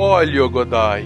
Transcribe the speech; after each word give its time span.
Olha, 0.00 0.46
Godai, 0.46 1.04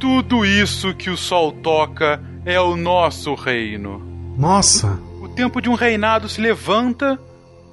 tudo 0.00 0.44
isso 0.44 0.92
que 0.92 1.08
o 1.08 1.16
sol 1.16 1.52
toca 1.52 2.20
é 2.44 2.58
o 2.60 2.74
nosso 2.74 3.32
reino. 3.36 4.02
Nossa! 4.36 4.98
O 5.22 5.28
tempo 5.28 5.62
de 5.62 5.70
um 5.70 5.74
reinado 5.74 6.28
se 6.28 6.40
levanta 6.40 7.16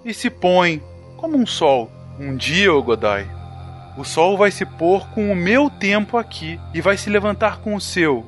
e 0.06 0.14
se 0.14 0.30
põe, 0.30 0.84
como 1.18 1.36
um 1.36 1.48
sol. 1.48 1.92
Um 2.20 2.36
dia, 2.36 2.72
Godai, 2.74 3.28
o 3.98 4.04
sol 4.04 4.38
vai 4.38 4.52
se 4.52 4.68
pôr 4.68 5.08
com 5.16 5.32
o 5.32 5.36
meu 5.36 5.68
tempo 5.68 6.16
aqui 6.16 6.60
e 6.76 6.80
vai 6.80 6.96
se 6.96 7.10
levantar 7.10 7.58
com 7.58 7.74
o 7.74 7.82
seu, 7.82 8.24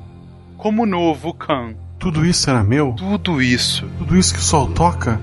como 0.56 0.84
novo 0.84 1.32
Khan. 1.32 1.76
Tudo 2.00 2.26
isso 2.26 2.50
era 2.50 2.64
meu? 2.64 2.94
Tudo 2.94 3.40
isso. 3.40 3.88
Tudo 3.96 4.16
isso 4.16 4.34
que 4.34 4.40
o 4.40 4.42
sol 4.42 4.68
toca? 4.72 5.20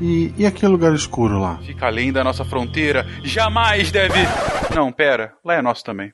E, 0.00 0.32
e 0.38 0.46
aquele 0.46 0.70
lugar 0.70 0.94
escuro 0.94 1.40
lá? 1.40 1.58
Fica 1.64 1.86
além 1.86 2.12
da 2.12 2.22
nossa 2.22 2.44
fronteira. 2.44 3.04
Jamais 3.24 3.90
deve. 3.90 4.20
Não, 4.72 4.92
pera. 4.92 5.32
Lá 5.44 5.54
é 5.54 5.62
nosso 5.62 5.82
também. 5.82 6.12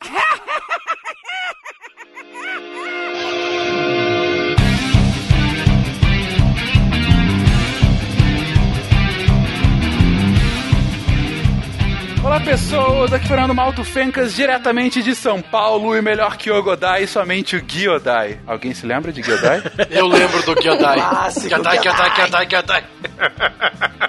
Olá 12.32 12.40
pessoas, 12.40 13.12
aqui 13.12 13.28
Fernando 13.28 13.54
Malto 13.54 13.84
Fencas, 13.84 14.34
diretamente 14.34 15.02
de 15.02 15.14
São 15.14 15.42
Paulo, 15.42 15.94
e 15.94 16.00
melhor 16.00 16.38
que 16.38 16.50
o 16.50 16.62
Godai, 16.62 17.06
somente 17.06 17.56
o 17.56 17.62
Giodai. 17.68 18.40
Alguém 18.46 18.72
se 18.72 18.86
lembra 18.86 19.12
de 19.12 19.22
Giodai? 19.22 19.62
Eu 19.90 20.06
lembro 20.06 20.42
do 20.42 20.58
Gyodai. 20.58 20.96
Clássico, 21.10 21.48
Gyodai, 21.50 21.78
Gyodai, 21.82 22.16
Gyodai, 22.16 22.46
Gyodai. 22.46 22.84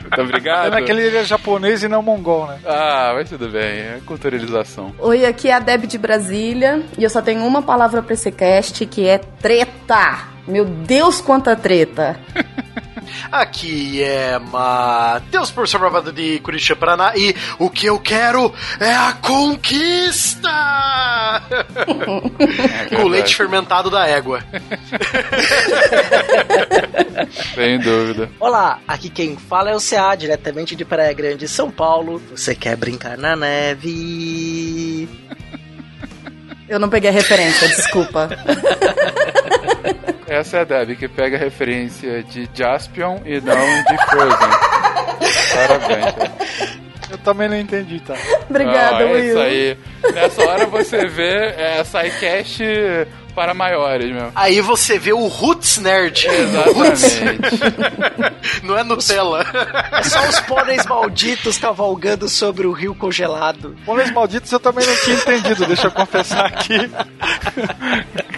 Muito 0.03 0.21
obrigado. 0.21 0.71
Pena 0.71 0.81
que 0.81 0.91
ele 0.93 1.17
é 1.17 1.25
japonês 1.25 1.83
e 1.83 1.89
não 1.89 2.01
mongol, 2.01 2.47
né? 2.47 2.59
Ah, 2.65 3.11
mas 3.13 3.27
tudo 3.27 3.49
bem, 3.49 3.61
é 3.61 3.99
culturalização. 4.05 4.95
Oi, 4.99 5.25
aqui 5.25 5.49
é 5.49 5.55
a 5.55 5.59
Deb 5.59 5.83
de 5.85 5.97
Brasília 5.97 6.81
e 6.97 7.03
eu 7.03 7.09
só 7.09 7.21
tenho 7.21 7.45
uma 7.45 7.61
palavra 7.61 8.02
pra 8.02 8.13
esse 8.13 8.31
cast 8.31 8.85
que 8.85 9.05
é 9.05 9.17
treta. 9.17 10.30
Meu 10.47 10.63
Deus, 10.63 11.19
quanta 11.19 11.58
treta! 11.58 12.17
Aqui 13.31 14.03
é 14.03 14.37
Matheus, 14.39 15.51
professor 15.51 15.79
Bravado 15.79 16.11
de 16.11 16.39
Curitiba, 16.39 16.75
Paraná, 16.75 17.13
e 17.15 17.35
o 17.59 17.69
que 17.69 17.85
eu 17.85 17.99
quero 17.99 18.53
é 18.79 18.93
a 18.93 19.13
conquista! 19.13 20.49
Com 22.89 23.03
o 23.03 23.07
leite 23.07 23.35
fermentado 23.35 23.89
da 23.89 24.07
égua. 24.07 24.43
Sem 27.55 27.79
dúvida. 27.79 28.29
Olá, 28.39 28.79
aqui 28.87 29.09
quem 29.09 29.37
fala 29.37 29.71
é 29.71 29.75
o 29.75 29.79
CA, 29.79 30.15
diretamente 30.15 30.75
de 30.75 30.85
Praia 30.85 31.13
Grande, 31.13 31.47
São 31.47 31.69
Paulo. 31.71 32.21
Você 32.31 32.55
quer 32.55 32.75
brincar 32.75 33.17
na 33.17 33.35
neve? 33.35 35.09
Eu 36.67 36.79
não 36.79 36.89
peguei 36.89 37.09
a 37.09 37.13
referência, 37.13 37.67
desculpa. 37.67 38.29
Essa 40.27 40.57
é 40.57 40.61
a 40.61 40.63
Debbie 40.63 40.95
que 40.95 41.07
pega 41.07 41.35
a 41.38 41.39
referência 41.39 42.23
de 42.23 42.49
Jaspion 42.53 43.19
e 43.25 43.39
não 43.41 43.83
de 43.83 44.05
Frozen. 44.09 44.49
Parabéns. 45.55 46.31
Eu 47.11 47.17
também 47.19 47.47
não 47.49 47.57
entendi, 47.57 47.99
tá? 47.99 48.15
Obrigada, 48.49 48.97
Ah, 48.97 49.02
é 49.03 49.05
Will. 49.05 49.25
isso 49.25 49.38
aí. 49.39 49.77
Nessa 50.13 50.41
hora 50.49 50.65
você 50.65 51.05
vê 51.05 51.53
é, 51.57 51.83
SciCast 51.83 52.63
para 53.34 53.53
maiores, 53.53 54.12
meu. 54.12 54.31
Aí 54.36 54.62
você 54.62 54.98
vê 54.98 55.14
o 55.14 55.28
Roots 55.28 55.78
Nerd. 55.78 56.28
Exatamente. 56.28 57.59
Não 58.64 58.78
é 58.78 58.84
Nutella. 58.84 59.45
É 59.92 60.03
só 60.03 60.28
os 60.28 60.39
pôneis 60.42 60.86
malditos 60.86 61.58
cavalgando 61.58 62.28
sobre 62.30 62.67
o 62.67 62.72
rio 62.72 62.95
congelado. 62.95 63.76
Pôneis 63.86 64.11
malditos 64.11 64.52
eu 64.52 64.59
também 64.59 64.86
não 64.86 64.95
tinha 64.98 65.16
entendido, 65.16 65.66
deixa 65.66 65.88
eu 65.88 65.92
confessar 65.92 66.45
aqui. 66.45 66.78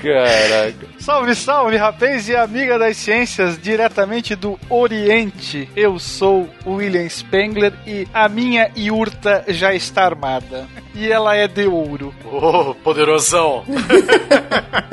Caraca. 0.02 0.88
Salve, 1.00 1.36
salve, 1.36 1.78
rapaz 1.78 2.30
e 2.30 2.36
amiga 2.36 2.78
das 2.78 2.98
ciências, 2.98 3.60
diretamente 3.62 4.36
do 4.36 4.60
Oriente. 4.70 5.70
Eu 5.76 6.00
sou 6.00 6.50
o 6.66 6.76
William 6.76 7.08
Spengler 7.10 7.74
e 7.86 8.08
a 8.14 8.28
minha 8.30 8.72
iurta 8.76 9.44
já 9.48 9.74
está 9.74 10.06
armada. 10.06 10.68
E 10.94 11.12
ela 11.12 11.36
é 11.36 11.48
de 11.48 11.68
ouro. 11.68 12.14
Ô, 12.24 12.74
poderosão. 12.76 13.64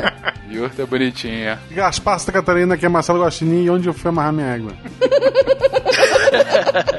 Yurta 0.50 0.82
é 0.82 0.86
bonitinha. 0.86 1.58
Gaspar 1.70 2.18
Santa 2.18 2.32
Catarina, 2.32 2.76
que 2.76 2.84
é 2.84 2.88
Marcelo 2.88 3.22
Guaxinim, 3.22 3.64
e 3.64 3.70
onde 3.70 3.88
eu 3.88 3.94
fui 3.94 4.08
amarrar 4.10 4.32
minha 4.32 4.48
égua? 4.48 4.72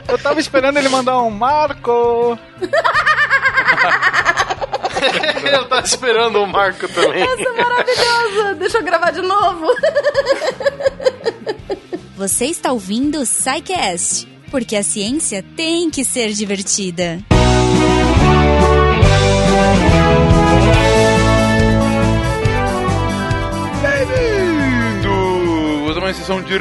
Eu 0.07 0.17
tava 0.19 0.39
esperando 0.39 0.77
ele 0.77 0.89
mandar 0.89 1.19
um 1.21 1.31
Marco. 1.31 2.37
Eu 5.51 5.65
tava 5.67 5.85
esperando 5.85 6.41
o 6.41 6.47
Marco 6.47 6.87
também. 6.87 7.23
Essa 7.23 7.41
é 7.41 7.51
maravilhosa! 7.51 8.55
Deixa 8.55 8.77
eu 8.77 8.83
gravar 8.83 9.11
de 9.11 9.21
novo. 9.21 9.67
Você 12.15 12.45
está 12.45 12.71
ouvindo 12.71 13.19
o 13.19 13.25
SciCast, 13.25 14.27
porque 14.49 14.75
a 14.75 14.83
ciência 14.83 15.43
tem 15.55 15.89
que 15.89 16.05
ser 16.05 16.31
divertida. 16.31 17.19
Uma 26.13 26.19
sessão 26.19 26.43
de 26.43 26.57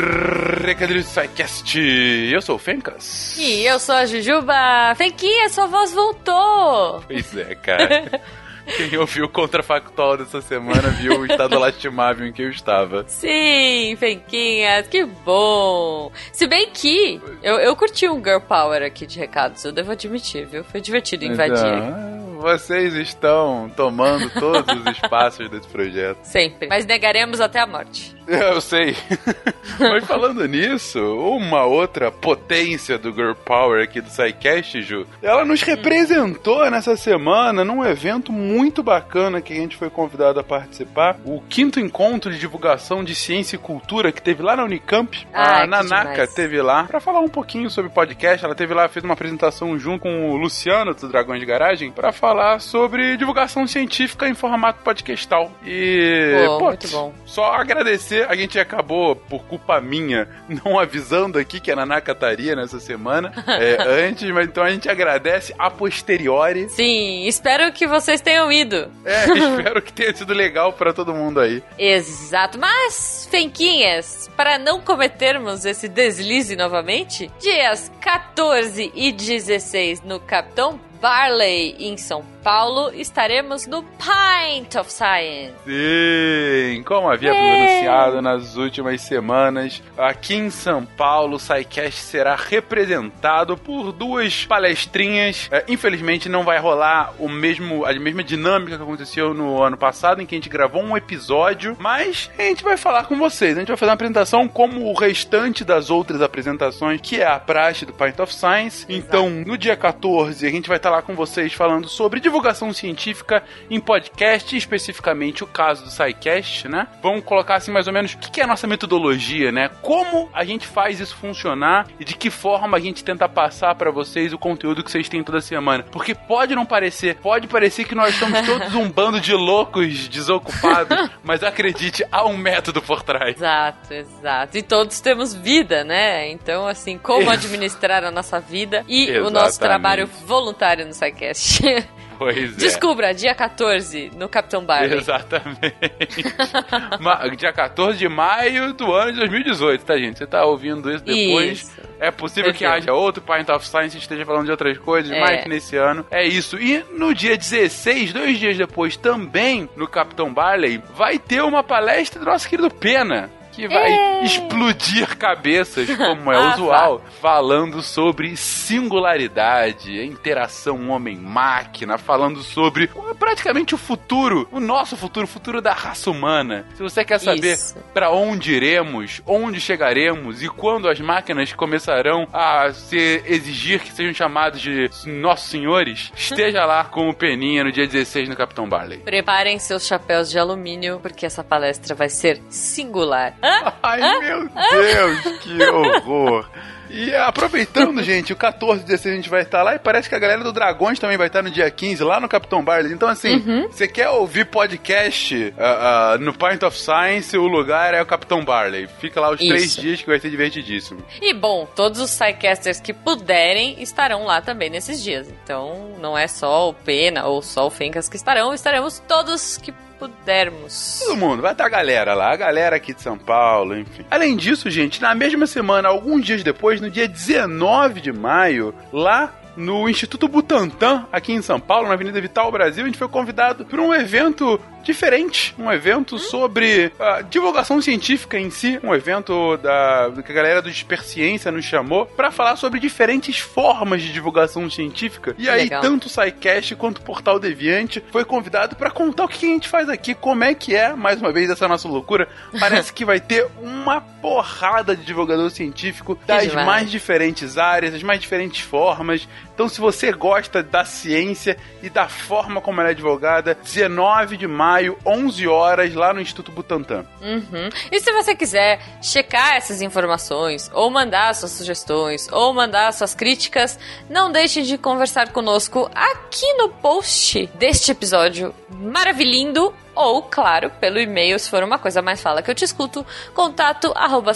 recadilhos 0.64 1.04
do 1.04 1.10
SciCast. 1.10 1.78
Eu 1.78 2.40
sou 2.40 2.56
o 2.56 2.58
Fencas. 2.58 3.36
E 3.38 3.66
eu 3.66 3.78
sou 3.78 3.94
a 3.94 4.06
Jujuba. 4.06 4.94
Fenquinha, 4.96 5.46
sua 5.50 5.66
voz 5.66 5.92
voltou. 5.92 7.02
Pois 7.06 7.36
é, 7.36 7.54
cara. 7.56 8.22
Quem 8.78 8.96
ouviu 8.96 9.26
o 9.26 9.28
contrafactual 9.28 10.16
dessa 10.16 10.40
semana 10.40 10.88
viu 10.88 11.20
o 11.20 11.26
estado 11.26 11.58
lastimável 11.58 12.26
em 12.26 12.32
que 12.32 12.40
eu 12.40 12.48
estava. 12.48 13.04
Sim, 13.06 13.94
Fenquinhas, 13.98 14.88
que 14.88 15.04
bom. 15.04 16.10
Se 16.32 16.46
bem 16.46 16.70
que 16.70 17.20
eu, 17.42 17.56
eu 17.56 17.76
curti 17.76 18.08
um 18.08 18.24
Girl 18.24 18.40
Power 18.40 18.82
aqui 18.82 19.04
de 19.04 19.18
recados, 19.18 19.62
eu 19.66 19.72
devo 19.72 19.92
admitir, 19.92 20.46
viu? 20.46 20.64
Foi 20.64 20.80
divertido 20.80 21.26
invadir. 21.26 21.58
Então, 21.58 22.12
vocês 22.42 22.94
estão 22.94 23.70
tomando 23.76 24.28
todos 24.30 24.76
os 24.76 24.86
espaços 24.96 25.48
desse 25.48 25.68
projeto. 25.68 26.24
Sempre. 26.24 26.68
Mas 26.68 26.84
negaremos 26.84 27.40
até 27.40 27.60
a 27.60 27.66
morte. 27.66 28.16
Eu 28.52 28.60
sei. 28.60 28.96
Mas 29.78 30.04
falando 30.04 30.46
nisso, 30.46 30.98
uma 31.00 31.64
outra 31.64 32.10
potência 32.10 32.98
do 32.98 33.12
Girl 33.12 33.32
Power 33.34 33.82
aqui 33.82 34.00
do 34.00 34.08
SciCast, 34.10 34.82
Ju, 34.82 35.06
ela 35.22 35.44
nos 35.44 35.62
representou 35.62 36.70
nessa 36.70 36.96
semana 36.96 37.64
num 37.64 37.84
evento 37.84 38.32
muito 38.32 38.82
bacana 38.82 39.40
que 39.40 39.52
a 39.52 39.56
gente 39.56 39.76
foi 39.76 39.90
convidado 39.90 40.38
a 40.40 40.44
participar. 40.44 41.16
O 41.24 41.40
quinto 41.48 41.80
encontro 41.80 42.30
de 42.30 42.38
divulgação 42.38 43.02
de 43.04 43.14
ciência 43.14 43.56
e 43.56 43.58
cultura 43.58 44.12
que 44.12 44.22
teve 44.22 44.42
lá 44.42 44.56
na 44.56 44.64
Unicamp. 44.64 45.26
Ah, 45.32 45.62
a 45.62 45.66
Nanaka 45.66 46.12
demais. 46.12 46.34
teve 46.34 46.60
lá 46.62 46.84
pra 46.84 47.00
falar 47.00 47.20
um 47.20 47.28
pouquinho 47.28 47.70
sobre 47.70 47.90
podcast. 47.90 48.44
Ela 48.44 48.54
teve 48.54 48.74
lá, 48.74 48.88
fez 48.88 49.04
uma 49.04 49.14
apresentação 49.14 49.78
junto 49.78 50.02
com 50.02 50.30
o 50.30 50.36
Luciano 50.36 50.94
do 50.94 51.08
Dragões 51.08 51.40
de 51.40 51.46
Garagem 51.46 51.90
pra 51.90 52.12
falar 52.12 52.60
sobre 52.60 53.16
divulgação 53.16 53.66
científica 53.66 54.28
em 54.28 54.34
formato 54.34 54.80
podcastal. 54.82 55.50
E, 55.64 56.44
Pô, 56.46 56.58
pô, 56.58 56.64
muito 56.66 56.88
bom. 56.88 57.12
só 57.24 57.52
agradecer, 57.52 58.11
a 58.20 58.34
gente 58.34 58.58
acabou, 58.58 59.16
por 59.16 59.44
culpa 59.44 59.80
minha, 59.80 60.28
não 60.64 60.78
avisando 60.78 61.38
aqui 61.38 61.60
que 61.60 61.70
a 61.70 61.76
Nanaka 61.76 62.12
estaria 62.12 62.54
nessa 62.54 62.80
semana 62.80 63.32
é, 63.46 63.76
antes, 64.08 64.28
mas 64.30 64.46
então 64.46 64.62
a 64.62 64.70
gente 64.70 64.88
agradece 64.88 65.54
a 65.58 65.70
posteriori. 65.70 66.68
Sim, 66.68 67.26
espero 67.26 67.72
que 67.72 67.86
vocês 67.86 68.20
tenham 68.20 68.50
ido. 68.50 68.90
É, 69.04 69.24
espero 69.32 69.82
que 69.82 69.92
tenha 69.92 70.14
sido 70.14 70.32
legal 70.32 70.72
pra 70.72 70.92
todo 70.92 71.14
mundo 71.14 71.40
aí. 71.40 71.62
Exato. 71.78 72.58
Mas, 72.58 73.28
Fenquinhas, 73.30 74.30
para 74.36 74.58
não 74.58 74.80
cometermos 74.80 75.64
esse 75.64 75.88
deslize 75.88 76.56
novamente, 76.56 77.30
dias 77.40 77.90
14 78.00 78.92
e 78.94 79.12
16 79.12 80.02
no 80.02 80.20
Capitão 80.20 80.78
Barley, 81.02 81.74
em 81.80 81.96
São 81.96 82.24
Paulo, 82.44 82.92
estaremos 82.94 83.66
no 83.66 83.82
Pint 83.82 84.76
of 84.76 84.92
Science. 84.92 85.52
Sim, 85.66 86.82
como 86.84 87.10
É. 87.12 87.74
anunciado 87.74 88.22
nas 88.22 88.56
últimas 88.56 89.00
semanas, 89.00 89.82
aqui 89.98 90.34
em 90.34 90.48
São 90.48 90.84
Paulo, 90.86 91.36
o 91.36 91.40
SciCast 91.40 92.00
será 92.02 92.36
representado 92.36 93.56
por 93.56 93.90
duas 93.90 94.44
palestrinhas. 94.44 95.48
É, 95.50 95.64
infelizmente 95.68 96.28
não 96.28 96.44
vai 96.44 96.60
rolar 96.60 97.12
o 97.18 97.28
mesmo, 97.28 97.84
a 97.84 97.92
mesma 97.94 98.22
dinâmica 98.22 98.76
que 98.76 98.82
aconteceu 98.82 99.34
no 99.34 99.60
ano 99.60 99.76
passado, 99.76 100.22
em 100.22 100.26
que 100.26 100.36
a 100.36 100.38
gente 100.38 100.48
gravou 100.48 100.84
um 100.84 100.96
episódio, 100.96 101.76
mas 101.80 102.30
a 102.38 102.42
gente 102.42 102.62
vai 102.62 102.76
falar 102.76 103.06
com 103.06 103.16
vocês. 103.18 103.56
A 103.56 103.60
gente 103.60 103.68
vai 103.68 103.76
fazer 103.76 103.90
uma 103.90 103.94
apresentação 103.94 104.46
como 104.46 104.86
o 104.86 104.94
restante 104.94 105.64
das 105.64 105.90
outras 105.90 106.22
apresentações, 106.22 107.00
que 107.00 107.20
é 107.20 107.26
a 107.26 107.40
praxe 107.40 107.84
do 107.84 107.92
Pint 107.92 108.20
of 108.20 108.32
Science. 108.32 108.86
Então, 108.88 109.28
no 109.28 109.58
dia 109.58 109.76
14, 109.76 110.46
a 110.46 110.50
gente 110.50 110.68
vai 110.68 110.76
estar 110.76 110.91
lá 110.92 111.02
com 111.02 111.14
vocês 111.14 111.52
falando 111.52 111.88
sobre 111.88 112.20
divulgação 112.20 112.72
científica 112.72 113.42
em 113.70 113.80
podcast, 113.80 114.56
especificamente 114.56 115.42
o 115.42 115.46
caso 115.46 115.84
do 115.84 115.90
SciCast, 115.90 116.68
né? 116.68 116.86
Vamos 117.02 117.24
colocar 117.24 117.56
assim 117.56 117.72
mais 117.72 117.86
ou 117.86 117.92
menos 117.92 118.12
o 118.14 118.18
que 118.18 118.40
é 118.40 118.44
a 118.44 118.46
nossa 118.46 118.66
metodologia, 118.66 119.50
né? 119.50 119.70
Como 119.80 120.28
a 120.32 120.44
gente 120.44 120.66
faz 120.66 121.00
isso 121.00 121.16
funcionar 121.16 121.86
e 121.98 122.04
de 122.04 122.14
que 122.14 122.30
forma 122.30 122.76
a 122.76 122.80
gente 122.80 123.02
tenta 123.02 123.28
passar 123.28 123.74
para 123.74 123.90
vocês 123.90 124.32
o 124.32 124.38
conteúdo 124.38 124.84
que 124.84 124.90
vocês 124.90 125.08
têm 125.08 125.22
toda 125.22 125.40
semana. 125.40 125.84
Porque 125.90 126.14
pode 126.14 126.54
não 126.54 126.66
parecer, 126.66 127.16
pode 127.16 127.48
parecer 127.48 127.84
que 127.84 127.94
nós 127.94 128.14
estamos 128.14 128.46
todos 128.46 128.74
um 128.74 128.90
bando 128.90 129.20
de 129.20 129.32
loucos 129.32 130.08
desocupados, 130.08 131.10
mas 131.24 131.42
acredite, 131.42 132.04
há 132.12 132.24
um 132.26 132.36
método 132.36 132.82
por 132.82 133.02
trás. 133.02 133.36
Exato, 133.36 133.94
exato. 133.94 134.58
E 134.58 134.62
todos 134.62 135.00
temos 135.00 135.34
vida, 135.34 135.84
né? 135.84 136.30
Então, 136.30 136.66
assim, 136.66 136.98
como 136.98 137.30
administrar 137.30 138.04
a 138.04 138.10
nossa 138.10 138.38
vida 138.38 138.84
e 138.88 139.10
o 139.18 139.30
nosso 139.30 139.58
Exatamente. 139.58 139.58
trabalho 139.58 140.06
voluntário 140.26 140.81
no 140.84 140.92
SciCast. 140.94 141.62
Pois 142.18 142.36
é. 142.52 142.56
Descubra, 142.56 143.12
dia 143.12 143.34
14, 143.34 144.12
no 144.14 144.28
Capitão 144.28 144.64
Barley. 144.64 144.96
Exatamente. 144.96 145.74
Dia 147.36 147.52
14 147.52 147.98
de 147.98 148.08
maio 148.08 148.72
do 148.74 148.92
ano 148.92 149.12
de 149.12 149.18
2018, 149.18 149.84
tá, 149.84 149.96
gente? 149.96 150.18
Você 150.18 150.26
tá 150.26 150.44
ouvindo 150.44 150.88
isso 150.92 151.02
depois. 151.02 151.62
Isso. 151.62 151.72
É 151.98 152.12
possível 152.12 152.52
que 152.52 152.64
Entendeu. 152.64 152.70
haja 152.72 152.92
outro 152.92 153.22
Pint 153.22 153.48
of 153.48 153.66
Science 153.66 153.96
esteja 153.98 154.24
falando 154.24 154.44
de 154.44 154.50
outras 154.52 154.78
coisas, 154.78 155.10
É. 155.10 155.18
mas 155.18 155.46
nesse 155.46 155.76
ano 155.76 156.06
é 156.12 156.24
isso. 156.24 156.56
E 156.60 156.84
no 156.96 157.12
dia 157.12 157.36
16, 157.36 158.12
dois 158.12 158.38
dias 158.38 158.56
depois, 158.56 158.96
também 158.96 159.68
no 159.76 159.88
Capitão 159.88 160.32
Barley, 160.32 160.80
vai 160.94 161.18
ter 161.18 161.42
uma 161.42 161.64
palestra 161.64 162.20
do 162.20 162.26
nosso 162.26 162.48
querido 162.48 162.70
Pena. 162.70 163.30
Que 163.52 163.68
vai 163.68 164.22
explodir 164.24 165.16
cabeças, 165.16 165.88
como 165.96 166.32
é 166.32 166.36
Ah, 166.42 166.54
usual, 166.54 167.02
falando 167.20 167.82
sobre 167.82 168.36
singularidade, 168.36 170.04
interação 170.04 170.90
homem-máquina, 170.90 171.98
falando 171.98 172.42
sobre 172.42 172.90
praticamente 173.18 173.74
o 173.74 173.78
futuro, 173.78 174.48
o 174.50 174.58
nosso 174.58 174.96
futuro, 174.96 175.24
o 175.24 175.28
futuro 175.28 175.60
da 175.60 175.72
raça 175.72 176.10
humana. 176.10 176.66
Se 176.74 176.82
você 176.82 177.04
quer 177.04 177.18
saber 177.18 177.58
para 177.92 178.10
onde 178.10 178.52
iremos, 178.54 179.20
onde 179.26 179.60
chegaremos 179.60 180.42
e 180.42 180.48
quando 180.48 180.88
as 180.88 180.98
máquinas 181.00 181.52
começarão 181.52 182.26
a 182.32 182.72
se 182.72 183.22
exigir 183.26 183.80
que 183.80 183.92
sejam 183.92 184.14
chamados 184.14 184.60
de 184.60 184.90
nossos 185.06 185.48
senhores, 185.50 186.12
esteja 186.16 186.64
lá 186.64 186.84
com 186.84 187.08
o 187.08 187.14
Peninha 187.14 187.64
no 187.64 187.72
dia 187.72 187.86
16 187.86 188.28
no 188.28 188.36
Capitão 188.36 188.68
Barley. 188.68 188.98
Preparem 188.98 189.58
seus 189.58 189.86
chapéus 189.86 190.30
de 190.30 190.38
alumínio, 190.38 190.98
porque 191.00 191.26
essa 191.26 191.44
palestra 191.44 191.94
vai 191.94 192.08
ser 192.08 192.40
singular. 192.48 193.34
Hã? 193.42 193.72
Ai, 193.82 194.00
meu 194.20 194.48
Deus, 194.48 195.38
que 195.38 195.62
horror. 195.64 196.48
E 196.92 197.14
aproveitando, 197.14 198.02
gente, 198.02 198.34
o 198.34 198.36
14 198.36 198.82
e 198.82 198.84
16 198.84 199.12
a 199.12 199.16
gente 199.16 199.30
vai 199.30 199.40
estar 199.40 199.62
lá 199.62 199.74
e 199.74 199.78
parece 199.78 200.10
que 200.10 200.14
a 200.14 200.18
galera 200.18 200.44
do 200.44 200.52
Dragões 200.52 200.98
também 200.98 201.16
vai 201.16 201.28
estar 201.28 201.42
no 201.42 201.50
dia 201.50 201.70
15 201.70 202.04
lá 202.04 202.20
no 202.20 202.28
Capitão 202.28 202.62
Barley. 202.62 202.92
Então, 202.92 203.08
assim, 203.08 203.42
você 203.70 203.88
quer 203.88 204.10
ouvir 204.10 204.44
podcast 204.44 205.54
ah, 205.58 206.12
ah, 206.12 206.18
no 206.18 206.34
Pint 206.34 206.62
of 206.62 206.78
Science, 206.78 207.36
o 207.36 207.46
lugar 207.46 207.94
é 207.94 208.02
o 208.02 208.04
Capitão 208.04 208.44
Barley. 208.44 208.86
Fica 209.00 209.18
lá 209.22 209.30
os 209.30 209.38
três 209.38 209.64
Isso. 209.64 209.80
dias 209.80 210.02
que 210.02 210.06
vai 210.06 210.20
ser 210.20 210.28
divertidíssimo. 210.28 211.02
E 211.20 211.32
bom, 211.32 211.66
todos 211.74 211.98
os 211.98 212.10
Psycasters 212.14 212.78
que 212.78 212.92
puderem 212.92 213.82
estarão 213.82 214.24
lá 214.26 214.42
também 214.42 214.68
nesses 214.68 215.02
dias. 215.02 215.32
Então 215.42 215.96
não 215.98 216.16
é 216.16 216.28
só 216.28 216.68
o 216.68 216.74
Pena 216.74 217.24
ou 217.24 217.40
só 217.40 217.66
o 217.66 217.70
Fencas 217.70 218.06
que 218.06 218.16
estarão, 218.16 218.52
estaremos 218.52 218.98
todos 219.08 219.56
que 219.56 219.72
pudermos. 220.08 221.00
Todo 221.04 221.16
mundo, 221.16 221.42
vai 221.42 221.52
estar 221.52 221.66
a 221.66 221.68
galera 221.68 222.14
lá, 222.14 222.32
a 222.32 222.36
galera 222.36 222.76
aqui 222.76 222.92
de 222.92 223.00
São 223.00 223.16
Paulo, 223.16 223.78
enfim. 223.78 224.04
Além 224.10 224.36
disso, 224.36 224.68
gente, 224.68 225.00
na 225.00 225.14
mesma 225.14 225.46
semana, 225.46 225.88
alguns 225.88 226.24
dias 226.24 226.42
depois, 226.42 226.80
no 226.80 226.90
dia 226.90 227.06
19 227.06 228.00
de 228.00 228.12
maio, 228.12 228.74
lá 228.92 229.32
no 229.56 229.88
Instituto 229.88 230.28
Butantan, 230.28 231.06
aqui 231.12 231.32
em 231.32 231.42
São 231.42 231.60
Paulo, 231.60 231.88
na 231.88 231.94
Avenida 231.94 232.20
Vital 232.20 232.50
Brasil, 232.50 232.84
a 232.84 232.86
gente 232.86 232.98
foi 232.98 233.08
convidado 233.08 233.64
para 233.64 233.80
um 233.80 233.92
evento 233.92 234.60
diferente, 234.82 235.54
um 235.58 235.70
evento 235.70 236.18
sobre 236.18 236.92
ah, 236.98 237.22
divulgação 237.22 237.80
científica 237.80 238.38
em 238.38 238.50
si, 238.50 238.78
um 238.82 238.94
evento 238.94 239.56
da 239.58 240.12
que 240.24 240.32
a 240.32 240.34
galera 240.34 240.60
do 240.60 240.70
Disperciência 240.70 241.50
nos 241.50 241.64
chamou 241.64 242.06
para 242.06 242.30
falar 242.30 242.56
sobre 242.56 242.80
diferentes 242.80 243.38
formas 243.38 244.02
de 244.02 244.12
divulgação 244.12 244.68
científica. 244.68 245.34
E 245.38 245.48
aí, 245.48 245.64
Legal. 245.64 245.80
tanto 245.80 246.06
o 246.06 246.08
SciCast 246.08 246.74
quanto 246.76 246.98
o 246.98 247.02
Portal 247.02 247.38
Deviante 247.38 248.02
foi 248.10 248.24
convidado 248.24 248.76
para 248.76 248.90
contar 248.90 249.24
o 249.24 249.28
que 249.28 249.46
a 249.46 249.48
gente 249.48 249.68
faz 249.68 249.88
aqui, 249.88 250.14
como 250.14 250.44
é 250.44 250.54
que 250.54 250.74
é, 250.74 250.92
mais 250.94 251.20
uma 251.20 251.32
vez, 251.32 251.48
essa 251.48 251.68
nossa 251.68 251.88
loucura. 251.88 252.28
Parece 252.58 252.92
que 252.92 253.04
vai 253.04 253.20
ter 253.20 253.46
uma 253.60 254.00
porrada 254.00 254.96
de 254.96 255.04
divulgador 255.04 255.50
científico 255.50 256.18
das 256.26 256.52
mais 256.52 256.90
diferentes 256.90 257.56
áreas, 257.56 257.92
das 257.92 258.02
mais 258.02 258.20
diferentes 258.20 258.60
formas. 258.60 259.28
Então, 259.54 259.68
se 259.68 259.80
você 259.80 260.12
gosta 260.12 260.62
da 260.62 260.84
ciência 260.84 261.56
e 261.82 261.90
da 261.90 262.08
forma 262.08 262.60
como 262.60 262.80
ela 262.80 262.90
é 262.90 262.94
divulgada, 262.94 263.56
19 263.62 264.36
de 264.36 264.46
maio, 264.46 264.98
11 265.04 265.46
horas, 265.48 265.94
lá 265.94 266.14
no 266.14 266.20
Instituto 266.20 266.52
Butantan. 266.52 267.04
Uhum. 267.20 267.68
E 267.90 268.00
se 268.00 268.12
você 268.12 268.34
quiser 268.34 268.80
checar 269.02 269.56
essas 269.56 269.82
informações, 269.82 270.70
ou 270.72 270.90
mandar 270.90 271.34
suas 271.34 271.52
sugestões, 271.52 272.28
ou 272.32 272.52
mandar 272.54 272.92
suas 272.92 273.14
críticas, 273.14 273.78
não 274.08 274.32
deixe 274.32 274.62
de 274.62 274.78
conversar 274.78 275.30
conosco 275.32 275.90
aqui 275.94 276.52
no 276.54 276.68
post 276.68 277.46
deste 277.54 277.90
episódio 277.90 278.54
maravilhindo. 278.70 279.72
Ou, 279.94 280.22
claro, 280.22 280.70
pelo 280.80 280.98
e-mail, 280.98 281.38
se 281.38 281.50
for 281.50 281.62
uma 281.62 281.78
coisa 281.78 282.00
mais 282.00 282.22
fala 282.22 282.40
que 282.40 282.50
eu 282.50 282.54
te 282.54 282.64
escuto, 282.64 283.04
contato 283.34 283.92
arroba. 283.94 284.32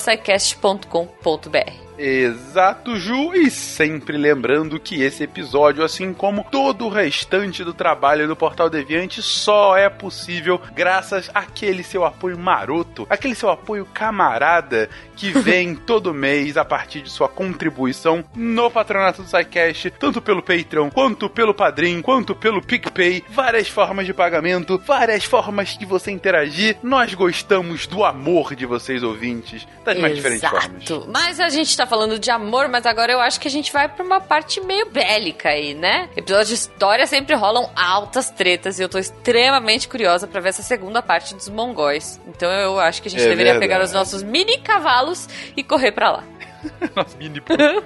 Exato, 1.99 2.97
Ju, 2.97 3.35
e 3.35 3.51
sempre 3.51 4.17
lembrando 4.17 4.79
que 4.79 5.03
esse 5.03 5.25
episódio, 5.25 5.83
assim 5.83 6.13
como 6.13 6.45
todo 6.51 6.87
o 6.87 6.91
restante 6.91 7.65
do 7.65 7.73
trabalho 7.73 8.29
do 8.29 8.37
Portal 8.37 8.69
Deviante, 8.69 9.23
só 9.23 9.77
é 9.77 9.89
possível 9.89 10.61
graças 10.75 11.31
àquele 11.35 11.83
seu 11.83 12.05
apoio 12.05 12.39
maroto, 12.39 13.07
aquele 13.09 13.35
seu 13.35 13.51
apoio 13.51 13.87
camarada 13.87 14.89
que 15.17 15.31
vem 15.41 15.75
todo 15.75 16.13
mês 16.13 16.57
a 16.57 16.65
partir 16.65 17.01
de 17.01 17.11
sua 17.11 17.29
contribuição 17.29 18.25
no 18.35 18.71
patronato 18.71 19.23
do 19.23 19.29
SciCast, 19.29 19.91
tanto 19.93 20.21
pelo 20.21 20.43
Patreon, 20.43 20.91
quanto 20.91 21.31
pelo 21.31 21.55
Padrim, 21.55 22.03
quanto 22.03 22.35
pelo 22.35 22.63
PicPay, 22.63 23.25
várias 23.31 23.69
formas 23.69 24.07
de 24.07 24.13
pagamento, 24.13 24.81
várias 24.85 25.25
formas 25.25 25.77
de 25.77 25.87
você 25.87 26.11
interagir. 26.11 26.77
Nós 26.83 27.15
gostamos 27.15 27.87
do 27.87 28.05
amor 28.05 28.55
de 28.55 28.67
vocês 28.67 29.03
ouvintes, 29.03 29.67
das 29.85 29.99
mais 29.99 30.15
diferentes 30.15 30.49
formas. 30.49 30.83
Exato. 30.83 31.09
Mas 31.11 31.41
a 31.41 31.49
gente 31.49 31.77
tá 31.77 31.86
falando 31.87 32.19
de 32.19 32.31
amor, 32.31 32.69
mas 32.69 32.85
agora 32.87 33.13
eu 33.13 33.21
acho 33.21 33.41
que 33.41 33.49
a 33.49 33.51
gente 33.51 33.73
vai 33.73 33.89
pra 33.89 34.05
uma 34.05 34.21
parte 34.21 34.61
meio 34.61 34.87
bélica 34.91 35.49
aí, 35.51 35.75
né? 35.75 36.09
Episódios 36.17 36.49
de 36.49 36.55
história 36.55 37.07
sempre 37.07 37.35
rolam 37.35 37.71
altas 37.75 38.31
tretas 38.31 38.79
e 38.79 38.83
eu 38.83 38.89
tô 38.89 38.99
extremamente 38.99 39.89
curiosa 39.89 40.27
pra 40.27 40.41
ver 40.41 40.51
essa 40.51 40.63
segunda 40.63 41.01
parte 41.03 41.35
dos 41.35 41.49
mongóis. 41.49 42.21
Então 42.27 42.51
eu 42.51 42.79
acho 42.81 43.01
que 43.03 43.09
a 43.09 43.11
gente 43.11 43.21
É 43.25 43.29
deveria 43.29 43.53
verdade. 43.53 43.61
pegar 43.73 43.85
os 43.85 43.93
nossos 43.93 44.23
mini 44.23 44.59
cavalos 44.59 45.29
e 45.57 45.63
correr 45.63 45.93
pra 45.93 46.11
lá. 46.11 46.25
Nossos 46.95 47.15
mini 47.17 47.43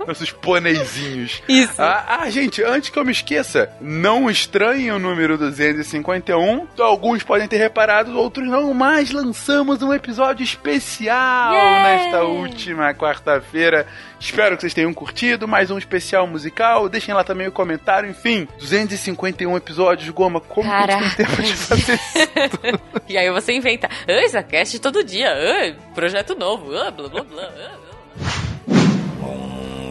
nossos 0.07 0.31
pôneizinhos. 0.31 1.43
Isso. 1.49 1.81
Ah, 1.81 2.21
ah, 2.21 2.31
gente, 2.31 2.63
antes 2.63 2.91
que 2.91 2.99
eu 2.99 3.05
me 3.05 3.13
esqueça, 3.13 3.71
não 3.81 4.31
estranhem 4.31 4.91
o 4.93 4.99
número 4.99 5.37
251. 5.37 6.67
Alguns 6.79 7.23
podem 7.23 7.49
ter 7.49 7.57
reparado, 7.59 8.17
outros 8.19 8.47
não, 8.49 8.73
mas 8.75 9.11
lançamos 9.11 9.83
um 9.83 9.93
episódio 9.93 10.45
especial 10.45 11.53
Yay! 11.55 11.83
nesta 11.83 12.23
última 12.23 12.95
quarta-feira. 12.95 13.87
Espero 14.19 14.55
que 14.55 14.61
vocês 14.63 14.75
tenham 14.75 14.93
curtido, 14.93 15.49
mais 15.49 15.71
um 15.71 15.79
especial 15.79 16.27
musical. 16.27 16.89
Deixem 16.89 17.15
lá 17.15 17.25
também 17.25 17.49
o 17.49 17.53
comentário. 17.53 18.09
Enfim, 18.11 18.47
251 18.59 19.57
episódios, 19.57 20.09
Goma. 20.11 20.41
Como 20.41 20.69
que 20.69 20.75
a 20.75 20.87
gente 21.01 21.17
tem 21.17 21.27
Caraca. 21.27 21.37
tempo 21.37 21.43
de 21.43 21.57
fazer 21.57 21.95
isso? 21.95 22.81
E 23.11 23.17
aí 23.19 23.29
você 23.33 23.53
inventa, 23.53 23.89
ah, 24.07 24.25
Isacast 24.25 24.79
todo 24.79 25.03
dia, 25.03 25.33
ah, 25.33 25.75
projeto 25.95 26.37
novo, 26.39 26.77
ah, 26.77 26.91
blá 26.93 27.09
blá 27.09 27.25
blá. 27.25 27.43
ah, 27.43 28.50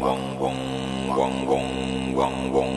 wong 0.01 0.39
wong 0.39 0.59
wong 1.17 1.35
wong 1.49 1.67
wong 2.15 2.37
wong 2.55 2.68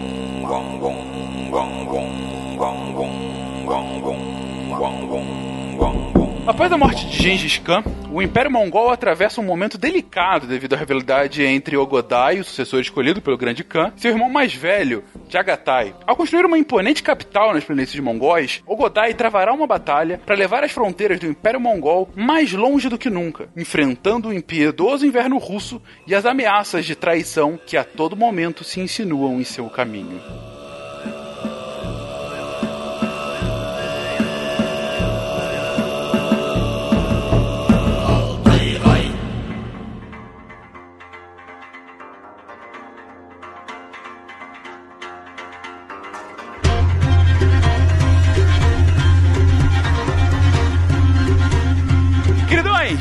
Após 6.52 6.70
a 6.70 6.76
morte 6.76 7.06
de 7.06 7.16
Gengis 7.16 7.56
Khan, 7.56 7.82
o 8.12 8.20
Império 8.20 8.50
Mongol 8.50 8.90
atravessa 8.90 9.40
um 9.40 9.44
momento 9.44 9.78
delicado 9.78 10.46
devido 10.46 10.74
à 10.74 10.76
rivalidade 10.76 11.42
entre 11.42 11.78
Ogodai, 11.78 12.40
o 12.40 12.44
sucessor 12.44 12.78
escolhido 12.78 13.22
pelo 13.22 13.38
Grande 13.38 13.64
Khan, 13.64 13.90
e 13.96 14.00
seu 14.02 14.10
irmão 14.10 14.28
mais 14.28 14.54
velho, 14.54 15.02
Jagatai. 15.30 15.94
Ao 16.06 16.14
construir 16.14 16.44
uma 16.44 16.58
imponente 16.58 17.02
capital 17.02 17.54
nas 17.54 17.64
planícies 17.64 17.98
mongóis, 18.00 18.62
Ogodai 18.66 19.14
travará 19.14 19.50
uma 19.50 19.66
batalha 19.66 20.20
para 20.26 20.36
levar 20.36 20.62
as 20.62 20.72
fronteiras 20.72 21.18
do 21.18 21.26
Império 21.26 21.58
Mongol 21.58 22.10
mais 22.14 22.52
longe 22.52 22.90
do 22.90 22.98
que 22.98 23.08
nunca, 23.08 23.48
enfrentando 23.56 24.28
o 24.28 24.32
impiedoso 24.34 25.06
inverno 25.06 25.38
russo 25.38 25.80
e 26.06 26.14
as 26.14 26.26
ameaças 26.26 26.84
de 26.84 26.94
traição 26.94 27.58
que 27.66 27.78
a 27.78 27.82
todo 27.82 28.14
momento 28.14 28.62
se 28.62 28.78
insinuam 28.78 29.40
em 29.40 29.44
seu 29.44 29.70
caminho. 29.70 30.20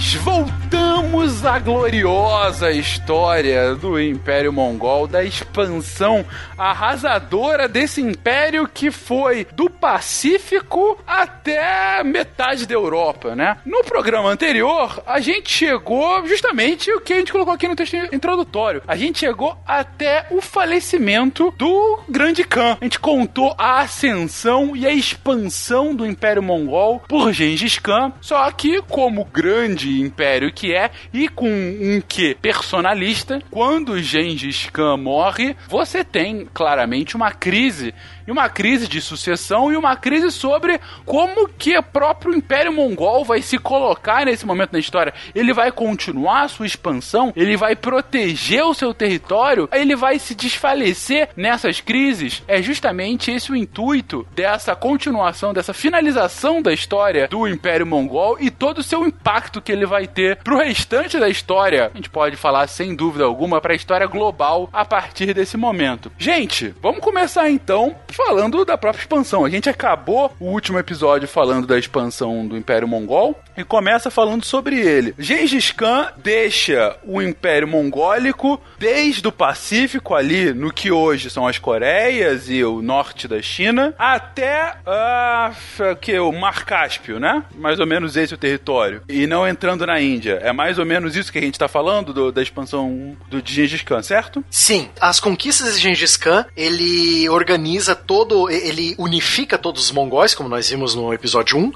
Voltamos 0.02 1.46
à 1.46 1.60
gloriosa 1.60 2.72
história 2.72 3.76
do 3.76 4.02
Império 4.02 4.52
Mongol, 4.52 5.06
da 5.06 5.24
expansão 5.24 6.26
arrasadora 6.58 7.68
desse 7.68 8.02
império 8.02 8.68
que 8.68 8.90
foi 8.90 9.46
do 9.54 9.70
Pacífico 9.70 10.98
até 11.06 12.04
metade 12.04 12.66
da 12.66 12.74
Europa, 12.74 13.36
né? 13.36 13.58
No 13.64 13.84
programa 13.84 14.30
anterior, 14.30 15.04
a 15.06 15.20
gente 15.20 15.52
chegou 15.52 16.26
justamente 16.28 16.92
o 16.92 17.00
que 17.00 17.14
a 17.14 17.18
gente 17.18 17.32
colocou 17.32 17.54
aqui 17.54 17.68
no 17.68 17.76
texto 17.76 17.96
introdutório. 18.12 18.82
A 18.88 18.96
gente 18.96 19.20
chegou 19.20 19.56
até 19.68 20.26
o 20.32 20.42
falecimento 20.42 21.54
do 21.58 22.00
Grande 22.10 22.44
Khan. 22.44 22.78
A 22.82 22.84
gente 22.84 23.00
contou 23.00 23.54
a 23.58 23.82
ascensão 23.82 24.76
e 24.76 24.88
a 24.88 24.92
expansão 24.92 25.94
do 25.96 26.06
Império 26.06 26.42
Mongol 26.42 27.04
por 27.08 27.32
Gengis 27.32 27.78
Khan, 27.78 28.12
só 28.20 28.50
que 28.52 28.82
como 28.84 29.26
grande 29.26 29.91
império 30.00 30.52
que 30.54 30.74
é 30.74 30.92
e 31.14 31.28
com 31.28 31.50
um 31.50 32.02
que 32.08 32.36
personalista, 32.36 33.42
quando 33.50 34.02
Gengis 34.02 34.70
Khan 34.72 34.98
morre, 34.98 35.56
você 35.68 36.04
tem 36.04 36.48
claramente 36.54 37.16
uma 37.16 37.32
crise 37.32 37.94
e 38.26 38.32
uma 38.32 38.50
crise 38.50 38.88
de 38.88 39.02
sucessão 39.02 39.72
e 39.72 39.76
uma 39.76 39.96
crise 39.96 40.32
sobre 40.32 40.80
como 41.06 41.48
que 41.48 41.78
o 41.78 41.84
próprio 41.84 42.34
Império 42.34 42.74
Mongol 42.74 43.26
vai 43.26 43.42
se 43.42 43.58
colocar 43.58 44.26
nesse 44.26 44.46
momento 44.46 44.74
na 44.74 44.80
história. 44.80 45.14
Ele 45.34 45.54
vai 45.54 45.72
continuar 45.72 46.44
a 46.44 46.48
sua 46.48 46.66
expansão, 46.66 47.34
ele 47.36 47.58
vai 47.58 47.76
proteger 47.76 48.64
o 48.64 48.74
seu 48.74 48.94
território, 48.94 49.70
ele 49.72 49.96
vai 49.96 50.20
se 50.20 50.36
desfalecer 50.36 51.30
nessas 51.36 51.82
crises. 51.82 52.44
É 52.48 52.62
justamente 52.62 53.32
esse 53.32 53.52
o 53.52 53.56
intuito 53.56 54.26
dessa 54.34 54.76
continuação, 54.76 55.54
dessa 55.54 55.74
finalização 55.74 56.62
da 56.62 56.74
história 56.74 57.28
do 57.28 57.48
Império 57.48 57.86
Mongol 57.86 58.38
e 58.40 58.50
todo 58.50 58.80
o 58.80 58.84
seu 58.84 59.06
impacto 59.06 59.62
que 59.62 59.72
ele 59.72 59.86
vai 59.86 60.08
ter 60.08 60.38
pro 60.38 60.58
restante 60.58 61.20
da 61.20 61.30
história. 61.30 61.92
A 61.94 61.98
gente 61.98 62.10
pode 62.10 62.36
falar 62.36 62.68
sem 62.68 62.96
dúvida 62.96 63.26
alguma 63.26 63.62
para 63.62 63.74
a 63.74 63.76
história 63.76 64.08
global 64.08 64.70
a 64.72 64.86
partir 64.86 65.34
desse 65.34 65.58
momento. 65.58 66.12
Gente, 66.18 66.74
vamos 66.82 67.02
começar 67.02 67.50
então 67.50 67.96
falando 68.26 68.64
da 68.64 68.78
própria 68.78 69.02
expansão. 69.02 69.44
A 69.44 69.50
gente 69.50 69.70
acabou 69.70 70.32
o 70.40 70.46
último 70.46 70.78
episódio 70.78 71.28
falando 71.28 71.66
da 71.66 71.78
expansão 71.78 72.48
do 72.48 72.56
Império 72.56 72.88
Mongol 72.88 73.40
e 73.58 73.64
começa 73.64 74.12
falando 74.12 74.46
sobre 74.46 74.80
ele. 74.80 75.16
Gengis 75.18 75.72
Khan 75.72 76.12
deixa 76.18 76.98
o 77.04 77.22
Império 77.22 77.68
Mongólico 77.68 78.62
desde 78.78 79.28
o 79.28 79.32
Pacífico 79.32 80.14
ali 80.14 80.54
no 80.54 80.72
que 80.72 80.92
hoje 80.92 81.30
são 81.30 81.48
as 81.48 81.58
Coreias 81.58 82.50
e 82.50 82.64
o 82.64 82.82
norte 82.82 83.28
da 83.28 83.42
China 83.42 83.94
até 83.98 84.76
uh, 84.86 85.96
que 85.96 86.18
o 86.20 86.32
Mar 86.32 86.64
Cáspio, 86.64 87.20
né? 87.20 87.44
Mais 87.56 87.80
ou 87.80 87.88
menos 87.88 88.16
esse 88.16 88.34
é 88.34 88.36
o 88.36 88.40
território. 88.40 89.02
E 89.10 89.26
não 89.26 89.48
entrando 89.48 89.86
na 89.86 90.00
Índia. 90.00 90.40
É 90.44 90.54
mais 90.54 90.78
ou 90.78 90.86
menos 90.86 91.16
isso 91.16 91.32
que 91.32 91.40
a 91.40 91.42
gente 91.42 91.56
está 91.56 91.68
falando 91.68 92.14
do, 92.14 92.32
da 92.32 92.42
expansão 92.42 93.18
do 93.30 93.42
de 93.42 93.54
Gengis 93.54 93.82
Khan, 93.82 94.04
certo? 94.04 94.44
Sim. 94.50 94.90
As 95.00 95.20
conquistas 95.20 95.76
de 95.76 95.82
Gengis 95.82 96.18
Khan, 96.18 96.46
ele 96.56 97.28
organiza 97.30 97.96
todo, 98.06 98.50
ele 98.50 98.96
unifica 98.98 99.58
todos 99.58 99.84
os 99.84 99.92
mongóis, 99.92 100.34
como 100.34 100.50
nós 100.50 100.70
vimos 100.70 100.96
no 100.96 101.14
episódio 101.14 101.58
1, 101.58 101.72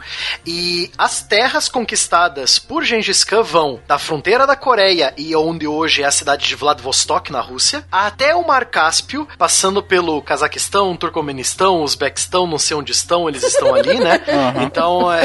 e 0.45 0.91
as 0.97 1.21
terras 1.21 1.69
conquistadas 1.69 2.59
por 2.59 2.83
Gengis 2.83 3.23
Khan 3.23 3.43
vão 3.43 3.79
da 3.87 3.97
fronteira 3.97 4.45
da 4.45 4.55
Coreia 4.55 5.13
e 5.17 5.35
onde 5.35 5.67
hoje 5.67 6.01
é 6.01 6.05
a 6.05 6.11
cidade 6.11 6.47
de 6.47 6.55
Vladivostok, 6.55 7.31
na 7.31 7.41
Rússia, 7.41 7.85
até 7.91 8.35
o 8.35 8.45
Mar 8.45 8.65
Cáspio, 8.65 9.27
passando 9.37 9.81
pelo 9.81 10.21
Cazaquistão, 10.21 10.95
Turcomenistão, 10.95 11.83
Uzbequistão, 11.83 12.47
não 12.47 12.57
sei 12.57 12.75
onde 12.75 12.91
estão, 12.91 13.29
eles 13.29 13.43
estão 13.43 13.73
ali, 13.73 13.99
né? 13.99 14.21
Uhum. 14.35 14.63
Então, 14.63 15.13
é... 15.13 15.23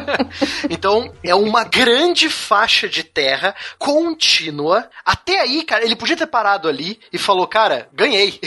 então, 0.70 1.12
é 1.22 1.34
uma 1.34 1.64
grande 1.64 2.28
faixa 2.28 2.88
de 2.88 3.02
terra 3.02 3.54
contínua. 3.78 4.88
Até 5.04 5.40
aí, 5.40 5.62
cara, 5.62 5.84
ele 5.84 5.96
podia 5.96 6.16
ter 6.16 6.26
parado 6.26 6.68
ali 6.68 6.98
e 7.12 7.18
falou, 7.18 7.46
cara, 7.46 7.88
ganhei. 7.92 8.40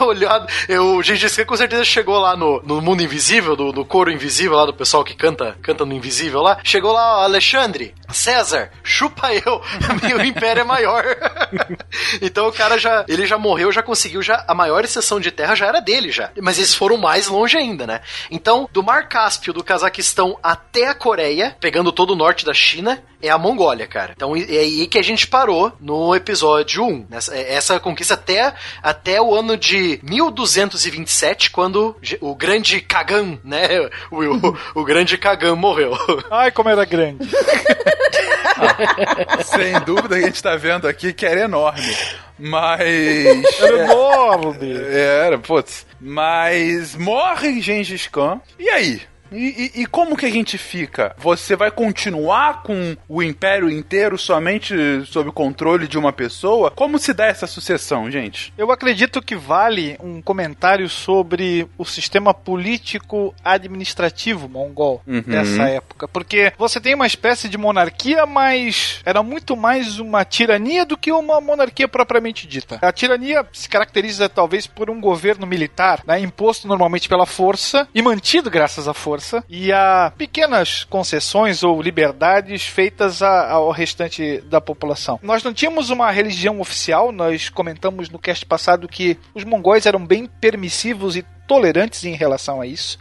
Olhado, 0.00 0.46
eu, 0.68 1.02
Gengis 1.16 1.36
Khan 1.36 1.44
com 1.44 1.56
certeza 1.56 1.84
chegou 1.84 2.18
lá 2.18 2.36
no, 2.36 2.62
no 2.62 2.80
mundo 2.80 3.02
invisível, 3.02 3.56
do, 3.56 3.72
do 3.72 3.84
coro 3.84 4.10
invisível 4.10 4.56
lá 4.56 4.66
do 4.66 4.74
pessoal 4.74 5.04
que 5.04 5.14
canta, 5.14 5.56
canta 5.62 5.84
no 5.84 5.94
invisível 5.94 6.40
lá. 6.40 6.58
Chegou 6.62 6.92
lá, 6.92 7.24
Alexandre, 7.24 7.94
César, 8.12 8.70
chupa 8.82 9.32
eu, 9.34 9.60
meu 10.02 10.24
império 10.24 10.60
é 10.60 10.64
maior. 10.64 11.04
então 12.22 12.48
o 12.48 12.52
cara 12.52 12.78
já, 12.78 13.04
ele 13.08 13.26
já 13.26 13.38
morreu, 13.38 13.72
já 13.72 13.82
conseguiu, 13.82 14.22
já 14.22 14.44
a 14.46 14.54
maior 14.54 14.84
exceção 14.84 15.20
de 15.20 15.30
terra 15.30 15.54
já 15.54 15.66
era 15.66 15.80
dele 15.80 16.10
já. 16.10 16.30
Mas 16.40 16.58
eles 16.58 16.74
foram 16.74 16.96
mais 16.96 17.26
longe 17.26 17.56
ainda, 17.56 17.86
né? 17.86 18.00
Então, 18.30 18.68
do 18.72 18.82
Mar 18.82 19.08
Cáspio, 19.08 19.52
do 19.52 19.64
Cazaquistão 19.64 20.38
até 20.42 20.88
a 20.88 20.94
Coreia, 20.94 21.56
pegando 21.60 21.92
todo 21.92 22.12
o 22.12 22.16
norte 22.16 22.44
da 22.44 22.54
China, 22.54 23.02
é 23.22 23.28
a 23.28 23.38
Mongólia, 23.38 23.86
cara. 23.86 24.12
Então 24.16 24.34
é 24.34 24.40
aí 24.40 24.86
que 24.86 24.98
a 24.98 25.02
gente 25.02 25.26
parou 25.26 25.72
no 25.80 26.14
episódio 26.14 26.84
1. 26.84 27.06
Nessa, 27.10 27.34
é, 27.34 27.54
essa 27.54 27.78
conquista 27.78 28.14
até, 28.14 28.54
até 28.82 29.20
o 29.20 29.34
ano 29.34 29.56
de 29.56 30.00
1227, 31.00 31.50
quando 31.50 31.96
o 32.20 32.34
grande 32.34 32.80
Kagan, 32.80 33.38
né? 33.44 33.68
O, 34.10 34.22
o, 34.22 34.58
o 34.76 34.84
grande 34.84 35.16
Kagan 35.16 35.56
morreu. 35.56 35.92
Ai, 36.30 36.50
como 36.50 36.68
era 36.68 36.84
grande. 36.84 37.28
ah, 38.56 39.42
sem 39.44 39.78
dúvida 39.80 40.16
a 40.16 40.20
gente 40.20 40.42
tá 40.42 40.56
vendo 40.56 40.86
aqui 40.86 41.12
que 41.12 41.26
era 41.26 41.42
enorme. 41.42 41.96
Mas. 42.38 42.80
Era 43.60 43.84
enorme! 43.84 44.72
Era, 44.92 45.38
putz. 45.38 45.86
Mas 46.00 46.94
morre 46.94 47.60
Gengis 47.60 48.06
Khan. 48.06 48.40
E 48.58 48.68
aí? 48.70 49.02
E, 49.32 49.72
e, 49.76 49.82
e, 49.82 49.86
como 49.86 50.16
que 50.16 50.26
a 50.26 50.30
gente 50.30 50.58
fica? 50.58 51.14
Você 51.18 51.54
vai 51.54 51.70
continuar 51.70 52.62
com 52.62 52.96
o 53.08 53.22
império 53.22 53.70
inteiro 53.70 54.18
somente 54.18 54.74
sob 55.06 55.28
o 55.28 55.32
controle 55.32 55.86
de 55.86 55.98
uma 55.98 56.12
pessoa? 56.12 56.70
Como 56.70 56.98
se 56.98 57.12
dá 57.12 57.26
essa 57.26 57.46
sucessão, 57.46 58.10
gente? 58.10 58.52
Eu 58.58 58.72
acredito 58.72 59.22
que 59.22 59.36
vale 59.36 59.96
um 60.00 60.20
comentário 60.20 60.88
sobre 60.88 61.68
o 61.78 61.84
sistema 61.84 62.34
político 62.34 63.34
administrativo 63.44 64.48
mongol 64.48 65.02
uhum. 65.06 65.22
dessa 65.22 65.62
época. 65.64 66.08
Porque 66.08 66.52
você 66.58 66.80
tem 66.80 66.94
uma 66.94 67.06
espécie 67.06 67.48
de 67.48 67.56
monarquia, 67.56 68.26
mas 68.26 69.00
era 69.04 69.22
muito 69.22 69.56
mais 69.56 69.98
uma 69.98 70.24
tirania 70.24 70.84
do 70.84 70.96
que 70.96 71.12
uma 71.12 71.40
monarquia 71.40 71.86
propriamente 71.86 72.46
dita. 72.46 72.78
A 72.82 72.92
tirania 72.92 73.46
se 73.52 73.68
caracteriza 73.68 74.28
talvez 74.28 74.66
por 74.66 74.90
um 74.90 75.00
governo 75.00 75.46
militar, 75.46 76.02
né, 76.06 76.20
imposto 76.20 76.66
normalmente 76.66 77.08
pela 77.08 77.26
força 77.26 77.88
e 77.94 78.02
mantido 78.02 78.50
graças 78.50 78.88
à 78.88 78.94
força 78.94 79.19
força 79.20 79.44
e 79.48 79.70
a 79.70 80.12
pequenas 80.16 80.84
concessões 80.84 81.62
ou 81.62 81.80
liberdades 81.80 82.66
feitas 82.66 83.22
a, 83.22 83.50
ao 83.50 83.70
restante 83.70 84.40
da 84.42 84.60
população. 84.60 85.20
Nós 85.22 85.44
não 85.44 85.52
tínhamos 85.52 85.90
uma 85.90 86.10
religião 86.10 86.60
oficial, 86.60 87.12
nós 87.12 87.48
comentamos 87.50 88.08
no 88.08 88.18
cast 88.18 88.44
passado 88.46 88.88
que 88.88 89.18
os 89.34 89.44
mongóis 89.44 89.86
eram 89.86 90.04
bem 90.04 90.26
permissivos 90.26 91.16
e 91.16 91.24
tolerantes 91.46 92.04
em 92.04 92.14
relação 92.14 92.60
a 92.60 92.66
isso, 92.66 92.96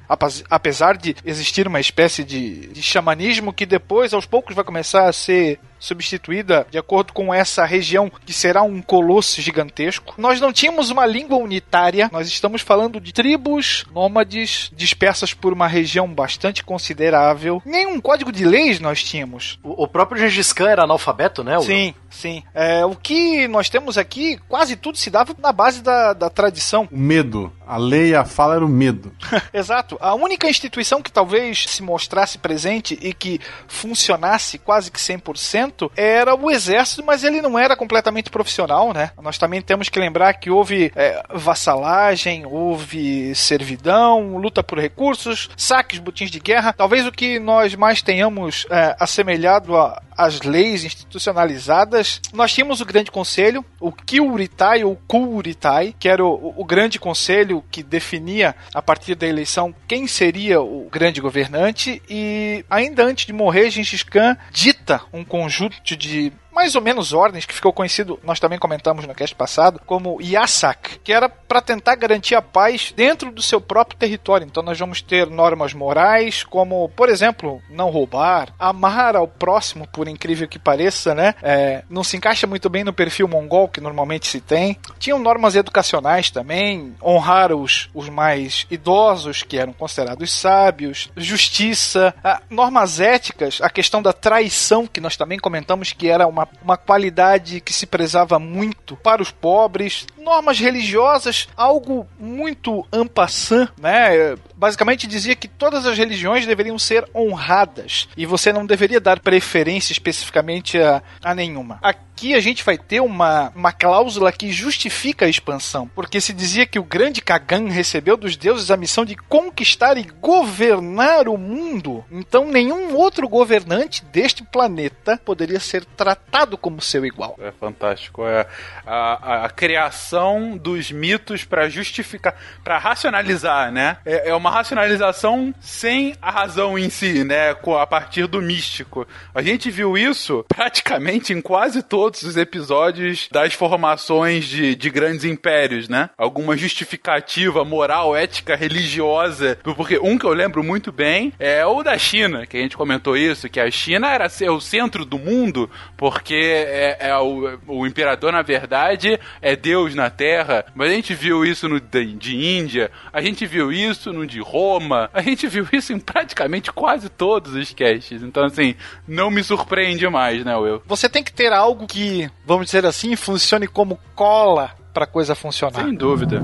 apesar 0.50 0.98
de 0.98 1.16
existir 1.24 1.68
uma 1.68 1.80
espécie 1.80 2.24
de, 2.24 2.68
de 2.70 2.82
xamanismo 2.82 3.54
que 3.54 3.64
depois, 3.64 4.12
aos 4.12 4.26
poucos, 4.26 4.56
vai 4.56 4.66
começar 4.66 5.08
a 5.08 5.14
ser 5.14 5.60
substituída 5.80 6.68
de 6.70 6.78
acordo 6.78 7.14
com 7.14 7.34
essa 7.34 7.66
região 7.66 8.12
que 8.26 8.34
será 8.34 8.62
um 8.62 8.82
colosso 8.82 9.42
gigantesco. 9.42 10.16
Nós 10.18 10.40
não 10.40 10.52
tínhamos 10.52 10.90
uma 10.90 11.06
língua 11.06 11.38
unitária, 11.38 12.10
nós 12.12 12.28
estamos 12.28 12.62
falando 12.62 13.00
de 13.00 13.14
tribos 13.14 13.86
nômades 13.94 14.70
dispersas 14.76 15.34
por 15.34 15.54
uma 15.54 15.68
região 15.68 16.08
bastante 16.08 16.64
considerável. 16.64 17.62
Nenhum 17.66 18.00
código 18.02 18.32
de 18.32 18.46
leis 18.46 18.80
nós 18.80 19.04
tínhamos. 19.04 19.60
O, 19.64 19.84
o 19.84 19.88
próprio 19.88 20.20
Gengis 20.22 20.54
Khan 20.54 20.70
era 20.70 20.84
analfabeto, 20.84 21.44
né? 21.44 21.60
Sim, 21.62 21.94
sim. 22.10 22.44
É, 22.54 22.86
o 22.86 22.96
que 22.96 23.48
nós 23.48 23.70
temos 23.70 23.98
aqui, 23.98 24.40
quase 24.48 24.76
tudo 24.76 24.98
se 24.98 25.10
dava 25.10 25.36
na 25.40 25.52
base 25.52 25.82
da, 25.82 26.14
da 26.14 26.30
tradição. 26.30 26.88
O 26.92 26.98
medo. 26.98 27.52
A 27.66 27.78
lei 27.78 28.10
e 28.10 28.16
a 28.16 28.26
fala 28.26 28.56
era 28.56 28.66
o 28.66 28.70
medo. 28.70 29.12
Exato. 29.54 29.98
A 30.02 30.16
única 30.16 30.50
instituição 30.50 31.02
que 31.02 31.12
talvez 31.12 31.66
se 31.68 31.84
mostrasse 31.84 32.38
presente 32.38 32.98
e 33.02 33.14
que 33.14 33.40
funcionasse 33.68 34.58
quase 34.58 34.90
que 34.90 35.00
100% 35.00 35.69
era 35.96 36.36
o 36.36 36.50
exército, 36.50 37.04
mas 37.06 37.24
ele 37.24 37.42
não 37.42 37.58
era 37.58 37.76
completamente 37.76 38.30
profissional, 38.30 38.94
né? 38.94 39.12
Nós 39.22 39.38
também 39.38 39.62
temos 39.62 39.90
que 39.90 40.00
lembrar 40.00 40.34
que 40.34 40.50
houve 40.50 40.92
é, 40.96 41.22
vassalagem, 41.34 42.46
houve 42.46 43.34
servidão, 43.36 44.38
luta 44.38 44.64
por 44.64 44.80
recursos, 44.80 45.50
saques, 45.56 46.00
botins 46.00 46.32
de 46.32 46.40
guerra. 46.40 46.74
Talvez 46.74 47.06
o 47.06 47.12
que 47.12 47.40
nós 47.40 47.76
mais 47.76 48.02
tenhamos 48.02 48.66
é, 48.70 48.96
assemelhado 49.00 49.76
as 50.20 50.42
leis 50.42 50.84
institucionalizadas, 50.84 52.20
nós 52.34 52.52
tínhamos 52.52 52.82
o 52.82 52.86
Grande 52.86 53.10
Conselho, 53.10 53.64
o 53.80 53.90
Kyuritai 53.90 54.84
ou 54.84 54.98
Kuritai, 55.08 55.96
que 55.98 56.10
era 56.10 56.26
o, 56.26 56.54
o, 56.58 56.66
Grande 56.66 57.00
Conselho 57.00 57.64
que 57.72 57.82
definia 57.82 58.54
a 58.74 58.82
partir 58.82 59.16
da 59.16 59.26
eleição 59.26 59.74
quem 59.88 60.08
seria 60.08 60.60
o 60.60 60.90
grande 60.92 61.22
governante 61.22 62.02
e 62.10 62.66
ainda 62.70 63.06
antes 63.06 63.26
de 63.26 63.32
morrer, 63.32 63.70
Gengis 63.70 64.04
Khan 64.04 64.38
dita 64.52 65.02
um 65.14 65.24
conjunto 65.24 65.59
de 65.60 66.32
mais 66.52 66.76
ou 66.76 66.82
menos 66.82 67.14
ordens, 67.14 67.46
que 67.46 67.54
ficou 67.54 67.72
conhecido, 67.72 68.20
nós 68.24 68.40
também 68.40 68.60
comentamos 68.60 69.06
no 69.06 69.16
cast 69.16 69.36
passado, 69.36 69.82
como 69.86 70.22
Yasak, 70.22 71.00
que 71.04 71.14
era 71.14 71.30
para 71.30 71.62
tentar 71.62 71.96
garantir 71.96 72.36
a 72.36 72.42
paz 72.42 72.94
dentro 72.96 73.32
do 73.32 73.42
seu 73.42 73.60
próprio 73.60 73.98
território. 73.98 74.46
Então 74.46 74.64
nós 74.64 74.78
vamos 74.78 75.02
ter 75.02 75.28
normas 75.28 75.74
morais, 75.74 76.44
como, 76.44 76.90
por 76.90 77.10
exemplo, 77.10 77.62
não 77.70 77.90
roubar, 77.90 78.54
amar 78.60 79.16
ao 79.16 79.28
próximo, 79.28 79.88
por 79.88 80.08
incrível 80.08 80.48
que 80.48 80.60
pareça, 80.60 81.16
né? 81.16 81.36
É, 81.42 81.84
não 81.90 82.04
se 82.04 82.18
encaixa 82.18 82.46
muito 82.46 82.70
bem 82.70 82.84
no 82.84 82.94
perfil 82.94 83.28
mongol 83.28 83.68
que 83.68 83.82
normalmente 83.82 84.28
se 84.28 84.42
tem. 84.42 84.78
Tinham 84.98 85.20
normas 85.20 85.56
educacionais 85.56 86.30
também, 86.30 86.96
honrar 87.02 87.54
os, 87.54 87.90
os 87.94 88.10
mais 88.10 88.68
idosos, 88.70 89.44
que 89.44 89.58
eram 89.58 89.74
considerados 89.74 90.32
sábios, 90.32 91.10
justiça, 91.16 92.14
ah, 92.24 92.42
normas 92.50 93.00
éticas, 93.00 93.60
a 93.62 93.70
questão 93.70 94.02
da 94.02 94.14
traição, 94.14 94.88
que 94.88 95.02
nós 95.02 95.18
também 95.18 95.40
comentamos 95.40 95.94
que 95.94 96.10
era 96.10 96.28
uma, 96.28 96.39
uma 96.62 96.78
qualidade 96.78 97.60
que 97.62 97.74
se 97.74 97.86
prezava 97.86 98.40
muito 98.40 98.96
para 98.96 99.22
os 99.22 99.32
pobres, 99.32 100.06
normas 100.18 100.60
religiosas, 100.60 101.48
algo 101.56 102.08
muito 102.20 102.86
ampassant, 102.92 103.70
né? 103.78 104.36
Basicamente 104.60 105.08
dizia 105.08 105.38
que 105.38 105.48
todas 105.48 105.86
as 105.86 105.98
religiões 105.98 106.46
deveriam 106.46 106.78
ser 106.78 107.08
honradas 107.16 108.10
e 108.18 108.26
você 108.26 108.52
não 108.52 108.66
deveria 108.66 109.00
dar 109.00 109.22
preferência 109.22 109.94
especificamente 109.94 110.78
a, 110.78 111.02
a 111.24 111.34
nenhuma. 111.34 111.80
Aqui 111.82 112.36
a 112.36 112.42
gente 112.42 112.66
vai 112.66 112.78
ter 112.78 113.00
uma, 113.00 113.54
uma 113.56 113.72
cláusula 113.72 114.34
que 114.34 114.52
justifica 114.52 115.26
a 115.26 115.30
expansão, 115.30 115.90
porque 115.96 116.20
se 116.20 116.34
dizia 116.34 116.66
que 116.66 116.78
o 116.78 116.84
grande 116.84 117.22
Kagan 117.22 117.70
recebeu 117.70 118.18
dos 118.18 118.36
deuses 118.36 118.70
a 118.70 118.76
missão 118.76 119.06
de 119.06 119.16
conquistar 119.16 119.98
e 119.98 120.04
governar 120.04 121.30
o 121.30 121.38
mundo. 121.38 122.04
Então 122.12 122.46
nenhum 122.46 122.94
outro 122.98 123.30
governante 123.30 124.04
deste 124.04 124.44
planeta 124.44 125.18
poderia 125.24 125.62
ser 125.62 125.86
tratado 125.86 126.58
como 126.58 126.82
seu 126.82 127.06
igual. 127.06 127.38
É 127.40 127.54
fantástico. 127.54 128.26
É 128.26 128.46
a, 128.86 128.96
a, 128.96 129.46
a 129.46 129.50
criação 129.50 130.58
dos 130.58 130.92
mitos 130.92 131.46
para 131.46 131.70
justificar, 131.70 132.36
para 132.62 132.78
racionalizar, 132.78 133.72
né? 133.72 133.98
É, 134.06 134.30
é, 134.30 134.36
uma 134.36 134.49
racionalização 134.50 135.54
sem 135.60 136.16
a 136.22 136.32
razão 136.32 136.78
em 136.78 136.90
si, 136.90 137.24
né? 137.24 137.52
A 137.52 137.88
partir 137.88 138.28
do 138.28 138.42
místico. 138.42 139.08
A 139.34 139.42
gente 139.42 139.70
viu 139.70 139.98
isso 139.98 140.46
praticamente 140.48 141.34
em 141.34 141.42
quase 141.42 141.84
todos 141.84 142.24
os 142.24 142.38
episódios 142.38 143.28
das 143.32 143.54
formações 143.54 144.46
de, 144.46 144.76
de 144.76 144.90
grandes 144.90 145.26
impérios, 145.26 145.88
né? 145.88 146.10
Alguma 146.18 146.58
justificativa 146.58 147.64
moral, 147.64 148.16
ética, 148.16 148.56
religiosa. 148.56 149.58
Porque 149.64 150.00
um 150.00 150.18
que 150.18 150.26
eu 150.26 150.34
lembro 150.34 150.64
muito 150.64 150.92
bem 150.92 151.34
é 151.40 151.66
o 151.66 151.84
da 151.84 151.98
China, 151.98 152.46
que 152.46 152.58
a 152.58 152.62
gente 152.62 152.78
comentou 152.78 153.16
isso, 153.16 153.50
que 153.50 153.60
a 153.60 153.70
China 153.70 154.10
era 154.10 154.28
o 154.52 154.62
centro 154.62 155.06
do 155.06 155.18
mundo, 155.18 155.70
porque 155.98 156.36
é, 156.36 156.98
é 157.10 157.18
o, 157.18 157.60
o 157.68 157.88
imperador, 157.88 158.32
na 158.32 158.42
verdade, 158.42 159.20
é 159.42 159.56
Deus 159.56 159.96
na 159.96 160.10
Terra. 160.10 160.66
Mas 160.74 160.92
a 160.92 160.94
gente 160.94 161.14
viu 161.14 161.46
isso 161.46 161.68
no 161.68 161.80
de, 161.80 162.14
de 162.14 162.36
Índia, 162.36 162.92
a 163.12 163.22
gente 163.22 163.46
viu 163.46 163.72
isso 163.72 164.12
no 164.14 164.26
de 164.26 164.39
Roma, 164.42 165.10
a 165.14 165.22
gente 165.22 165.48
viu 165.48 165.68
isso 165.72 165.94
em 165.94 166.00
praticamente 166.00 166.72
quase 166.72 167.10
todos 167.10 167.54
os 167.54 167.74
casts. 167.74 168.22
Então, 168.22 168.44
assim, 168.46 168.76
não 169.08 169.30
me 169.30 169.44
surpreende 169.44 170.08
mais, 170.10 170.44
né, 170.44 170.56
Will? 170.56 170.82
Você 170.86 171.10
tem 171.10 171.24
que 171.24 171.32
ter 171.32 171.52
algo 171.52 171.88
que, 171.88 172.30
vamos 172.46 172.66
dizer 172.66 172.86
assim, 172.86 173.16
funcione 173.16 173.68
como 173.68 174.00
cola 174.16 174.72
pra 174.94 175.06
coisa 175.06 175.36
funcionar. 175.36 175.84
Sem 175.84 175.94
dúvida. 175.94 176.42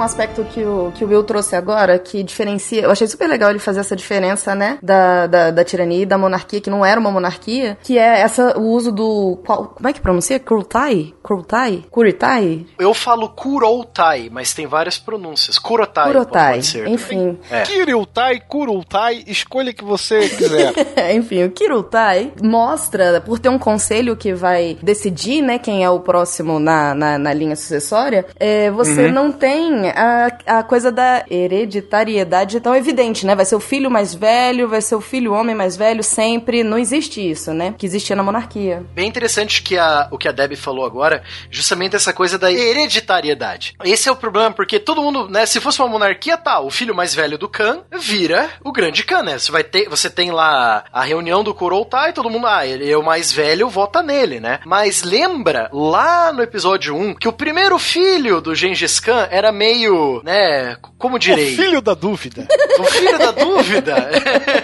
Um 0.00 0.04
aspecto 0.04 0.44
que 0.44 0.62
o, 0.64 0.92
que 0.94 1.04
o 1.04 1.08
Will 1.08 1.22
trouxe 1.24 1.54
agora, 1.54 1.98
que 1.98 2.22
diferencia. 2.22 2.82
Eu 2.82 2.90
achei 2.90 3.06
super 3.06 3.28
legal 3.28 3.50
ele 3.50 3.58
fazer 3.58 3.80
essa 3.80 3.94
diferença, 3.96 4.54
né? 4.54 4.78
Da, 4.82 5.26
da, 5.26 5.50
da 5.50 5.64
tirania 5.64 6.02
e 6.02 6.06
da 6.06 6.16
monarquia, 6.18 6.60
que 6.60 6.70
não 6.70 6.84
era 6.84 6.98
uma 6.98 7.10
monarquia, 7.10 7.76
que 7.82 7.98
é 7.98 8.20
essa, 8.20 8.58
o 8.58 8.62
uso 8.70 8.90
do. 8.92 9.38
Qual, 9.44 9.68
como 9.68 9.88
é 9.88 9.92
que 9.92 10.00
pronuncia? 10.00 10.38
Kurultai? 10.40 11.14
Kurultai? 11.22 11.84
Kuritai? 11.90 12.66
Eu 12.78 12.94
falo 12.94 13.28
Kuroutai, 13.28 14.28
mas 14.32 14.52
tem 14.54 14.66
várias 14.66 14.98
pronúncias. 14.98 15.58
Kurotai. 15.58 16.06
Kurotai. 16.06 16.52
Pode 16.54 16.66
ser. 16.66 16.88
Enfim. 16.88 17.38
É. 17.50 17.62
Kirultai, 17.62 18.40
Kurultai, 18.40 19.22
escolha 19.26 19.72
que 19.72 19.84
você 19.84 20.28
quiser. 20.28 20.72
Enfim, 21.14 21.44
o 21.44 21.50
Kirultai 21.50 22.32
mostra, 22.42 23.20
por 23.20 23.38
ter 23.38 23.48
um 23.48 23.58
conselho 23.58 24.16
que 24.16 24.32
vai 24.32 24.78
decidir, 24.82 25.42
né, 25.42 25.58
quem 25.58 25.84
é 25.84 25.90
o 25.90 26.00
próximo 26.00 26.58
na, 26.58 26.94
na, 26.94 27.18
na 27.18 27.32
linha 27.32 27.56
sucessória, 27.56 28.26
é, 28.38 28.70
você 28.70 29.06
Uhum. 29.06 29.12
não 29.12 29.32
tem 29.32 29.89
a, 29.94 30.58
a 30.58 30.62
coisa 30.62 30.90
da 30.90 31.24
hereditariedade 31.30 32.60
tão 32.60 32.74
evidente, 32.74 33.26
né? 33.26 33.34
Vai 33.34 33.44
ser 33.44 33.56
o 33.56 33.60
filho 33.60 33.90
mais 33.90 34.14
velho, 34.14 34.68
vai 34.68 34.80
ser 34.80 34.94
o 34.94 35.00
filho 35.00 35.32
homem 35.32 35.54
mais 35.54 35.76
velho 35.76 36.02
sempre. 36.02 36.62
Não 36.62 36.78
existe 36.78 37.20
isso, 37.20 37.52
né? 37.52 37.74
Que 37.76 37.86
existia 37.86 38.16
na 38.16 38.22
monarquia. 38.22 38.84
Bem 38.94 39.08
interessante 39.08 39.62
que 39.62 39.78
a, 39.78 40.08
o 40.10 40.18
que 40.18 40.28
a 40.28 40.32
Debbie 40.32 40.56
falou 40.56 40.84
agora, 40.84 41.22
justamente 41.50 41.96
essa 41.96 42.12
coisa 42.12 42.38
da 42.38 42.52
hereditariedade. 42.52 43.74
Esse 43.84 44.08
é 44.08 44.12
o 44.12 44.16
problema, 44.16 44.50
porque 44.50 44.78
todo 44.78 45.02
mundo, 45.02 45.28
né, 45.28 45.46
se 45.46 45.60
fosse 45.60 45.80
uma 45.80 45.88
monarquia, 45.88 46.36
tá, 46.36 46.60
o 46.60 46.70
filho 46.70 46.94
mais 46.94 47.14
velho 47.14 47.38
do 47.38 47.48
Khan 47.48 47.82
vira 47.98 48.50
o 48.64 48.72
grande 48.72 49.04
Khan, 49.04 49.22
né? 49.22 49.38
Você 49.38 49.50
vai 49.50 49.64
ter, 49.64 49.88
você 49.88 50.10
tem 50.10 50.30
lá 50.30 50.84
a 50.92 51.02
reunião 51.02 51.42
do 51.42 51.54
Kuroutai, 51.54 52.12
todo 52.12 52.30
mundo, 52.30 52.46
ah, 52.46 52.66
ele 52.66 52.90
é 52.90 52.96
o 52.96 53.02
mais 53.02 53.32
velho, 53.32 53.68
vota 53.68 54.02
nele, 54.02 54.40
né? 54.40 54.60
Mas 54.64 55.02
lembra 55.02 55.68
lá 55.72 56.32
no 56.32 56.42
episódio 56.42 56.94
1 56.94 57.14
que 57.14 57.28
o 57.28 57.32
primeiro 57.32 57.78
filho 57.78 58.40
do 58.40 58.54
Gengis 58.54 59.00
Khan 59.00 59.28
era 59.30 59.50
meio, 59.50 59.79
né, 60.24 60.76
como 60.98 61.18
direi? 61.18 61.54
o 61.54 61.56
filho 61.56 61.80
da 61.80 61.94
dúvida. 61.94 62.46
O 62.78 62.84
filho 62.84 63.18
da 63.18 63.30
dúvida. 63.30 64.10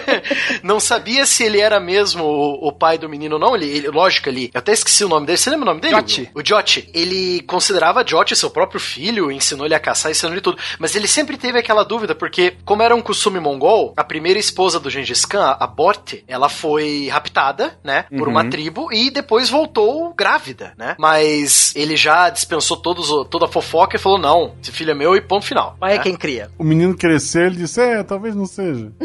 não 0.63 0.79
sabia 0.79 1.25
se 1.25 1.43
ele 1.43 1.59
era 1.59 1.79
mesmo 1.79 2.23
o, 2.23 2.67
o 2.67 2.71
pai 2.71 2.97
do 2.97 3.09
menino 3.09 3.35
ou 3.35 3.39
não. 3.41 3.55
Ele, 3.55 3.65
ele- 3.65 3.87
lógico, 3.89 4.29
ele. 4.29 4.49
Eu 4.53 4.59
até 4.59 4.71
esqueci 4.71 5.03
o 5.03 5.09
nome 5.09 5.25
dele. 5.25 5.37
Você 5.37 5.49
lembra 5.49 5.63
o 5.65 5.69
nome 5.69 5.81
dele? 5.81 5.93
Will? 6.21 6.29
O 6.35 6.45
Joti. 6.45 6.89
Ele 6.93 7.41
considerava 7.41 8.05
Joti 8.05 8.35
seu 8.35 8.49
próprio 8.49 8.79
filho, 8.79 9.31
ensinou 9.31 9.65
ele 9.65 9.75
a 9.75 9.79
caçar, 9.79 10.11
ensinou 10.11 10.33
ele 10.33 10.41
tudo. 10.41 10.57
Mas 10.79 10.95
ele 10.95 11.07
sempre 11.07 11.37
teve 11.37 11.57
aquela 11.59 11.83
dúvida, 11.83 12.13
porque, 12.15 12.53
como 12.65 12.81
era 12.83 12.95
um 12.95 13.01
costume 13.01 13.39
mongol, 13.39 13.93
a 13.97 14.03
primeira 14.03 14.39
esposa 14.39 14.79
do 14.79 14.89
Gengis 14.89 15.25
Khan, 15.25 15.55
a 15.59 15.67
Borte, 15.67 16.23
ela 16.27 16.49
foi 16.49 17.07
raptada, 17.11 17.77
né? 17.83 18.05
Por 18.17 18.27
uma 18.27 18.49
tribo 18.49 18.91
e 18.91 19.09
depois 19.09 19.49
voltou 19.49 20.13
grávida, 20.15 20.73
né? 20.77 20.95
Mas 20.99 21.73
ele 21.75 21.95
já 21.95 22.29
dispensou 22.29 22.77
todos, 22.77 23.07
toda 23.29 23.45
a 23.45 23.49
fofoca 23.49 23.95
e 23.95 23.99
falou: 23.99 24.17
não, 24.17 24.55
esse 24.61 24.71
filho 24.71 24.91
é 24.91 24.93
meu 24.93 25.06
e 25.15 25.21
ponto 25.21 25.45
final. 25.45 25.75
Mas 25.79 25.93
é 25.93 25.97
né? 25.97 26.03
quem 26.03 26.15
cria. 26.15 26.49
O 26.57 26.63
menino 26.63 26.95
cresceu, 26.95 27.45
ele 27.47 27.57
disse: 27.57 27.79
É, 27.81 28.03
talvez 28.03 28.35
não 28.35 28.45
seja. 28.45 28.91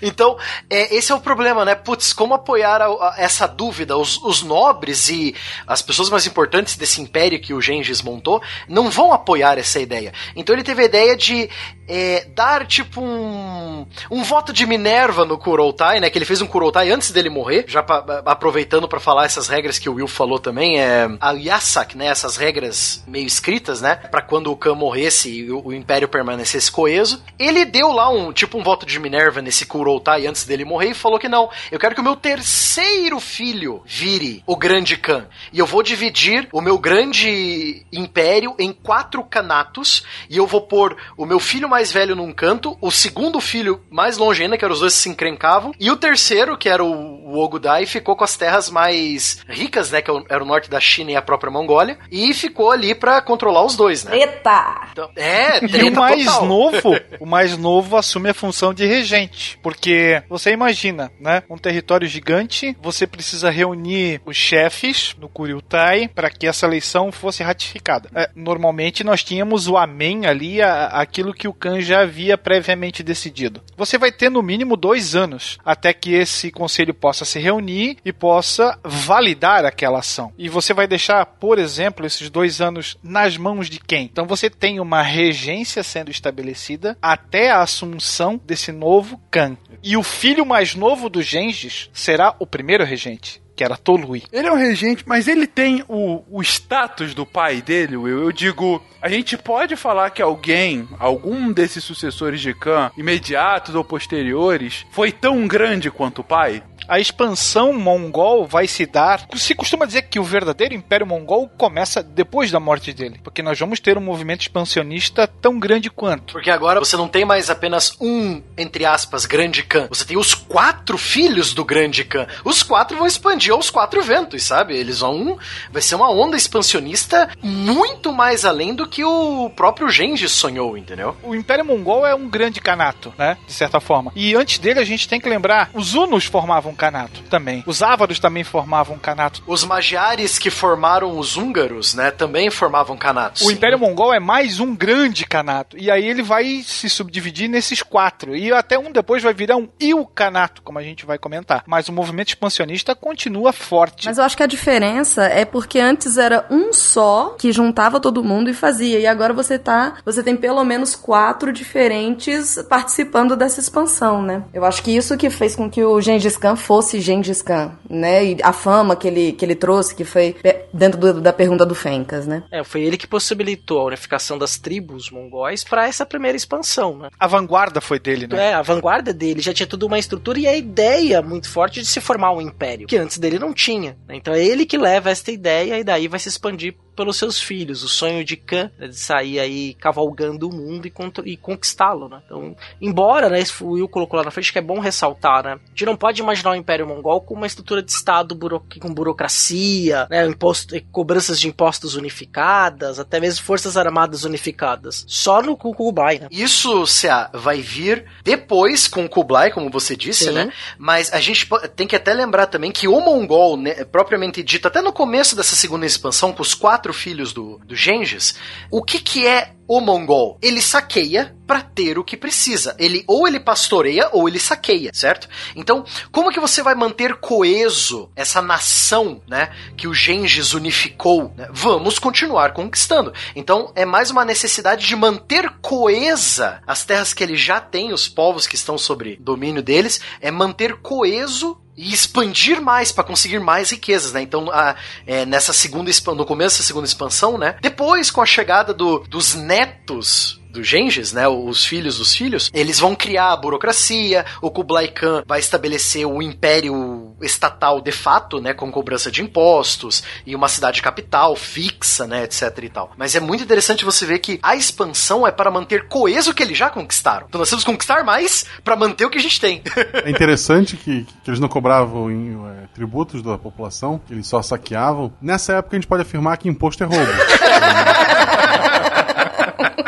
Então, 0.00 0.36
é, 0.68 0.94
esse 0.94 1.12
é 1.12 1.14
o 1.14 1.20
problema, 1.20 1.64
né? 1.64 1.74
Putz, 1.74 2.12
como 2.12 2.34
apoiar 2.34 2.82
a- 2.82 2.86
a- 2.86 3.14
essa 3.18 3.46
dúvida? 3.46 3.96
Os, 3.96 4.20
os 4.22 4.42
nobres 4.42 5.08
e 5.08 5.34
as 5.66 5.80
pessoas 5.80 6.10
mais 6.10 6.26
importantes 6.26 6.76
desse 6.76 7.00
império 7.00 7.40
que 7.40 7.54
o 7.54 7.60
Gengis 7.60 8.02
montou 8.02 8.42
não 8.68 8.90
vão 8.90 9.12
apoiar 9.12 9.58
essa 9.58 9.78
ideia. 9.80 10.12
Então 10.34 10.54
ele 10.54 10.64
teve 10.64 10.82
a 10.82 10.86
ideia 10.86 11.16
de 11.16 11.48
é, 11.94 12.24
dar, 12.34 12.66
tipo, 12.66 13.02
um, 13.02 13.86
um 14.10 14.22
voto 14.22 14.50
de 14.50 14.64
Minerva 14.64 15.26
no 15.26 15.36
Kuroutai, 15.36 16.00
né? 16.00 16.08
Que 16.08 16.16
ele 16.16 16.24
fez 16.24 16.40
um 16.40 16.46
Kuroutai 16.46 16.90
antes 16.90 17.10
dele 17.10 17.28
morrer, 17.28 17.66
já 17.68 17.82
pa- 17.82 18.22
aproveitando 18.24 18.88
para 18.88 18.98
falar 18.98 19.26
essas 19.26 19.46
regras 19.46 19.78
que 19.78 19.90
o 19.90 19.94
Will 19.94 20.08
falou 20.08 20.38
também, 20.38 20.80
é 20.80 21.06
a 21.20 21.32
Yasak, 21.32 21.94
né? 21.96 22.06
Essas 22.06 22.38
regras 22.38 23.04
meio 23.06 23.26
escritas, 23.26 23.82
né? 23.82 23.96
Pra 23.96 24.22
quando 24.22 24.50
o 24.50 24.56
Khan 24.56 24.74
morresse 24.74 25.28
e 25.30 25.50
o, 25.52 25.66
o 25.66 25.72
império 25.74 26.08
permanecesse 26.08 26.72
coeso. 26.72 27.22
Ele 27.38 27.66
deu 27.66 27.92
lá 27.92 28.08
um, 28.08 28.32
tipo, 28.32 28.56
um 28.56 28.62
voto 28.62 28.86
de 28.86 28.98
Minerva 28.98 29.42
nesse 29.42 29.66
Kuroutai 29.66 30.26
antes 30.26 30.44
dele 30.44 30.64
morrer 30.64 30.90
e 30.90 30.94
falou 30.94 31.18
que 31.18 31.28
não, 31.28 31.50
eu 31.70 31.78
quero 31.78 31.94
que 31.94 32.00
o 32.00 32.04
meu 32.04 32.16
terceiro 32.16 33.20
filho 33.20 33.82
vire 33.84 34.42
o 34.46 34.56
grande 34.56 34.96
Khan. 34.96 35.26
E 35.52 35.58
eu 35.58 35.66
vou 35.66 35.82
dividir 35.82 36.48
o 36.52 36.60
meu 36.62 36.78
grande 36.78 37.84
império 37.92 38.54
em 38.58 38.72
quatro 38.72 39.22
canatos 39.24 40.04
e 40.30 40.36
eu 40.38 40.46
vou 40.46 40.62
pôr 40.62 40.96
o 41.16 41.26
meu 41.26 41.38
filho 41.40 41.68
mais 41.68 41.81
velho 41.90 42.14
num 42.14 42.32
canto, 42.32 42.76
o 42.80 42.90
segundo 42.90 43.40
filho 43.40 43.80
mais 43.90 44.18
longe 44.18 44.42
ainda, 44.42 44.56
que 44.58 44.64
eram 44.64 44.74
os 44.74 44.80
dois 44.80 44.94
que 44.94 45.00
se 45.00 45.08
encrencavam, 45.08 45.72
e 45.80 45.90
o 45.90 45.96
terceiro, 45.96 46.56
que 46.56 46.68
era 46.68 46.84
o, 46.84 46.90
o 47.32 47.38
Ogudai, 47.38 47.86
ficou 47.86 48.14
com 48.14 48.24
as 48.24 48.36
terras 48.36 48.70
mais 48.70 49.42
ricas, 49.48 49.90
né, 49.90 50.02
que 50.02 50.10
era 50.28 50.42
o 50.42 50.46
norte 50.46 50.68
da 50.70 50.78
China 50.80 51.10
e 51.12 51.16
a 51.16 51.22
própria 51.22 51.50
Mongólia, 51.50 51.98
e 52.10 52.32
ficou 52.34 52.70
ali 52.70 52.94
pra 52.94 53.20
controlar 53.20 53.64
os 53.64 53.74
dois, 53.76 54.04
né? 54.04 54.16
Eita! 54.18 54.88
Então, 54.92 55.10
é, 55.16 55.64
E 55.64 55.84
o 55.84 55.92
mais 55.94 56.24
total. 56.26 56.46
novo, 56.46 57.00
o 57.18 57.26
mais 57.26 57.56
novo 57.56 57.96
assume 57.96 58.28
a 58.30 58.34
função 58.34 58.72
de 58.74 58.84
regente, 58.86 59.58
porque 59.62 59.72
Porque 59.82 60.22
você 60.28 60.52
imagina, 60.52 61.10
né? 61.18 61.42
Um 61.50 61.56
território 61.58 62.06
gigante, 62.06 62.76
você 62.80 63.04
precisa 63.06 63.50
reunir 63.50 64.20
os 64.24 64.36
chefes 64.36 65.16
no 65.18 65.28
Kuriutai 65.28 66.08
para 66.08 66.30
que 66.30 66.46
essa 66.46 66.66
eleição 66.66 67.10
fosse 67.10 67.42
ratificada. 67.42 68.08
É, 68.14 68.30
normalmente 68.36 69.02
nós 69.02 69.24
tínhamos 69.24 69.66
o 69.66 69.76
amém 69.76 70.26
ali, 70.26 70.60
a- 70.62 70.86
aquilo 70.86 71.34
que 71.34 71.48
o 71.48 71.52
Khan 71.62 71.80
já 71.80 72.00
havia 72.00 72.36
previamente 72.36 73.04
decidido. 73.04 73.62
Você 73.76 73.96
vai 73.96 74.10
ter 74.10 74.28
no 74.28 74.42
mínimo 74.42 74.76
dois 74.76 75.14
anos 75.14 75.58
até 75.64 75.92
que 75.92 76.12
esse 76.12 76.50
conselho 76.50 76.92
possa 76.92 77.24
se 77.24 77.38
reunir 77.38 77.98
e 78.04 78.12
possa 78.12 78.76
validar 78.82 79.64
aquela 79.64 80.00
ação. 80.00 80.32
E 80.36 80.48
você 80.48 80.74
vai 80.74 80.88
deixar, 80.88 81.24
por 81.24 81.60
exemplo, 81.60 82.04
esses 82.04 82.28
dois 82.28 82.60
anos 82.60 82.96
nas 83.02 83.36
mãos 83.36 83.70
de 83.70 83.78
quem? 83.78 84.04
Então 84.04 84.26
você 84.26 84.50
tem 84.50 84.80
uma 84.80 85.02
regência 85.02 85.84
sendo 85.84 86.10
estabelecida 86.10 86.96
até 87.00 87.50
a 87.50 87.60
assunção 87.60 88.40
desse 88.44 88.72
novo 88.72 89.20
Khan. 89.30 89.56
E 89.82 89.96
o 89.96 90.02
filho 90.02 90.46
mais 90.46 90.74
novo 90.74 91.08
do 91.08 91.20
Gengis 91.20 91.90
será 91.92 92.34
o 92.38 92.46
primeiro 92.46 92.84
regente, 92.84 93.41
que 93.54 93.64
era 93.64 93.76
Tolui. 93.76 94.22
Ele 94.32 94.48
é 94.48 94.52
um 94.52 94.56
regente, 94.56 95.04
mas 95.06 95.28
ele 95.28 95.46
tem 95.46 95.84
o, 95.88 96.22
o 96.30 96.42
status 96.42 97.14
do 97.14 97.26
pai 97.26 97.60
dele, 97.60 97.96
Will. 97.96 98.22
Eu 98.22 98.32
digo, 98.32 98.82
a 99.00 99.08
gente 99.08 99.36
pode 99.36 99.76
falar 99.76 100.10
que 100.10 100.22
alguém, 100.22 100.88
algum 100.98 101.52
desses 101.52 101.84
sucessores 101.84 102.40
de 102.40 102.54
Khan, 102.54 102.90
imediatos 102.96 103.74
ou 103.74 103.84
posteriores, 103.84 104.86
foi 104.90 105.12
tão 105.12 105.46
grande 105.46 105.90
quanto 105.90 106.20
o 106.20 106.24
pai? 106.24 106.62
A 106.88 106.98
expansão 106.98 107.72
mongol 107.72 108.46
vai 108.46 108.66
se 108.66 108.86
dar. 108.86 109.26
Se 109.36 109.54
costuma 109.54 109.86
dizer 109.86 110.02
que 110.02 110.18
o 110.18 110.24
verdadeiro 110.24 110.74
Império 110.74 111.06
Mongol 111.06 111.48
começa 111.48 112.02
depois 112.02 112.50
da 112.50 112.58
morte 112.58 112.92
dele, 112.92 113.20
porque 113.22 113.42
nós 113.42 113.58
vamos 113.58 113.80
ter 113.80 113.96
um 113.96 114.00
movimento 114.00 114.42
expansionista 114.42 115.26
tão 115.26 115.58
grande 115.58 115.90
quanto. 115.90 116.32
Porque 116.32 116.50
agora 116.50 116.80
você 116.80 116.96
não 116.96 117.08
tem 117.08 117.24
mais 117.24 117.50
apenas 117.50 117.96
um, 118.00 118.42
entre 118.58 118.84
aspas, 118.84 119.26
grande 119.26 119.62
Khan. 119.62 119.86
Você 119.88 120.04
tem 120.04 120.16
os 120.16 120.34
quatro 120.34 120.98
filhos 120.98 121.54
do 121.54 121.64
grande 121.64 122.04
Khan. 122.04 122.26
Os 122.44 122.62
quatro 122.62 122.96
vão 122.96 123.06
expandir 123.06 123.41
aos 123.50 123.70
quatro 123.70 124.02
ventos, 124.02 124.42
sabe? 124.42 124.76
Eles 124.76 125.00
vão. 125.00 125.38
Vai 125.70 125.82
ser 125.82 125.94
uma 125.94 126.10
onda 126.10 126.36
expansionista 126.36 127.28
muito 127.42 128.12
mais 128.12 128.44
além 128.44 128.74
do 128.74 128.86
que 128.86 129.04
o 129.04 129.50
próprio 129.50 129.88
Gengis 129.88 130.32
sonhou, 130.32 130.76
entendeu? 130.76 131.16
O 131.22 131.34
Império 131.34 131.64
Mongol 131.64 132.06
é 132.06 132.14
um 132.14 132.28
grande 132.28 132.60
canato, 132.60 133.12
né? 133.18 133.36
De 133.46 133.52
certa 133.52 133.80
forma. 133.80 134.12
E 134.14 134.34
antes 134.34 134.58
dele 134.58 134.80
a 134.80 134.84
gente 134.84 135.08
tem 135.08 135.20
que 135.20 135.28
lembrar, 135.28 135.70
os 135.74 135.94
Hunos 135.94 136.24
formavam 136.24 136.74
canato 136.74 137.22
também. 137.24 137.62
Os 137.66 137.82
Ávaros 137.82 138.18
também 138.18 138.44
formavam 138.44 138.98
canato. 138.98 139.42
Os 139.46 139.64
magiares 139.64 140.38
que 140.38 140.50
formaram 140.50 141.18
os 141.18 141.36
húngaros, 141.36 141.94
né, 141.94 142.10
também 142.10 142.50
formavam 142.50 142.96
canatos. 142.96 143.42
O 143.42 143.50
Império 143.50 143.78
Mongol 143.78 144.12
é 144.12 144.20
mais 144.20 144.60
um 144.60 144.74
grande 144.74 145.24
canato. 145.24 145.76
E 145.78 145.90
aí 145.90 146.06
ele 146.06 146.22
vai 146.22 146.62
se 146.64 146.88
subdividir 146.88 147.48
nesses 147.48 147.82
quatro. 147.82 148.36
E 148.36 148.52
até 148.52 148.78
um 148.78 148.92
depois 148.92 149.22
vai 149.22 149.34
virar 149.34 149.56
um 149.56 149.68
Il-canato, 149.80 150.62
como 150.62 150.78
a 150.78 150.82
gente 150.82 151.04
vai 151.04 151.18
comentar. 151.18 151.64
Mas 151.66 151.88
o 151.88 151.92
movimento 151.92 152.28
expansionista 152.28 152.94
continua 152.94 153.31
forte. 153.52 154.06
Mas 154.06 154.18
eu 154.18 154.24
acho 154.24 154.36
que 154.36 154.42
a 154.42 154.46
diferença 154.46 155.24
é 155.24 155.44
porque 155.44 155.78
antes 155.78 156.16
era 156.18 156.44
um 156.50 156.72
só 156.72 157.34
que 157.38 157.52
juntava 157.52 158.00
todo 158.00 158.22
mundo 158.24 158.50
e 158.50 158.54
fazia. 158.54 158.98
E 158.98 159.06
agora 159.06 159.32
você 159.32 159.58
tá. 159.58 159.94
Você 160.04 160.22
tem 160.22 160.36
pelo 160.36 160.64
menos 160.64 160.94
quatro 160.94 161.52
diferentes 161.52 162.58
participando 162.68 163.36
dessa 163.36 163.60
expansão, 163.60 164.22
né? 164.22 164.42
Eu 164.52 164.64
acho 164.64 164.82
que 164.82 164.94
isso 164.94 165.16
que 165.16 165.30
fez 165.30 165.54
com 165.56 165.70
que 165.70 165.82
o 165.84 166.00
Gengis 166.00 166.36
Khan 166.36 166.56
fosse 166.56 167.00
Gengis 167.00 167.42
Khan, 167.42 167.72
né? 167.88 168.24
E 168.24 168.36
a 168.42 168.52
fama 168.52 168.96
que 168.96 169.06
ele, 169.08 169.32
que 169.32 169.44
ele 169.44 169.54
trouxe, 169.54 169.94
que 169.94 170.04
foi 170.04 170.36
dentro 170.72 170.98
do- 171.00 171.20
da 171.20 171.32
pergunta 171.32 171.64
do 171.66 171.74
Fencas, 171.74 172.26
né? 172.26 172.42
É, 172.50 172.62
foi 172.64 172.82
ele 172.82 172.96
que 172.96 173.06
possibilitou 173.06 173.80
a 173.80 173.84
unificação 173.84 174.38
das 174.38 174.56
tribos 174.58 175.10
mongóis 175.10 175.62
para 175.64 175.86
essa 175.86 176.04
primeira 176.06 176.36
expansão, 176.36 176.96
né? 176.98 177.08
A 177.18 177.26
vanguarda 177.26 177.80
foi 177.80 177.98
dele, 177.98 178.26
né? 178.26 178.50
É, 178.50 178.54
a 178.54 178.62
vanguarda 178.62 179.12
dele 179.12 179.40
já 179.40 179.52
tinha 179.52 179.66
tudo 179.66 179.86
uma 179.86 179.98
estrutura 179.98 180.38
e 180.38 180.46
a 180.46 180.56
ideia 180.56 181.20
muito 181.22 181.48
forte 181.48 181.80
de 181.80 181.86
se 181.86 182.00
formar 182.00 182.32
um 182.32 182.40
império, 182.40 182.86
que 182.86 182.96
antes 182.96 183.18
dele 183.22 183.38
não 183.38 183.54
tinha. 183.54 183.96
né? 184.06 184.16
Então 184.16 184.34
é 184.34 184.44
ele 184.44 184.66
que 184.66 184.76
leva 184.76 185.10
esta 185.10 185.30
ideia 185.32 185.78
e 185.78 185.84
daí 185.84 186.08
vai 186.08 186.18
se 186.20 186.28
expandir 186.28 186.74
pelos 186.94 187.16
seus 187.16 187.40
filhos. 187.40 187.82
O 187.82 187.88
sonho 187.88 188.22
de 188.22 188.36
Khan 188.36 188.70
né, 188.78 188.88
de 188.88 188.96
sair 188.98 189.40
aí 189.40 189.72
cavalgando 189.74 190.46
o 190.46 190.52
mundo 190.52 190.86
e, 190.86 190.92
e 191.24 191.36
conquistá-lo, 191.38 192.06
né? 192.06 192.20
Então, 192.26 192.54
embora, 192.82 193.30
né, 193.30 193.42
o 193.62 193.70
Will 193.70 193.88
colocou 193.88 194.18
lá 194.18 194.24
na 194.24 194.30
frente, 194.30 194.52
que 194.52 194.58
é 194.58 194.62
bom 194.62 194.78
ressaltar, 194.78 195.42
né? 195.42 195.52
A 195.54 195.68
gente 195.70 195.86
não 195.86 195.96
pode 195.96 196.20
imaginar 196.20 196.50
o 196.50 196.54
Império 196.54 196.86
Mongol 196.86 197.22
com 197.22 197.32
uma 197.34 197.46
estrutura 197.46 197.82
de 197.82 197.90
Estado 197.90 198.34
buro- 198.34 198.62
com 198.78 198.92
burocracia, 198.92 200.06
né? 200.10 200.26
Imposto, 200.26 200.74
cobranças 200.90 201.40
de 201.40 201.48
impostos 201.48 201.94
unificadas, 201.96 202.98
até 202.98 203.18
mesmo 203.20 203.44
forças 203.44 203.76
armadas 203.76 204.24
unificadas. 204.24 205.04
Só 205.08 205.40
no 205.42 205.56
Ku- 205.56 205.74
Kublai, 205.74 206.18
né? 206.18 206.28
Isso, 206.30 206.86
Cia, 206.86 207.30
vai 207.32 207.60
vir 207.60 208.04
depois 208.22 208.86
com 208.86 209.04
o 209.04 209.08
Kublai, 209.08 209.50
como 209.50 209.70
você 209.70 209.96
disse, 209.96 210.24
Sim. 210.24 210.32
né? 210.32 210.52
Mas 210.78 211.12
a 211.12 211.20
gente 211.20 211.48
tem 211.74 211.86
que 211.86 211.96
até 211.96 212.12
lembrar 212.12 212.46
também 212.48 212.70
que 212.70 212.86
o 212.86 213.00
Mongol, 213.12 213.56
né, 213.56 213.84
propriamente 213.84 214.42
dito, 214.42 214.66
até 214.66 214.80
no 214.80 214.92
começo 214.92 215.36
dessa 215.36 215.54
segunda 215.54 215.84
expansão, 215.84 216.32
com 216.32 216.42
os 216.42 216.54
quatro 216.54 216.92
filhos 216.92 217.32
do, 217.32 217.58
do 217.64 217.76
Gengis, 217.76 218.34
o 218.70 218.82
que 218.82 218.98
que 218.98 219.26
é 219.26 219.52
o 219.68 219.80
Mongol? 219.80 220.38
Ele 220.42 220.60
saqueia 220.60 221.34
pra 221.46 221.60
ter 221.60 221.98
o 221.98 222.04
que 222.04 222.16
precisa. 222.16 222.74
Ele 222.78 223.04
ou 223.06 223.26
ele 223.26 223.38
pastoreia 223.38 224.08
ou 224.12 224.28
ele 224.28 224.38
saqueia, 224.38 224.90
certo? 224.92 225.28
Então, 225.54 225.84
como 226.10 226.30
que 226.30 226.40
você 226.40 226.62
vai 226.62 226.74
manter 226.74 227.16
coeso 227.16 228.10
essa 228.16 228.42
nação, 228.42 229.22
né, 229.26 229.50
que 229.76 229.86
o 229.86 229.94
Gengis 229.94 230.54
unificou? 230.54 231.32
né? 231.36 231.48
Vamos 231.50 231.98
continuar 231.98 232.52
conquistando. 232.52 233.12
Então, 233.36 233.72
é 233.74 233.84
mais 233.84 234.10
uma 234.10 234.24
necessidade 234.24 234.86
de 234.86 234.96
manter 234.96 235.48
coesa 235.60 236.60
as 236.66 236.84
terras 236.84 237.14
que 237.14 237.22
ele 237.22 237.36
já 237.36 237.60
tem, 237.60 237.92
os 237.92 238.08
povos 238.08 238.46
que 238.46 238.56
estão 238.56 238.76
sobre 238.76 239.16
domínio 239.20 239.62
deles, 239.62 240.00
é 240.20 240.30
manter 240.30 240.76
coeso 240.76 241.61
e 241.76 241.92
expandir 241.92 242.60
mais 242.60 242.92
para 242.92 243.04
conseguir 243.04 243.38
mais 243.40 243.70
riquezas, 243.70 244.12
né? 244.12 244.20
Então, 244.22 244.50
a- 244.50 244.76
é, 245.06 245.24
nessa 245.24 245.52
segunda 245.52 245.90
no 246.14 246.26
começo 246.26 246.58
da 246.58 246.64
segunda 246.64 246.86
expansão, 246.86 247.38
né? 247.38 247.56
Depois, 247.62 248.10
com 248.10 248.20
a 248.20 248.26
chegada 248.26 248.74
do- 248.74 248.98
dos 249.08 249.34
netos 249.34 250.38
do 250.52 250.62
Gengis, 250.62 251.12
né, 251.12 251.26
os 251.26 251.64
filhos 251.64 251.98
dos 251.98 252.14
filhos, 252.14 252.50
eles 252.52 252.78
vão 252.78 252.94
criar 252.94 253.32
a 253.32 253.36
burocracia, 253.36 254.24
o 254.40 254.50
Kublai 254.50 254.88
Khan 254.88 255.24
vai 255.26 255.40
estabelecer 255.40 256.06
o 256.06 256.20
império 256.20 257.16
estatal 257.22 257.80
de 257.80 257.90
fato, 257.90 258.40
né, 258.40 258.52
com 258.52 258.70
cobrança 258.70 259.10
de 259.10 259.22
impostos 259.22 260.02
e 260.26 260.36
uma 260.36 260.48
cidade 260.48 260.82
capital 260.82 261.34
fixa, 261.34 262.06
né, 262.06 262.24
etc 262.24 262.56
e 262.62 262.68
tal. 262.68 262.92
Mas 262.96 263.14
é 263.16 263.20
muito 263.20 263.42
interessante 263.42 263.84
você 263.84 264.04
ver 264.04 264.18
que 264.18 264.38
a 264.42 264.54
expansão 264.54 265.26
é 265.26 265.32
para 265.32 265.50
manter 265.50 265.88
coeso 265.88 266.30
o 266.30 266.34
que 266.34 266.42
eles 266.42 266.58
já 266.58 266.68
conquistaram. 266.68 267.26
Então 267.28 267.38
nós 267.38 267.48
temos 267.48 267.64
que 267.64 267.70
conquistar 267.70 268.04
mais 268.04 268.44
para 268.62 268.76
manter 268.76 269.06
o 269.06 269.10
que 269.10 269.18
a 269.18 269.22
gente 269.22 269.40
tem. 269.40 269.62
É 270.04 270.10
interessante 270.10 270.76
que, 270.76 271.06
que 271.22 271.30
eles 271.30 271.38
não 271.38 271.48
cobravam 271.48 272.10
em, 272.10 272.34
é, 272.34 272.66
tributos 272.74 273.22
da 273.22 273.38
população, 273.38 274.00
que 274.04 274.12
eles 274.12 274.26
só 274.26 274.42
saqueavam. 274.42 275.12
Nessa 275.20 275.54
época 275.54 275.76
a 275.76 275.78
gente 275.78 275.86
pode 275.86 276.02
afirmar 276.02 276.36
que 276.38 276.48
imposto 276.48 276.82
é 276.82 276.86
roubo. 276.86 277.12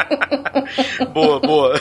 boa, 1.12 1.40
boa. 1.40 1.80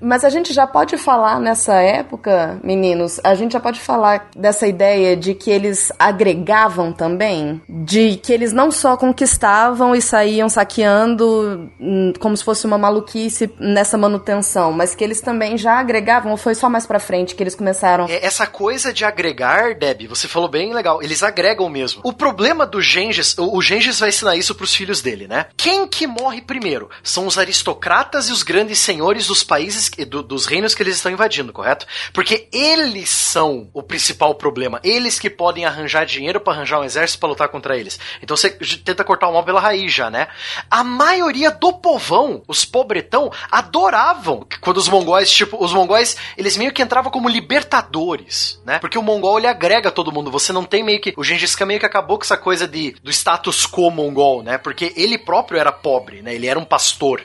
Mas 0.00 0.24
a 0.24 0.28
gente 0.28 0.52
já 0.52 0.66
pode 0.66 0.96
falar 0.96 1.40
nessa 1.40 1.74
época, 1.74 2.58
meninos, 2.62 3.20
a 3.24 3.34
gente 3.34 3.52
já 3.52 3.60
pode 3.60 3.80
falar 3.80 4.28
dessa 4.36 4.66
ideia 4.66 5.16
de 5.16 5.34
que 5.34 5.50
eles 5.50 5.92
agregavam 5.98 6.92
também, 6.92 7.60
de 7.68 8.16
que 8.16 8.32
eles 8.32 8.52
não 8.52 8.70
só 8.70 8.96
conquistavam 8.96 9.94
e 9.94 10.02
saíam 10.02 10.48
saqueando 10.48 11.70
hum, 11.80 12.12
como 12.18 12.36
se 12.36 12.44
fosse 12.44 12.66
uma 12.66 12.78
maluquice 12.78 13.52
nessa 13.58 13.96
manutenção, 13.96 14.72
mas 14.72 14.94
que 14.94 15.04
eles 15.04 15.20
também 15.20 15.56
já 15.56 15.78
agregavam, 15.78 16.32
ou 16.32 16.36
foi 16.36 16.54
só 16.54 16.68
mais 16.68 16.86
pra 16.86 16.98
frente 16.98 17.34
que 17.34 17.42
eles 17.42 17.54
começaram? 17.54 18.06
É, 18.08 18.24
Essa 18.24 18.46
coisa 18.46 18.92
de 18.92 19.04
agregar, 19.04 19.74
Deb, 19.74 20.06
você 20.08 20.28
falou 20.28 20.48
bem 20.48 20.72
legal, 20.72 21.02
eles 21.02 21.22
agregam 21.22 21.68
mesmo. 21.68 22.00
O 22.04 22.12
problema 22.12 22.66
do 22.66 22.80
Gengis, 22.80 23.36
o 23.38 23.60
Gengis 23.60 24.00
vai 24.00 24.08
ensinar 24.10 24.36
isso 24.36 24.54
pros 24.54 24.74
filhos 24.74 25.00
dele, 25.00 25.26
né? 25.26 25.46
Quem 25.56 25.86
que 25.86 26.06
morre 26.06 26.40
primeiro? 26.40 26.88
São 27.02 27.26
os 27.26 27.38
aristocratas 27.42 28.28
e 28.28 28.32
os 28.32 28.42
grandes 28.42 28.78
senhores 28.78 29.26
dos 29.26 29.42
países, 29.44 29.90
do- 30.08 30.22
dos 30.22 30.46
reinos 30.46 30.74
que 30.74 30.82
eles 30.82 30.96
estão 30.96 31.12
invadindo, 31.12 31.52
correto? 31.52 31.86
Porque 32.12 32.48
eles 32.52 33.10
são 33.10 33.68
o 33.74 33.82
principal 33.82 34.34
problema. 34.34 34.80
Eles 34.82 35.18
que 35.18 35.28
podem 35.28 35.64
arranjar 35.64 36.06
dinheiro 36.06 36.40
pra 36.40 36.52
arranjar 36.54 36.80
um 36.80 36.84
exército 36.84 37.20
pra 37.20 37.28
lutar 37.28 37.48
contra 37.48 37.76
eles. 37.76 37.98
Então 38.22 38.36
você 38.36 38.50
tenta 38.50 39.04
cortar 39.04 39.28
o 39.28 39.32
mal 39.34 39.44
pela 39.44 39.60
raiz 39.60 39.92
já, 39.92 40.08
né? 40.10 40.28
A 40.70 40.82
maioria 40.82 41.50
do 41.50 41.72
povão, 41.72 42.42
os 42.48 42.64
pobretão, 42.64 43.30
adoravam 43.50 44.46
quando 44.60 44.76
os 44.78 44.88
mongóis, 44.88 45.30
tipo, 45.30 45.62
os 45.62 45.72
mongóis, 45.72 46.16
eles 46.36 46.56
meio 46.56 46.72
que 46.72 46.82
entravam 46.82 47.10
como 47.10 47.28
libertadores, 47.28 48.60
né? 48.64 48.78
Porque 48.78 48.98
o 48.98 49.02
mongol 49.02 49.38
ele 49.38 49.46
agrega 49.46 49.90
todo 49.90 50.12
mundo. 50.12 50.30
Você 50.30 50.52
não 50.52 50.64
tem 50.64 50.82
meio 50.82 51.00
que 51.00 51.12
o 51.16 51.24
Gengis 51.24 51.54
Khan 51.56 51.66
meio 51.66 51.80
que 51.80 51.86
acabou 51.86 52.16
com 52.18 52.24
essa 52.24 52.36
coisa 52.36 52.66
de 52.68 52.92
do 53.02 53.10
status 53.10 53.66
quo 53.66 53.90
mongol, 53.90 54.42
né? 54.42 54.58
Porque 54.58 54.92
ele 54.96 55.18
próprio 55.18 55.58
era 55.58 55.72
pobre, 55.72 56.22
né? 56.22 56.34
Ele 56.34 56.46
era 56.46 56.58
um 56.58 56.64
pastor. 56.64 57.22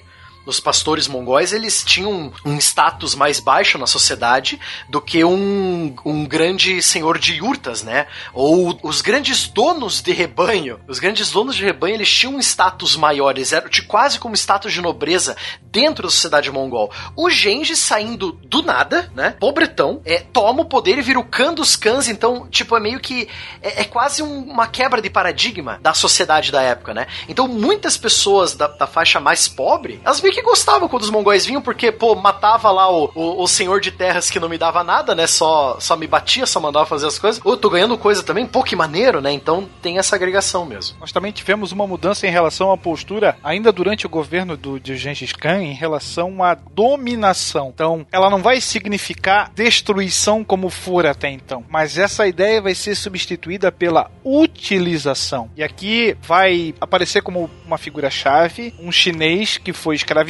Os 0.47 0.59
pastores 0.59 1.07
mongóis, 1.07 1.53
eles 1.53 1.83
tinham 1.83 2.31
um 2.45 2.57
status 2.57 3.13
mais 3.13 3.39
baixo 3.39 3.77
na 3.77 3.85
sociedade 3.85 4.59
do 4.89 4.99
que 5.01 5.23
um, 5.23 5.93
um 6.05 6.25
grande 6.25 6.81
senhor 6.81 7.17
de 7.19 7.35
yurtas, 7.35 7.83
né? 7.83 8.07
Ou 8.33 8.79
os 8.81 9.01
grandes 9.01 9.47
donos 9.47 10.01
de 10.01 10.11
rebanho. 10.13 10.79
Os 10.87 10.99
grandes 10.99 11.29
donos 11.29 11.55
de 11.55 11.63
rebanho, 11.63 11.95
eles 11.95 12.09
tinham 12.11 12.35
um 12.35 12.39
status 12.39 12.95
maior, 12.95 13.35
eles 13.35 13.51
eram 13.51 13.69
de 13.69 13.81
quase 13.83 14.17
como 14.19 14.35
status 14.35 14.71
de 14.73 14.81
nobreza 14.81 15.35
dentro 15.61 16.03
da 16.03 16.09
sociedade 16.09 16.51
mongol. 16.51 16.91
O 17.15 17.29
Gengis 17.29 17.79
saindo 17.79 18.31
do 18.43 18.61
nada, 18.63 19.11
né? 19.13 19.35
Pobretão, 19.39 20.01
é, 20.05 20.19
toma 20.19 20.61
o 20.61 20.65
poder 20.65 20.97
e 20.97 21.01
vira 21.01 21.19
o 21.19 21.23
Khan 21.25 21.53
dos 21.53 21.75
Khans, 21.75 22.07
então, 22.07 22.47
tipo, 22.49 22.75
é 22.75 22.79
meio 22.79 22.99
que. 22.99 23.27
É, 23.61 23.81
é 23.81 23.83
quase 23.83 24.23
um- 24.23 24.43
uma 24.49 24.67
quebra 24.67 25.01
de 25.01 25.09
paradigma 25.09 25.79
da 25.81 25.93
sociedade 25.93 26.51
da 26.51 26.61
época, 26.61 26.93
né? 26.93 27.07
Então, 27.27 27.47
muitas 27.47 27.97
pessoas 27.97 28.53
da, 28.55 28.67
da 28.67 28.87
faixa 28.87 29.19
mais 29.19 29.47
pobre, 29.47 29.99
elas 30.03 30.21
meio 30.21 30.33
que 30.37 30.43
gostavam 30.43 30.87
quando 30.87 31.01
os 31.01 31.09
mongóis 31.09 31.47
vinham, 31.47 31.61
porque, 31.63 31.91
pô, 31.91 32.13
matava 32.13 32.69
lá 32.69 32.91
o, 32.91 33.09
o, 33.15 33.41
o 33.41 33.47
senhor 33.47 33.81
de 33.81 33.89
terras 33.89 34.29
que 34.29 34.39
não 34.39 34.47
me 34.47 34.57
dava 34.57 34.83
nada, 34.83 35.15
né? 35.15 35.25
Só, 35.25 35.77
só 35.79 35.95
me 35.95 36.05
batia, 36.05 36.45
só 36.45 36.59
mandava 36.59 36.85
fazer 36.85 37.07
as 37.07 37.17
coisas. 37.17 37.41
Ô, 37.43 37.57
tô 37.57 37.71
ganhando 37.71 37.97
coisa 37.97 38.21
também, 38.21 38.45
pô, 38.45 38.63
que 38.63 38.75
maneiro, 38.75 39.19
né? 39.19 39.31
Então 39.31 39.67
tem 39.81 39.97
essa 39.97 40.15
agregação 40.15 40.63
mesmo. 40.63 40.97
Nós 40.99 41.11
também 41.11 41.31
tivemos 41.31 41.71
uma 41.71 41.87
mudança 41.87 42.27
em 42.27 42.29
relação 42.29 42.71
à 42.71 42.77
postura, 42.77 43.35
ainda 43.43 43.71
durante 43.71 44.05
o 44.05 44.09
governo 44.09 44.55
do, 44.55 44.79
de 44.79 44.95
Gengis 44.95 45.33
Khan, 45.33 45.63
em 45.63 45.73
relação 45.73 46.43
à 46.43 46.53
dominação. 46.53 47.71
Então, 47.73 48.05
ela 48.11 48.29
não 48.29 48.43
vai 48.43 48.61
significar 48.61 49.51
destruição 49.55 50.43
como 50.43 50.69
for 50.69 51.07
até 51.07 51.31
então, 51.31 51.65
mas 51.67 51.97
essa 51.97 52.27
ideia 52.27 52.61
vai 52.61 52.75
ser 52.75 52.93
substituída 52.93 53.71
pela 53.71 54.11
utilização. 54.23 55.49
E 55.57 55.63
aqui 55.63 56.15
vai 56.21 56.75
aparecer 56.79 57.23
como 57.23 57.49
uma 57.65 57.79
figura-chave 57.79 58.75
um 58.79 58.91
chinês 58.91 59.57
que 59.57 59.73
foi 59.73 59.95
escravizado, 59.95 60.26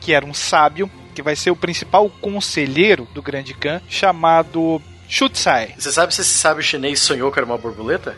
que 0.00 0.12
era 0.12 0.24
um 0.24 0.34
sábio, 0.34 0.90
que 1.14 1.22
vai 1.22 1.36
ser 1.36 1.50
o 1.50 1.56
principal 1.56 2.08
conselheiro 2.20 3.06
do 3.14 3.22
Grande 3.22 3.54
Khan, 3.54 3.80
chamado 3.88 4.80
Shutsai. 5.08 5.74
Você 5.78 5.90
sabe 5.92 6.14
se 6.14 6.20
esse 6.20 6.36
sábio 6.38 6.62
chinês 6.62 7.00
sonhou 7.00 7.32
que 7.32 7.38
era 7.38 7.46
uma 7.46 7.58
borboleta? 7.58 8.16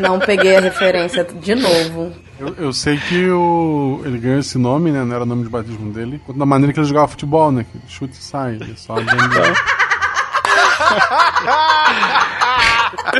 Não 0.00 0.18
peguei 0.18 0.56
a 0.56 0.60
referência 0.60 1.24
de 1.24 1.54
novo. 1.54 2.12
Eu, 2.38 2.54
eu 2.56 2.72
sei 2.72 2.98
que 2.98 3.28
o, 3.30 4.02
ele 4.04 4.18
ganhou 4.18 4.40
esse 4.40 4.58
nome, 4.58 4.90
né? 4.90 5.04
Não 5.04 5.14
era 5.14 5.22
o 5.22 5.26
nome 5.26 5.44
de 5.44 5.48
batismo 5.48 5.92
dele. 5.92 6.20
Da 6.34 6.44
maneira 6.44 6.72
que 6.72 6.80
ele 6.80 6.86
jogava 6.86 7.08
futebol, 7.08 7.52
né? 7.52 7.64
Que 7.70 7.78
chute 7.88 8.14
e 8.14 8.22
sai. 8.22 8.54
Ele 8.54 8.76
só 8.76 8.96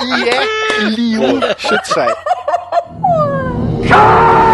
E 0.03 0.29
é 0.29 0.45
Liu 0.85 1.41
Shutsai. 1.59 2.15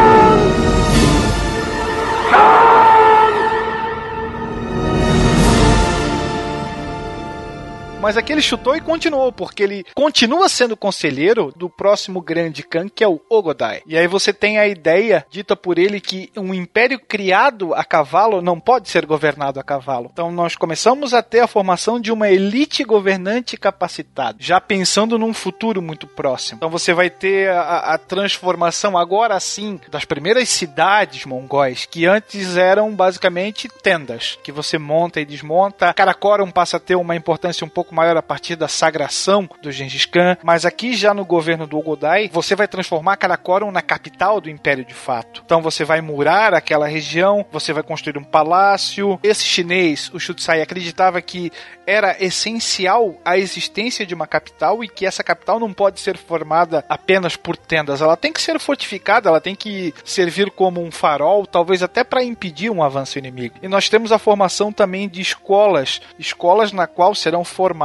Mas 8.00 8.16
aqui 8.16 8.32
ele 8.32 8.40
chutou 8.40 8.74
e 8.74 8.80
continuou, 8.80 9.30
porque 9.30 9.62
ele 9.62 9.84
continua 9.94 10.48
sendo 10.48 10.74
conselheiro 10.74 11.52
do 11.54 11.68
próximo 11.68 12.22
grande 12.22 12.62
Khan, 12.62 12.88
que 12.88 13.04
é 13.04 13.08
o 13.08 13.20
Ogodai. 13.28 13.82
E 13.86 13.96
aí 13.96 14.06
você 14.06 14.32
tem 14.32 14.58
a 14.58 14.66
ideia 14.66 15.24
dita 15.30 15.54
por 15.54 15.78
ele 15.78 16.00
que 16.00 16.32
um 16.34 16.54
império 16.54 16.98
criado 16.98 17.74
a 17.74 17.84
cavalo 17.84 18.40
não 18.40 18.58
pode 18.58 18.88
ser 18.88 19.04
governado 19.04 19.60
a 19.60 19.62
cavalo. 19.62 20.08
Então 20.10 20.32
nós 20.32 20.56
começamos 20.56 21.12
a 21.12 21.22
ter 21.22 21.40
a 21.40 21.46
formação 21.46 22.00
de 22.00 22.10
uma 22.10 22.30
elite 22.30 22.82
governante 22.84 23.58
capacitada, 23.58 24.38
já 24.40 24.58
pensando 24.60 25.18
num 25.18 25.34
futuro 25.34 25.82
muito 25.82 26.06
próximo. 26.06 26.56
Então 26.56 26.70
você 26.70 26.94
vai 26.94 27.10
ter 27.10 27.50
a, 27.50 27.94
a 27.94 27.98
transformação 27.98 28.96
agora 28.96 29.38
sim 29.38 29.78
das 29.90 30.06
primeiras 30.06 30.48
cidades 30.48 31.26
mongóis, 31.26 31.84
que 31.84 32.06
antes 32.06 32.56
eram 32.56 32.94
basicamente 32.94 33.68
tendas, 33.82 34.38
que 34.42 34.50
você 34.50 34.78
monta 34.78 35.20
e 35.20 35.26
desmonta. 35.26 35.92
Karakoram 35.92 36.50
passa 36.50 36.78
a 36.78 36.80
ter 36.80 36.94
uma 36.94 37.14
importância 37.14 37.64
um 37.64 37.68
pouco 37.68 37.89
maior 37.94 38.16
a 38.16 38.22
partir 38.22 38.56
da 38.56 38.68
sagração 38.68 39.48
do 39.62 39.72
Gengis 39.72 40.06
Khan, 40.06 40.36
mas 40.42 40.64
aqui 40.64 40.94
já 40.94 41.12
no 41.12 41.24
governo 41.24 41.66
do 41.66 41.78
Ogodai, 41.78 42.30
você 42.32 42.54
vai 42.54 42.68
transformar 42.68 43.16
Karakoram 43.16 43.70
na 43.70 43.82
capital 43.82 44.40
do 44.40 44.50
império 44.50 44.84
de 44.84 44.94
fato. 44.94 45.42
Então 45.44 45.62
você 45.62 45.84
vai 45.84 46.00
murar 46.00 46.54
aquela 46.54 46.86
região, 46.86 47.44
você 47.50 47.72
vai 47.72 47.82
construir 47.82 48.18
um 48.18 48.24
palácio. 48.24 49.18
Esse 49.22 49.44
chinês, 49.44 50.10
o 50.12 50.20
Shutsai, 50.20 50.62
acreditava 50.62 51.20
que 51.20 51.50
era 51.86 52.16
essencial 52.22 53.16
a 53.24 53.36
existência 53.36 54.06
de 54.06 54.14
uma 54.14 54.26
capital 54.26 54.84
e 54.84 54.88
que 54.88 55.04
essa 55.06 55.24
capital 55.24 55.58
não 55.58 55.72
pode 55.72 56.00
ser 56.00 56.16
formada 56.16 56.84
apenas 56.88 57.36
por 57.36 57.56
tendas. 57.56 58.00
Ela 58.00 58.16
tem 58.16 58.32
que 58.32 58.40
ser 58.40 58.58
fortificada, 58.60 59.28
ela 59.28 59.40
tem 59.40 59.54
que 59.54 59.92
servir 60.04 60.50
como 60.50 60.82
um 60.82 60.90
farol, 60.90 61.46
talvez 61.46 61.82
até 61.82 62.04
para 62.04 62.22
impedir 62.22 62.70
um 62.70 62.82
avanço 62.82 63.18
inimigo. 63.18 63.56
E 63.62 63.68
nós 63.68 63.88
temos 63.88 64.12
a 64.12 64.18
formação 64.18 64.72
também 64.72 65.08
de 65.08 65.20
escolas, 65.20 66.00
escolas 66.18 66.72
na 66.72 66.86
qual 66.86 67.14
serão 67.14 67.44
formadas 67.44 67.79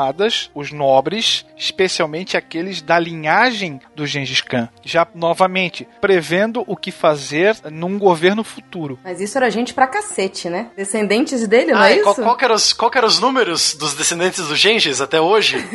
os 0.53 0.71
nobres, 0.71 1.45
especialmente 1.57 2.35
aqueles 2.37 2.81
da 2.81 2.97
linhagem 2.99 3.79
do 3.95 4.05
Gengis 4.05 4.41
Khan. 4.41 4.69
Já 4.83 5.07
novamente 5.15 5.87
prevendo 6.01 6.63
o 6.67 6.75
que 6.75 6.91
fazer 6.91 7.55
num 7.71 7.97
governo 7.97 8.43
futuro. 8.43 8.99
Mas 9.03 9.21
isso 9.21 9.37
era 9.37 9.49
gente 9.49 9.73
pra 9.73 9.87
cacete, 9.87 10.49
né? 10.49 10.67
Descendentes 10.75 11.47
dele, 11.47 11.71
não 11.71 11.79
Ah, 11.81 11.89
é 11.89 11.93
e 11.93 11.95
isso? 11.95 12.03
qual, 12.03 12.15
qual, 12.15 12.37
que 12.37 12.45
eram 12.45 12.55
os, 12.55 12.73
qual 12.73 12.91
que 12.91 12.97
eram 12.97 13.07
os 13.07 13.19
números 13.19 13.75
dos 13.75 13.93
descendentes 13.93 14.47
do 14.47 14.55
Gengis 14.55 15.01
até 15.01 15.19
hoje? 15.21 15.57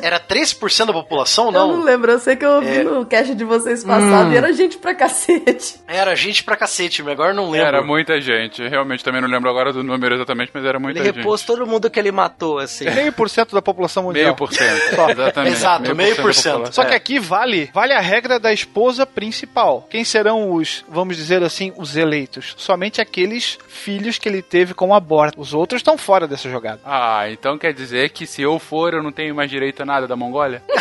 Era 0.00 0.18
3% 0.18 0.86
da 0.86 0.92
população, 0.92 1.46
Eu 1.46 1.52
não 1.52 1.76
não? 1.76 1.84
lembro, 1.84 2.10
eu 2.10 2.18
sei 2.18 2.34
que 2.34 2.44
eu 2.44 2.50
ouvi 2.54 2.78
É. 2.78 2.82
no 2.82 3.06
cast 3.06 3.34
de 3.36 3.44
vocês 3.44 3.84
passado 3.84 4.30
Hum. 4.30 4.32
e 4.32 4.36
era 4.36 4.52
gente 4.52 4.76
pra 4.78 4.96
cacete. 4.96 5.76
Era 5.86 6.16
gente 6.16 6.42
pra 6.42 6.56
cacete, 6.56 7.04
mas 7.04 7.12
agora 7.12 7.30
eu 7.30 7.36
não 7.36 7.48
lembro. 7.50 7.68
Era 7.68 7.82
muita 7.82 8.20
gente. 8.20 8.66
Realmente 8.66 9.04
também 9.04 9.20
não 9.20 9.28
lembro 9.28 9.48
agora 9.48 9.72
do 9.72 9.84
número 9.84 10.16
exatamente, 10.16 10.50
mas 10.52 10.64
era 10.64 10.80
muita 10.80 10.98
Ele 10.98 11.06
gente. 11.06 11.16
repôs 11.18 11.42
todo 11.42 11.64
mundo 11.68 11.88
que 11.88 12.00
ele 12.00 12.10
matou, 12.10 12.58
assim. 12.58 12.84
Meio 13.12 13.14
por 13.14 13.28
cento 13.28 13.54
da 13.54 13.60
população 13.60 14.04
mundial. 14.04 14.24
Meio 14.24 14.36
por 14.36 14.52
cento. 14.52 15.10
Exatamente. 15.10 15.52
Exato, 15.56 15.94
meio 15.94 16.16
por 16.16 16.32
cento. 16.34 16.72
Só 16.74 16.84
que 16.84 16.92
É. 16.94 16.96
aqui 16.96 17.18
vale, 17.18 17.70
vale 17.74 17.92
a 17.92 18.00
regra 18.00 18.40
da 18.40 18.52
esposa 18.52 19.04
principal. 19.06 19.86
Quem 19.90 20.02
serão 20.04 20.52
os, 20.52 20.82
vamos 20.88 21.16
dizer 21.16 21.42
assim, 21.42 21.72
os 21.76 21.94
eleitos? 21.96 22.54
Somente 22.56 23.00
aqueles 23.00 23.58
filhos 23.68 24.18
que 24.18 24.28
ele 24.28 24.40
teve 24.40 24.72
com 24.72 24.94
aborto. 24.94 25.40
Os 25.40 25.52
outros 25.52 25.80
estão 25.80 25.98
fora 25.98 26.26
dessa 26.26 26.48
jogada. 26.50 26.80
Ah, 26.84 27.28
então 27.30 27.58
quer 27.58 27.74
dizer 27.74 28.10
que 28.10 28.26
se 28.26 28.40
eu 28.40 28.58
for, 28.58 28.94
eu 28.94 29.02
não 29.02 29.12
tenho 29.12 29.34
mais 29.34 29.50
direito 29.50 29.82
a 29.82 29.86
nada 29.86 30.06
da 30.08 30.16
Mongólia? 30.16 30.62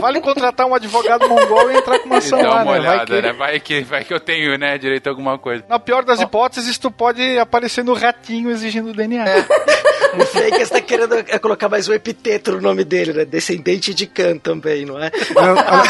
Vale 0.00 0.20
contratar 0.20 0.66
um 0.66 0.74
advogado 0.74 1.26
mongol 1.28 1.70
e 1.70 1.76
entrar 1.76 1.98
com 2.00 2.06
uma 2.06 2.18
ação 2.18 2.40
lá, 2.42 2.62
uma 2.62 2.78
né? 2.78 2.86
Vai 2.86 3.06
que- 3.06 3.22
né? 3.22 3.32
Vai 3.32 3.60
que, 3.60 3.80
vai 3.82 4.04
que 4.04 4.12
eu 4.12 4.20
tenho, 4.20 4.58
né, 4.58 4.76
direito 4.76 5.06
a 5.06 5.10
alguma 5.10 5.38
coisa. 5.38 5.64
Na 5.68 5.78
pior 5.78 6.04
das 6.04 6.20
hipóteses, 6.20 6.76
tu 6.76 6.90
pode 6.90 7.38
aparecer 7.38 7.82
no 7.84 7.94
ratinho 7.94 8.50
exigindo 8.50 8.92
DNA. 8.92 9.24
O 10.18 10.24
fake 10.26 10.60
está 10.60 10.80
querendo 10.80 11.14
é, 11.16 11.38
colocar 11.38 11.68
mais 11.68 11.88
um 11.88 11.92
epiteto 11.94 12.52
no 12.52 12.60
nome 12.60 12.84
dele, 12.84 13.12
né? 13.12 13.24
Descendente 13.24 13.94
de 13.94 14.06
Khan 14.06 14.36
também, 14.38 14.84
não 14.84 15.02
é? 15.02 15.10
Olha, 15.34 15.84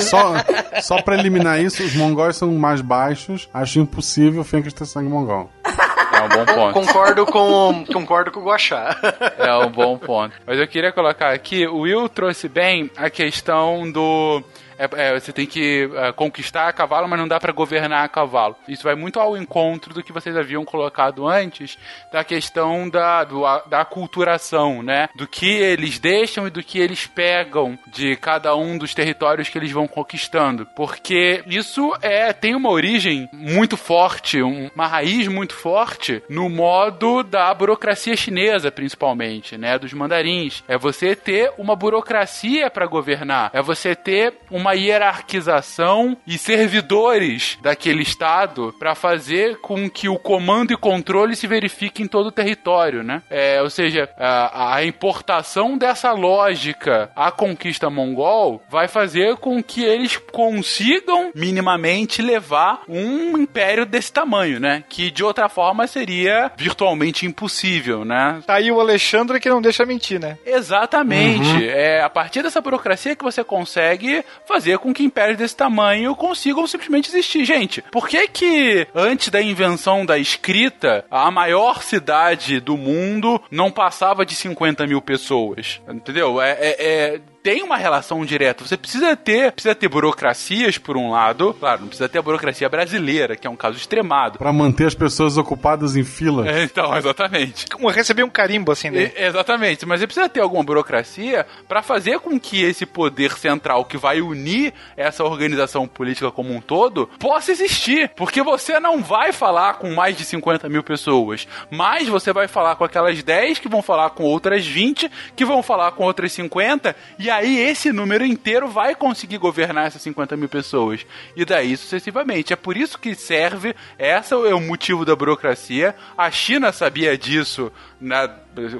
só, 0.00 0.80
só 0.80 1.02
pra 1.02 1.16
eliminar 1.18 1.60
isso, 1.60 1.82
os 1.84 1.94
mongóis 1.94 2.36
são 2.36 2.50
mais 2.52 2.80
baixos. 2.80 3.48
Acho 3.52 3.80
impossível 3.80 4.40
o 4.40 4.44
Fencas 4.44 4.72
ter 4.72 4.86
sangue 4.86 5.08
mongol. 5.10 5.50
É 6.20 6.22
um 6.24 6.28
bom 6.28 6.44
ponto. 6.44 6.72
Concordo 6.74 7.26
com, 7.26 7.84
concordo 7.92 8.30
com 8.30 8.40
o 8.40 8.44
Guaxá. 8.44 8.96
É 9.38 9.54
um 9.56 9.70
bom 9.70 9.96
ponto. 9.96 10.36
Mas 10.46 10.58
eu 10.58 10.68
queria 10.68 10.92
colocar 10.92 11.32
aqui, 11.32 11.66
o 11.66 11.80
Will 11.80 12.08
trouxe 12.08 12.48
bem 12.48 12.90
a 12.96 13.08
questão 13.08 13.90
do. 13.90 14.42
É, 14.80 14.88
é, 15.08 15.20
você 15.20 15.32
tem 15.32 15.46
que 15.46 15.88
é, 15.94 16.12
conquistar 16.12 16.68
a 16.68 16.72
cavalo, 16.72 17.06
mas 17.08 17.18
não 17.18 17.28
dá 17.28 17.38
pra 17.38 17.52
governar 17.52 18.04
a 18.04 18.08
cavalo. 18.08 18.56
Isso 18.66 18.84
vai 18.84 18.94
muito 18.94 19.20
ao 19.20 19.36
encontro 19.36 19.92
do 19.94 20.02
que 20.02 20.12
vocês 20.12 20.36
haviam 20.36 20.64
colocado 20.64 21.26
antes, 21.28 21.76
da 22.12 22.24
questão 22.24 22.88
da, 22.88 23.24
do, 23.24 23.42
da 23.68 23.80
aculturação, 23.82 24.82
né? 24.82 25.08
Do 25.14 25.26
que 25.26 25.46
eles 25.48 25.98
deixam 25.98 26.46
e 26.46 26.50
do 26.50 26.62
que 26.62 26.78
eles 26.78 27.06
pegam 27.06 27.78
de 27.86 28.16
cada 28.16 28.54
um 28.56 28.76
dos 28.78 28.94
territórios 28.94 29.48
que 29.48 29.58
eles 29.58 29.70
vão 29.72 29.86
conquistando. 29.86 30.66
Porque 30.76 31.42
isso 31.46 31.92
é 32.02 32.32
tem 32.32 32.54
uma 32.54 32.70
origem 32.70 33.28
muito 33.32 33.76
forte, 33.76 34.42
um- 34.42 34.70
uma 34.74 34.86
raiz 34.86 35.28
muito 35.28 35.54
forte 35.54 36.22
no 36.28 36.48
modo 36.48 37.22
da 37.22 37.52
burocracia 37.54 38.16
chinesa, 38.16 38.70
principalmente, 38.70 39.56
né? 39.58 39.78
Dos 39.78 39.92
mandarins. 39.92 40.62
É 40.68 40.76
você 40.78 41.14
ter 41.14 41.52
uma 41.58 41.76
burocracia 41.76 42.70
para 42.70 42.86
governar. 42.86 43.50
É 43.52 43.60
você 43.62 43.94
ter 43.94 44.34
uma 44.50 44.69
hierarquização 44.72 46.16
e 46.26 46.38
servidores 46.38 47.58
daquele 47.62 48.02
estado 48.02 48.74
para 48.78 48.94
fazer 48.94 49.58
com 49.58 49.88
que 49.88 50.08
o 50.08 50.18
comando 50.18 50.72
e 50.72 50.76
controle 50.76 51.36
se 51.36 51.46
verifique 51.46 52.02
em 52.02 52.06
todo 52.06 52.26
o 52.26 52.32
território, 52.32 53.02
né? 53.02 53.22
É, 53.30 53.60
ou 53.62 53.70
seja, 53.70 54.08
a, 54.18 54.76
a 54.76 54.84
importação 54.84 55.76
dessa 55.76 56.12
lógica 56.12 57.10
à 57.14 57.30
conquista 57.30 57.90
mongol 57.90 58.62
vai 58.68 58.88
fazer 58.88 59.36
com 59.36 59.62
que 59.62 59.82
eles 59.84 60.16
consigam 60.16 61.30
minimamente 61.34 62.22
levar 62.22 62.82
um 62.88 63.36
império 63.38 63.86
desse 63.86 64.12
tamanho, 64.12 64.60
né? 64.60 64.84
Que 64.88 65.10
de 65.10 65.24
outra 65.24 65.48
forma 65.48 65.86
seria 65.86 66.50
virtualmente 66.56 67.26
impossível, 67.26 68.04
né? 68.04 68.40
Tá 68.46 68.54
aí 68.54 68.70
o 68.70 68.80
Alexandre 68.80 69.40
que 69.40 69.48
não 69.48 69.62
deixa 69.62 69.84
mentir, 69.84 70.20
né? 70.20 70.38
Exatamente. 70.44 71.68
É 71.68 72.02
a 72.02 72.10
partir 72.10 72.42
dessa 72.42 72.60
burocracia 72.60 73.16
que 73.16 73.24
você 73.24 73.42
consegue 73.42 74.24
fazer 74.46 74.59
fazer 74.60 74.78
com 74.78 74.92
que 74.92 75.02
impérios 75.02 75.38
desse 75.38 75.56
tamanho 75.56 76.14
consigam 76.14 76.66
simplesmente 76.66 77.08
existir. 77.08 77.46
Gente, 77.46 77.82
por 77.90 78.06
que 78.06 78.28
que 78.28 78.86
antes 78.94 79.30
da 79.30 79.40
invenção 79.40 80.04
da 80.04 80.18
escrita, 80.18 81.02
a 81.10 81.30
maior 81.30 81.82
cidade 81.82 82.60
do 82.60 82.76
mundo 82.76 83.40
não 83.50 83.70
passava 83.70 84.26
de 84.26 84.34
50 84.34 84.86
mil 84.86 85.00
pessoas? 85.00 85.80
Entendeu? 85.88 86.42
É, 86.42 86.50
é, 86.50 86.76
é 86.78 87.20
tem 87.42 87.62
uma 87.62 87.76
relação 87.76 88.24
direta. 88.24 88.64
Você 88.64 88.76
precisa 88.76 89.16
ter, 89.16 89.52
precisa 89.52 89.74
ter 89.74 89.88
burocracias 89.88 90.78
por 90.78 90.96
um 90.96 91.10
lado, 91.10 91.54
claro, 91.54 91.82
não 91.82 91.88
precisa 91.88 92.08
ter 92.08 92.18
a 92.18 92.22
burocracia 92.22 92.68
brasileira, 92.68 93.36
que 93.36 93.46
é 93.46 93.50
um 93.50 93.56
caso 93.56 93.76
extremado. 93.76 94.38
Pra 94.38 94.52
manter 94.52 94.86
as 94.86 94.94
pessoas 94.94 95.36
ocupadas 95.36 95.96
em 95.96 96.04
fila. 96.04 96.48
É, 96.48 96.64
então, 96.64 96.94
exatamente. 96.96 97.66
Como 97.66 97.88
receber 97.88 98.22
um 98.22 98.30
carimbo 98.30 98.72
assim, 98.72 98.90
né? 98.90 99.12
E- 99.16 99.24
exatamente, 99.24 99.86
mas 99.86 100.00
você 100.00 100.06
precisa 100.06 100.28
ter 100.28 100.40
alguma 100.40 100.62
burocracia 100.62 101.46
para 101.68 101.82
fazer 101.82 102.18
com 102.20 102.38
que 102.38 102.62
esse 102.62 102.84
poder 102.84 103.32
central 103.32 103.84
que 103.84 103.96
vai 103.96 104.20
unir 104.20 104.72
essa 104.96 105.24
organização 105.24 105.86
política 105.88 106.30
como 106.30 106.54
um 106.54 106.60
todo 106.60 107.08
possa 107.18 107.52
existir. 107.52 108.10
Porque 108.16 108.42
você 108.42 108.78
não 108.78 109.02
vai 109.02 109.32
falar 109.32 109.74
com 109.74 109.94
mais 109.94 110.16
de 110.16 110.24
50 110.24 110.68
mil 110.68 110.82
pessoas, 110.82 111.46
mas 111.70 112.08
você 112.08 112.32
vai 112.32 112.48
falar 112.48 112.76
com 112.76 112.84
aquelas 112.84 113.22
10 113.22 113.58
que 113.58 113.68
vão 113.68 113.82
falar 113.82 114.10
com 114.10 114.24
outras 114.24 114.66
20, 114.66 115.10
que 115.34 115.44
vão 115.44 115.62
falar 115.62 115.92
com 115.92 116.04
outras 116.04 116.32
50, 116.32 116.94
e 117.18 117.29
aí 117.30 117.58
esse 117.58 117.92
número 117.92 118.24
inteiro 118.24 118.68
vai 118.68 118.94
conseguir 118.94 119.38
governar 119.38 119.86
essas 119.86 120.02
50 120.02 120.36
mil 120.36 120.48
pessoas. 120.48 121.06
E 121.36 121.44
daí 121.44 121.76
sucessivamente. 121.76 122.52
É 122.52 122.56
por 122.56 122.76
isso 122.76 122.98
que 122.98 123.14
serve, 123.14 123.74
essa 123.98 124.34
é 124.34 124.54
o 124.54 124.60
motivo 124.60 125.04
da 125.04 125.14
burocracia. 125.14 125.94
A 126.16 126.30
China 126.30 126.72
sabia 126.72 127.16
disso 127.16 127.72
na, 128.00 128.28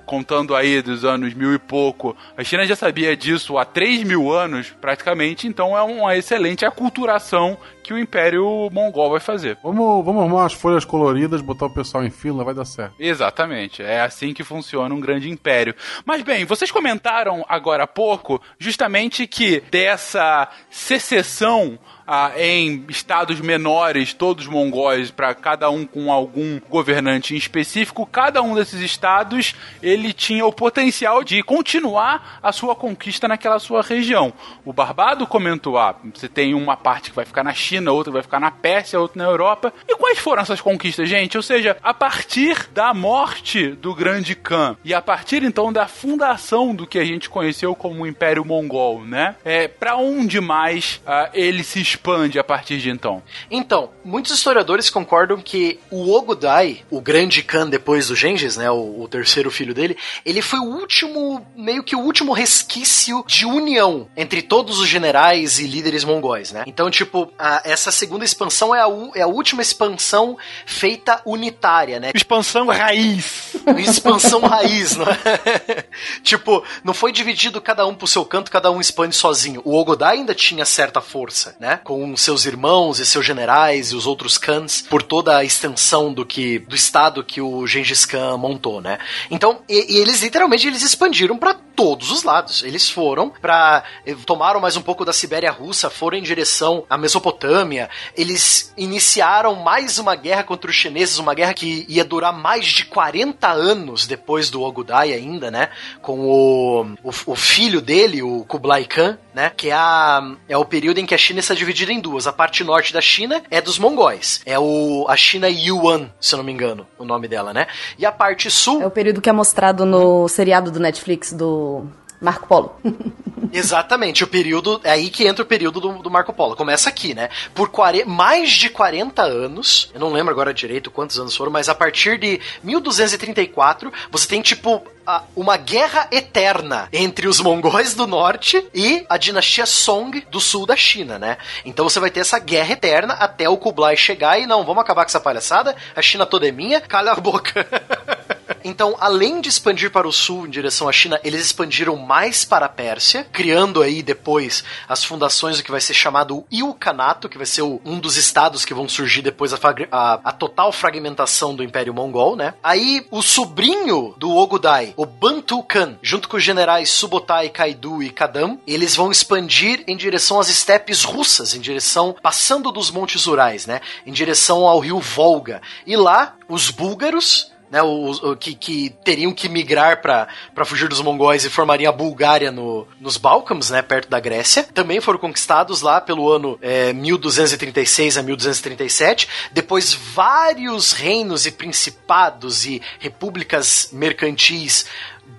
contando 0.06 0.54
aí 0.54 0.80
dos 0.80 1.04
anos 1.04 1.34
mil 1.34 1.54
e 1.54 1.58
pouco, 1.58 2.16
a 2.36 2.42
China 2.42 2.66
já 2.66 2.74
sabia 2.74 3.16
disso 3.16 3.58
há 3.58 3.64
3 3.64 4.04
mil 4.04 4.32
anos, 4.32 4.70
praticamente, 4.80 5.46
então 5.46 5.76
é 5.76 5.82
uma 5.82 6.16
excelente 6.16 6.64
aculturação 6.64 7.58
que 7.82 7.92
o 7.92 7.98
Império 7.98 8.68
Mongol 8.72 9.10
vai 9.10 9.20
fazer. 9.20 9.58
Vamos, 9.62 10.04
vamos 10.04 10.22
arrumar 10.22 10.42
umas 10.42 10.52
folhas 10.52 10.84
coloridas, 10.84 11.40
botar 11.40 11.66
o 11.66 11.74
pessoal 11.74 12.04
em 12.04 12.10
fila, 12.10 12.44
vai 12.44 12.54
dar 12.54 12.64
certo. 12.64 12.94
Exatamente, 12.98 13.82
é 13.82 14.00
assim 14.00 14.32
que 14.32 14.44
funciona 14.44 14.94
um 14.94 15.00
grande 15.00 15.28
império. 15.28 15.74
Mas 16.04 16.22
bem, 16.22 16.44
vocês 16.44 16.70
comentaram 16.70 17.44
agora 17.48 17.84
há 17.84 17.86
pouco 17.86 18.40
justamente 18.58 19.26
que 19.26 19.62
dessa 19.70 20.48
secessão 20.70 21.78
ah, 22.12 22.32
em 22.36 22.84
estados 22.88 23.40
menores, 23.40 24.12
todos 24.12 24.48
mongóis, 24.48 25.12
para 25.12 25.32
cada 25.32 25.70
um 25.70 25.86
com 25.86 26.10
algum 26.10 26.58
governante 26.68 27.34
em 27.34 27.36
específico, 27.36 28.04
cada 28.04 28.42
um 28.42 28.56
desses 28.56 28.80
estados 28.80 29.54
ele 29.80 30.12
tinha 30.12 30.44
o 30.44 30.52
potencial 30.52 31.22
de 31.22 31.40
continuar 31.44 32.40
a 32.42 32.50
sua 32.50 32.74
conquista 32.74 33.28
naquela 33.28 33.60
sua 33.60 33.80
região. 33.80 34.32
O 34.64 34.72
Barbado 34.72 35.24
comentou: 35.24 35.78
ah, 35.78 35.94
você 36.12 36.28
tem 36.28 36.52
uma 36.52 36.76
parte 36.76 37.10
que 37.10 37.16
vai 37.16 37.24
ficar 37.24 37.44
na 37.44 37.54
China, 37.54 37.92
outra 37.92 38.12
vai 38.12 38.22
ficar 38.22 38.40
na 38.40 38.50
Pérsia, 38.50 38.98
outra 38.98 39.22
na 39.22 39.30
Europa. 39.30 39.72
E 39.88 39.94
quais 39.94 40.18
foram 40.18 40.42
essas 40.42 40.60
conquistas, 40.60 41.08
gente? 41.08 41.36
Ou 41.36 41.42
seja, 41.44 41.76
a 41.80 41.94
partir 41.94 42.68
da 42.72 42.92
morte 42.92 43.68
do 43.68 43.94
grande 43.94 44.34
Khan 44.34 44.76
e 44.84 44.92
a 44.92 45.00
partir 45.00 45.44
então 45.44 45.72
da 45.72 45.86
fundação 45.86 46.74
do 46.74 46.88
que 46.88 46.98
a 46.98 47.04
gente 47.04 47.30
conheceu 47.30 47.72
como 47.76 48.02
o 48.02 48.06
Império 48.06 48.44
Mongol, 48.44 49.04
né? 49.04 49.36
É, 49.44 49.68
para 49.68 49.96
onde 49.96 50.40
mais 50.40 51.00
ah, 51.06 51.30
ele 51.32 51.62
se 51.62 51.80
expande 52.00 52.38
a 52.38 52.44
partir 52.44 52.78
de 52.78 52.88
então? 52.90 53.22
Então, 53.50 53.90
muitos 54.02 54.32
historiadores 54.32 54.88
concordam 54.88 55.36
que 55.38 55.78
o 55.90 56.10
Ogudai, 56.14 56.82
o 56.90 57.00
grande 57.00 57.42
Khan 57.42 57.68
depois 57.68 58.08
do 58.08 58.16
Gengis, 58.16 58.56
né, 58.56 58.70
o, 58.70 59.02
o 59.02 59.08
terceiro 59.08 59.50
filho 59.50 59.74
dele, 59.74 59.96
ele 60.24 60.40
foi 60.40 60.58
o 60.58 60.64
último, 60.64 61.46
meio 61.54 61.82
que 61.82 61.94
o 61.94 62.00
último 62.00 62.32
resquício 62.32 63.22
de 63.26 63.44
união 63.44 64.08
entre 64.16 64.40
todos 64.40 64.78
os 64.78 64.88
generais 64.88 65.58
e 65.58 65.66
líderes 65.66 66.02
mongóis, 66.02 66.52
né? 66.52 66.64
Então, 66.66 66.90
tipo, 66.90 67.30
a- 67.38 67.60
essa 67.64 67.90
segunda 67.90 68.24
expansão 68.24 68.74
é 68.74 68.80
a, 68.80 68.88
u- 68.88 69.12
é 69.14 69.20
a 69.20 69.26
última 69.26 69.60
expansão 69.60 70.38
feita 70.64 71.20
unitária, 71.26 72.00
né? 72.00 72.12
Expansão 72.14 72.66
raiz. 72.68 73.54
Expansão 73.78 74.40
raiz, 74.40 74.96
não 74.96 75.04
é? 75.06 75.84
tipo, 76.22 76.64
não 76.82 76.94
foi 76.94 77.12
dividido 77.12 77.60
cada 77.60 77.86
um 77.86 77.94
pro 77.94 78.06
seu 78.06 78.24
canto, 78.24 78.50
cada 78.50 78.70
um 78.70 78.80
expande 78.80 79.14
sozinho. 79.14 79.60
O 79.64 79.74
Ogodai 79.76 80.16
ainda 80.18 80.34
tinha 80.34 80.64
certa 80.64 81.00
força, 81.00 81.56
né? 81.60 81.80
Com 81.90 82.16
seus 82.16 82.46
irmãos 82.46 83.00
e 83.00 83.04
seus 83.04 83.26
generais 83.26 83.90
e 83.90 83.96
os 83.96 84.06
outros 84.06 84.38
Khans 84.38 84.80
por 84.88 85.02
toda 85.02 85.36
a 85.36 85.42
extensão 85.42 86.12
do 86.12 86.24
que 86.24 86.60
do 86.60 86.76
estado 86.76 87.24
que 87.24 87.40
o 87.40 87.66
Gengis 87.66 88.04
Khan 88.04 88.36
montou, 88.36 88.80
né? 88.80 88.96
Então, 89.28 89.62
e, 89.68 89.96
e 89.96 89.98
eles 89.98 90.22
literalmente 90.22 90.68
eles 90.68 90.82
expandiram 90.82 91.36
pra 91.36 91.52
todos 91.52 92.12
os 92.12 92.22
lados. 92.22 92.62
Eles 92.62 92.88
foram 92.88 93.30
pra 93.30 93.82
eh, 94.06 94.14
tomaram 94.24 94.60
mais 94.60 94.76
um 94.76 94.82
pouco 94.82 95.04
da 95.04 95.12
Sibéria 95.12 95.50
russa, 95.50 95.90
foram 95.90 96.16
em 96.16 96.22
direção 96.22 96.84
à 96.88 96.96
Mesopotâmia. 96.96 97.90
Eles 98.16 98.72
iniciaram 98.76 99.56
mais 99.56 99.98
uma 99.98 100.14
guerra 100.14 100.44
contra 100.44 100.70
os 100.70 100.76
chineses, 100.76 101.18
uma 101.18 101.34
guerra 101.34 101.54
que 101.54 101.84
ia 101.88 102.04
durar 102.04 102.32
mais 102.32 102.66
de 102.66 102.84
40 102.84 103.48
anos 103.48 104.06
depois 104.06 104.48
do 104.48 104.62
Ogudai 104.62 105.12
ainda, 105.12 105.50
né? 105.50 105.70
Com 106.00 106.20
o, 106.20 106.82
o, 107.02 107.10
o 107.26 107.34
filho 107.34 107.80
dele, 107.80 108.22
o 108.22 108.44
Kublai 108.44 108.84
Khan, 108.84 109.18
né? 109.34 109.50
Que 109.56 109.70
é, 109.70 109.74
a, 109.74 110.36
é 110.48 110.56
o 110.56 110.64
período 110.64 110.98
em 110.98 111.06
que 111.06 111.16
a 111.16 111.18
China 111.18 111.40
está 111.40 111.52
dividida 111.54 111.69
em 111.72 112.00
duas. 112.00 112.26
A 112.26 112.32
parte 112.32 112.62
norte 112.64 112.92
da 112.92 113.00
China 113.00 113.42
é 113.50 113.60
dos 113.60 113.78
mongóis. 113.78 114.40
É 114.44 114.58
o, 114.58 115.06
a 115.08 115.16
China 115.16 115.48
Yuan, 115.48 116.10
se 116.20 116.34
eu 116.34 116.38
não 116.38 116.44
me 116.44 116.52
engano, 116.52 116.86
o 116.98 117.04
nome 117.04 117.28
dela, 117.28 117.52
né? 117.52 117.66
E 117.98 118.04
a 118.06 118.12
parte 118.12 118.50
sul 118.50 118.82
É 118.82 118.86
o 118.86 118.90
período 118.90 119.20
que 119.20 119.28
é 119.28 119.32
mostrado 119.32 119.84
no 119.84 120.28
seriado 120.28 120.70
do 120.70 120.80
Netflix 120.80 121.32
do 121.32 121.84
Marco 122.20 122.46
Polo. 122.46 122.76
Exatamente, 123.52 124.22
o 124.22 124.26
período. 124.28 124.80
É 124.84 124.90
aí 124.92 125.08
que 125.10 125.26
entra 125.26 125.42
o 125.42 125.46
período 125.46 125.80
do, 125.80 126.02
do 126.02 126.10
Marco 126.10 126.32
Polo. 126.32 126.54
Começa 126.54 126.88
aqui, 126.88 127.14
né? 127.14 127.30
Por 127.54 127.68
quare- 127.70 128.04
mais 128.04 128.50
de 128.50 128.68
40 128.68 129.22
anos, 129.22 129.90
eu 129.94 129.98
não 130.00 130.12
lembro 130.12 130.30
agora 130.32 130.54
direito 130.54 130.90
quantos 130.90 131.18
anos 131.18 131.34
foram, 131.34 131.50
mas 131.50 131.68
a 131.68 131.74
partir 131.74 132.18
de 132.18 132.40
1234, 132.62 133.92
você 134.10 134.28
tem, 134.28 134.40
tipo, 134.42 134.82
a- 135.16 135.24
uma 135.36 135.56
guerra 135.56 136.08
eterna 136.10 136.88
entre 136.92 137.26
os 137.28 137.40
mongóis 137.40 137.94
do 137.94 138.06
norte 138.06 138.64
e 138.74 139.04
a 139.08 139.16
dinastia 139.16 139.66
Song 139.66 140.20
do 140.30 140.40
sul 140.40 140.66
da 140.66 140.76
China, 140.76 141.18
né? 141.18 141.36
Então 141.64 141.88
você 141.88 141.98
vai 142.00 142.10
ter 142.10 142.20
essa 142.20 142.38
guerra 142.38 142.72
eterna 142.72 143.14
até 143.14 143.48
o 143.48 143.56
Kublai 143.56 143.96
chegar 143.96 144.38
e 144.40 144.46
não, 144.46 144.64
vamos 144.64 144.82
acabar 144.82 145.04
com 145.04 145.08
essa 145.10 145.20
palhaçada, 145.20 145.74
a 145.94 146.02
China 146.02 146.24
toda 146.26 146.46
é 146.48 146.52
minha, 146.52 146.80
cala 146.80 147.12
a 147.12 147.16
boca. 147.16 147.66
Então, 148.62 148.94
além 149.00 149.40
de 149.40 149.48
expandir 149.48 149.90
para 149.90 150.06
o 150.06 150.12
sul 150.12 150.46
em 150.46 150.50
direção 150.50 150.86
à 150.86 150.92
China, 150.92 151.18
eles 151.24 151.40
expandiram 151.46 151.96
mais 151.96 152.44
para 152.44 152.66
a 152.66 152.68
Pérsia, 152.68 153.26
criando 153.32 153.80
aí 153.80 154.02
depois 154.02 154.62
as 154.86 155.02
fundações 155.02 155.56
do 155.56 155.62
que 155.62 155.70
vai 155.70 155.80
ser 155.80 155.94
chamado 155.94 156.44
Ilkhanato, 156.50 157.26
que 157.28 157.38
vai 157.38 157.46
ser 157.46 157.62
o- 157.62 157.80
um 157.86 157.98
dos 157.98 158.16
estados 158.16 158.64
que 158.66 158.74
vão 158.74 158.86
surgir 158.86 159.22
depois 159.22 159.52
fagre- 159.54 159.88
a, 159.90 160.20
a 160.24 160.32
total 160.32 160.72
fragmentação 160.72 161.54
do 161.54 161.64
Império 161.64 161.94
Mongol, 161.94 162.36
né? 162.36 162.52
Aí, 162.62 163.06
o 163.10 163.22
sobrinho 163.22 164.14
do 164.18 164.36
Ogudai, 164.36 164.92
o 165.00 165.06
Bantu 165.06 165.62
Khan, 165.62 165.98
junto 166.02 166.28
com 166.28 166.36
os 166.36 166.44
generais 166.44 166.90
Subotai, 166.90 167.48
Kaidu 167.48 168.02
e 168.02 168.10
Kadam, 168.10 168.60
eles 168.66 168.94
vão 168.94 169.10
expandir 169.10 169.82
em 169.86 169.96
direção 169.96 170.38
às 170.38 170.50
estepes 170.50 171.04
russas, 171.04 171.54
em 171.54 171.60
direção, 171.60 172.14
passando 172.22 172.70
dos 172.70 172.90
montes 172.90 173.26
Urais, 173.26 173.64
né? 173.64 173.80
Em 174.04 174.12
direção 174.12 174.66
ao 174.66 174.78
rio 174.78 175.00
Volga. 175.00 175.62
E 175.86 175.96
lá, 175.96 176.36
os 176.46 176.68
búlgaros 176.68 177.50
né, 177.70 177.82
os, 177.82 178.22
o- 178.22 178.36
que, 178.36 178.54
que 178.54 178.90
teriam 179.04 179.32
que 179.32 179.48
migrar 179.48 180.00
para 180.02 180.28
fugir 180.64 180.88
dos 180.88 181.00
mongóis 181.00 181.44
e 181.44 181.50
formariam 181.50 181.92
a 181.92 181.96
Bulgária 181.96 182.50
no, 182.50 182.86
nos 183.00 183.16
Balcãs, 183.16 183.70
né, 183.70 183.80
perto 183.82 184.08
da 184.08 184.18
Grécia. 184.18 184.64
Também 184.74 185.00
foram 185.00 185.18
conquistados 185.18 185.80
lá 185.82 186.00
pelo 186.00 186.30
ano 186.30 186.58
é, 186.60 186.92
1236 186.92 188.16
a 188.18 188.22
1237. 188.22 189.28
Depois, 189.52 189.92
vários 189.94 190.92
reinos 190.92 191.46
e 191.46 191.50
principados 191.50 192.66
e 192.66 192.82
repúblicas 192.98 193.90
mercantis 193.92 194.86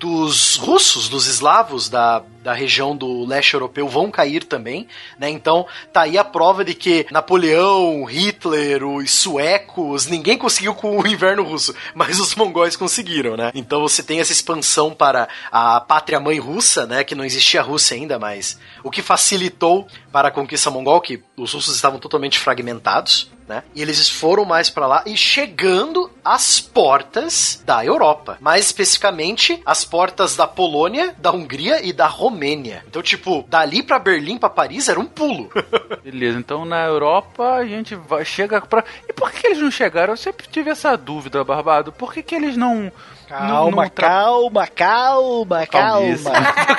dos 0.02 0.56
russos, 0.56 1.08
dos 1.08 1.28
eslavos 1.28 1.88
da, 1.88 2.24
da 2.42 2.52
região 2.52 2.96
do 2.96 3.24
leste 3.24 3.54
europeu 3.54 3.88
vão 3.88 4.10
cair 4.10 4.42
também, 4.42 4.88
né? 5.16 5.30
Então 5.30 5.64
tá 5.92 6.02
aí 6.02 6.18
a 6.18 6.24
prova 6.24 6.64
de 6.64 6.74
que 6.74 7.06
Napoleão, 7.12 8.02
Hitler, 8.02 8.84
os 8.84 9.12
suecos, 9.12 10.08
ninguém 10.08 10.36
conseguiu 10.36 10.74
com 10.74 10.98
o 10.98 11.06
inverno 11.06 11.44
russo, 11.44 11.72
mas 11.94 12.18
os 12.18 12.34
mongóis 12.34 12.74
conseguiram, 12.74 13.36
né? 13.36 13.52
Então 13.54 13.80
você 13.80 14.02
tem 14.02 14.18
essa 14.18 14.32
expansão 14.32 14.92
para 14.92 15.28
a 15.52 15.80
pátria 15.80 16.18
mãe 16.18 16.40
russa, 16.40 16.84
né? 16.84 17.04
Que 17.04 17.14
não 17.14 17.24
existia 17.24 17.60
a 17.60 17.62
Rússia 17.62 17.96
ainda, 17.96 18.18
mas 18.18 18.58
o 18.82 18.90
que 18.90 19.02
facilitou 19.02 19.86
para 20.10 20.28
a 20.28 20.32
conquista 20.32 20.68
mongol, 20.68 21.00
que 21.00 21.22
os 21.36 21.52
russos 21.52 21.76
estavam 21.76 22.00
totalmente 22.00 22.40
fragmentados, 22.40 23.30
né? 23.46 23.62
E 23.72 23.80
eles 23.80 24.08
foram 24.08 24.44
mais 24.44 24.68
para 24.68 24.88
lá 24.88 25.04
e 25.06 25.16
chegando 25.16 26.10
as 26.24 26.60
portas 26.60 27.62
da 27.64 27.84
Europa. 27.84 28.36
Mais 28.40 28.66
especificamente, 28.66 29.60
as 29.66 29.84
portas 29.84 30.36
da 30.36 30.46
Polônia, 30.46 31.14
da 31.18 31.30
Hungria 31.32 31.84
e 31.84 31.92
da 31.92 32.06
Romênia. 32.06 32.84
Então, 32.86 33.02
tipo, 33.02 33.44
dali 33.48 33.82
pra 33.82 33.98
Berlim, 33.98 34.38
pra 34.38 34.48
Paris, 34.48 34.88
era 34.88 35.00
um 35.00 35.06
pulo. 35.06 35.50
Beleza, 36.04 36.38
então 36.38 36.64
na 36.64 36.84
Europa 36.84 37.54
a 37.54 37.64
gente 37.66 37.94
vai, 37.94 38.24
chega 38.24 38.60
pra. 38.60 38.84
E 39.08 39.12
por 39.12 39.30
que, 39.32 39.46
eles 39.48 39.58
não 39.58 39.70
chegaram? 39.70 40.12
Eu 40.12 40.16
sempre 40.16 40.46
tive 40.46 40.70
essa 40.70 40.96
dúvida, 40.96 41.42
Barbado. 41.44 41.92
Por 41.92 42.12
que, 42.12 42.22
que 42.22 42.34
eles 42.34 42.56
não. 42.56 42.90
Calma, 43.28 43.48
não, 43.48 43.70
não 43.70 43.88
tra- 43.88 44.08
calma, 44.08 44.66
calma, 44.66 45.66
calma. 45.66 46.30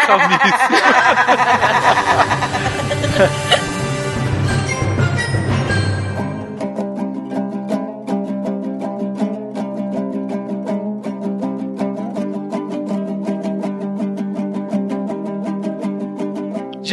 Calmice. 0.08 0.54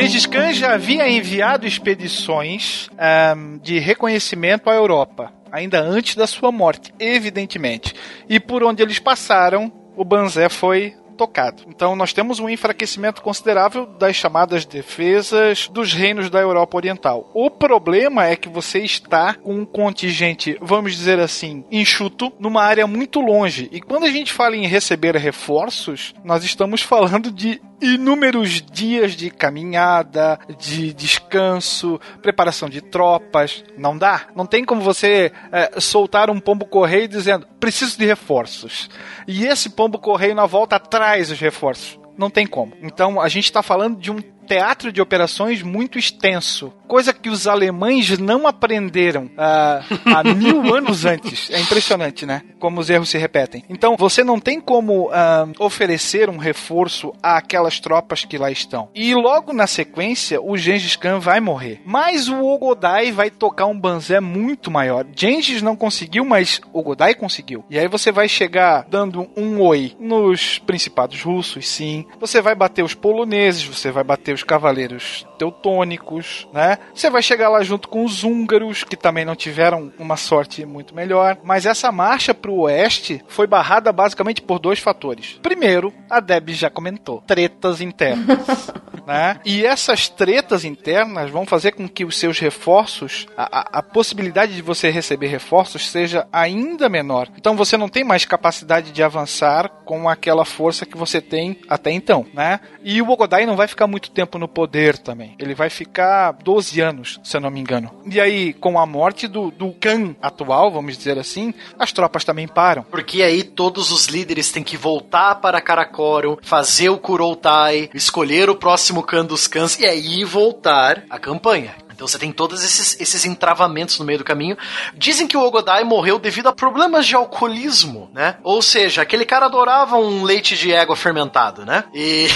Gengis 0.00 0.24
Khan 0.24 0.54
já 0.54 0.72
havia 0.72 1.06
enviado 1.06 1.66
expedições 1.66 2.88
ahm, 2.96 3.58
de 3.58 3.78
reconhecimento 3.78 4.70
à 4.70 4.74
Europa, 4.74 5.30
ainda 5.52 5.78
antes 5.78 6.16
da 6.16 6.26
sua 6.26 6.50
morte, 6.50 6.90
evidentemente. 6.98 7.94
E 8.26 8.40
por 8.40 8.62
onde 8.62 8.82
eles 8.82 8.98
passaram, 8.98 9.70
o 9.94 10.02
Banzé 10.02 10.48
foi 10.48 10.94
tocado. 11.18 11.64
Então 11.68 11.94
nós 11.94 12.14
temos 12.14 12.40
um 12.40 12.48
enfraquecimento 12.48 13.20
considerável 13.20 13.84
das 13.84 14.16
chamadas 14.16 14.64
defesas 14.64 15.68
dos 15.68 15.92
reinos 15.92 16.30
da 16.30 16.40
Europa 16.40 16.78
Oriental. 16.78 17.30
O 17.34 17.50
problema 17.50 18.26
é 18.26 18.36
que 18.36 18.48
você 18.48 18.78
está 18.78 19.34
com 19.34 19.54
um 19.54 19.66
contingente, 19.66 20.56
vamos 20.62 20.96
dizer 20.96 21.20
assim, 21.20 21.62
enxuto, 21.70 22.32
numa 22.40 22.62
área 22.62 22.86
muito 22.86 23.20
longe. 23.20 23.68
E 23.70 23.82
quando 23.82 24.04
a 24.04 24.10
gente 24.10 24.32
fala 24.32 24.56
em 24.56 24.66
receber 24.66 25.14
reforços, 25.14 26.14
nós 26.24 26.42
estamos 26.42 26.80
falando 26.80 27.30
de 27.30 27.60
inúmeros 27.80 28.62
dias 28.62 29.12
de 29.12 29.30
caminhada, 29.30 30.38
de 30.58 30.92
descanso, 30.92 32.00
preparação 32.22 32.68
de 32.68 32.80
tropas. 32.80 33.64
Não 33.76 33.96
dá. 33.96 34.26
Não 34.34 34.46
tem 34.46 34.64
como 34.64 34.80
você 34.80 35.32
é, 35.52 35.80
soltar 35.80 36.30
um 36.30 36.40
pombo 36.40 36.66
correio 36.66 37.08
dizendo 37.08 37.46
preciso 37.58 37.98
de 37.98 38.04
reforços. 38.04 38.88
E 39.26 39.46
esse 39.46 39.70
pombo 39.70 39.98
correio 39.98 40.34
na 40.34 40.46
volta 40.46 40.78
traz 40.78 41.30
os 41.30 41.40
reforços. 41.40 41.98
Não 42.16 42.28
tem 42.28 42.46
como. 42.46 42.74
Então 42.82 43.20
a 43.20 43.28
gente 43.28 43.44
está 43.44 43.62
falando 43.62 43.98
de 43.98 44.10
um 44.10 44.20
teatro 44.50 44.90
de 44.90 45.00
operações 45.00 45.62
muito 45.62 45.96
extenso, 45.96 46.72
coisa 46.88 47.12
que 47.12 47.28
os 47.28 47.46
alemães 47.46 48.18
não 48.18 48.48
aprenderam 48.48 49.30
ah, 49.38 49.80
há 50.04 50.24
mil 50.34 50.74
anos 50.74 51.04
antes. 51.04 51.48
É 51.52 51.60
impressionante, 51.60 52.26
né? 52.26 52.42
Como 52.58 52.80
os 52.80 52.90
erros 52.90 53.10
se 53.10 53.16
repetem. 53.16 53.64
Então 53.68 53.96
você 53.96 54.24
não 54.24 54.40
tem 54.40 54.60
como 54.60 55.08
ah, 55.12 55.46
oferecer 55.60 56.28
um 56.28 56.36
reforço 56.36 57.12
àquelas 57.22 57.78
tropas 57.78 58.24
que 58.24 58.36
lá 58.36 58.50
estão. 58.50 58.88
E 58.92 59.14
logo 59.14 59.52
na 59.52 59.68
sequência, 59.68 60.42
o 60.42 60.56
Gengis 60.56 60.96
Khan 60.96 61.20
vai 61.20 61.38
morrer. 61.38 61.80
Mas 61.86 62.28
o 62.28 62.44
Ogodai 62.44 63.12
vai 63.12 63.30
tocar 63.30 63.66
um 63.66 63.78
banzé 63.78 64.18
muito 64.18 64.68
maior. 64.68 65.06
Gengis 65.14 65.62
não 65.62 65.76
conseguiu, 65.76 66.24
mas 66.24 66.60
Ogodai 66.72 67.14
conseguiu. 67.14 67.64
E 67.70 67.78
aí 67.78 67.86
você 67.86 68.10
vai 68.10 68.28
chegar 68.28 68.84
dando 68.90 69.30
um 69.36 69.60
oi 69.60 69.94
nos 70.00 70.58
principados 70.58 71.22
russos, 71.22 71.68
sim. 71.68 72.04
Você 72.18 72.42
vai 72.42 72.56
bater 72.56 72.82
os 72.82 72.94
poloneses, 72.94 73.62
você 73.62 73.92
vai 73.92 74.02
bater 74.02 74.34
os 74.34 74.39
cavaleiros 74.42 75.26
teutônicos, 75.38 76.46
né? 76.52 76.78
Você 76.94 77.08
vai 77.08 77.22
chegar 77.22 77.48
lá 77.48 77.62
junto 77.62 77.88
com 77.88 78.04
os 78.04 78.24
húngaros, 78.24 78.84
que 78.84 78.96
também 78.96 79.24
não 79.24 79.34
tiveram 79.34 79.92
uma 79.98 80.16
sorte 80.16 80.64
muito 80.66 80.94
melhor. 80.94 81.38
Mas 81.42 81.66
essa 81.66 81.90
marcha 81.90 82.34
para 82.34 82.50
o 82.50 82.60
oeste 82.60 83.24
foi 83.28 83.46
barrada 83.46 83.92
basicamente 83.92 84.42
por 84.42 84.58
dois 84.58 84.78
fatores. 84.78 85.38
Primeiro, 85.42 85.92
a 86.08 86.20
Deb 86.20 86.50
já 86.50 86.68
comentou, 86.68 87.22
tretas 87.26 87.80
internas. 87.80 88.70
né? 89.06 89.40
E 89.44 89.64
essas 89.64 90.08
tretas 90.08 90.64
internas 90.64 91.30
vão 91.30 91.46
fazer 91.46 91.72
com 91.72 91.88
que 91.88 92.04
os 92.04 92.16
seus 92.16 92.38
reforços, 92.38 93.26
a, 93.36 93.60
a, 93.60 93.78
a 93.78 93.82
possibilidade 93.82 94.54
de 94.54 94.62
você 94.62 94.90
receber 94.90 95.26
reforços 95.26 95.88
seja 95.90 96.26
ainda 96.32 96.88
menor. 96.88 97.28
Então 97.36 97.56
você 97.56 97.76
não 97.76 97.88
tem 97.88 98.04
mais 98.04 98.24
capacidade 98.24 98.92
de 98.92 99.02
avançar 99.02 99.68
com 99.84 100.08
aquela 100.08 100.44
força 100.44 100.86
que 100.86 100.96
você 100.96 101.20
tem 101.20 101.58
até 101.68 101.90
então, 101.90 102.26
né? 102.32 102.60
E 102.82 103.00
o 103.02 103.10
Ogodai 103.10 103.46
não 103.46 103.56
vai 103.56 103.66
ficar 103.66 103.86
muito 103.86 104.10
tempo 104.10 104.29
no 104.38 104.48
poder 104.48 104.98
também. 104.98 105.34
Ele 105.38 105.54
vai 105.54 105.70
ficar 105.70 106.32
12 106.32 106.80
anos, 106.80 107.20
se 107.22 107.36
eu 107.36 107.40
não 107.40 107.50
me 107.50 107.60
engano. 107.60 107.90
E 108.06 108.20
aí, 108.20 108.52
com 108.52 108.78
a 108.78 108.86
morte 108.86 109.26
do, 109.26 109.50
do 109.50 109.72
Khan 109.72 110.14
atual, 110.20 110.70
vamos 110.70 110.96
dizer 110.96 111.18
assim, 111.18 111.54
as 111.78 111.92
tropas 111.92 112.24
também 112.24 112.48
param. 112.48 112.82
Porque 112.84 113.22
aí 113.22 113.42
todos 113.42 113.90
os 113.90 114.06
líderes 114.06 114.50
têm 114.50 114.62
que 114.62 114.76
voltar 114.76 115.36
para 115.36 115.60
Karakoro, 115.60 116.38
fazer 116.42 116.88
o 116.88 116.98
Kuroutai, 116.98 117.90
escolher 117.94 118.50
o 118.50 118.56
próximo 118.56 119.02
Khan 119.02 119.24
dos 119.24 119.46
Khans 119.46 119.78
e 119.78 119.86
aí 119.86 120.24
voltar 120.24 121.04
à 121.08 121.18
campanha. 121.18 121.74
Então 122.00 122.08
você 122.08 122.18
tem 122.18 122.32
todos 122.32 122.64
esses, 122.64 122.98
esses 122.98 123.26
entravamentos 123.26 123.98
no 123.98 124.06
meio 124.06 124.16
do 124.16 124.24
caminho. 124.24 124.56
Dizem 124.94 125.28
que 125.28 125.36
o 125.36 125.42
Ogodai 125.42 125.84
morreu 125.84 126.18
devido 126.18 126.46
a 126.46 126.52
problemas 126.52 127.06
de 127.06 127.14
alcoolismo, 127.14 128.10
né? 128.14 128.38
Ou 128.42 128.62
seja, 128.62 129.02
aquele 129.02 129.26
cara 129.26 129.44
adorava 129.44 129.96
um 129.96 130.24
leite 130.24 130.56
de 130.56 130.72
égua 130.72 130.96
fermentado, 130.96 131.66
né? 131.66 131.84
E. 131.92 132.26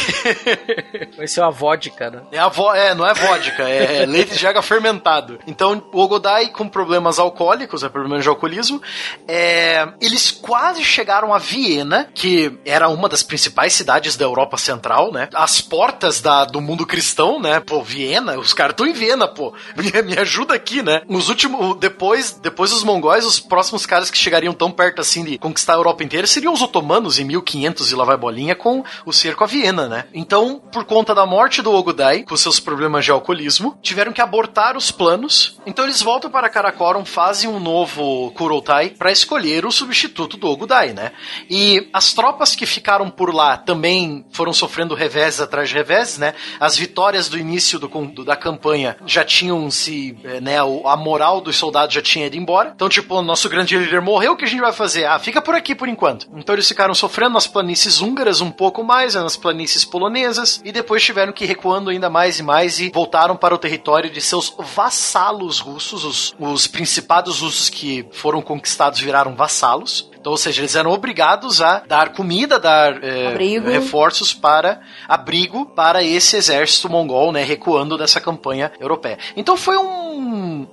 Vai 1.17 1.27
ser 1.27 1.41
uma 1.41 1.51
vodka, 1.51 2.11
né? 2.11 2.21
É, 2.31 2.39
a 2.39 2.49
vo 2.49 2.75
é, 2.75 2.95
não 2.95 3.07
é 3.07 3.15
vodka, 3.15 3.63
é 3.67 4.05
leite 4.05 4.37
de 4.37 4.47
égua 4.47 4.61
fermentado. 4.61 5.39
Então, 5.47 5.83
o 5.95 5.99
Ogodai 5.99 6.49
com 6.49 6.69
problemas 6.69 7.19
alcoólicos, 7.19 7.83
é 7.83 7.89
problemas 7.89 8.23
de 8.23 8.29
alcoolismo, 8.29 8.83
é, 9.27 9.89
eles 9.99 10.31
quase 10.31 10.85
chegaram 10.85 11.33
a 11.33 11.39
Viena, 11.39 12.07
que 12.15 12.59
era 12.67 12.91
uma 12.91 13.09
das 13.09 13.23
principais 13.23 13.73
cidades 13.73 14.15
da 14.15 14.27
Europa 14.27 14.59
Central, 14.59 15.11
né? 15.11 15.31
As 15.33 15.63
portas 15.63 16.21
da, 16.21 16.45
do 16.45 16.61
mundo 16.61 16.85
cristão, 16.85 17.41
né? 17.41 17.61
Pô, 17.61 17.83
Viena, 17.83 18.39
os 18.39 18.53
caras 18.53 18.75
estão 18.75 18.87
em 18.87 18.93
Viena, 18.93 19.27
pô. 19.27 19.54
Me, 19.77 20.03
me 20.03 20.19
ajuda 20.19 20.55
aqui, 20.55 20.83
né? 20.83 21.03
Os 21.09 21.29
últimos, 21.29 21.77
depois, 21.79 22.33
depois 22.33 22.71
dos 22.71 22.83
mongóis, 22.83 23.25
os 23.25 23.41
próximos 23.41 23.87
caras 23.87 24.11
que 24.11 24.19
chegariam 24.19 24.53
tão 24.53 24.71
perto 24.71 25.01
assim 25.01 25.25
de 25.25 25.39
conquistar 25.39 25.75
a 25.75 25.77
Europa 25.77 26.03
inteira 26.05 26.27
seriam 26.27 26.53
os 26.53 26.63
otomanos 26.63 27.19
em 27.19 27.25
1500 27.25 27.91
e 27.91 27.95
lá 27.95 28.05
vai 28.05 28.17
bolinha 28.17 28.55
com 28.55 28.85
o 29.05 29.13
cerco 29.13 29.45
a 29.45 29.47
Viena, 29.47 29.89
né? 29.89 30.05
Então, 30.15 30.61
por 30.73 30.85
conta 30.85 31.15
da 31.15 31.27
morte 31.27 31.61
do 31.63 31.73
Ogodai, 31.73 32.23
com 32.23 32.37
seus 32.37 32.59
problemas 32.61 33.05
de 33.05 33.11
alcoolismo, 33.11 33.79
tiveram 33.83 34.13
que 34.13 34.21
abortar 34.21 34.77
os 34.77 34.91
planos. 34.91 35.59
Então 35.67 35.85
eles 35.85 36.01
voltam 36.03 36.31
para 36.31 36.49
Karakorum, 36.49 37.05
fazem 37.05 37.49
um 37.49 37.61
novo 37.61 38.31
Kuroutai 38.33 38.91
para 38.91 39.11
escolher 39.13 39.65
o 39.67 39.73
substituto 39.73 40.37
do 40.37 40.47
Ogodai, 40.49 40.93
né? 40.93 41.13
E 41.51 41.89
as 41.93 42.13
tropas 42.13 42.55
que 42.55 42.67
ficaram 42.67 43.11
por 43.11 43.35
lá 43.35 43.57
também 43.57 44.25
foram 44.31 44.53
sofrendo 44.53 44.95
revés 44.95 45.41
atrás 45.41 45.69
de 45.69 45.75
revés, 45.75 46.19
né? 46.19 46.35
As 46.59 46.77
vitórias 46.77 47.29
do 47.29 47.39
início 47.39 47.79
do, 47.79 47.89
do- 47.89 48.25
da 48.25 48.37
campanha 48.37 48.97
já 49.07 49.25
tinham 49.25 49.44
se, 49.71 50.17
eh, 50.25 50.41
né, 50.41 50.59
a 50.59 50.97
moral 50.97 51.41
dos 51.41 51.57
soldados 51.57 51.95
já 51.95 52.03
tinha 52.03 52.27
ido 52.27 52.37
embora. 52.37 52.73
Então, 52.75 52.89
tipo, 52.89 53.21
nosso 53.23 53.49
grande 53.49 53.77
líder 53.77 54.01
morreu, 54.01 54.33
o 54.33 54.37
que 54.37 54.45
a 54.45 54.49
gente 54.49 54.61
vai 54.61 54.73
fazer? 54.73 55.07
Ah, 55.07 55.19
fica 55.19 55.41
por 55.41 55.55
aqui 55.55 55.75
por 55.75 55.89
enquanto. 55.89 56.29
Então 56.37 56.55
eles 56.55 56.69
ficaram 56.69 56.95
sofrendo 56.95 57.35
nas 57.35 57.47
planícies 57.47 58.01
húngaras 58.01 58.41
um 58.41 58.51
pouco 58.51 58.83
mais, 58.83 59.15
né, 59.15 59.23
nas 59.23 59.37
planícies 59.37 59.85
polonesas, 59.85 60.61
e 60.65 60.73
depois 60.73 61.03
tiveram 61.03 61.33
que 61.33 61.45
ir 61.45 61.49
recuando 61.49 61.91
ainda 61.91 62.11
mais 62.11 62.39
e 62.39 62.43
mais 62.43 62.79
e 62.81 62.91
voltaram 62.91 63.37
para 63.37 63.55
o 63.55 63.59
território 63.59 64.11
de 64.11 64.21
seus 64.21 64.55
vassalos 64.75 65.61
russos, 65.61 66.05
os, 66.05 66.35
os 66.39 66.67
principados 66.67 67.41
russos 67.41 67.69
que 67.69 68.07
foram 68.13 68.41
conquistados 68.41 69.01
viraram 69.01 69.35
vassalos. 69.35 70.11
Então, 70.25 70.33
ou 70.33 70.39
seja, 70.39 70.63
eles 70.63 70.75
eram 70.75 70.91
obrigados 70.91 71.61
a 71.61 71.81
dar 71.81 72.15
comida, 72.15 72.59
dar 72.59 72.95
Abrigo. 72.95 73.69
reforços 73.69 74.33
para 74.33 74.81
abrigo 75.07 75.67
para 75.67 76.03
esse 76.03 76.35
exército 76.35 76.89
mongol, 76.89 77.31
né, 77.31 77.45
recuando 77.45 77.99
dessa 77.99 78.19
campanha 78.23 78.73
europeia. 78.81 79.19
Então 79.37 79.55
foi 79.55 79.77
um 79.77 80.14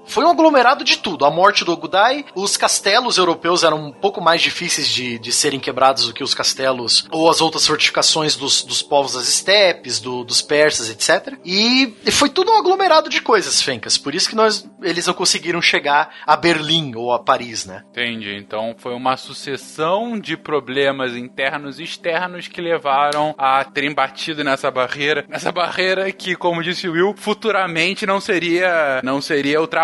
foi 0.05 0.23
um 0.25 0.29
aglomerado 0.29 0.83
de 0.83 0.97
tudo. 0.97 1.25
A 1.25 1.31
morte 1.31 1.63
do 1.65 1.71
Ogudai, 1.71 2.25
os 2.35 2.57
castelos 2.57 3.17
europeus 3.17 3.63
eram 3.63 3.87
um 3.87 3.91
pouco 3.91 4.21
mais 4.21 4.41
difíceis 4.41 4.87
de, 4.87 5.17
de 5.19 5.31
serem 5.31 5.59
quebrados 5.59 6.07
do 6.07 6.13
que 6.13 6.23
os 6.23 6.33
castelos 6.33 7.07
ou 7.11 7.29
as 7.29 7.41
outras 7.41 7.65
fortificações 7.67 8.35
dos, 8.35 8.63
dos 8.63 8.81
povos 8.81 9.13
das 9.13 9.27
estepes, 9.27 9.99
do- 9.99 10.23
dos 10.23 10.41
persas, 10.41 10.89
etc. 10.89 11.37
E 11.45 11.93
foi 12.11 12.29
tudo 12.29 12.51
um 12.51 12.57
aglomerado 12.57 13.09
de 13.09 13.21
coisas, 13.21 13.61
Fencas. 13.61 13.97
Por 13.97 14.13
isso 14.15 14.29
que 14.29 14.35
nós 14.35 14.67
eles 14.81 15.05
não 15.07 15.13
conseguiram 15.13 15.61
chegar 15.61 16.13
a 16.25 16.35
Berlim 16.35 16.93
ou 16.95 17.13
a 17.13 17.19
Paris, 17.19 17.65
né? 17.65 17.83
Entendi. 17.91 18.35
Então 18.35 18.75
foi 18.77 18.93
uma 18.93 19.15
sucessão 19.17 20.19
de 20.19 20.35
problemas 20.37 21.15
internos 21.15 21.79
e 21.79 21.83
externos 21.83 22.47
que 22.47 22.61
levaram 22.61 23.35
a 23.37 23.63
terem 23.63 23.93
batido 23.93 24.43
nessa 24.43 24.71
barreira. 24.71 25.25
Nessa 25.27 25.51
barreira 25.51 26.11
que, 26.11 26.35
como 26.35 26.63
disse 26.63 26.87
Will, 26.87 27.13
futuramente 27.17 28.05
não 28.05 28.19
seria, 28.19 29.01
não 29.03 29.21
seria 29.21 29.59
ultrapassada 29.61 29.80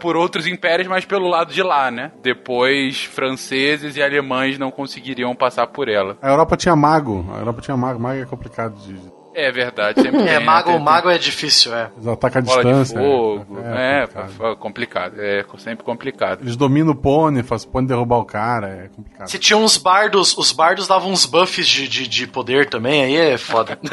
por 0.00 0.16
outros 0.16 0.46
impérios, 0.46 0.88
mas 0.88 1.04
pelo 1.04 1.28
lado 1.28 1.52
de 1.52 1.62
lá, 1.62 1.90
né? 1.90 2.12
Depois, 2.22 3.04
franceses 3.04 3.96
e 3.96 4.02
alemães 4.02 4.58
não 4.58 4.70
conseguiriam 4.70 5.34
passar 5.34 5.66
por 5.68 5.88
ela. 5.88 6.16
A 6.22 6.28
Europa 6.30 6.56
tinha 6.56 6.76
mago. 6.76 7.24
A 7.34 7.38
Europa 7.38 7.60
tinha 7.60 7.76
mago. 7.76 7.98
Mago 8.00 8.20
é 8.20 8.26
complicado 8.26 8.74
de. 8.80 8.96
É 9.36 9.50
verdade, 9.50 10.00
sempre 10.00 10.20
É, 10.22 10.24
tem, 10.26 10.32
né? 10.34 10.38
mago, 10.38 10.66
Tem- 10.68 10.74
tem 10.76 10.84
mago 10.84 11.10
é 11.10 11.18
difícil, 11.18 11.74
é. 11.74 11.90
Eles 11.96 12.06
atacam 12.06 12.40
a 12.40 12.44
bola 12.44 12.62
distância. 12.62 12.96
de 13.00 13.04
fogo. 13.04 13.58
é, 13.64 14.02
É, 14.02 14.06
complicado. 14.06 14.46
é 14.46 14.54
complicado. 14.54 15.14
É 15.18 15.44
sempre 15.58 15.84
complicado. 15.84 16.40
Eles 16.42 16.54
dominam 16.56 16.92
o 16.92 16.94
pônei, 16.94 17.42
fazem 17.42 17.68
o 17.68 17.72
pônei 17.72 17.88
derrubar 17.88 18.18
o 18.18 18.24
cara, 18.24 18.68
é 18.68 18.88
complicado. 18.94 19.26
Se 19.28 19.36
tinha 19.38 19.56
uns 19.56 19.76
bardos, 19.76 20.38
os 20.38 20.52
bardos 20.52 20.86
davam 20.86 21.10
uns 21.10 21.26
buffs 21.26 21.66
de, 21.66 21.88
de, 21.88 22.06
de 22.06 22.26
poder 22.28 22.68
também, 22.70 23.02
aí 23.02 23.16
é 23.16 23.36
foda. 23.36 23.76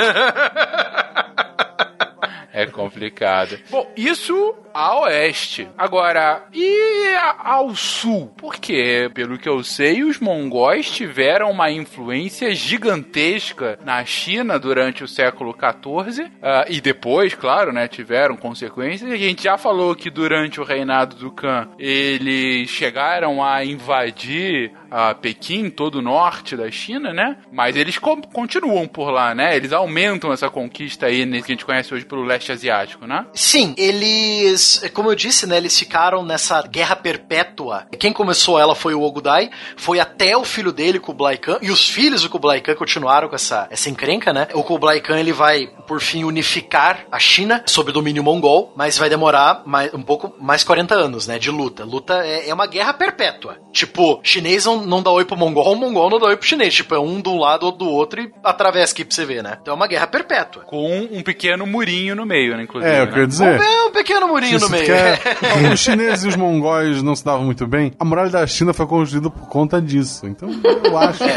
É 2.54 2.66
complicado. 2.66 3.58
Bom, 3.70 3.90
isso 3.96 4.56
a 4.74 5.00
oeste. 5.02 5.68
Agora, 5.78 6.46
e 6.54 7.16
ao 7.40 7.76
sul? 7.76 8.34
Porque, 8.38 9.10
pelo 9.14 9.38
que 9.38 9.50
eu 9.50 9.64
sei, 9.64 10.04
os 10.04 10.20
mongóis 10.20 10.90
tiveram 10.90 11.52
uma 11.52 11.70
influência 11.70 12.54
gigantesca 12.54 13.78
na 13.84 14.04
China 14.06 14.58
durante 14.58 15.04
o 15.04 15.08
século 15.08 15.54
XIV. 15.54 16.32
ah, 16.42 16.66
e 16.70 16.80
depois, 16.80 17.34
claro, 17.34 17.72
né, 17.72 17.88
tiveram 17.88 18.36
consequências. 18.38 19.12
A 19.12 19.18
gente 19.18 19.44
já 19.44 19.58
falou 19.58 19.96
que 19.96 20.10
durante 20.10 20.60
o 20.60 20.64
reinado 20.64 21.16
do 21.16 21.32
Khan, 21.32 21.70
eles 21.78 22.70
chegaram 22.70 23.44
a 23.44 23.64
invadir 23.66 24.72
a 24.92 25.16
Pequim, 25.16 25.70
todo 25.70 25.96
o 25.96 26.02
norte 26.02 26.56
da 26.56 26.70
China, 26.70 27.14
né? 27.14 27.38
Mas 27.52 27.76
eles 27.78 27.98
co- 27.98 28.22
continuam 28.34 28.88
por 28.88 29.10
lá, 29.10 29.34
né? 29.34 29.56
Eles 29.56 29.72
aumentam 29.72 30.32
essa 30.34 30.50
conquista 30.50 31.06
aí, 31.06 31.26
nesse 31.26 31.46
que 31.46 31.52
a 31.54 31.56
gente 31.56 31.66
conhece 31.66 31.94
hoje 31.94 32.06
pelo 32.06 32.24
leste 32.24 32.52
asiático, 32.52 33.08
né? 33.08 33.26
Sim, 33.34 33.74
eles, 33.78 34.84
como 34.94 35.10
eu 35.10 35.16
disse, 35.16 35.48
né, 35.48 35.58
eles 35.58 35.78
ficaram 35.78 36.24
nessa 36.24 36.62
guerra 36.64 36.96
perpétua. 36.96 37.88
Quem 37.98 38.12
começou 38.12 38.60
ela 38.60 38.76
foi 38.76 38.94
o 38.94 39.02
Ogudai, 39.02 39.50
foi 39.78 40.00
até 40.00 40.36
o 40.36 40.44
filho 40.44 40.72
dele, 40.72 41.00
Kublai 41.00 41.38
Khan, 41.38 41.58
e 41.62 41.72
os 41.72 41.88
filhos 41.90 42.24
do 42.24 42.30
Kublai 42.30 42.60
Khan 42.62 42.76
continuaram 42.76 43.30
com 43.30 43.36
essa, 43.36 43.68
essa 43.72 43.90
encrenca, 43.90 44.34
né? 44.34 44.48
O 44.54 44.64
Kublai 44.64 45.00
Khan, 45.00 45.18
ele 45.20 45.32
vai, 45.32 45.68
por 45.88 46.02
fim, 46.02 46.24
unificar 46.24 47.06
a 47.12 47.20
China 47.20 47.64
sob 47.66 47.92
domínio 47.92 48.24
mongol, 48.24 48.74
mas 48.76 48.98
vai 48.98 49.10
demorar 49.10 49.62
mais, 49.66 49.94
um 49.94 50.02
pouco 50.02 50.34
mais 50.40 50.64
40 50.64 50.94
anos, 50.96 51.28
né, 51.28 51.40
de 51.40 51.50
luta. 51.50 51.86
Luta 51.86 52.26
é, 52.26 52.50
é 52.50 52.54
uma 52.54 52.68
guerra 52.68 52.94
perpétua. 52.94 53.58
Tipo, 53.72 54.20
chinês 54.24 54.66
não, 54.66 54.81
não 54.86 55.02
dá 55.02 55.12
oi 55.12 55.26
pro 55.26 55.38
mongol, 55.38 55.74
o 55.74 55.76
mongol 55.76 56.10
não 56.10 56.20
dá 56.20 56.28
oi 56.28 56.38
pro 56.38 56.48
chinês. 56.48 56.74
Tipo, 56.74 56.96
é 56.96 57.00
um 57.00 57.22
de 57.22 57.30
um 57.30 57.40
lado, 57.40 57.66
outro 57.66 57.80
do 57.86 57.90
outro 57.90 58.22
e 58.22 58.32
atravessa 58.44 58.94
aqui 58.94 59.06
pra 59.06 59.14
você 59.16 59.26
ver, 59.26 59.44
né? 59.44 59.58
Então 59.62 59.74
é 59.74 59.76
uma 59.76 59.88
guerra 59.88 60.08
perpétua. 60.08 60.64
Com 60.64 61.08
um 61.12 61.22
pequeno 61.22 61.66
murinho 61.66 62.16
no 62.16 62.26
meio, 62.26 62.56
né? 62.58 62.64
Inclusive. 62.64 62.92
É, 62.92 63.02
eu 63.02 63.06
né? 63.06 63.12
queria 63.12 63.28
dizer. 63.28 63.62
É 63.62 63.84
um 63.84 63.92
pequeno 63.92 64.28
murinho 64.28 64.60
no 64.60 64.70
meio. 64.70 64.86
quer- 64.86 65.20
os 65.74 65.80
chineses 65.80 66.26
e 66.26 66.28
os 66.28 66.36
mongóis 66.36 67.02
não 67.02 67.16
se 67.16 67.24
davam 67.24 67.46
muito 67.46 67.66
bem. 67.68 67.94
A 68.00 68.06
muralha 68.06 68.30
da 68.30 68.46
China 68.48 68.74
foi 68.74 68.86
construída 68.88 69.30
por 69.30 69.48
conta 69.48 69.82
disso. 69.82 70.28
Então, 70.28 70.50
eu 70.84 70.98
acho. 70.98 71.24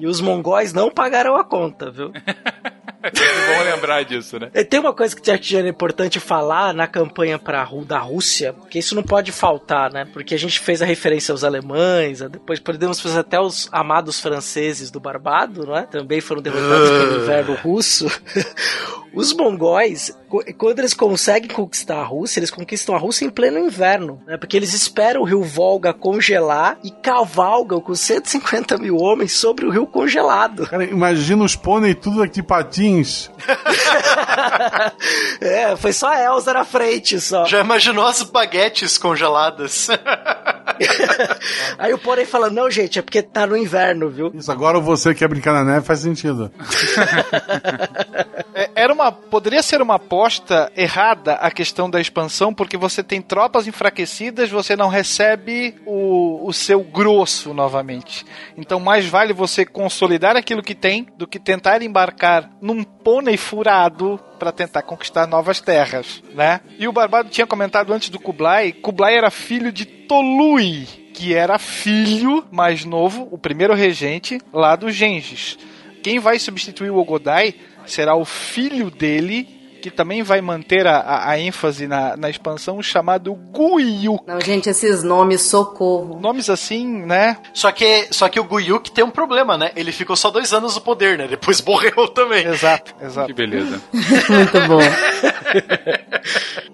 E 0.00 0.06
os 0.06 0.20
mongóis 0.20 0.72
não 0.72 0.90
pagaram 0.90 1.36
a 1.36 1.44
conta, 1.44 1.90
viu? 1.90 2.10
É 3.02 3.10
bom 3.10 3.64
lembrar 3.64 4.02
disso, 4.04 4.38
né? 4.38 4.48
Tem 4.64 4.78
uma 4.80 4.92
coisa 4.92 5.16
que 5.16 5.26
já 5.40 5.60
é 5.60 5.68
importante 5.68 6.20
falar 6.20 6.74
na 6.74 6.86
campanha 6.86 7.38
pra, 7.38 7.62
Ru- 7.62 7.84
da 7.84 7.98
Rússia, 7.98 8.54
que 8.68 8.78
isso 8.78 8.94
não 8.94 9.02
pode 9.02 9.32
faltar, 9.32 9.90
né? 9.92 10.06
Porque 10.12 10.34
a 10.34 10.38
gente 10.38 10.58
fez 10.60 10.82
a 10.82 10.84
referência 10.86 11.32
aos 11.32 11.42
alemães, 11.44 12.20
depois 12.20 12.58
podemos 12.60 13.00
fazer 13.00 13.20
até 13.20 13.40
os 13.40 13.68
amados 13.72 14.20
franceses 14.20 14.90
do 14.90 15.00
Barbado, 15.00 15.66
não 15.66 15.76
é? 15.76 15.82
Também 15.84 16.20
foram 16.20 16.42
derrotados 16.42 16.90
pelo 16.90 17.22
inverno 17.22 17.54
russo. 17.54 18.06
Os 19.12 19.32
mongóis, 19.32 20.16
quando 20.56 20.78
eles 20.78 20.94
conseguem 20.94 21.50
conquistar 21.50 21.96
a 21.96 22.04
Rússia, 22.04 22.38
eles 22.38 22.50
conquistam 22.52 22.94
a 22.94 22.98
Rússia 22.98 23.24
em 23.24 23.30
pleno 23.30 23.58
inverno, 23.58 24.22
né? 24.24 24.36
Porque 24.36 24.56
eles 24.56 24.72
esperam 24.72 25.22
o 25.22 25.24
rio 25.24 25.42
Volga 25.42 25.92
congelar 25.92 26.78
e 26.84 26.92
cavalgam 26.92 27.80
com 27.80 27.92
150 27.92 28.78
mil 28.78 28.96
homens 28.98 29.32
sobre 29.32 29.66
o 29.66 29.70
rio 29.70 29.84
congelado. 29.84 30.64
Cara, 30.68 30.84
imagina 30.84 31.42
os 31.42 31.56
pônei 31.56 31.92
tudo 31.92 32.22
aqui 32.22 32.40
É, 35.40 35.74
foi 35.76 35.92
só 35.92 36.08
a 36.08 36.22
Elsa 36.22 36.52
na 36.52 36.64
frente 36.64 37.20
só. 37.20 37.46
Já 37.46 37.60
imaginou 37.60 38.06
as 38.06 38.22
baguetes 38.22 38.98
congeladas? 38.98 39.88
Aí 41.78 41.92
o 41.94 41.98
Porém 41.98 42.26
fala: 42.26 42.50
Não, 42.50 42.70
gente, 42.70 42.98
é 42.98 43.02
porque 43.02 43.22
tá 43.22 43.46
no 43.46 43.56
inverno, 43.56 44.10
viu? 44.10 44.30
Isso, 44.34 44.50
agora 44.52 44.78
você 44.78 45.14
quer 45.14 45.28
brincar 45.28 45.52
na 45.52 45.64
neve 45.64 45.86
faz 45.86 46.00
sentido. 46.00 46.50
Era 48.80 48.94
uma, 48.94 49.12
poderia 49.12 49.62
ser 49.62 49.82
uma 49.82 49.96
aposta 49.96 50.72
errada 50.74 51.34
a 51.34 51.50
questão 51.50 51.90
da 51.90 52.00
expansão, 52.00 52.54
porque 52.54 52.78
você 52.78 53.02
tem 53.02 53.20
tropas 53.20 53.66
enfraquecidas, 53.66 54.48
você 54.48 54.74
não 54.74 54.88
recebe 54.88 55.74
o, 55.84 56.48
o 56.48 56.50
seu 56.50 56.82
grosso 56.82 57.52
novamente. 57.52 58.24
Então, 58.56 58.80
mais 58.80 59.04
vale 59.04 59.34
você 59.34 59.66
consolidar 59.66 60.34
aquilo 60.34 60.62
que 60.62 60.74
tem 60.74 61.06
do 61.18 61.26
que 61.26 61.38
tentar 61.38 61.82
embarcar 61.82 62.50
num 62.58 62.82
pônei 62.82 63.36
furado 63.36 64.18
para 64.38 64.50
tentar 64.50 64.80
conquistar 64.80 65.26
novas 65.26 65.60
terras, 65.60 66.22
né? 66.34 66.62
E 66.78 66.88
o 66.88 66.92
Barbado 66.92 67.28
tinha 67.28 67.46
comentado 67.46 67.92
antes 67.92 68.08
do 68.08 68.18
Kublai, 68.18 68.72
Kublai 68.72 69.14
era 69.14 69.30
filho 69.30 69.70
de 69.70 69.84
Tolui, 69.84 70.86
que 71.12 71.34
era 71.34 71.58
filho 71.58 72.46
mais 72.50 72.86
novo, 72.86 73.28
o 73.30 73.36
primeiro 73.36 73.74
regente 73.74 74.40
lá 74.50 74.74
do 74.74 74.90
Gengis. 74.90 75.58
Quem 76.02 76.18
vai 76.18 76.38
substituir 76.38 76.90
o 76.90 76.96
Ogodai 76.96 77.54
será 77.90 78.14
o 78.14 78.24
filho 78.24 78.90
dele, 78.90 79.48
que 79.82 79.90
também 79.90 80.22
vai 80.22 80.42
manter 80.42 80.86
a, 80.86 80.98
a- 80.98 81.30
a 81.30 81.38
ênfase 81.40 81.86
na, 81.86 82.14
na 82.16 82.28
expansão, 82.28 82.82
chamado 82.82 83.34
Guiyu. 83.34 84.18
Não, 84.26 84.38
gente, 84.40 84.68
esses 84.68 85.02
nomes, 85.02 85.40
socorro. 85.40 86.20
Nomes 86.20 86.50
assim, 86.50 86.86
né? 86.86 87.38
só 87.54 87.72
que, 87.72 88.06
só 88.10 88.28
que 88.28 88.38
o 88.38 88.44
Guyuk 88.44 88.90
tem 88.90 89.02
um 89.02 89.10
problema, 89.10 89.56
né? 89.56 89.70
Ele 89.74 89.90
ficou 89.90 90.16
só 90.16 90.30
dois 90.30 90.52
anos 90.52 90.74
no 90.74 90.82
poder, 90.82 91.16
né? 91.16 91.26
Depois 91.26 91.60
morreu 91.64 92.08
também. 92.08 92.46
Exato, 92.46 92.94
Que 92.94 93.04
exato. 93.06 93.34
beleza. 93.34 93.80
Muito 94.28 94.60
bom. 94.68 94.80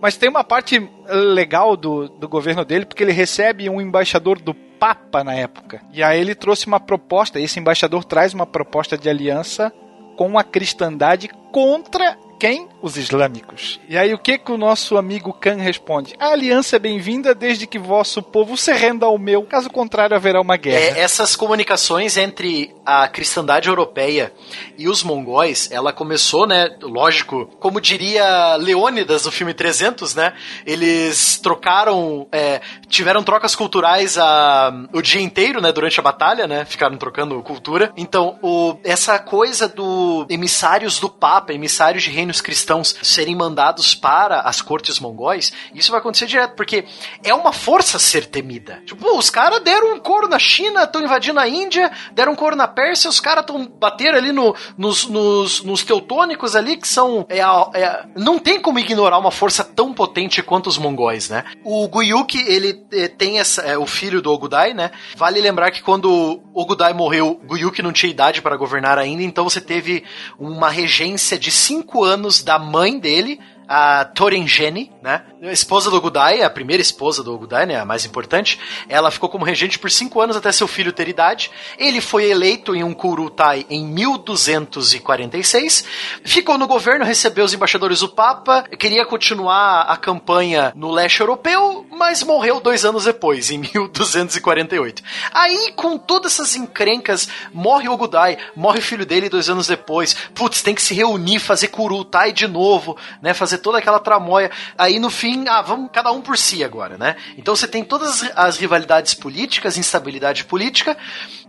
Mas 0.01 0.17
tem 0.17 0.29
uma 0.29 0.45
parte 0.45 0.87
legal 1.09 1.77
do, 1.77 2.09
do 2.09 2.29
governo 2.29 2.64
dele, 2.64 2.85
porque 2.87 3.03
ele 3.03 3.12
recebe 3.12 3.69
um 3.71 3.81
embaixador 3.81 4.41
do 4.41 4.53
Papa 4.55 5.25
na 5.25 5.35
época. 5.35 5.81
E 5.93 6.03
aí 6.03 6.21
ele 6.21 6.35
trouxe 6.35 6.67
uma 6.67 6.79
proposta, 6.81 7.41
esse 7.41 7.59
embaixador 7.59 8.05
traz 8.05 8.35
uma 8.35 8.45
proposta 8.47 8.99
de 8.99 9.09
aliança 9.09 9.73
com 10.17 10.39
a 10.39 10.45
cristandade 10.45 11.29
contra 11.53 12.19
quem? 12.39 12.68
Os 12.82 12.97
islâmicos. 12.97 13.80
E 13.89 13.97
aí 13.97 14.12
o 14.12 14.18
que 14.18 14.39
que 14.39 14.53
o 14.53 14.59
nosso 14.59 14.97
amigo 14.97 15.32
Khan 15.32 15.57
responde? 15.57 16.14
A 16.18 16.28
aliança 16.28 16.76
é 16.76 16.78
bem-vinda 16.78 17.34
desde 17.34 17.66
que 17.66 17.78
vosso 17.78 18.22
povo 18.22 18.57
se 18.57 18.72
renda 18.72 19.07
ao 19.07 19.18
meu, 19.18 19.43
caso 19.43 19.70
contrário 19.70 20.14
haverá 20.14 20.41
uma 20.41 20.57
guerra. 20.57 20.99
É, 20.99 21.01
essas 21.01 21.34
comunicações 21.34 22.16
entre 22.16 22.74
a 22.84 23.09
cristandade 23.09 23.68
europeia 23.68 24.32
e 24.78 24.89
os 24.89 25.03
mongóis, 25.03 25.70
ela 25.72 25.93
começou, 25.93 26.47
né, 26.47 26.76
lógico, 26.82 27.47
como 27.59 27.80
diria 27.80 28.57
Leônidas 28.57 29.24
no 29.24 29.32
filme 29.32 29.55
300, 29.55 30.14
né, 30.14 30.32
eles 30.64 31.39
trocaram, 31.39 32.28
é, 32.30 32.61
tiveram 32.89 33.22
trocas 33.22 33.57
culturais 33.57 34.18
a, 34.18 34.72
o 34.93 35.01
dia 35.01 35.20
inteiro, 35.20 35.61
né, 35.61 35.72
durante 35.72 35.99
a 35.99 36.03
batalha, 36.03 36.47
né, 36.47 36.64
ficaram 36.64 36.97
trocando 36.97 37.43
cultura. 37.43 37.93
Então, 37.97 38.39
o, 38.43 38.76
essa 38.84 39.18
coisa 39.18 39.66
do 39.66 40.26
emissários 40.28 41.01
do 41.01 41.09
Papa, 41.09 41.53
emissários 41.53 42.05
de 42.05 42.11
reinos 42.27 42.41
cristãos 42.41 42.97
serem 43.03 43.37
mandados 43.37 43.95
para 43.95 44.41
as 44.41 44.61
cortes 44.61 44.99
mongóis, 44.99 45.53
isso 45.72 45.93
vai 45.93 46.01
acontecer 46.01 46.27
direto, 46.27 46.55
porque 46.57 46.85
é 47.22 47.33
uma 47.33 47.53
força 47.53 47.99
ser 47.99 48.27
temida. 48.27 48.83
Tipo, 48.85 49.16
os 49.16 49.31
caras 49.31 49.61
deram 49.61 49.95
um 49.95 50.01
couro 50.01 50.29
na 50.29 50.39
China, 50.39 50.83
estão 50.83 51.03
invadindo 51.03 51.39
a 51.39 51.49
Índia, 51.49 51.91
deram 52.12 52.33
um 52.33 52.37
couro 52.37 52.57
na 52.57 52.66
Pérsia, 52.66 53.09
os 53.09 53.20
caras 53.20 53.43
estão 53.43 53.66
bateram 53.66 54.18
ali 54.18 54.33
no, 54.33 54.55
nos, 54.77 55.07
nos, 55.07 55.62
nos 55.62 55.85
teutônicos 55.85 56.57
ali, 56.57 56.77
que 56.77 56.89
são. 56.89 57.24
É, 57.29 57.39
é 57.39 58.05
não 58.16 58.39
tem 58.39 58.61
como 58.61 58.79
ignorar 58.79 59.18
uma 59.18 59.31
força 59.31 59.62
tão 59.62 59.95
potente 59.95 60.43
quanto 60.43 60.66
os 60.66 60.79
mongóis, 60.79 61.29
né? 61.29 61.45
O 61.62 61.87
Guyuk, 61.89 62.37
ele 62.37 62.85
eh, 62.93 63.09
tem 63.09 63.39
essa. 63.39 63.62
É, 63.62 63.79
o 63.79 63.87
filho 63.87 64.20
do 64.20 64.33
Ogudai, 64.33 64.74
né? 64.74 64.91
Vale 65.16 65.41
lembrar 65.41 65.70
que 65.70 65.83
quando 65.83 66.43
Ogudai 66.53 66.93
morreu, 66.93 67.41
Guyuk 67.47 67.83
não 67.83 67.93
tinha 67.93 68.11
idade 68.11 68.43
para 68.43 68.57
governar 68.57 68.99
ainda, 68.99 69.22
então 69.22 69.45
você 69.45 69.61
teve 69.61 70.05
uma 70.39 70.68
regência 70.70 71.39
de 71.39 71.51
cinco 71.51 72.03
anos 72.03 72.16
da 72.43 72.59
mãe 72.59 72.99
dele, 72.99 73.39
a 73.69 74.05
Torengene, 74.05 74.91
né? 75.07 75.22
A 75.40 75.52
esposa 75.52 75.88
do 75.88 75.96
Ogudai, 75.96 76.42
a 76.42 76.50
primeira 76.50 76.82
esposa 76.82 77.22
do 77.22 77.32
Ogudai, 77.32 77.64
né? 77.64 77.78
A 77.78 77.84
mais 77.84 78.04
importante. 78.04 78.59
Ela 78.88 79.09
ficou 79.12 79.28
como 79.28 79.44
regente 79.44 79.78
por 79.78 79.88
cinco 79.88 80.20
anos 80.20 80.34
até 80.36 80.50
seu 80.50 80.66
filho 80.66 80.92
ter 80.92 81.07
idade. 81.07 81.48
Ele 81.78 82.00
foi 82.00 82.28
eleito 82.28 82.74
em 82.74 82.82
um 82.82 82.92
Kurutai 82.92 83.64
em 83.70 83.86
1246. 83.86 85.84
Ficou 86.24 86.59
no 86.59 86.66
governo, 86.66 87.04
recebeu 87.04 87.44
os 87.44 87.54
embaixadores 87.54 88.00
do 88.00 88.09
Papa, 88.09 88.64
queria 88.76 89.07
continuar 89.07 89.82
a 89.82 89.96
campanha 89.96 90.72
no 90.74 90.90
leste 90.90 91.20
europeu, 91.20 91.86
mas 91.92 92.24
morreu 92.24 92.59
dois 92.59 92.84
anos 92.84 93.04
depois, 93.04 93.52
em 93.52 93.59
1248. 93.59 95.04
Aí, 95.32 95.72
com 95.76 95.96
todas 95.96 96.32
essas 96.32 96.57
encrencas, 96.57 97.28
morre 97.54 97.88
o 97.88 97.92
Ogudai, 97.92 98.38
morre 98.57 98.80
o 98.80 98.82
filho 98.82 99.07
dele 99.07 99.28
dois 99.28 99.48
anos 99.48 99.68
depois. 99.68 100.16
Putz, 100.34 100.62
tem 100.62 100.74
que 100.74 100.82
se 100.82 100.94
reunir, 100.94 101.38
fazer 101.38 101.68
Kurutai 101.68 102.32
de 102.32 102.48
novo, 102.48 102.96
né? 103.22 103.32
Fazer 103.32 103.59
toda 103.59 103.78
aquela 103.78 104.00
tramóia. 104.00 104.50
Aí 104.76 104.95
no 104.99 105.11
fim, 105.11 105.47
ah, 105.49 105.62
vamos 105.62 105.90
cada 105.92 106.11
um 106.12 106.20
por 106.20 106.38
si 106.38 106.62
agora, 106.62 106.97
né? 106.97 107.16
Então 107.36 107.55
você 107.55 107.66
tem 107.66 107.84
todas 107.84 108.22
as 108.34 108.57
rivalidades 108.57 109.14
políticas, 109.14 109.76
instabilidade 109.76 110.44
política. 110.44 110.97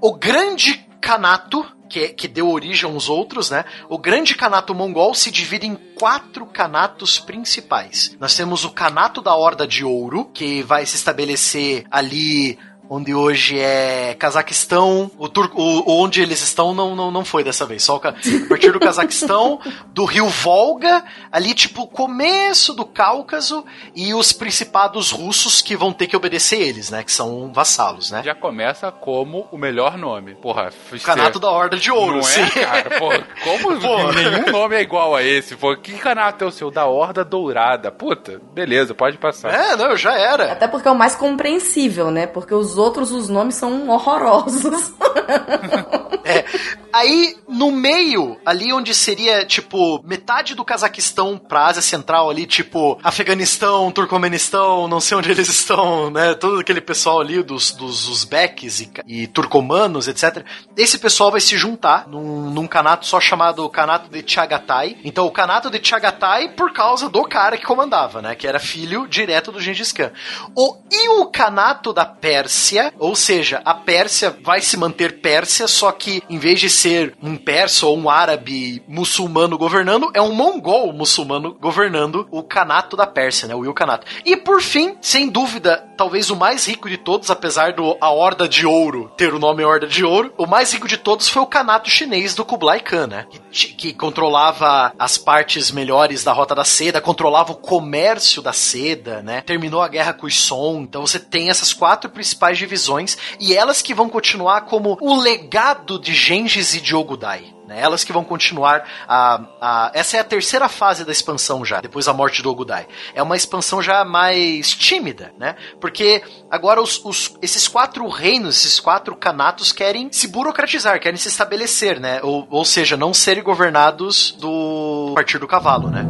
O 0.01 0.13
grande 0.15 0.85
canato 0.99 1.65
que, 1.87 2.09
que 2.09 2.27
deu 2.27 2.49
origem 2.49 2.89
aos 2.89 3.09
outros, 3.09 3.49
né? 3.49 3.65
O 3.89 3.97
grande 3.97 4.35
Kanato 4.35 4.75
mongol 4.75 5.15
se 5.15 5.31
divide 5.31 5.65
em 5.65 5.75
quatro 5.75 6.45
Kanatos 6.45 7.17
principais. 7.19 8.15
Nós 8.19 8.35
temos 8.35 8.63
o 8.65 8.71
Kanato 8.71 9.21
da 9.21 9.35
Horda 9.35 9.65
de 9.65 9.83
Ouro, 9.83 10.25
que 10.25 10.61
vai 10.61 10.85
se 10.85 10.95
estabelecer 10.95 11.85
ali 11.89 12.59
onde 12.89 13.13
hoje 13.13 13.59
é 13.59 14.15
Cazaquistão, 14.15 15.11
o, 15.17 15.27
Tur 15.27 15.51
o 15.53 16.01
onde 16.03 16.21
eles 16.21 16.41
estão 16.41 16.73
não, 16.73 16.95
não, 16.95 17.11
não 17.11 17.25
foi 17.25 17.43
dessa 17.43 17.65
vez, 17.65 17.83
só 17.83 17.97
a 17.97 18.13
partir 18.47 18.71
do 18.71 18.79
Cazaquistão, 18.79 19.59
do 19.93 20.05
rio 20.05 20.27
Volga, 20.27 21.03
ali 21.31 21.53
tipo 21.53 21.87
começo 21.87 22.73
do 22.73 22.85
Cáucaso 22.85 23.65
e 23.95 24.13
os 24.13 24.31
principados 24.31 25.11
russos 25.11 25.61
que 25.61 25.75
vão 25.75 25.91
ter 25.91 26.07
que 26.07 26.15
obedecer 26.15 26.61
eles, 26.61 26.89
né, 26.89 27.03
que 27.03 27.11
são 27.11 27.51
vassalos, 27.53 28.11
né? 28.11 28.21
Já 28.23 28.35
começa 28.35 28.91
como 28.91 29.47
o 29.51 29.57
melhor 29.57 29.97
nome. 29.97 30.35
Porra, 30.35 30.69
o 30.91 30.99
Canato 30.99 31.39
da 31.39 31.49
Horda 31.49 31.77
de 31.77 31.91
Ouro, 31.91 32.17
não 32.17 32.23
sim. 32.23 32.41
é, 32.41 32.49
cara? 32.49 32.99
Porra, 32.99 33.27
como 33.43 33.79
Pô. 33.79 34.11
nenhum 34.11 34.51
nome 34.51 34.75
é 34.75 34.81
igual 34.81 35.15
a 35.15 35.23
esse? 35.23 35.55
Pô, 35.55 35.75
que 35.75 35.93
canato 35.93 36.43
é 36.43 36.47
o 36.47 36.51
seu? 36.51 36.71
Da 36.71 36.85
Horda 36.85 37.23
Dourada. 37.23 37.91
Puta, 37.91 38.41
beleza, 38.53 38.93
pode 38.93 39.17
passar. 39.17 39.53
É, 39.53 39.75
não, 39.75 39.95
já 39.95 40.17
era. 40.17 40.51
Até 40.51 40.67
porque 40.67 40.87
é 40.87 40.91
o 40.91 40.95
mais 40.95 41.15
compreensível, 41.15 42.11
né? 42.11 42.27
Porque 42.27 42.53
os 42.53 42.76
outros, 42.77 43.11
os 43.11 43.29
nomes 43.29 43.55
são 43.55 43.89
horrorosos. 43.89 44.93
É. 46.27 46.43
Aí, 46.91 47.37
no 47.47 47.71
meio, 47.71 48.37
ali 48.45 48.73
onde 48.73 48.93
seria, 48.93 49.45
tipo, 49.45 50.01
metade 50.03 50.55
do 50.55 50.65
Cazaquistão 50.65 51.37
pra 51.37 51.67
Ásia 51.67 51.81
Central, 51.81 52.29
ali, 52.29 52.45
tipo, 52.45 52.99
Afeganistão, 53.03 53.91
Turcomenistão, 53.91 54.87
não 54.87 54.99
sei 54.99 55.15
onde 55.15 55.31
eles 55.31 55.47
estão, 55.47 56.09
né? 56.09 56.33
Todo 56.33 56.59
aquele 56.59 56.81
pessoal 56.81 57.21
ali 57.21 57.41
dos, 57.43 57.71
dos 57.71 58.09
Uzbeques 58.09 58.81
e, 58.81 58.91
e 59.05 59.27
turcomanos, 59.27 60.07
etc. 60.07 60.43
Esse 60.75 60.97
pessoal 60.97 61.31
vai 61.31 61.39
se 61.39 61.55
juntar 61.55 62.07
num, 62.07 62.49
num 62.49 62.67
canato 62.67 63.05
só 63.05 63.21
chamado 63.21 63.69
Canato 63.69 64.09
de 64.09 64.23
Chagatai. 64.25 64.97
Então, 65.03 65.25
o 65.25 65.31
Canato 65.31 65.69
de 65.69 65.79
Chagatai 65.81 66.49
por 66.49 66.73
causa 66.73 67.07
do 67.07 67.23
cara 67.23 67.57
que 67.57 67.65
comandava, 67.65 68.21
né? 68.21 68.35
Que 68.35 68.47
era 68.47 68.59
filho 68.59 69.07
direto 69.07 69.51
do 69.51 69.61
Gengis 69.61 69.91
Khan. 69.91 70.11
O, 70.55 70.75
e 70.91 71.09
o 71.09 71.27
Canato 71.27 71.93
da 71.93 72.05
Pérsia, 72.05 72.57
ou 72.97 73.15
seja, 73.15 73.61
a 73.63 73.73
Pérsia 73.73 74.35
vai 74.41 74.61
se 74.61 74.77
manter 74.77 75.19
Pérsia, 75.21 75.67
só 75.67 75.91
que 75.91 76.23
em 76.29 76.37
vez 76.37 76.59
de 76.59 76.69
ser 76.69 77.15
um 77.21 77.35
persa 77.37 77.85
ou 77.85 77.97
um 77.97 78.09
árabe 78.09 78.81
muçulmano 78.87 79.57
governando, 79.57 80.09
é 80.13 80.21
um 80.21 80.33
mongol 80.33 80.91
muçulmano 80.91 81.53
governando 81.53 82.27
o 82.31 82.43
Canato 82.43 82.97
da 82.97 83.05
Pérsia, 83.05 83.47
né? 83.47 83.55
O 83.55 83.65
Ilkhanato. 83.65 84.07
E 84.25 84.35
por 84.35 84.61
fim, 84.61 84.97
sem 85.01 85.29
dúvida, 85.29 85.87
talvez 85.95 86.29
o 86.29 86.35
mais 86.35 86.67
rico 86.67 86.89
de 86.89 86.97
todos, 86.97 87.29
apesar 87.29 87.73
do 87.73 87.97
a 88.01 88.09
Horda 88.09 88.47
de 88.47 88.65
Ouro 88.65 89.11
ter 89.15 89.33
o 89.33 89.39
nome 89.39 89.63
Horda 89.63 89.87
de 89.87 90.03
Ouro, 90.03 90.33
o 90.37 90.45
mais 90.45 90.73
rico 90.73 90.87
de 90.87 90.97
todos 90.97 91.29
foi 91.29 91.41
o 91.41 91.47
Canato 91.47 91.89
chinês 91.89 92.33
do 92.35 92.45
Kublai 92.45 92.79
Khan, 92.79 93.07
né? 93.07 93.27
Que, 93.51 93.67
que 93.73 93.93
controlava 93.93 94.93
as 94.97 95.17
partes 95.17 95.71
melhores 95.71 96.23
da 96.23 96.33
Rota 96.33 96.55
da 96.55 96.63
Seda, 96.63 97.01
controlava 97.01 97.51
o 97.51 97.55
comércio 97.55 98.41
da 98.41 98.53
seda, 98.53 99.21
né? 99.21 99.41
Terminou 99.41 99.81
a 99.81 99.87
guerra 99.87 100.13
com 100.13 100.25
os 100.25 100.37
Song. 100.47 100.83
Então 100.83 101.05
você 101.05 101.19
tem 101.19 101.49
essas 101.49 101.73
quatro 101.73 102.09
principais 102.09 102.56
divisões 102.57 103.17
e 103.39 103.53
elas 103.53 103.81
que 103.81 103.93
vão 103.93 104.09
continuar 104.09 104.61
como 104.61 104.97
o 105.01 105.15
legado 105.19 105.99
de 105.99 106.13
Gengis 106.13 106.73
e 106.73 106.81
de 106.81 106.95
Ogudai. 106.95 107.53
Né? 107.67 107.81
Elas 107.81 108.05
que 108.05 108.13
vão 108.13 108.23
continuar 108.23 108.85
a, 109.05 109.41
a. 109.59 109.91
Essa 109.93 110.15
é 110.15 110.19
a 110.21 110.23
terceira 110.23 110.69
fase 110.69 111.03
da 111.03 111.11
expansão 111.11 111.65
já, 111.65 111.81
depois 111.81 112.05
da 112.05 112.13
morte 112.13 112.41
do 112.41 112.49
Ogudai. 112.49 112.87
É 113.13 113.21
uma 113.21 113.35
expansão 113.35 113.81
já 113.81 114.05
mais 114.05 114.71
tímida, 114.71 115.33
né? 115.37 115.53
Porque 115.81 116.23
agora 116.49 116.81
os, 116.81 117.01
os- 117.03 117.35
esses 117.41 117.67
quatro 117.67 118.07
reinos, 118.07 118.55
esses 118.57 118.79
quatro 118.79 119.17
canatos 119.17 119.73
querem 119.73 120.07
se 120.13 120.29
burocratizar, 120.29 120.97
querem 121.01 121.17
se 121.17 121.27
estabelecer, 121.27 121.99
né? 121.99 122.21
Ou, 122.23 122.47
ou 122.49 122.63
seja, 122.63 122.95
não 122.95 123.13
serem 123.13 123.43
governados 123.43 124.31
do 124.39 125.11
partir 125.13 125.37
do 125.37 125.45
cavalo, 125.47 125.89
né? 125.89 126.05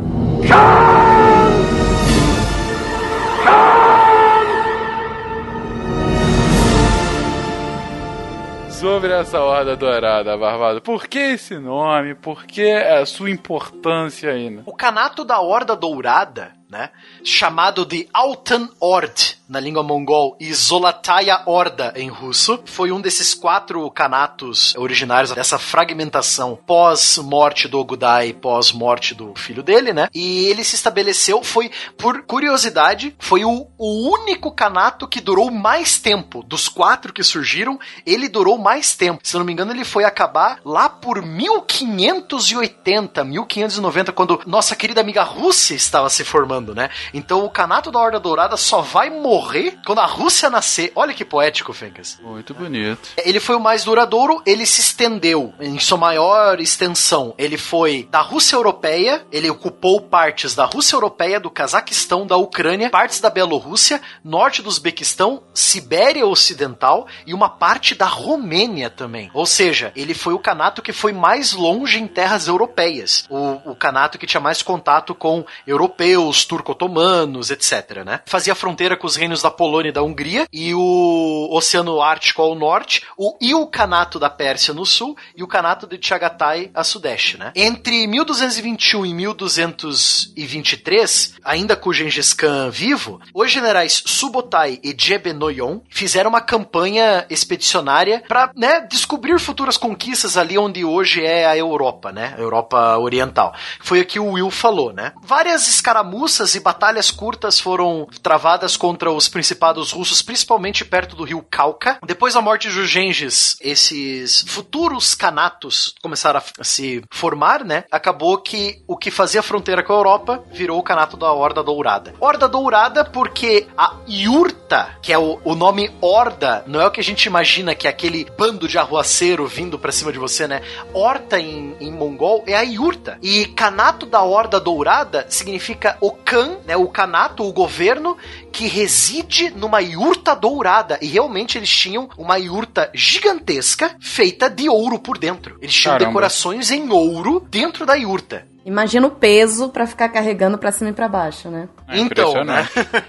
Sobre 8.79 9.11
essa 9.11 9.39
Horda 9.39 9.75
Dourada, 9.75 10.37
Barbado, 10.37 10.79
por 10.81 11.07
que 11.07 11.17
esse 11.17 11.57
nome? 11.57 12.13
Por 12.13 12.45
que 12.45 12.71
a 12.71 13.03
sua 13.07 13.31
importância 13.31 14.31
aí? 14.31 14.51
né? 14.51 14.61
O 14.67 14.73
canato 14.73 15.25
da 15.25 15.39
Horda 15.41 15.75
Dourada, 15.75 16.53
né? 16.69 16.91
Chamado 17.23 17.83
de 17.83 18.07
Altan 18.13 18.69
Ord 18.79 19.39
na 19.47 19.59
língua 19.59 19.81
mongol 19.81 20.35
e 20.39 20.53
Zolataya 20.53 21.41
Horda 21.45 21.93
em 21.95 22.09
russo, 22.09 22.59
foi 22.65 22.91
um 22.91 22.99
desses 22.99 23.33
quatro 23.33 23.89
canatos 23.91 24.75
originários 24.75 25.31
dessa 25.31 25.57
fragmentação 25.57 26.59
pós-morte 26.67 27.67
do 27.67 27.79
Ogudai, 27.79 28.33
pós-morte 28.33 29.15
do 29.15 29.33
filho 29.35 29.63
dele, 29.63 29.93
né? 29.93 30.09
E 30.13 30.45
ele 30.47 30.63
se 30.63 30.75
estabeleceu, 30.75 31.41
foi, 31.43 31.71
por 31.97 32.23
curiosidade, 32.23 33.15
foi 33.19 33.45
o, 33.45 33.67
o 33.77 34.09
único 34.09 34.51
canato 34.51 35.07
que 35.07 35.21
durou 35.21 35.49
mais 35.49 35.97
tempo. 35.97 36.43
Dos 36.43 36.67
quatro 36.67 37.13
que 37.13 37.23
surgiram, 37.23 37.79
ele 38.05 38.27
durou 38.27 38.57
mais 38.57 38.95
tempo. 38.95 39.21
Se 39.23 39.35
eu 39.35 39.39
não 39.39 39.45
me 39.45 39.53
engano, 39.53 39.71
ele 39.71 39.85
foi 39.85 40.03
acabar 40.03 40.59
lá 40.65 40.89
por 40.89 41.21
1580, 41.21 43.23
1590, 43.23 44.11
quando 44.11 44.41
nossa 44.45 44.75
querida 44.75 44.99
amiga 44.99 45.23
Rússia 45.23 45.75
estava 45.75 46.09
se 46.09 46.25
formando, 46.25 46.75
né? 46.75 46.89
Então 47.13 47.45
o 47.45 47.49
Canato 47.49 47.91
da 47.91 47.99
Horda 47.99 48.19
Dourada 48.19 48.57
só 48.57 48.81
vai 48.81 49.09
morrer 49.09 49.36
quando 49.85 49.99
a 49.99 50.05
Rússia 50.05 50.49
nascer. 50.49 50.91
Olha 50.95 51.13
que 51.13 51.25
poético, 51.25 51.73
Fencas. 51.73 52.19
Muito 52.21 52.53
bonito. 52.53 53.09
Ele 53.17 53.39
foi 53.39 53.55
o 53.55 53.59
mais 53.59 53.83
duradouro, 53.83 54.41
ele 54.45 54.65
se 54.65 54.81
estendeu 54.81 55.53
em 55.59 55.79
sua 55.79 55.97
maior 55.97 56.59
extensão. 56.59 57.33
Ele 57.37 57.57
foi 57.57 58.07
da 58.09 58.21
Rússia 58.21 58.55
Europeia, 58.55 59.25
ele 59.31 59.49
ocupou 59.49 60.01
partes 60.01 60.55
da 60.55 60.65
Rússia 60.65 60.95
Europeia, 60.95 61.39
do 61.39 61.49
Cazaquistão, 61.49 62.25
da 62.25 62.37
Ucrânia, 62.37 62.89
partes 62.89 63.19
da 63.19 63.29
Bielorrússia, 63.29 64.01
norte 64.23 64.61
do 64.61 64.69
Uzbequistão, 64.69 65.43
Sibéria 65.53 66.25
Ocidental 66.25 67.07
e 67.25 67.33
uma 67.33 67.49
parte 67.49 67.95
da 67.95 68.05
Romênia 68.05 68.89
também. 68.89 69.29
Ou 69.33 69.45
seja, 69.45 69.91
ele 69.95 70.13
foi 70.13 70.33
o 70.33 70.39
canato 70.39 70.81
que 70.81 70.93
foi 70.93 71.13
mais 71.13 71.53
longe 71.53 71.99
em 71.99 72.07
terras 72.07 72.47
europeias. 72.47 73.25
O, 73.29 73.71
o 73.71 73.75
canato 73.75 74.17
que 74.17 74.27
tinha 74.27 74.41
mais 74.41 74.61
contato 74.61 75.13
com 75.13 75.45
europeus, 75.65 76.45
turco-otomanos, 76.45 77.51
etc, 77.51 78.03
né? 78.05 78.21
Fazia 78.25 78.55
fronteira 78.55 78.95
com 78.95 79.07
os 79.07 79.15
reinos 79.15 79.26
da 79.35 79.51
Polônia 79.51 79.89
e 79.89 79.93
da 79.93 80.01
Hungria 80.01 80.47
e 80.51 80.73
o 80.73 81.49
Oceano 81.51 82.01
Ártico 82.01 82.41
ao 82.41 82.55
norte, 82.55 83.03
o, 83.17 83.35
o 83.39 83.67
Canato 83.67 84.17
da 84.19 84.29
Pérsia 84.29 84.73
no 84.73 84.85
sul 84.85 85.17
e 85.35 85.43
o 85.43 85.47
Canato 85.47 85.87
de 85.87 85.99
Chagatai 86.01 86.71
a 86.73 86.83
sudeste, 86.83 87.37
né? 87.37 87.51
Entre 87.55 88.07
1221 88.07 89.05
e 89.05 89.13
1223, 89.13 91.35
ainda 91.43 91.75
com 91.75 91.91
Gengis 91.91 92.33
Khan 92.33 92.69
vivo, 92.69 93.19
os 93.33 93.51
generais 93.51 94.01
Subotai 94.05 94.79
e 94.83 94.95
Jebenoyon 94.97 95.81
fizeram 95.89 96.29
uma 96.29 96.39
campanha 96.41 97.25
expedicionária 97.29 98.23
para, 98.27 98.51
né, 98.55 98.81
descobrir 98.81 99.39
futuras 99.39 99.77
conquistas 99.77 100.37
ali 100.37 100.57
onde 100.57 100.85
hoje 100.85 101.23
é 101.23 101.45
a 101.45 101.57
Europa, 101.57 102.11
né? 102.11 102.33
A 102.37 102.41
Europa 102.41 102.97
Oriental. 102.97 103.53
Foi 103.79 104.01
o 104.01 104.05
que 104.05 104.19
o 104.19 104.33
Will 104.33 104.51
falou, 104.51 104.93
né? 104.93 105.13
Várias 105.21 105.67
escaramuças 105.67 106.55
e 106.55 106.59
batalhas 106.59 107.11
curtas 107.11 107.59
foram 107.59 108.07
travadas 108.21 108.77
contra 108.77 109.11
principados 109.25 109.93
russos, 109.93 110.21
principalmente 110.21 110.83
perto 110.83 111.15
do 111.15 111.23
rio 111.23 111.41
Cauca. 111.49 111.97
Depois 112.05 112.33
da 112.33 112.41
morte 112.41 112.69
de 112.69 112.85
Gengis, 112.85 113.55
esses 113.61 114.41
futuros 114.47 115.15
canatos 115.15 115.95
começaram 116.01 116.41
a 116.59 116.63
se 116.63 117.01
formar, 117.09 117.63
né? 117.63 117.85
Acabou 117.89 118.37
que 118.39 118.83
o 118.85 118.97
que 118.97 119.09
fazia 119.09 119.41
fronteira 119.41 119.81
com 119.81 119.93
a 119.93 119.95
Europa 119.95 120.43
virou 120.51 120.77
o 120.77 120.83
canato 120.83 121.15
da 121.15 121.31
Horda 121.31 121.63
Dourada. 121.63 122.13
Horda 122.19 122.49
Dourada 122.49 123.05
porque 123.05 123.67
a 123.77 123.95
Yurta, 124.09 124.97
que 125.01 125.13
é 125.13 125.17
o, 125.17 125.39
o 125.45 125.55
nome 125.55 125.89
Horda, 126.01 126.63
não 126.67 126.81
é 126.81 126.87
o 126.87 126.91
que 126.91 126.99
a 126.99 127.03
gente 127.03 127.25
imagina 127.25 127.75
que 127.75 127.87
é 127.87 127.89
aquele 127.89 128.27
bando 128.37 128.67
de 128.67 128.77
arruaceiro 128.77 129.47
vindo 129.47 129.79
pra 129.79 129.91
cima 129.91 130.11
de 130.11 130.19
você, 130.19 130.47
né? 130.47 130.61
Horta 130.93 131.39
em, 131.39 131.75
em 131.79 131.91
mongol 131.91 132.43
é 132.45 132.55
a 132.55 132.61
Yurta. 132.61 133.17
E 133.21 133.45
canato 133.47 134.05
da 134.05 134.21
Horda 134.21 134.59
Dourada 134.59 135.25
significa 135.29 135.97
o 136.01 136.11
Khan, 136.11 136.57
né? 136.65 136.75
O 136.75 136.87
canato, 136.87 137.43
o 137.43 137.53
governo 137.53 138.17
que 138.57 138.65
reside 138.65 139.51
numa 139.51 139.79
yurta 139.81 140.35
dourada. 140.35 140.97
E 140.99 141.05
realmente 141.05 141.59
eles 141.59 141.69
tinham 141.69 142.09
uma 142.17 142.37
yurta 142.37 142.89
gigantesca 142.91 143.95
feita 144.01 144.49
de 144.49 144.67
ouro 144.67 144.97
por 144.97 145.19
dentro. 145.19 145.59
Eles 145.61 145.75
tinham 145.75 145.93
Caramba. 145.93 146.09
decorações 146.09 146.71
em 146.71 146.89
ouro 146.89 147.45
dentro 147.51 147.85
da 147.85 147.93
yurta. 147.93 148.47
Imagina 148.65 149.05
o 149.05 149.11
peso 149.11 149.69
pra 149.69 149.85
ficar 149.85 150.09
carregando 150.09 150.57
pra 150.57 150.71
cima 150.71 150.89
e 150.89 150.93
pra 150.93 151.07
baixo, 151.07 151.49
né? 151.49 151.69
É 151.87 151.99
Então, 151.99 152.43
né? 152.43 152.67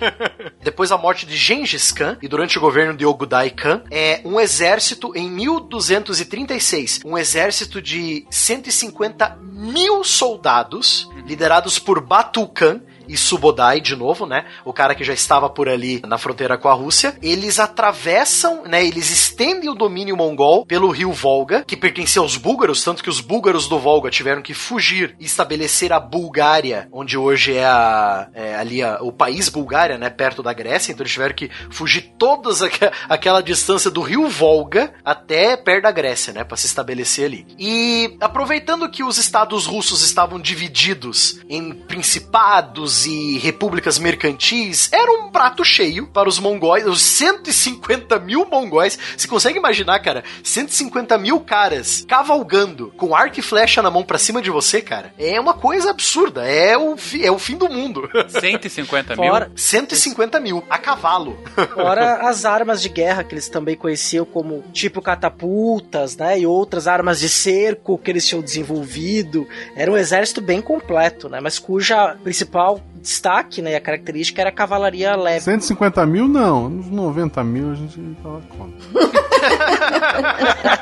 Depois 0.63 0.91
da 0.91 0.99
morte 0.99 1.25
de 1.25 1.35
Gengis 1.35 1.91
Khan 1.91 2.19
e 2.23 2.29
durante 2.29 2.59
o 2.59 2.61
governo 2.61 2.97
de 2.97 3.07
Ogudai 3.07 3.51
Khan, 3.51 3.83
é 3.91 4.21
um 4.25 4.39
exército 4.39 5.13
em 5.17 5.29
1236, 5.29 7.01
um 7.05 7.19
exército 7.19 7.83
de 7.83 8.25
150 8.31 9.37
mil 9.43 10.05
soldados 10.05 11.09
liderados 11.27 11.79
por 11.79 12.01
Batu 12.01 12.47
Khan 12.47 12.81
Subodai 13.17 13.81
de 13.81 13.97
novo, 13.97 14.27
né? 14.27 14.45
O 14.65 14.73
cara 14.73 14.95
que 14.95 15.05
já 15.05 15.13
estava 15.13 15.49
por 15.49 15.69
ali 15.69 16.01
na 16.07 16.19
fronteira 16.19 16.59
com 16.59 16.69
a 16.69 16.75
Rússia. 16.75 17.17
Eles 17.23 17.59
atravessam, 17.59 18.65
né? 18.65 18.85
Eles 18.85 19.11
estendem 19.11 19.71
o 19.71 19.75
domínio 19.75 20.17
mongol 20.17 20.67
pelo 20.67 20.91
rio 20.91 21.13
Volga, 21.13 21.65
que 21.67 21.77
pertencia 21.77 22.21
aos 22.21 22.37
búlgaros, 22.37 22.83
tanto 22.83 23.03
que 23.03 23.11
os 23.11 23.21
búlgaros 23.21 23.69
do 23.69 23.79
Volga 23.79 24.11
tiveram 24.11 24.43
que 24.43 24.55
fugir 24.55 25.17
e 25.19 25.25
estabelecer 25.25 25.93
a 25.93 26.01
Bulgária, 26.01 26.89
onde 26.93 27.17
hoje 27.17 27.55
é, 27.55 27.65
a, 27.65 28.29
é 28.35 28.55
ali 28.57 28.83
a, 28.83 28.99
o 29.01 29.13
país 29.13 29.49
Bulgária, 29.49 29.99
né? 29.99 30.11
Perto 30.11 30.43
da 30.43 30.53
Grécia. 30.53 30.93
Então 30.93 31.03
eles 31.03 31.13
tiveram 31.13 31.35
que 31.35 31.51
fugir 31.71 32.15
todas 32.19 32.63
aqu 32.63 32.79
aquela 33.09 33.43
distância 33.43 33.91
do 33.91 34.01
rio 34.01 34.29
Volga 34.29 34.93
até 35.05 35.57
perto 35.57 35.85
da 35.85 35.91
Grécia, 35.91 36.33
né? 36.33 36.45
Para 36.45 36.57
se 36.57 36.67
estabelecer 36.67 37.27
ali. 37.27 37.47
E 37.59 38.17
aproveitando 38.21 38.89
que 38.91 39.03
os 39.03 39.19
estados 39.19 39.67
russos 39.67 40.03
estavam 40.03 40.41
divididos 40.41 41.41
em 41.49 41.73
principados 41.73 42.98
e 43.07 43.39
repúblicas 43.39 43.99
mercantis, 43.99 44.91
era 44.93 45.11
um 45.13 45.31
prato 45.31 45.65
cheio 45.65 46.07
para 46.07 46.29
os 46.29 46.39
mongóis, 46.39 46.87
os 46.87 47.03
150 47.03 48.19
mil 48.19 48.47
mongóis. 48.47 48.99
Você 49.17 49.29
consegue 49.29 49.59
imaginar, 49.59 49.99
cara? 50.01 50.25
150 50.43 51.17
mil 51.19 51.41
caras 51.41 52.05
cavalgando 52.09 52.93
com 52.97 53.15
arco 53.15 53.39
e 53.39 53.43
flecha 53.43 53.83
na 53.83 53.91
mão 53.91 54.03
para 54.03 54.19
cima 54.19 54.43
de 54.43 54.51
você, 54.51 54.81
cara? 54.81 55.13
É 55.19 55.41
uma 55.41 55.55
coisa 55.55 55.91
absurda. 55.91 56.47
É 56.47 56.77
o, 56.77 56.97
fi, 56.97 57.25
é 57.25 57.31
o 57.31 57.39
fim 57.39 57.57
do 57.57 57.69
mundo. 57.69 58.09
150 58.29 59.17
mil? 59.17 59.31
Fora, 59.31 59.53
150 59.55 60.41
mil, 60.41 60.65
a 60.69 60.79
cavalo. 60.79 61.39
fora 61.75 62.29
as 62.29 62.45
armas 62.45 62.83
de 62.83 62.89
guerra 62.89 63.25
que 63.25 63.35
eles 63.35 63.49
também 63.49 63.77
conheciam 63.77 64.25
como 64.25 64.65
tipo 64.73 65.01
catapultas, 65.01 66.17
né? 66.17 66.41
E 66.41 66.47
outras 66.47 66.87
armas 66.87 67.21
de 67.21 67.29
cerco 67.29 67.99
que 67.99 68.11
eles 68.11 68.27
tinham 68.27 68.43
desenvolvido. 68.43 69.47
Era 69.77 69.91
um 69.91 69.97
exército 69.97 70.41
bem 70.41 70.61
completo, 70.61 71.29
né? 71.29 71.41
Mas 71.41 71.59
cuja 71.59 72.17
principal 72.23 72.81
destaque, 73.01 73.63
né, 73.63 73.73
e 73.73 73.77
a 73.77 73.81
característica 73.81 74.41
era 74.41 74.51
a 74.51 74.53
cavalaria 74.53 75.15
leve. 75.17 75.41
150 75.41 76.05
mil 76.07 76.27
não, 76.29 76.67
uns 76.67 76.91
90 76.91 77.43
mil 77.45 77.73
a 77.73 77.75
gente 77.75 78.17
fala 78.23 78.43
conta. 78.57 78.85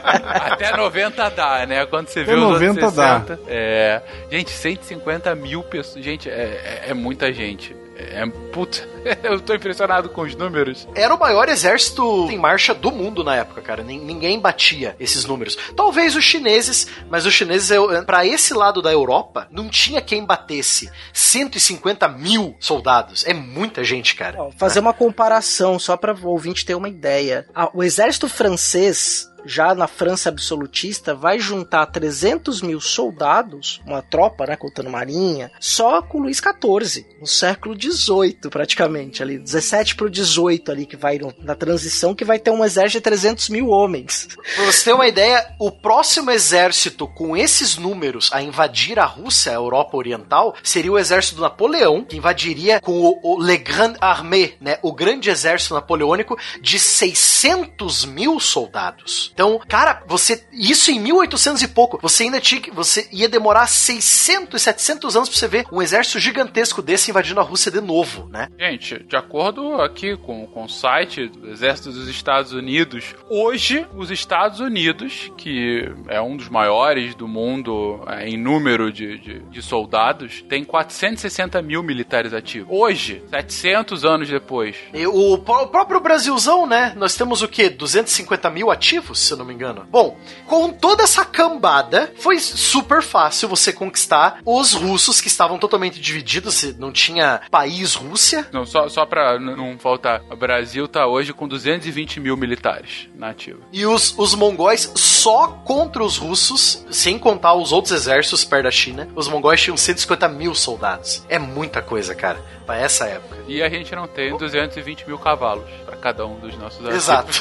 Até 0.52 0.76
90 0.76 1.28
dá, 1.30 1.66
né? 1.66 1.86
Quando 1.86 2.08
você 2.08 2.24
vê 2.24 2.32
Até 2.32 2.40
os 2.40 2.48
90 2.52 2.70
outros 2.72 2.94
dá. 2.94 3.20
60. 3.20 3.40
É, 3.48 4.02
gente, 4.30 4.50
150 4.50 5.34
mil 5.34 5.62
pessoas. 5.62 6.04
Gente, 6.04 6.28
é, 6.28 6.82
é- 6.86 6.90
é 6.90 6.94
muita 6.94 7.32
gente. 7.32 7.76
É, 7.96 8.24
puta, 8.52 8.86
eu 9.22 9.40
tô 9.40 9.54
impressionado 9.54 10.08
com 10.08 10.22
os 10.22 10.34
números. 10.34 10.86
Era 10.94 11.14
o 11.14 11.18
maior 11.18 11.48
exército 11.48 12.28
em 12.30 12.38
marcha 12.38 12.74
do 12.74 12.90
mundo 12.92 13.22
na 13.24 13.36
época, 13.36 13.60
cara. 13.62 13.82
Nin- 13.82 14.00
Ninguém 14.04 14.38
batia 14.40 14.96
esses 14.98 15.24
números. 15.24 15.56
Talvez 15.76 16.14
os 16.16 16.24
chineses, 16.24 16.86
mas 17.10 17.26
os 17.26 17.32
chineses, 17.34 17.70
eu- 17.70 18.04
pra 18.04 18.26
esse 18.26 18.52
lado 18.54 18.80
da 18.82 18.92
Europa, 18.92 19.46
não 19.50 19.68
tinha 19.68 20.00
quem 20.00 20.24
batesse 20.24 20.90
150 21.12 22.08
mil 22.08 22.56
soldados. 22.58 23.24
É 23.26 23.34
muita 23.34 23.82
gente, 23.84 24.14
cara. 24.14 24.36
Ó, 24.42 24.50
fazer 24.56 24.80
uma 24.80 24.92
comparação, 24.92 25.78
só 25.78 25.96
para 25.96 26.14
o 26.14 26.28
ouvinte 26.28 26.64
ter 26.64 26.74
uma 26.74 26.88
ideia. 26.88 27.46
Ah, 27.54 27.70
o 27.72 27.82
exército 27.82 28.28
francês, 28.28 29.28
já 29.44 29.74
na 29.76 29.86
França 29.86 30.28
absolutista, 30.28 31.14
vai 31.14 31.38
juntar 31.38 31.86
300 31.86 32.60
mil 32.62 32.80
soldados, 32.80 33.80
uma 33.86 34.02
tropa, 34.02 34.44
né, 34.44 34.56
contando 34.56 34.90
marinha, 34.90 35.52
só 35.60 36.02
com 36.02 36.18
Luís 36.18 36.38
XIV, 36.40 37.06
no 37.20 37.26
século 37.28 37.76
XVIII, 37.80 38.50
praticamente, 38.50 38.95
ali, 39.22 39.38
17 39.38 39.94
pro 39.94 40.10
18 40.10 40.70
ali, 40.70 40.86
que 40.86 40.96
vai 40.96 41.18
na 41.40 41.54
transição, 41.54 42.14
que 42.14 42.24
vai 42.24 42.38
ter 42.38 42.50
um 42.50 42.64
exército 42.64 42.98
de 42.98 43.02
300 43.02 43.48
mil 43.48 43.68
homens. 43.68 44.28
Pra 44.54 44.64
você 44.64 44.84
ter 44.84 44.92
uma 44.92 45.06
ideia, 45.06 45.54
o 45.58 45.70
próximo 45.70 46.30
exército 46.30 47.06
com 47.06 47.36
esses 47.36 47.76
números 47.76 48.30
a 48.32 48.42
invadir 48.42 48.98
a 48.98 49.04
Rússia, 49.04 49.52
a 49.52 49.54
Europa 49.54 49.96
Oriental, 49.96 50.54
seria 50.62 50.92
o 50.92 50.98
exército 50.98 51.36
do 51.36 51.42
Napoleão, 51.42 52.04
que 52.04 52.16
invadiria 52.16 52.80
com 52.80 52.92
o, 53.00 53.20
o 53.22 53.42
Le 53.42 53.56
Grand 53.56 53.94
Armée, 54.00 54.56
né, 54.60 54.78
o 54.82 54.92
grande 54.92 55.30
exército 55.30 55.74
napoleônico 55.74 56.38
de 56.60 56.78
600 56.78 58.04
mil 58.04 58.38
soldados. 58.40 59.30
Então, 59.34 59.60
cara, 59.68 60.02
você 60.06 60.44
isso 60.52 60.90
em 60.90 61.00
1800 61.00 61.62
e 61.62 61.68
pouco, 61.68 61.98
você 62.00 62.24
ainda 62.24 62.40
tinha 62.40 62.60
que 62.60 62.70
você 62.70 63.08
ia 63.12 63.28
demorar 63.28 63.66
600, 63.66 64.60
700 64.60 65.16
anos 65.16 65.28
pra 65.28 65.38
você 65.38 65.48
ver 65.48 65.66
um 65.72 65.82
exército 65.82 66.18
gigantesco 66.20 66.82
desse 66.82 67.10
invadindo 67.10 67.40
a 67.40 67.42
Rússia 67.42 67.70
de 67.70 67.80
novo, 67.80 68.28
né? 68.28 68.48
Gente, 68.58 68.85
de 68.94 69.16
acordo 69.16 69.80
aqui 69.80 70.16
com, 70.16 70.46
com 70.46 70.64
o 70.64 70.68
site 70.68 71.28
do 71.28 71.50
Exército 71.50 71.90
dos 71.90 72.08
Estados 72.08 72.52
Unidos, 72.52 73.14
hoje 73.28 73.86
os 73.94 74.10
Estados 74.10 74.60
Unidos, 74.60 75.30
que 75.36 75.88
é 76.08 76.20
um 76.20 76.36
dos 76.36 76.48
maiores 76.48 77.14
do 77.14 77.26
mundo 77.26 78.00
é, 78.06 78.28
em 78.28 78.36
número 78.36 78.92
de, 78.92 79.18
de, 79.18 79.38
de 79.40 79.62
soldados, 79.62 80.42
tem 80.48 80.64
460 80.64 81.60
mil 81.62 81.82
militares 81.82 82.32
ativos. 82.32 82.68
Hoje, 82.70 83.22
700 83.30 84.04
anos 84.04 84.28
depois. 84.28 84.76
E 84.92 85.06
o, 85.06 85.34
o 85.34 85.38
próprio 85.38 86.00
Brasilzão, 86.00 86.66
né? 86.66 86.92
Nós 86.96 87.16
temos 87.16 87.42
o 87.42 87.48
quê? 87.48 87.68
250 87.68 88.50
mil 88.50 88.70
ativos, 88.70 89.18
se 89.18 89.32
eu 89.32 89.36
não 89.36 89.44
me 89.44 89.54
engano. 89.54 89.86
Bom, 89.90 90.18
com 90.46 90.72
toda 90.72 91.02
essa 91.02 91.24
cambada, 91.24 92.12
foi 92.18 92.38
super 92.38 93.02
fácil 93.02 93.48
você 93.48 93.72
conquistar 93.72 94.40
os 94.44 94.72
russos 94.72 95.20
que 95.20 95.28
estavam 95.28 95.58
totalmente 95.58 96.00
divididos, 96.00 96.76
não 96.78 96.92
tinha 96.92 97.40
país 97.50 97.94
Rússia. 97.94 98.48
Não, 98.52 98.64
só, 98.76 98.88
só 98.88 99.06
pra 99.06 99.38
não 99.38 99.78
faltar, 99.78 100.22
o 100.30 100.36
Brasil 100.36 100.86
tá 100.86 101.06
hoje 101.06 101.32
com 101.32 101.48
220 101.48 102.20
mil 102.20 102.36
militares 102.36 103.08
na 103.14 103.30
ativa. 103.30 103.60
E 103.72 103.86
os, 103.86 104.14
os 104.18 104.34
mongóis 104.34 104.92
só 104.94 105.48
contra 105.64 106.04
os 106.04 106.18
russos, 106.18 106.84
sem 106.90 107.18
contar 107.18 107.54
os 107.54 107.72
outros 107.72 107.92
exércitos 107.92 108.44
perto 108.44 108.64
da 108.64 108.70
China, 108.70 109.08
os 109.14 109.28
mongóis 109.28 109.60
tinham 109.60 109.76
150 109.76 110.28
mil 110.28 110.54
soldados. 110.54 111.24
É 111.28 111.38
muita 111.38 111.80
coisa, 111.80 112.14
cara, 112.14 112.38
pra 112.66 112.78
essa 112.78 113.06
época. 113.06 113.36
E 113.46 113.62
a 113.62 113.68
gente 113.68 113.94
não 113.94 114.08
tem 114.08 114.36
220 114.36 115.06
mil 115.06 115.18
cavalos 115.18 115.64
pra 115.84 115.96
cada 115.96 116.26
um 116.26 116.38
dos 116.38 116.56
nossos 116.58 116.84
Exato. 116.86 117.32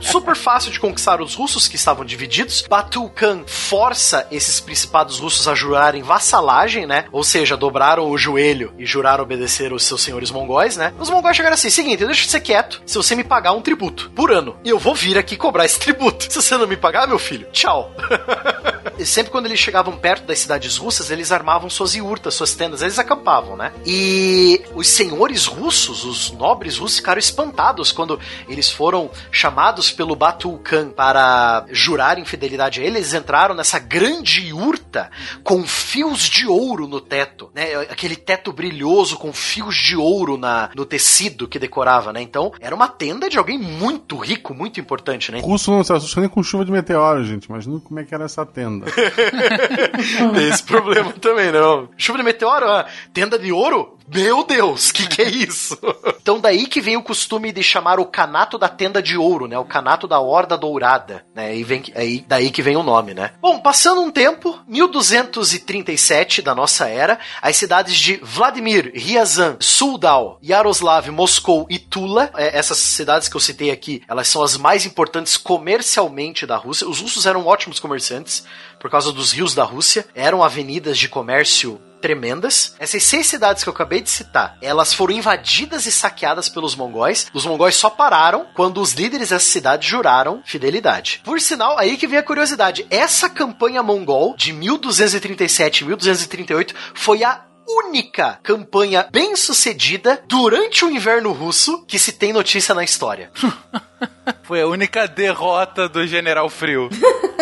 Super 0.00 0.36
fácil 0.36 0.70
de 0.70 0.78
conquistar 0.78 1.20
os 1.20 1.34
russos 1.34 1.66
que 1.66 1.76
estavam 1.76 2.04
divididos. 2.04 2.64
Batu 2.68 3.08
Khan 3.10 3.42
força 3.46 4.26
esses 4.30 4.60
principados 4.60 5.18
russos 5.18 5.48
a 5.48 5.54
jurarem 5.54 6.02
vassalagem, 6.02 6.86
né? 6.86 7.06
Ou 7.10 7.24
seja, 7.24 7.56
dobraram 7.56 8.08
o 8.08 8.16
joelho 8.16 8.72
e 8.78 8.86
juraram 8.86 9.15
obedecer 9.22 9.72
os 9.72 9.84
seus 9.84 10.02
senhores 10.02 10.30
mongóis, 10.30 10.76
né? 10.76 10.92
Os 10.98 11.10
mongóis 11.10 11.36
chegaram 11.36 11.54
assim: 11.54 11.70
seguinte, 11.70 12.04
deixa 12.04 12.24
de 12.24 12.30
ser 12.30 12.40
quieto 12.40 12.82
se 12.86 12.96
você 12.96 13.14
me 13.14 13.24
pagar 13.24 13.52
um 13.52 13.62
tributo 13.62 14.10
por 14.14 14.30
ano. 14.30 14.56
E 14.64 14.68
eu 14.68 14.78
vou 14.78 14.94
vir 14.94 15.18
aqui 15.18 15.36
cobrar 15.36 15.64
esse 15.64 15.78
tributo. 15.78 16.32
Se 16.32 16.40
você 16.40 16.56
não 16.56 16.66
me 16.66 16.76
pagar, 16.76 17.06
meu 17.06 17.18
filho, 17.18 17.48
tchau. 17.52 17.92
E 18.98 19.04
sempre 19.04 19.30
quando 19.30 19.44
eles 19.44 19.58
chegavam 19.58 19.94
perto 19.94 20.24
das 20.24 20.38
cidades 20.38 20.78
russas, 20.78 21.10
eles 21.10 21.30
armavam 21.30 21.68
suas 21.68 21.94
iurtas, 21.94 22.32
suas 22.32 22.54
tendas, 22.54 22.80
eles 22.80 22.98
acampavam, 22.98 23.54
né? 23.54 23.70
E 23.84 24.64
os 24.74 24.88
senhores 24.88 25.44
russos, 25.44 26.02
os 26.02 26.30
nobres 26.30 26.78
russos, 26.78 26.96
ficaram 26.96 27.18
espantados 27.18 27.92
quando 27.92 28.18
eles 28.48 28.70
foram 28.70 29.10
chamados 29.30 29.92
pelo 29.92 30.16
Batu 30.16 30.58
Khan 30.64 30.88
para 30.90 31.66
jurar 31.70 32.16
fidelidade 32.24 32.80
a 32.80 32.84
ele. 32.84 32.98
Eles 32.98 33.12
entraram 33.12 33.54
nessa 33.54 33.78
grande 33.78 34.46
iurta 34.46 35.10
com 35.44 35.66
fios 35.66 36.20
de 36.20 36.46
ouro 36.46 36.88
no 36.88 37.00
teto, 37.00 37.50
né? 37.54 37.74
Aquele 37.90 38.16
teto 38.16 38.52
brilhoso 38.52 39.05
com 39.14 39.32
fios 39.32 39.76
de 39.76 39.96
ouro 39.96 40.36
na, 40.36 40.70
no 40.74 40.84
tecido 40.84 41.46
que 41.46 41.58
decorava, 41.58 42.12
né? 42.12 42.22
Então, 42.22 42.52
era 42.60 42.74
uma 42.74 42.88
tenda 42.88 43.28
de 43.28 43.38
alguém 43.38 43.58
muito 43.58 44.16
rico, 44.16 44.54
muito 44.54 44.80
importante, 44.80 45.30
né? 45.30 45.40
Russo 45.40 45.70
não 45.70 45.84
se 45.84 45.92
assusta 45.92 46.20
nem 46.20 46.28
com 46.28 46.42
chuva 46.42 46.64
de 46.64 46.72
meteoro, 46.72 47.24
gente. 47.24 47.44
Imagina 47.44 47.80
como 47.80 48.00
é 48.00 48.04
que 48.04 48.14
era 48.14 48.24
essa 48.24 48.44
tenda. 48.44 48.86
Tem 50.34 50.48
esse 50.48 50.62
problema 50.62 51.12
também, 51.12 51.52
não. 51.52 51.88
Chuva 51.96 52.18
de 52.18 52.24
meteoro, 52.24 52.66
tenda 53.12 53.38
de 53.38 53.52
ouro? 53.52 53.95
Meu 54.08 54.44
Deus, 54.44 54.92
que 54.92 55.06
que 55.06 55.22
é 55.22 55.28
isso? 55.28 55.78
então 56.20 56.38
daí 56.40 56.66
que 56.66 56.80
vem 56.80 56.96
o 56.96 57.02
costume 57.02 57.52
de 57.52 57.62
chamar 57.62 57.98
o 57.98 58.06
canato 58.06 58.56
da 58.56 58.68
tenda 58.68 59.02
de 59.02 59.16
ouro, 59.16 59.46
né? 59.46 59.58
O 59.58 59.64
canato 59.64 60.06
da 60.06 60.20
horda 60.20 60.56
dourada, 60.56 61.24
né? 61.34 61.48
Aí 61.48 61.64
vem 61.64 61.82
aí 61.94 62.24
daí 62.26 62.50
que 62.50 62.62
vem 62.62 62.76
o 62.76 62.82
nome, 62.82 63.14
né? 63.14 63.32
Bom, 63.40 63.58
passando 63.60 64.00
um 64.00 64.10
tempo, 64.10 64.58
1237 64.68 66.40
da 66.40 66.54
nossa 66.54 66.88
era, 66.88 67.18
as 67.42 67.56
cidades 67.56 67.96
de 67.96 68.16
Vladimir, 68.22 68.92
Ryazan, 68.94 69.56
Suldal, 69.60 70.38
Yaroslav, 70.42 71.10
Moscou 71.10 71.66
e 71.68 71.78
Tula, 71.78 72.30
é, 72.36 72.56
essas 72.56 72.78
cidades 72.78 73.28
que 73.28 73.36
eu 73.36 73.40
citei 73.40 73.70
aqui, 73.70 74.02
elas 74.08 74.28
são 74.28 74.42
as 74.42 74.56
mais 74.56 74.86
importantes 74.86 75.36
comercialmente 75.36 76.46
da 76.46 76.56
Rússia. 76.56 76.88
Os 76.88 77.00
russos 77.00 77.26
eram 77.26 77.46
ótimos 77.46 77.80
comerciantes 77.80 78.44
por 78.78 78.90
causa 78.90 79.12
dos 79.12 79.32
rios 79.32 79.54
da 79.54 79.64
Rússia, 79.64 80.06
eram 80.14 80.44
avenidas 80.44 80.98
de 80.98 81.08
comércio 81.08 81.80
tremendas. 82.06 82.76
Essas 82.78 83.02
seis 83.02 83.26
cidades 83.26 83.64
que 83.64 83.68
eu 83.68 83.72
acabei 83.72 84.00
de 84.00 84.08
citar, 84.08 84.56
elas 84.62 84.94
foram 84.94 85.12
invadidas 85.12 85.86
e 85.86 85.90
saqueadas 85.90 86.48
pelos 86.48 86.76
mongóis. 86.76 87.26
Os 87.34 87.44
mongóis 87.44 87.74
só 87.74 87.90
pararam 87.90 88.46
quando 88.54 88.80
os 88.80 88.92
líderes 88.92 89.30
dessa 89.30 89.44
cidade 89.44 89.88
juraram 89.88 90.40
fidelidade. 90.44 91.20
Por 91.24 91.40
sinal, 91.40 91.76
aí 91.76 91.96
que 91.96 92.06
vem 92.06 92.18
a 92.18 92.22
curiosidade. 92.22 92.86
Essa 92.90 93.28
campanha 93.28 93.82
mongol 93.82 94.36
de 94.36 94.52
1237 94.52 95.80
e 95.80 95.86
1238 95.86 96.74
foi 96.94 97.24
a 97.24 97.42
única 97.68 98.38
campanha 98.40 99.08
bem 99.10 99.34
sucedida 99.34 100.22
durante 100.28 100.84
o 100.84 100.90
inverno 100.90 101.32
russo 101.32 101.84
que 101.86 101.98
se 101.98 102.12
tem 102.12 102.32
notícia 102.32 102.72
na 102.72 102.84
história. 102.84 103.32
Foi 104.42 104.60
a 104.60 104.66
única 104.66 105.06
derrota 105.08 105.88
do 105.88 106.06
General 106.06 106.48
Frio. 106.50 106.88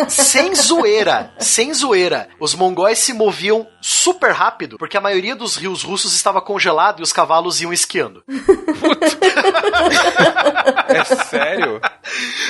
sem 0.07 0.53
zoeira, 0.55 1.31
sem 1.39 1.73
zoeira, 1.73 2.27
os 2.39 2.53
mongóis 2.55 2.99
se 2.99 3.13
moviam 3.13 3.67
super 3.81 4.31
rápido, 4.31 4.77
porque 4.77 4.97
a 4.97 5.01
maioria 5.01 5.35
dos 5.35 5.55
rios 5.55 5.83
russos 5.83 6.13
estava 6.15 6.41
congelado 6.41 6.99
e 6.99 7.03
os 7.03 7.11
cavalos 7.13 7.61
iam 7.61 7.71
esquiando. 7.73 8.23
É 10.87 11.03
sério? 11.03 11.81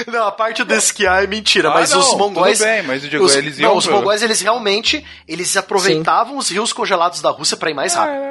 Não, 0.07 0.27
a 0.27 0.31
parte 0.31 0.63
do 0.63 0.73
esquiar 0.73 1.23
é 1.23 1.27
mentira, 1.27 1.69
Ah, 1.69 1.73
mas 1.75 1.91
não, 1.91 1.99
os 1.99 2.13
mongóis. 2.15 2.57
tudo 2.59 2.67
bem, 2.67 2.83
mas 2.83 3.03
eu 3.03 3.09
digo, 3.09 3.23
os, 3.23 3.35
eles 3.35 3.57
não, 3.57 3.69
iam 3.69 3.77
os 3.77 3.85
pro- 3.85 3.95
mongóis, 3.95 4.21
eles 4.21 4.41
realmente 4.41 5.05
eles 5.27 5.55
aproveitavam 5.57 6.37
os 6.37 6.49
rios 6.49 6.73
congelados 6.73 7.21
da 7.21 7.31
Rússia 7.31 7.57
para 7.57 7.71
ir 7.71 7.73
mais 7.73 7.93
rápido. 7.95 8.25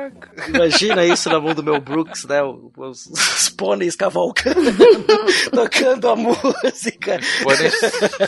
Imagina 0.48 1.04
isso 1.04 1.28
na 1.30 1.40
mão 1.40 1.54
do 1.54 1.62
Mel 1.62 1.80
Brooks, 1.80 2.24
né? 2.24 2.40
Os, 2.76 3.06
os 3.06 3.48
pôneis 3.48 3.96
cavalcando, 3.96 4.60
tocando 5.64 6.08
a 6.08 6.16
música. 6.16 7.20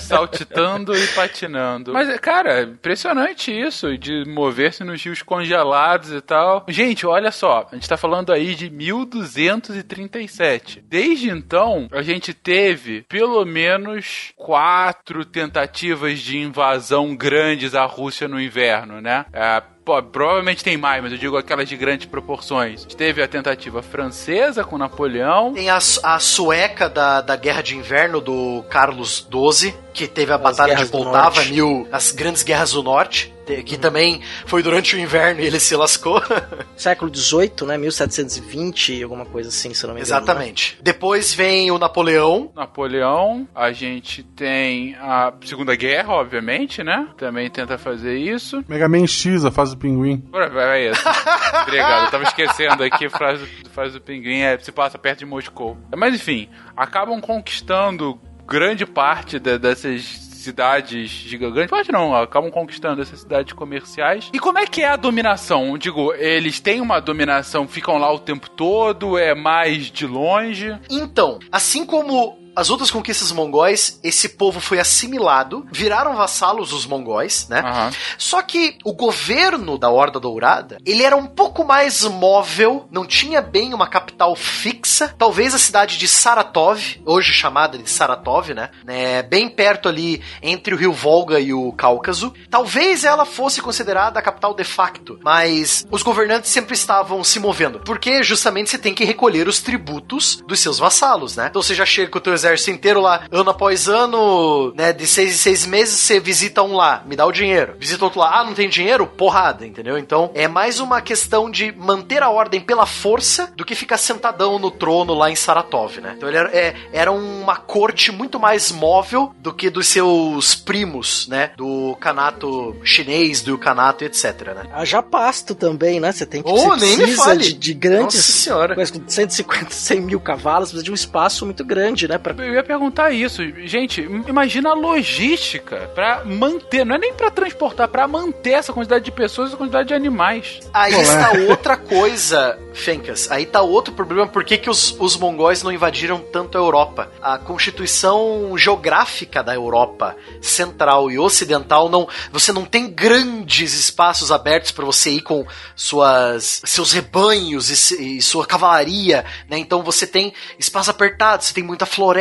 Saltitando 0.01 0.97
e 0.97 1.07
patinando. 1.09 1.93
Mas, 1.93 2.19
cara, 2.21 2.61
é 2.61 2.63
impressionante 2.63 3.53
isso, 3.53 3.99
de 3.99 4.25
mover-se 4.27 4.83
nos 4.85 5.03
rios 5.03 5.21
congelados 5.23 6.13
e 6.13 6.21
tal. 6.21 6.65
Gente, 6.69 7.05
olha 7.07 7.31
só, 7.31 7.67
a 7.71 7.75
gente 7.75 7.89
tá 7.89 7.97
falando 7.97 8.31
aí 8.33 8.55
de 8.55 8.69
1237. 8.71 10.85
Desde 10.87 11.31
então, 11.31 11.89
a 11.93 12.03
gente 12.03 12.35
teve 12.35 13.03
pelo 13.03 13.45
menos 13.45 14.33
quatro 14.37 15.25
tentativas 15.25 16.19
de 16.21 16.39
invasão 16.39 17.17
grandes 17.17 17.75
à 17.75 17.85
Rússia 17.85 18.29
no 18.29 18.41
inverno, 18.41 19.01
né? 19.01 19.27
É, 19.33 19.61
Pô, 19.87 20.03
provavelmente 20.03 20.65
tem 20.65 20.77
mais, 20.77 21.01
mas 21.01 21.13
eu 21.13 21.19
digo 21.19 21.37
aquelas 21.37 21.69
de 21.69 21.77
grandes 21.77 22.07
proporções. 22.07 22.85
Teve 22.85 23.23
a 23.23 23.29
tentativa 23.29 23.81
francesa 23.83 24.65
com 24.65 24.77
Napoleão. 24.77 25.53
Tem 25.53 25.71
a, 25.71 25.79
a 26.03 26.19
sueca 26.19 26.89
da, 26.89 27.21
da 27.21 27.37
Guerra 27.37 27.63
de 27.63 27.77
Inverno 27.77 28.21
do 28.21 28.65
Carlos 28.69 29.25
XII, 29.31 29.73
que 29.97 30.07
teve 30.07 30.31
a 30.31 30.37
Batalha 30.37 30.77
de 30.77 30.85
Poltava, 30.87 31.43
mil, 31.47 31.89
as 31.91 32.13
grandes 32.13 32.43
guerras 32.43 32.73
do 32.73 32.83
norte, 32.83 33.33
te- 33.47 33.63
que 33.63 33.79
também 33.79 34.21
foi 34.45 34.63
durante 34.63 34.95
o 34.95 34.99
inverno 34.99 35.41
e 35.41 35.47
ele 35.47 35.59
se 35.59 35.75
lascou. 35.75 36.23
Século 36.77 37.11
XVIII, 37.15 37.67
né? 37.67 37.79
1720, 37.79 39.03
alguma 39.03 39.25
coisa 39.25 39.49
assim, 39.49 39.73
se 39.73 39.83
eu 39.83 39.89
não 39.89 39.95
me 39.95 40.03
engano. 40.03 40.17
Exatamente. 40.23 40.79
Depois 40.83 41.33
vem 41.33 41.71
o 41.71 41.79
Napoleão. 41.79 42.51
Napoleão, 42.55 43.49
a 43.55 43.73
gente 43.73 44.23
tem 44.23 44.95
a 44.97 45.33
Segunda 45.43 45.75
Guerra, 45.75 46.13
obviamente, 46.13 46.85
né? 46.85 47.09
Também 47.17 47.49
tenta 47.49 47.79
fazer 47.79 48.19
isso. 48.19 48.63
Mega 48.69 48.89
Man 48.89 49.07
X, 49.07 49.47
a 49.47 49.51
fase 49.51 49.75
do 49.75 49.79
pinguim. 49.81 50.23
Vai, 50.31 50.51
vai, 50.51 50.91
isso. 50.91 51.03
Obrigado, 51.63 52.05
eu 52.05 52.11
tava 52.11 52.25
esquecendo 52.25 52.85
aqui 52.85 53.07
a 53.07 53.11
frase, 53.11 53.47
frase 53.73 53.95
do 53.95 54.01
pinguim, 54.03 54.41
é, 54.41 54.59
se 54.59 54.71
passa 54.71 54.99
perto 54.99 55.21
de 55.21 55.27
Moscou. 55.27 55.77
Mas 55.97 56.15
enfim, 56.15 56.51
acabam 56.77 57.19
conquistando 57.19 58.21
grande 58.47 58.87
parte 58.87 59.39
da- 59.39 59.57
dessas 59.59 60.03
cidades 60.47 61.11
gigantes. 61.11 61.67
Pode 61.69 61.91
não, 61.91 62.15
acabam 62.15 62.51
conquistando 62.51 63.03
essas 63.03 63.21
cidades 63.21 63.53
comerciais. 63.53 64.31
E 64.33 64.39
como 64.39 64.59
é 64.59 64.67
que 64.67 64.81
é 64.83 64.89
a 64.89 64.97
dominação? 64.97 65.77
Digo, 65.77 66.13
eles 66.15 66.61
têm 66.61 66.81
uma 66.81 67.01
dominação, 67.01 67.67
ficam 67.67 67.99
lá 67.99 68.13
o 68.13 68.19
tempo 68.21 68.49
todo, 68.49 69.19
é 69.19 69.35
mais 69.35 69.87
de 69.91 70.07
longe. 70.07 70.79
Então, 70.89 71.41
assim 71.51 71.85
como 71.85 72.39
as 72.57 72.71
outras 72.71 72.91
conquistas 72.91 73.31
mongóis, 73.31 74.01
esse 74.03 74.31
povo 74.31 74.61
foi 74.61 74.81
assimilado, 74.81 75.67
viraram 75.71 76.17
vassalos 76.17 76.73
os 76.73 76.87
mongóis, 76.87 77.47
né? 77.51 77.61
Aham. 77.61 77.91
Só 78.17 78.41
que 78.41 78.79
o 78.83 78.95
governo 78.95 79.77
da 79.77 79.91
Horda 79.91 80.19
Dourada, 80.19 80.79
ele 80.87 81.03
era 81.03 81.15
um 81.15 81.27
pouco 81.27 81.63
mais 81.65 82.03
móvel, 82.05 82.89
não 82.91 83.05
tinha 83.05 83.43
bem 83.43 83.75
uma 83.75 83.87
capital 83.87 84.35
fixa. 84.35 85.15
Talvez 85.19 85.55
a 85.55 85.59
cidade 85.59 85.99
de 85.99 86.09
Saratov, 86.09 86.81
hoje 87.05 87.33
chamada 87.35 87.77
de 87.77 87.91
Saratov, 87.91 88.55
né? 88.55 88.71
né, 88.85 89.23
Bem 89.23 89.51
perto 89.51 89.87
ali 89.89 90.23
entre 90.41 90.73
o 90.73 90.79
rio 90.79 90.95
Volga 90.95 91.39
e 91.39 91.53
o 91.53 91.73
Cáucaso. 91.73 92.33
Talvez 92.49 93.05
ela 93.05 93.27
fosse 93.27 93.61
considerada 93.61 94.19
a 94.19 94.23
capital 94.23 94.55
de 94.55 94.65
facto, 94.65 95.19
mas 95.23 95.87
os 95.91 96.03
governantes 96.03 96.51
sempre 96.51 96.75
estavam 96.75 97.23
se 97.23 97.39
movendo, 97.39 97.81
porque 97.81 98.23
justamente 98.23 98.71
você 98.71 98.79
tem 98.79 98.95
que 98.95 99.05
recolher 99.05 99.47
os 99.47 99.61
tributos 99.61 100.43
dos 100.47 100.61
seus 100.61 100.79
vassalos, 100.79 101.37
né? 101.37 101.49
Então 101.51 101.61
você 101.61 101.75
já 101.75 101.85
chega 101.85 102.11
com 102.11 102.17
o 102.17 102.21
teu 102.21 102.33
exército 102.33 102.46
inteiro 102.71 103.01
lá, 103.01 103.23
ano 103.31 103.51
após 103.51 103.89
ano, 103.89 104.73
né? 104.75 104.93
De 104.93 105.07
seis 105.07 105.33
em 105.35 105.37
seis 105.37 105.67
meses 105.67 105.99
você 106.01 106.21
visita 106.21 106.63
um 106.63 106.75
lá, 106.77 107.03
me 107.07 107.17
dá 107.17 107.27
o 107.27 107.33
dinheiro. 107.33 107.75
Visita 107.79 108.05
outro 108.05 108.21
lá, 108.21 108.41
ah, 108.41 108.45
não 108.45 108.55
tem 108.55 108.69
dinheiro? 108.69 109.07
Porrada, 109.07 109.67
entendeu? 109.67 109.99
Então 109.99 110.31
é 110.35 110.47
mais 110.49 110.81
uma 110.81 111.01
questão 111.01 111.51
de 111.51 111.73
manter 111.73 112.23
a 112.23 112.31
ordem 112.31 112.61
pela 112.61 112.87
força 112.87 113.53
do 113.57 113.65
que 113.65 113.75
ficar 113.75 113.99
sentadão 113.99 114.59
no 114.59 114.71
trono 114.71 115.15
lá 115.15 115.31
em 115.31 115.37
Saratov, 115.37 115.99
né? 116.01 116.15
Então 116.17 116.29
ele 116.29 116.39
era, 116.39 116.51
é- 116.57 116.75
era 116.93 117.13
uma 117.13 117.57
corte 117.57 118.11
muito 118.13 118.39
mais 118.39 118.71
móvel 118.73 119.33
do 119.39 119.53
que 119.53 119.71
dos 119.71 119.87
seus 119.89 120.55
primos, 120.55 121.27
né? 121.29 121.51
Do 121.57 121.97
canato 122.01 122.77
chinês, 122.83 123.43
do 123.43 123.57
canato, 123.59 124.05
etc, 124.05 124.25
né? 124.55 124.63
Haja 124.73 125.03
pasto 125.03 125.55
também, 125.55 126.01
né? 126.01 126.13
Você 126.13 126.27
tem 126.27 126.43
que 126.43 126.51
Oh, 126.51 126.75
nem 126.77 126.97
me 126.97 127.13
fale. 127.13 127.43
de, 127.43 127.53
de 127.55 127.75
grandes. 127.75 128.17
Nossa 128.17 128.33
senhora. 128.33 128.75
Com 128.75 128.85
150, 129.09 129.71
100 129.71 130.01
mil 130.01 130.21
cavalos, 130.21 130.69
precisa 130.71 130.85
de 130.85 130.91
um 130.91 130.95
espaço 130.95 131.45
muito 131.45 131.65
grande, 131.65 132.07
né? 132.09 132.19
Pra... 132.19 132.35
Eu 132.39 132.55
ia 132.55 132.63
perguntar 132.63 133.11
isso. 133.11 133.43
Gente, 133.65 134.01
imagina 134.01 134.71
a 134.71 134.75
logística 134.75 135.91
pra 135.95 136.25
manter, 136.25 136.85
não 136.85 136.97
é 136.97 136.99
nem 136.99 137.15
pra 137.15 137.31
transportar, 137.31 137.89
pra 137.89 138.07
manter 138.07 138.53
essa 138.53 138.73
quantidade 138.73 139.05
de 139.05 139.11
pessoas 139.11 139.49
e 139.49 139.51
essa 139.51 139.57
quantidade 139.57 139.89
de 139.89 139.95
animais. 139.95 140.61
Aí 140.73 140.95
Olé. 140.95 141.03
está 141.03 141.33
outra 141.49 141.77
coisa, 141.77 142.59
Fencas. 142.73 143.31
Aí 143.31 143.47
tá 143.47 143.63
outro 143.63 143.95
problema. 143.95 144.27
Por 144.27 144.45
que, 144.45 144.59
que 144.59 144.71
os, 144.71 144.97
os 144.99 145.17
mongóis 145.17 145.63
não 145.63 145.73
invadiram 145.73 146.19
tanto 146.19 146.57
a 146.57 146.61
Europa? 146.61 147.11
A 147.21 147.39
constituição 147.39 148.57
geográfica 148.57 149.43
da 149.43 149.55
Europa 149.55 150.17
central 150.41 151.11
e 151.11 151.19
ocidental 151.19 151.89
não. 151.89 152.09
Você 152.33 152.53
não 152.53 152.65
tem 152.65 152.91
grandes 152.91 153.75
espaços 153.75 154.31
abertos 154.31 154.71
para 154.71 154.85
você 154.85 155.11
ir 155.11 155.23
com 155.23 155.47
suas 155.75 156.63
seus 156.65 156.93
rebanhos 156.93 157.91
e, 157.91 158.19
e 158.19 158.23
sua 158.23 158.47
cavalaria, 158.47 159.25
né? 159.49 159.59
Então 159.59 159.83
você 159.83 160.07
tem 160.07 160.33
espaço 160.59 160.91
apertado, 160.91 161.43
você 161.43 161.55
tem 161.55 161.65
muita 161.65 161.87
floresta, 161.87 162.16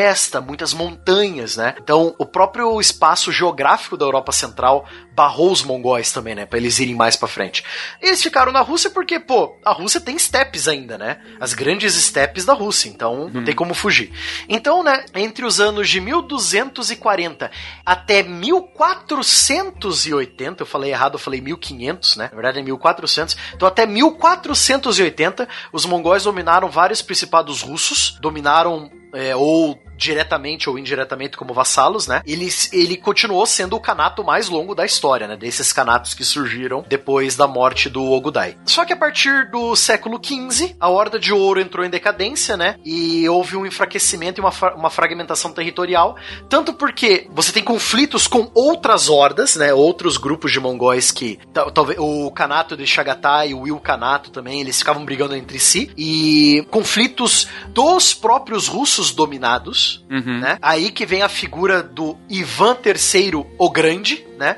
muitas 0.46 0.74
montanhas, 0.74 1.58
né? 1.58 1.76
Então 1.82 2.16
o 2.18 2.26
próprio 2.26 2.80
espaço 2.80 3.32
geográfico 3.32 3.98
da 3.98 4.06
Europa 4.06 4.32
Central 4.32 4.86
barrou 5.14 5.52
os 5.52 5.64
mongóis 5.64 6.12
também, 6.12 6.36
né? 6.36 6.46
Pra 6.46 6.60
eles 6.60 6.80
irem 6.80 6.96
mais 6.96 7.16
pra 7.16 7.28
frente. 7.28 7.64
Eles 8.02 8.22
ficaram 8.22 8.52
na 8.52 8.62
Rússia 8.62 8.90
porque, 8.90 9.20
pô, 9.20 9.56
a 9.64 9.72
Rússia 9.72 10.02
tem 10.02 10.16
estepes 10.16 10.68
ainda, 10.68 10.98
né? 10.98 11.20
As 11.40 11.54
grandes 11.54 11.96
estepes 11.96 12.44
da 12.44 12.54
Rússia, 12.54 12.90
então 12.90 13.30
não 13.30 13.44
tem 13.44 13.56
como 13.56 13.74
fugir. 13.74 14.12
Então, 14.50 14.84
né, 14.84 15.06
entre 15.16 15.46
os 15.46 15.60
anos 15.60 15.90
de 15.90 16.02
1240 16.02 17.50
até 17.86 18.24
1480, 18.24 20.64
eu 20.64 20.68
falei 20.68 20.92
errado, 20.92 21.16
eu 21.16 21.20
falei 21.20 21.40
1500, 21.40 22.18
né? 22.18 22.30
Na 22.30 22.36
verdade 22.36 22.60
é 22.60 22.64
1400. 22.64 23.38
Então, 23.54 23.68
até 23.68 23.86
1480, 23.86 25.48
os 25.72 25.86
mongóis 25.86 26.24
dominaram 26.24 26.70
vários 26.70 27.02
principados 27.02 27.62
russos, 27.62 28.18
dominaram 28.20 28.92
é, 29.16 29.36
ou 29.36 29.80
diretamente 29.98 30.70
ou 30.70 30.78
indiretamente 30.78 31.38
como 31.38 31.54
vassalos, 31.54 32.08
né? 32.08 32.22
Ele, 32.26 32.50
ele 32.72 32.98
continuou 32.98 33.46
sendo 33.46 33.76
o 33.76 33.80
canato 33.80 34.24
mais 34.24 34.50
longo 34.50 34.76
da 34.76 34.86
história, 34.86 35.28
né? 35.28 35.36
Desses 35.38 35.72
canatos 35.74 36.14
que 36.14 36.24
surgiram 36.24 36.84
depois 36.88 37.36
da 37.36 37.48
morte 37.48 37.90
do 37.90 38.04
Ogudai. 38.04 38.58
Só 38.66 38.86
que 38.86 38.94
a 38.94 38.98
partir 38.98 39.50
do 39.50 39.76
século 39.76 40.20
XV, 40.24 40.76
a 40.80 40.90
Horda 40.90 41.20
de 41.20 41.34
Ouro 41.34 41.60
entrou 41.60 41.86
em 41.86 41.90
decadência, 41.90 42.56
né? 42.58 42.76
E 42.86 43.28
houve 43.30 43.56
um 43.56 43.66
enfraquecimento 43.66 44.40
e 44.40 44.42
uma, 44.42 44.52
uma 44.76 44.90
fragmentação 44.90 45.52
territorial, 45.52 46.16
tanto 46.50 46.74
porque 46.74 47.28
você 47.32 47.52
tem 47.52 47.64
conflitos 47.64 48.28
com 48.28 48.50
outras 48.54 49.10
hordas, 49.10 49.56
né? 49.56 49.74
Outros 49.74 50.18
grupos 50.18 50.52
de 50.52 50.60
mongóis 50.60 51.12
que 51.12 51.40
tal- 51.54 51.72
talvez 51.72 52.00
o 52.00 52.30
Kanato 52.32 52.76
de 52.78 52.86
Chagatai 52.86 53.50
e 53.50 53.54
o 53.54 53.68
Ilkhanato 53.68 54.30
também, 54.32 54.62
eles 54.62 54.78
ficavam 54.80 55.06
brigando 55.06 55.36
entre 55.36 55.60
si 55.60 55.92
e 55.98 56.66
conflitos 56.72 57.48
dos 57.70 58.14
próprios 58.14 58.68
russos 58.68 59.12
dominados, 59.12 59.85
Uhum. 60.10 60.40
né? 60.40 60.58
Aí 60.62 60.92
que 60.92 61.06
vem 61.06 61.22
a 61.22 61.30
figura 61.30 61.82
do 61.82 62.18
Ivan 62.30 62.78
III 62.86 63.46
o 63.58 63.70
Grande, 63.70 64.26
né? 64.38 64.58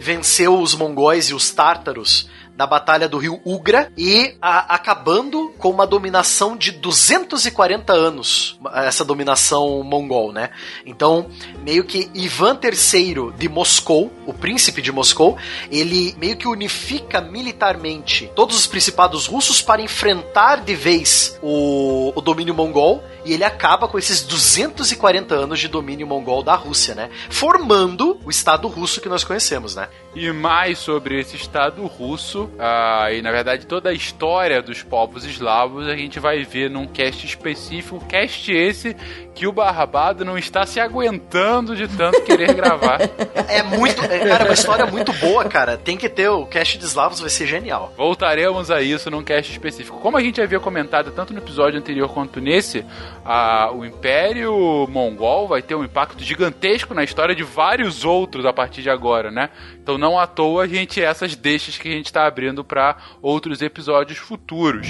Venceu 0.00 0.58
os 0.58 0.74
mongóis 0.74 1.26
e 1.30 1.34
os 1.34 1.50
tártaros 1.50 2.28
na 2.58 2.66
batalha 2.66 3.08
do 3.08 3.18
rio 3.18 3.40
Ugra 3.44 3.92
e 3.96 4.34
a- 4.42 4.74
acabando 4.74 5.54
com 5.58 5.70
uma 5.70 5.86
dominação 5.86 6.56
de 6.56 6.72
240 6.72 7.92
anos, 7.92 8.58
essa 8.74 9.04
dominação 9.04 9.80
mongol, 9.84 10.32
né? 10.32 10.50
Então, 10.84 11.28
meio 11.62 11.84
que 11.84 12.10
Ivan 12.12 12.58
III 12.60 13.32
de 13.38 13.48
Moscou, 13.48 14.12
o 14.26 14.34
príncipe 14.34 14.82
de 14.82 14.90
Moscou, 14.90 15.38
ele 15.70 16.16
meio 16.18 16.36
que 16.36 16.48
unifica 16.48 17.20
militarmente 17.20 18.28
todos 18.34 18.56
os 18.56 18.66
principados 18.66 19.26
russos 19.26 19.62
para 19.62 19.80
enfrentar 19.80 20.56
de 20.56 20.74
vez 20.74 21.38
o, 21.40 22.12
o 22.12 22.20
domínio 22.20 22.54
mongol 22.54 23.04
e 23.24 23.34
ele 23.34 23.44
acaba 23.44 23.86
com 23.86 23.98
esses 23.98 24.22
240 24.22 25.34
anos 25.34 25.60
de 25.60 25.68
domínio 25.68 26.06
mongol 26.06 26.42
da 26.42 26.56
Rússia, 26.56 26.94
né? 26.94 27.08
Formando 27.30 28.18
o 28.24 28.30
Estado 28.30 28.66
russo 28.66 29.00
que 29.00 29.08
nós 29.08 29.22
conhecemos, 29.22 29.76
né? 29.76 29.88
E 30.14 30.32
mais 30.32 30.78
sobre 30.78 31.20
esse 31.20 31.36
Estado 31.36 31.86
russo 31.86 32.47
Ah, 32.58 33.12
e 33.12 33.22
na 33.22 33.30
verdade 33.30 33.66
toda 33.66 33.90
a 33.90 33.92
história 33.92 34.62
dos 34.62 34.82
povos 34.82 35.24
eslavos 35.24 35.86
a 35.86 35.96
gente 35.96 36.20
vai 36.20 36.44
ver 36.44 36.70
num 36.70 36.86
cast 36.86 37.26
específico. 37.26 38.04
Cast 38.06 38.52
esse 38.52 38.96
que 39.38 39.46
o 39.46 39.52
Barbado 39.52 40.24
não 40.24 40.36
está 40.36 40.66
se 40.66 40.80
aguentando 40.80 41.76
de 41.76 41.86
tanto 41.86 42.22
querer 42.22 42.54
gravar. 42.54 42.98
É 43.48 43.62
muito. 43.62 44.04
é, 44.04 44.18
Cara, 44.28 44.44
é 44.44 44.48
uma 44.48 44.52
história 44.52 44.84
muito 44.86 45.10
boa, 45.14 45.44
cara. 45.44 45.76
Tem 45.78 45.96
que 45.96 46.08
ter 46.08 46.28
o 46.28 46.44
cast 46.44 46.76
de 46.76 46.84
Slavos, 46.84 47.20
vai 47.20 47.30
ser 47.30 47.46
genial. 47.46 47.92
Voltaremos 47.96 48.70
a 48.70 48.82
isso 48.82 49.10
num 49.10 49.22
cast 49.22 49.50
específico. 49.50 49.98
Como 50.00 50.16
a 50.16 50.20
gente 50.20 50.40
havia 50.40 50.58
comentado 50.60 51.10
tanto 51.12 51.32
no 51.32 51.38
episódio 51.38 51.78
anterior 51.78 52.08
quanto 52.12 52.40
nesse, 52.40 52.84
a- 53.24 53.70
o 53.72 53.84
Império 53.86 54.86
Mongol 54.90 55.48
vai 55.48 55.62
ter 55.62 55.74
um 55.76 55.84
impacto 55.84 56.22
gigantesco 56.22 56.92
na 56.94 57.04
história 57.04 57.34
de 57.34 57.42
vários 57.44 58.04
outros 58.04 58.44
a 58.44 58.52
partir 58.52 58.82
de 58.82 58.90
agora, 58.90 59.30
né? 59.30 59.48
Então 59.80 59.96
não 59.96 60.18
à 60.18 60.26
toa 60.26 60.64
a 60.64 60.66
gente 60.68 61.00
essas 61.02 61.34
deixas 61.36 61.78
que 61.78 61.88
a 61.88 61.92
gente 61.92 62.06
está 62.06 62.26
abrindo 62.26 62.62
para 62.64 62.96
outros 63.22 63.62
episódios 63.62 64.18
futuros. 64.18 64.88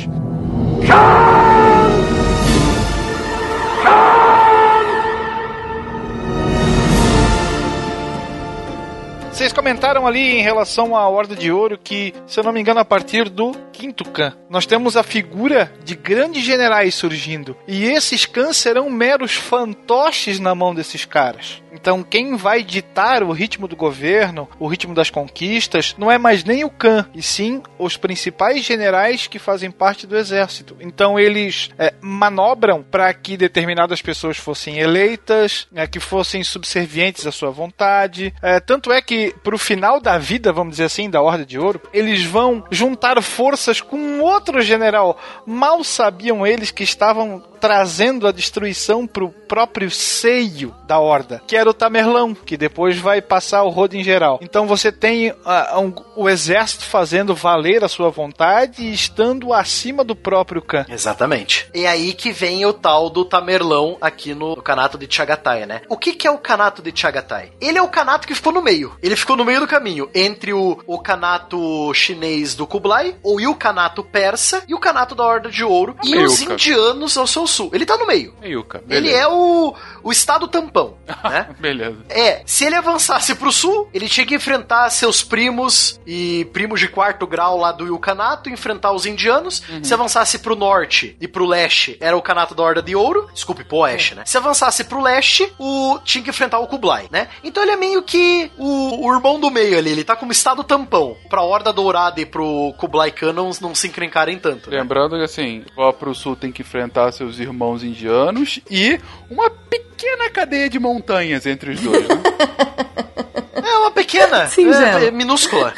Vocês 9.39 9.53
comentaram 9.53 10.05
ali 10.05 10.36
em 10.36 10.43
relação 10.43 10.97
à 10.97 11.09
Horda 11.09 11.36
de 11.36 11.53
Ouro 11.53 11.78
que, 11.78 12.12
se 12.26 12.41
eu 12.41 12.43
não 12.43 12.51
me 12.51 12.61
engano, 12.61 12.80
a 12.80 12.84
partir 12.84 13.28
do 13.28 13.53
quinto 13.72 14.05
Khan, 14.05 14.36
nós 14.51 14.66
temos 14.66 14.97
a 14.97 15.05
figura 15.05 15.72
de 15.84 15.95
grandes 15.95 16.43
generais 16.43 16.97
surgindo. 16.97 17.57
E 17.64 17.84
esses 17.84 18.26
Khans 18.26 18.57
serão 18.57 18.91
meros 18.91 19.34
fantoches 19.34 20.41
na 20.41 20.57
mão 20.57 20.74
desses 20.74 21.05
caras. 21.05 21.62
Então, 21.73 22.03
quem 22.03 22.37
vai 22.37 22.62
ditar 22.62 23.23
o 23.23 23.33
ritmo 23.33 23.69
do 23.69 23.77
governo, 23.77 24.49
o 24.59 24.66
ritmo 24.66 24.95
das 24.95 25.11
conquistas, 25.11 25.95
não 25.99 26.11
é 26.11 26.19
mais 26.19 26.45
nem 26.45 26.64
o 26.64 26.71
Khan, 26.71 27.07
e 27.14 27.23
sim 27.23 27.62
os 27.79 27.97
principais 27.97 28.64
generais 28.64 29.27
que 29.27 29.39
fazem 29.39 29.71
parte 29.71 30.07
do 30.07 30.16
exército. 30.16 30.77
Então, 30.81 31.19
eles 31.19 31.71
é, 31.79 31.95
manobram 32.01 32.83
para 32.83 33.12
que 33.14 33.37
determinadas 33.37 34.03
pessoas 34.03 34.37
fossem 34.37 34.79
eleitas, 34.79 35.66
é, 35.75 35.87
que 35.87 36.01
fossem 36.01 36.43
subservientes 36.43 37.27
à 37.27 37.33
sua 37.33 37.51
vontade. 37.51 38.35
É, 38.43 38.61
tanto 38.61 38.93
é 38.93 39.01
que, 39.01 39.35
pro 39.43 39.59
final 39.59 40.01
da 40.01 40.19
vida, 40.19 40.53
vamos 40.53 40.73
dizer 40.73 40.85
assim, 40.85 41.11
da 41.11 41.21
Horda 41.21 41.45
de 41.45 41.59
Ouro, 41.59 41.81
eles 41.93 42.25
vão 42.25 42.64
juntar 42.71 43.21
forças 43.23 43.81
com 43.81 44.21
outro 44.21 44.61
general. 44.62 45.19
Mal 45.47 45.83
sabiam 45.85 46.47
eles 46.47 46.71
que 46.71 46.83
estavam 46.83 47.43
trazendo 47.59 48.27
a 48.27 48.33
destruição 48.33 49.07
pro 49.07 49.31
próprio 49.31 49.91
seio 49.91 50.75
da 50.87 50.99
Horda, 50.99 51.43
que 51.47 51.57
era 51.57 51.69
o 51.69 51.75
Tamerlão, 51.75 52.35
que 52.35 52.57
depois 52.57 52.99
vai 52.99 53.21
passar 53.23 53.63
o 53.63 53.69
rodo 53.71 53.97
em 53.97 54.05
geral. 54.05 54.39
Então 54.43 54.67
você 54.67 54.91
tem 54.93 55.33
ah, 55.45 55.79
um- 55.81 55.93
o 56.17 56.29
exército 56.29 56.85
fazendo 56.85 57.35
valer 57.35 57.83
a 57.85 57.89
sua 57.89 58.11
vontade 58.11 58.83
e 58.83 58.93
estando 58.93 59.53
acima 59.53 60.05
do 60.05 60.15
próprio 60.15 60.61
Khan. 60.63 60.87
Exatamente. 60.89 61.69
E 61.75 61.87
aí 61.87 62.13
que 62.13 62.31
vem 62.33 62.65
o 62.67 62.73
tal 62.73 63.09
do 63.11 63.25
Tamerlão 63.25 63.97
aqui 64.01 64.35
no, 64.35 64.55
no 64.57 64.63
Kanato 64.63 64.97
de 64.99 65.07
Chagatai, 65.11 65.67
né? 65.67 65.83
O 65.89 65.97
que, 65.97 66.13
que 66.13 66.27
é 66.27 66.31
o 66.31 66.39
Kanato 66.39 66.83
de 66.83 66.93
Chagatai? 66.95 67.53
Ele 67.61 67.79
é 67.79 67.83
o 67.83 67.89
Kanato 67.89 68.27
que 68.27 68.35
ficou 68.35 68.53
no 68.53 68.63
meio. 68.63 68.97
Ele 69.03 69.17
ficou 69.17 69.37
no 69.37 69.45
meio 69.45 69.61
do 69.61 69.67
caminho 69.67 70.09
entre 70.15 70.53
o, 70.53 70.79
o 70.87 70.99
Kanato 70.99 71.93
chinês 71.95 72.55
do 72.55 72.67
Kublai, 72.67 73.17
ou 73.23 73.39
o 73.39 73.55
Kanato 73.55 74.03
persa 74.05 74.63
e 74.69 74.75
o 74.75 74.79
Kanato 74.79 75.15
da 75.15 75.25
Horda 75.25 75.51
de 75.51 75.65
Ouro 75.65 75.97
e 76.05 76.17
os 76.17 76.41
indianos 76.43 77.17
ao 77.17 77.27
seu 77.27 77.47
sul. 77.49 77.70
Ele 77.72 77.86
tá 77.86 77.96
no 77.96 78.07
meio. 78.07 78.34
Meiuca, 78.40 78.82
Ele 78.88 79.11
é 79.11 79.26
o, 79.26 79.74
o 80.03 80.12
estado 80.12 80.46
tampão, 80.46 80.96
né? 81.24 81.49
Beleza. 81.59 81.99
É, 82.09 82.42
se 82.46 82.64
ele 82.64 82.76
avançasse 82.76 83.34
pro 83.34 83.51
sul, 83.53 83.88
ele 83.92 84.09
tinha 84.09 84.26
que 84.26 84.34
enfrentar 84.34 84.88
seus 84.90 85.22
primos 85.22 86.01
e 86.07 86.46
primos 86.53 86.80
de 86.80 86.88
quarto 86.88 87.26
grau 87.26 87.59
lá 87.59 87.72
do 87.72 87.86
Ilkhanato, 87.86 88.49
enfrentar 88.51 88.92
os 88.92 89.07
indianos. 89.07 89.62
Se 89.82 89.94
avançasse 89.94 90.38
pro 90.38 90.55
norte 90.55 91.16
e 91.20 91.26
pro 91.26 91.46
leste, 91.46 91.96
era 92.01 92.16
o 92.16 92.22
Kanato 92.22 92.55
da 92.55 92.62
Horda 92.62 92.82
de 92.82 92.94
Ouro. 92.94 93.28
Desculpe, 93.32 93.64
pro 93.64 93.78
oeste, 93.78 94.14
né? 94.14 94.22
Se 94.24 94.36
avançasse 94.36 94.84
pro 94.84 95.03
leste, 95.03 95.53
o 95.59 95.99
tinha 96.05 96.22
que 96.22 96.30
enfrentar 96.30 96.59
o 96.59 96.66
Kublai, 96.66 97.09
né? 97.11 97.28
Então 97.42 97.62
ele 97.62 97.72
é 97.72 97.76
meio 97.76 98.03
que 98.03 98.51
o, 98.57 99.07
o 99.07 99.14
irmão 99.14 99.38
do 99.40 99.51
meio 99.51 99.78
ali, 99.78 99.90
ele 99.90 100.05
tá 100.05 100.16
como 100.16 100.32
estado 100.32 100.62
tampão. 100.64 101.16
Pra 101.28 101.42
Horda 101.42 101.72
Dourada 101.72 102.20
e 102.20 102.26
pro 102.26 102.74
Kublai 102.76 103.12
não, 103.34 103.51
não 103.61 103.74
se 103.74 103.88
encrencarem 103.88 104.38
tanto, 104.38 104.70
né? 104.70 104.78
Lembrando 104.78 105.16
que 105.16 105.22
assim, 105.22 105.64
lá 105.76 105.92
pro 105.92 106.14
sul 106.14 106.36
tem 106.36 106.53
que 106.53 106.62
enfrentar 106.62 107.12
seus 107.12 107.38
irmãos 107.41 107.82
indianos 107.82 108.61
e 108.70 108.99
uma 109.30 109.51
pequena 109.51 110.30
cadeia 110.30 110.68
de 110.68 110.78
montanhas 110.78 111.47
entre 111.47 111.72
os 111.72 111.80
dois, 111.80 112.09
né? 112.09 112.14
É 113.63 113.79
uma 113.79 113.91
pequena, 113.91 114.47
Singela. 114.47 115.01
é, 115.05 115.07
é 115.07 115.11
minúscula. 115.11 115.73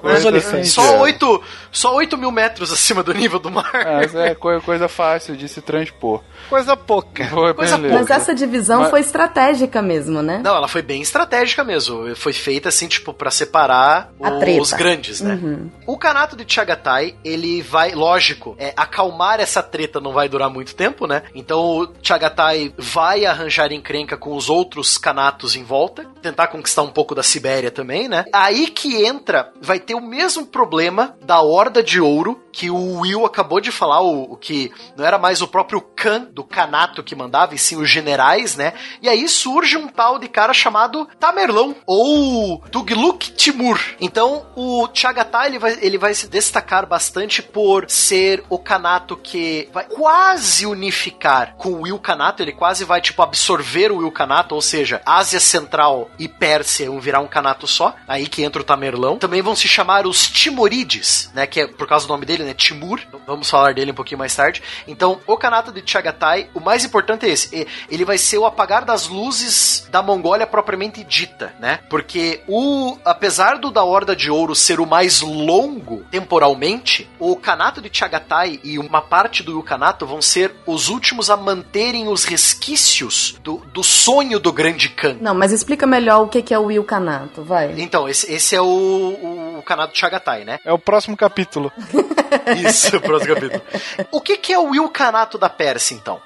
Coisa 0.00 0.28
olifantes. 0.28 0.72
Só 0.72 0.82
simples. 0.82 1.00
8, 1.02 1.42
só 1.70 1.94
8 1.94 2.16
mil 2.18 2.30
metros 2.30 2.72
acima 2.72 3.02
do 3.02 3.12
nível 3.12 3.38
do 3.38 3.50
mar. 3.50 3.70
É, 3.74 4.30
é 4.30 4.34
coi- 4.34 4.60
coisa 4.60 4.88
fácil 4.88 5.36
de 5.36 5.48
se 5.48 5.60
transpor. 5.60 6.22
Coisa 6.48 6.76
pouca. 6.76 7.26
Foi, 7.26 7.54
Coisa 7.54 7.76
beleza. 7.76 7.98
Mas 8.00 8.10
essa 8.10 8.34
divisão 8.34 8.80
Mas- 8.80 8.90
foi 8.90 9.00
estratégica 9.00 9.82
mesmo, 9.82 10.22
né? 10.22 10.40
Não, 10.42 10.54
ela 10.56 10.68
foi 10.68 10.82
bem 10.82 11.02
estratégica 11.02 11.62
mesmo. 11.64 12.14
Foi 12.16 12.32
feita 12.32 12.68
assim, 12.68 12.86
tipo, 12.88 13.12
pra 13.12 13.30
separar 13.30 14.10
A 14.22 14.30
o- 14.30 14.38
treta. 14.38 14.62
os 14.62 14.72
grandes, 14.72 15.20
né? 15.20 15.34
Uhum. 15.34 15.70
O 15.86 15.98
Kanato 15.98 16.36
de 16.36 16.44
Chagatai, 16.52 17.16
ele 17.24 17.60
vai, 17.62 17.92
lógico, 17.94 18.56
é, 18.58 18.72
acalmar 18.76 19.40
essa 19.40 19.62
treta 19.62 20.00
não 20.00 20.12
vai 20.12 20.28
durar 20.28 20.48
muito 20.50 20.74
tempo, 20.74 21.06
né? 21.06 21.22
Então 21.34 21.60
o 21.60 21.88
Chagatai 22.02 22.72
vai 22.78 23.24
arranjar 23.26 23.72
encrenca 23.72 24.16
com 24.16 24.34
os 24.34 24.48
outros 24.48 24.96
Kanatos 24.98 25.54
em 25.56 25.62
volta, 25.64 26.06
tentar 26.22 26.48
conquistar 26.48 26.82
um 26.82 26.88
pouco 26.90 27.07
da 27.14 27.22
Sibéria 27.22 27.70
também, 27.70 28.08
né? 28.08 28.24
Aí 28.32 28.68
que 28.68 29.04
entra, 29.04 29.52
vai 29.60 29.78
ter 29.78 29.94
o 29.94 30.00
mesmo 30.00 30.46
problema 30.46 31.16
da 31.22 31.40
Horda 31.40 31.82
de 31.82 32.00
Ouro, 32.00 32.40
que 32.52 32.70
o 32.70 33.00
Will 33.00 33.24
acabou 33.24 33.60
de 33.60 33.70
falar, 33.70 34.00
o, 34.00 34.32
o 34.32 34.36
que 34.36 34.72
não 34.96 35.04
era 35.04 35.18
mais 35.18 35.42
o 35.42 35.48
próprio 35.48 35.80
Khan 35.80 36.28
do 36.32 36.44
Kanato 36.44 37.02
que 37.02 37.14
mandava, 37.14 37.54
e 37.54 37.58
sim 37.58 37.76
os 37.76 37.88
generais, 37.88 38.56
né? 38.56 38.72
E 39.00 39.08
aí 39.08 39.28
surge 39.28 39.76
um 39.76 39.88
tal 39.88 40.18
de 40.18 40.28
cara 40.28 40.52
chamado 40.52 41.08
Tamerlão, 41.18 41.76
ou 41.86 42.60
Tugluk 42.70 43.32
Timur. 43.32 43.80
Então, 44.00 44.46
o 44.56 44.88
Chagatai, 44.92 45.48
ele 45.48 45.58
vai, 45.58 45.78
ele 45.80 45.98
vai 45.98 46.14
se 46.14 46.28
destacar 46.28 46.86
bastante 46.86 47.42
por 47.42 47.88
ser 47.88 48.44
o 48.48 48.58
Kanato 48.58 49.16
que 49.16 49.68
vai 49.72 49.84
quase 49.84 50.66
unificar 50.66 51.54
com 51.56 51.82
o 51.82 51.86
Ilkhanato, 51.86 52.42
ele 52.42 52.52
quase 52.52 52.84
vai, 52.84 53.00
tipo, 53.00 53.22
absorver 53.22 53.92
o 53.92 54.02
Ilkhanato, 54.02 54.54
ou 54.54 54.62
seja, 54.62 55.00
Ásia 55.04 55.40
Central 55.40 56.10
e 56.18 56.28
Pérsia 56.28 56.90
vão 56.90 57.00
virar 57.00 57.20
um 57.20 57.26
Kanato 57.26 57.66
só, 57.66 57.94
aí 58.06 58.26
que 58.26 58.42
entra 58.42 58.60
o 58.60 58.64
Tamerlão. 58.64 59.18
Também 59.18 59.42
vão 59.42 59.54
se 59.54 59.68
chamar 59.68 60.06
os 60.06 60.28
Timorides, 60.28 61.30
né, 61.34 61.46
que 61.46 61.60
é 61.60 61.66
por 61.66 61.86
causa 61.86 62.06
do 62.06 62.12
nome 62.12 62.26
dele, 62.26 62.37
né, 62.44 62.54
Timur. 62.54 63.00
Vamos 63.26 63.48
falar 63.50 63.74
dele 63.74 63.92
um 63.92 63.94
pouquinho 63.94 64.18
mais 64.18 64.34
tarde. 64.34 64.62
Então, 64.86 65.20
o 65.26 65.36
Kanato 65.36 65.72
de 65.72 65.82
Chagatai, 65.84 66.50
o 66.54 66.60
mais 66.60 66.84
importante 66.84 67.26
é 67.26 67.30
esse, 67.30 67.66
ele 67.90 68.04
vai 68.04 68.18
ser 68.18 68.38
o 68.38 68.46
apagar 68.46 68.84
das 68.84 69.06
luzes 69.06 69.86
da 69.90 70.02
Mongólia 70.02 70.46
propriamente 70.46 71.02
dita, 71.04 71.54
né? 71.60 71.80
Porque 71.88 72.42
o 72.46 72.96
apesar 73.04 73.58
do 73.58 73.70
da 73.70 73.82
Horda 73.82 74.14
de 74.14 74.30
Ouro 74.30 74.54
ser 74.54 74.80
o 74.80 74.86
mais 74.86 75.20
longo 75.20 76.04
temporalmente, 76.10 77.08
o 77.18 77.36
Kanato 77.36 77.80
de 77.80 77.90
Chagatai 77.92 78.60
e 78.62 78.78
uma 78.78 79.00
parte 79.00 79.42
do 79.42 79.52
Ilkhanato 79.52 80.06
vão 80.06 80.20
ser 80.20 80.54
os 80.66 80.88
últimos 80.88 81.30
a 81.30 81.36
manterem 81.36 82.08
os 82.08 82.24
resquícios 82.24 83.36
do, 83.42 83.58
do 83.72 83.82
sonho 83.82 84.38
do 84.38 84.52
Grande 84.52 84.88
Khan. 84.88 85.16
Não, 85.20 85.34
mas 85.34 85.52
explica 85.52 85.86
melhor 85.86 86.22
o 86.22 86.28
que 86.28 86.42
que 86.42 86.54
é 86.54 86.58
o 86.58 86.70
Ilkhanato, 86.70 87.42
vai. 87.42 87.74
Então, 87.78 88.08
esse, 88.08 88.32
esse 88.32 88.54
é 88.54 88.60
o, 88.60 88.64
o, 88.64 89.58
o 89.58 89.62
Kanato 89.62 89.92
de 89.92 89.98
Chagatai, 89.98 90.44
né? 90.44 90.58
É 90.64 90.72
o 90.72 90.78
próximo 90.78 91.16
capítulo. 91.16 91.72
Isso, 92.66 93.00
próximo 93.00 93.34
capítulo. 93.34 93.62
O 94.10 94.20
que, 94.20 94.36
que 94.36 94.52
é 94.52 94.58
o 94.58 94.74
Ilkhanato 94.74 95.38
da 95.38 95.48
Pérsia, 95.48 95.94
então? 95.94 96.20